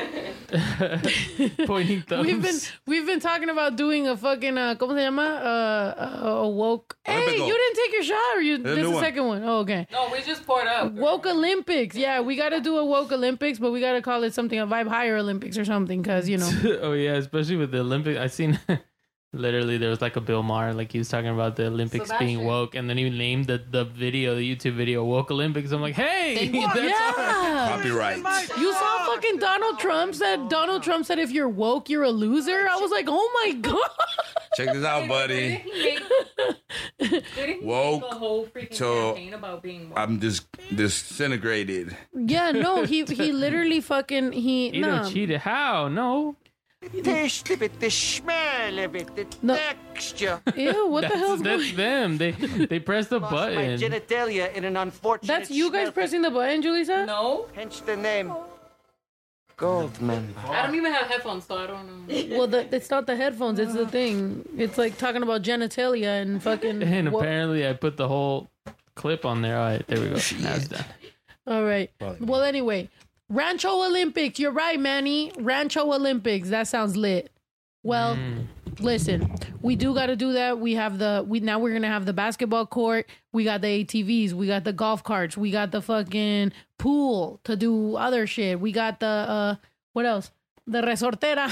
Pointing 1.65 2.01
thumbs. 2.03 2.25
We've 2.25 2.41
been 2.41 2.55
we've 2.87 3.05
been 3.05 3.19
talking 3.19 3.49
about 3.49 3.75
doing 3.75 4.07
a 4.07 4.17
fucking 4.17 4.57
uh, 4.57 4.75
¿cómo 4.75 4.95
se 4.95 5.03
llama? 5.03 5.21
Uh, 5.21 6.01
uh, 6.01 6.43
a 6.43 6.49
woke. 6.49 6.97
Hey, 7.03 7.15
Olympico. 7.21 7.47
you 7.47 7.53
didn't 7.53 7.75
take 7.75 7.93
your 7.93 8.03
shot, 8.03 8.35
or 8.37 8.41
you 8.41 8.57
There's 8.57 8.75
this 8.75 8.83
new 8.83 8.89
the 8.89 8.95
one. 8.95 9.03
second 9.03 9.27
one? 9.27 9.43
Oh, 9.43 9.59
okay. 9.59 9.87
No, 9.91 10.09
we 10.11 10.21
just 10.21 10.45
poured 10.45 10.67
up. 10.67 10.91
Woke 10.93 11.25
Olympics. 11.27 11.95
Yeah, 11.95 12.21
we 12.21 12.35
got 12.35 12.49
to 12.49 12.61
do 12.61 12.77
a 12.77 12.85
woke 12.85 13.11
Olympics, 13.11 13.59
but 13.59 13.71
we 13.71 13.79
got 13.79 13.93
to 13.93 14.01
call 14.01 14.23
it 14.23 14.33
something 14.33 14.59
a 14.59 14.65
vibe 14.65 14.87
higher 14.87 15.17
Olympics 15.17 15.57
or 15.57 15.65
something, 15.65 16.01
because 16.01 16.27
you 16.27 16.37
know. 16.37 16.49
oh 16.81 16.93
yeah, 16.93 17.13
especially 17.13 17.57
with 17.57 17.71
the 17.71 17.79
Olympic. 17.79 18.17
I 18.17 18.27
seen 18.27 18.59
literally 19.33 19.77
there 19.77 19.89
was 19.89 20.01
like 20.01 20.15
a 20.15 20.21
Bill 20.21 20.41
Maher, 20.43 20.73
like 20.73 20.91
he 20.91 20.97
was 20.97 21.09
talking 21.09 21.29
about 21.29 21.55
the 21.55 21.67
Olympics 21.67 22.11
being 22.17 22.43
woke, 22.45 22.75
and 22.75 22.89
then 22.89 22.97
he 22.97 23.09
named 23.09 23.47
the 23.47 23.61
the 23.69 23.85
video, 23.85 24.35
the 24.35 24.55
YouTube 24.55 24.75
video, 24.75 25.03
woke 25.03 25.31
Olympics. 25.31 25.71
I'm 25.71 25.81
like, 25.81 25.95
hey, 25.95 26.47
that's 26.51 26.75
yeah. 26.77 27.75
copyright. 27.75 28.17
You 28.57 28.73
saw 28.73 29.05
fucking 29.13 29.37
Donald 29.39 29.79
Trump 29.79 30.15
said 30.15 30.49
Donald 30.49 30.83
Trump 30.83 31.05
said 31.05 31.19
if 31.19 31.31
you're 31.31 31.49
woke 31.49 31.89
you're 31.89 32.03
a 32.03 32.09
loser. 32.11 32.67
I 32.69 32.77
was 32.77 32.91
like, 32.91 33.05
oh 33.07 33.31
my 33.43 33.53
god. 33.61 33.89
check 34.55 34.73
this 34.73 34.83
out, 34.83 35.07
buddy. 35.07 35.63
Woke 37.61 38.01
make 38.01 38.11
a 38.11 38.15
whole 38.15 38.45
freaking 38.47 38.69
to- 38.77 39.13
campaign 39.13 39.33
about 39.33 39.61
being 39.63 39.89
woke? 39.89 39.99
I'm 39.99 40.19
just 40.19 40.47
disintegrated. 40.75 41.95
Yeah, 42.13 42.51
no, 42.51 42.83
he 42.83 43.03
he 43.05 43.31
literally 43.45 43.81
fucking 43.81 44.31
he 44.33 44.75
You 44.75 44.81
no. 44.81 44.97
don't 45.03 45.11
cheat 45.13 45.29
it. 45.29 45.41
How? 45.41 45.87
No. 45.87 46.35
Taste 47.03 47.49
of 47.49 47.61
it, 47.61 47.77
the 47.79 47.89
smell 47.89 48.79
of 48.79 48.95
it, 48.95 49.13
the 49.13 49.27
No. 49.41 49.55
texture. 49.57 50.41
Ew, 50.55 50.87
what 50.87 51.01
the 51.01 51.09
that's, 51.09 51.19
hell's 51.19 51.41
that's 51.41 51.63
going? 51.63 51.75
them. 51.75 52.17
They 52.17 52.31
they 52.31 52.79
press 52.79 53.07
the 53.07 53.19
Lost 53.19 53.33
my 53.33 53.51
genitalia 53.77 54.53
in 54.53 54.63
an 54.63 54.77
unfortunate 54.77 55.27
That's 55.27 55.51
you 55.51 55.71
guys 55.71 55.83
smell. 55.83 55.91
pressing 55.91 56.21
the 56.21 56.31
button, 56.31 56.63
Julissa? 56.63 57.05
No, 57.05 57.47
Hence 57.53 57.81
the 57.81 57.97
name. 57.97 58.33
Goldman. 59.57 60.33
I 60.47 60.65
don't 60.65 60.75
even 60.75 60.93
have 60.93 61.07
headphones, 61.07 61.45
so 61.45 61.57
I 61.57 61.67
don't 61.67 62.07
know. 62.07 62.37
Well, 62.37 62.47
the, 62.47 62.73
it's 62.73 62.89
not 62.89 63.05
the 63.05 63.15
headphones. 63.17 63.59
It's 63.59 63.73
the 63.73 63.83
ah. 63.83 63.89
thing. 63.89 64.47
It's 64.57 64.77
like 64.77 64.97
talking 64.97 65.21
about 65.21 65.41
genitalia 65.41 66.21
and 66.21 66.41
fucking. 66.41 66.81
And 66.83 67.11
wo- 67.11 67.19
apparently, 67.19 67.67
I 67.67 67.73
put 67.73 67.97
the 67.97 68.07
whole 68.07 68.49
clip 68.95 69.25
on 69.25 69.41
there. 69.41 69.57
All 69.57 69.65
right, 69.65 69.85
there 69.87 69.99
we 69.99 70.05
go. 70.05 70.15
Now 70.39 70.55
it's 70.55 70.69
done. 70.69 70.85
All 71.45 71.65
right. 71.65 71.91
Well, 72.21 72.43
anyway, 72.43 72.89
Rancho 73.29 73.83
Olympics. 73.85 74.39
You're 74.39 74.51
right, 74.51 74.79
Manny. 74.79 75.31
Rancho 75.37 75.91
Olympics. 75.93 76.49
That 76.49 76.67
sounds 76.67 76.97
lit. 76.97 77.31
Well, 77.83 78.15
Mm. 78.15 78.47
listen, 78.79 79.31
we 79.61 79.75
do 79.75 79.93
got 79.93 80.07
to 80.07 80.15
do 80.15 80.33
that. 80.33 80.59
We 80.59 80.73
have 80.75 80.97
the 80.97 81.23
we 81.27 81.39
now 81.39 81.59
we're 81.59 81.73
gonna 81.73 81.87
have 81.87 82.05
the 82.05 82.13
basketball 82.13 82.65
court. 82.65 83.07
We 83.31 83.43
got 83.43 83.61
the 83.61 83.67
ATVs. 83.67 84.33
We 84.33 84.47
got 84.47 84.63
the 84.63 84.73
golf 84.73 85.03
carts. 85.03 85.37
We 85.37 85.51
got 85.51 85.71
the 85.71 85.81
fucking 85.81 86.51
pool 86.77 87.39
to 87.45 87.55
do 87.55 87.95
other 87.95 88.25
shit. 88.27 88.59
We 88.59 88.71
got 88.71 88.99
the 88.99 89.05
uh 89.07 89.55
what 89.93 90.05
else? 90.05 90.31
The 90.67 90.81
resortera. 90.81 91.49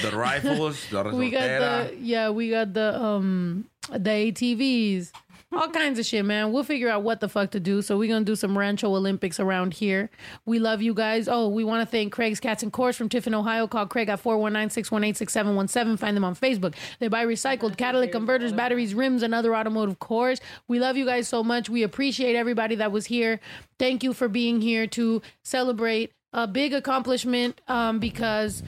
The 0.00 0.16
rifles, 0.16 0.86
the 0.90 1.02
we 1.14 1.30
got 1.30 1.40
the 1.40 1.96
yeah. 2.00 2.30
We 2.30 2.50
got 2.50 2.72
the 2.72 3.02
um 3.02 3.66
the 3.90 4.10
ATVs. 4.10 5.10
All 5.54 5.68
kinds 5.68 5.98
of 5.98 6.06
shit, 6.06 6.24
man. 6.24 6.50
We'll 6.50 6.64
figure 6.64 6.88
out 6.88 7.02
what 7.02 7.20
the 7.20 7.28
fuck 7.28 7.50
to 7.50 7.60
do. 7.60 7.82
So 7.82 7.98
we're 7.98 8.08
gonna 8.08 8.24
do 8.24 8.36
some 8.36 8.56
Rancho 8.56 8.88
Olympics 8.88 9.38
around 9.38 9.74
here. 9.74 10.08
We 10.46 10.58
love 10.58 10.80
you 10.80 10.94
guys. 10.94 11.28
Oh, 11.28 11.48
we 11.48 11.62
want 11.62 11.86
to 11.86 11.90
thank 11.90 12.10
Craig's 12.10 12.40
Cats 12.40 12.62
and 12.62 12.72
Cores 12.72 12.96
from 12.96 13.10
Tiffin, 13.10 13.34
Ohio. 13.34 13.66
Call 13.66 13.86
Craig 13.86 14.08
at 14.08 14.22
419-618-6717. 14.22 15.98
Find 15.98 16.16
them 16.16 16.24
on 16.24 16.34
Facebook. 16.34 16.74
They 17.00 17.08
buy 17.08 17.26
recycled 17.26 17.76
catalytic 17.76 18.12
converters, 18.12 18.52
batteries, 18.52 18.94
rims, 18.94 19.22
and 19.22 19.34
other 19.34 19.54
automotive 19.54 19.98
cores. 19.98 20.40
We 20.68 20.78
love 20.80 20.96
you 20.96 21.04
guys 21.04 21.28
so 21.28 21.44
much. 21.44 21.68
We 21.68 21.82
appreciate 21.82 22.34
everybody 22.34 22.76
that 22.76 22.90
was 22.90 23.04
here. 23.06 23.38
Thank 23.78 24.02
you 24.02 24.14
for 24.14 24.28
being 24.28 24.62
here 24.62 24.86
to 24.88 25.20
celebrate 25.42 26.12
a 26.32 26.46
big 26.46 26.72
accomplishment 26.72 27.60
um, 27.68 27.98
because 27.98 28.62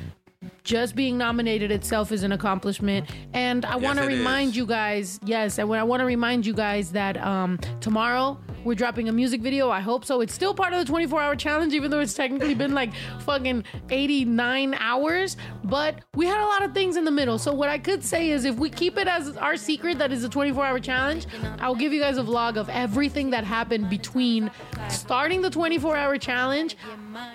just 0.63 0.95
being 0.95 1.19
nominated 1.19 1.71
itself 1.71 2.13
is 2.13 2.23
an 2.23 2.33
accomplishment 2.33 3.09
and 3.33 3.65
i 3.65 3.77
want 3.77 3.99
to 3.99 4.07
remind 4.07 4.51
is. 4.51 4.57
you 4.57 4.67
guys 4.67 5.21
yes 5.25 5.59
and 5.59 5.71
i 5.79 5.83
want 5.83 6.01
to 6.01 6.07
remind 6.07 6.47
you 6.47 6.55
guys 6.55 6.93
that 6.93 7.17
um 7.19 7.59
tomorrow 7.81 8.39
we're 8.65 8.75
dropping 8.75 9.09
a 9.09 9.13
music 9.13 9.41
video 9.41 9.71
i 9.71 9.81
hope 9.81 10.05
so. 10.05 10.21
It's 10.21 10.35
still 10.35 10.55
part 10.55 10.73
of 10.73 10.79
the 10.79 10.85
24 10.85 11.21
hour 11.21 11.37
challenge 11.37 11.75
even 11.75 11.91
though 11.91 12.01
it's 12.01 12.15
technically 12.15 12.55
been 12.55 12.75
like 12.75 12.93
fucking 13.21 13.65
89 13.91 14.75
hours. 14.75 15.37
But 15.65 16.01
we 16.15 16.27
had 16.27 16.41
a 16.41 16.47
lot 16.47 16.65
of 16.65 16.73
things 16.73 16.97
in 16.97 17.05
the 17.05 17.11
middle. 17.11 17.39
So 17.39 17.53
what 17.53 17.69
i 17.69 17.79
could 17.79 18.03
say 18.05 18.31
is 18.31 18.45
if 18.45 18.57
we 18.57 18.71
keep 18.71 18.99
it 18.99 19.09
as 19.09 19.37
our 19.37 19.57
secret 19.57 19.99
that 19.99 20.13
is 20.13 20.25
a 20.25 20.29
24 20.29 20.65
hour 20.65 20.79
challenge 20.79 21.27
i'll 21.61 21.75
give 21.75 21.93
you 21.93 22.01
guys 22.01 22.19
a 22.19 22.23
vlog 22.23 22.57
of 22.57 22.69
everything 22.69 23.31
that 23.31 23.45
happened 23.45 23.89
between 23.91 24.51
starting 24.89 25.43
the 25.43 25.51
24 25.51 25.97
hour 25.97 26.19
challenge 26.19 26.77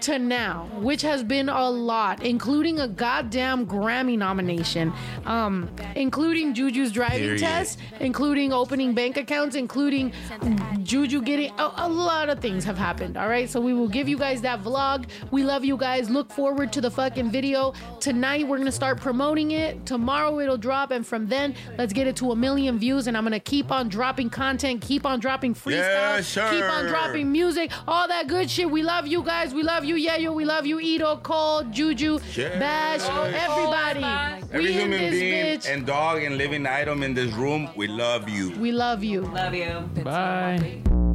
to 0.01 0.19
now, 0.19 0.69
which 0.79 1.01
has 1.01 1.23
been 1.23 1.49
a 1.49 1.69
lot, 1.69 2.23
including 2.23 2.79
a 2.79 2.87
goddamn 2.87 3.65
Grammy 3.65 4.17
nomination, 4.17 4.91
um, 5.25 5.69
including 5.95 6.53
Juju's 6.53 6.91
driving 6.91 7.19
Period. 7.19 7.39
test, 7.39 7.79
including 7.99 8.51
opening 8.51 8.93
bank 8.93 9.17
accounts, 9.17 9.55
including 9.55 10.11
Juju 10.83 11.18
getting 11.21 11.51
a, 11.59 11.71
a 11.77 11.89
lot 11.89 12.29
of 12.29 12.39
things 12.39 12.63
have 12.65 12.77
happened. 12.77 13.17
All 13.17 13.27
right, 13.29 13.49
so 13.49 13.59
we 13.61 13.73
will 13.73 13.87
give 13.87 14.07
you 14.07 14.17
guys 14.17 14.41
that 14.41 14.63
vlog. 14.63 15.05
We 15.31 15.43
love 15.43 15.63
you 15.65 15.77
guys. 15.77 16.09
Look 16.09 16.31
forward 16.31 16.71
to 16.73 16.81
the 16.81 16.91
fucking 16.91 17.31
video 17.31 17.73
tonight. 17.99 18.47
We're 18.47 18.57
gonna 18.57 18.71
start 18.71 18.99
promoting 18.99 19.51
it. 19.51 19.85
Tomorrow 19.85 20.39
it'll 20.39 20.57
drop, 20.57 20.91
and 20.91 21.05
from 21.05 21.27
then 21.27 21.55
let's 21.77 21.93
get 21.93 22.07
it 22.07 22.15
to 22.17 22.31
a 22.31 22.35
million 22.35 22.77
views. 22.79 23.07
And 23.07 23.15
I'm 23.17 23.23
gonna 23.23 23.39
keep 23.39 23.71
on 23.71 23.89
dropping 23.89 24.29
content, 24.29 24.81
keep 24.81 25.05
on 25.05 25.19
dropping 25.19 25.53
freestyle, 25.55 26.17
Yes, 26.17 26.27
sir. 26.27 26.49
keep 26.51 26.63
on 26.63 26.85
dropping 26.87 27.31
music, 27.31 27.71
all 27.87 28.07
that 28.07 28.27
good 28.27 28.49
shit. 28.49 28.69
We 28.69 28.81
love 28.83 29.07
you 29.07 29.23
guys. 29.23 29.53
We 29.53 29.63
love 29.63 29.83
you, 29.85 29.95
Yayo. 29.95 30.33
We 30.33 30.45
love 30.45 30.65
you, 30.65 30.79
Ito, 30.79 31.17
Cole, 31.17 31.63
Juju, 31.63 32.19
Bash, 32.59 33.01
everybody. 33.09 34.03
Every 34.51 34.63
we 34.63 34.67
in 34.73 34.79
human 34.79 34.99
this 35.01 35.11
being 35.19 35.45
bitch. 35.59 35.73
and 35.73 35.85
dog 35.85 36.23
and 36.23 36.37
living 36.37 36.65
item 36.65 37.03
in 37.03 37.13
this 37.13 37.31
room, 37.33 37.69
we 37.75 37.87
love 37.87 38.27
you. 38.29 38.51
we 38.59 38.71
love 38.71 39.03
you. 39.03 39.21
Love 39.21 39.53
you. 39.53 39.89
Bye. 40.03 40.81
I'm 40.89 41.08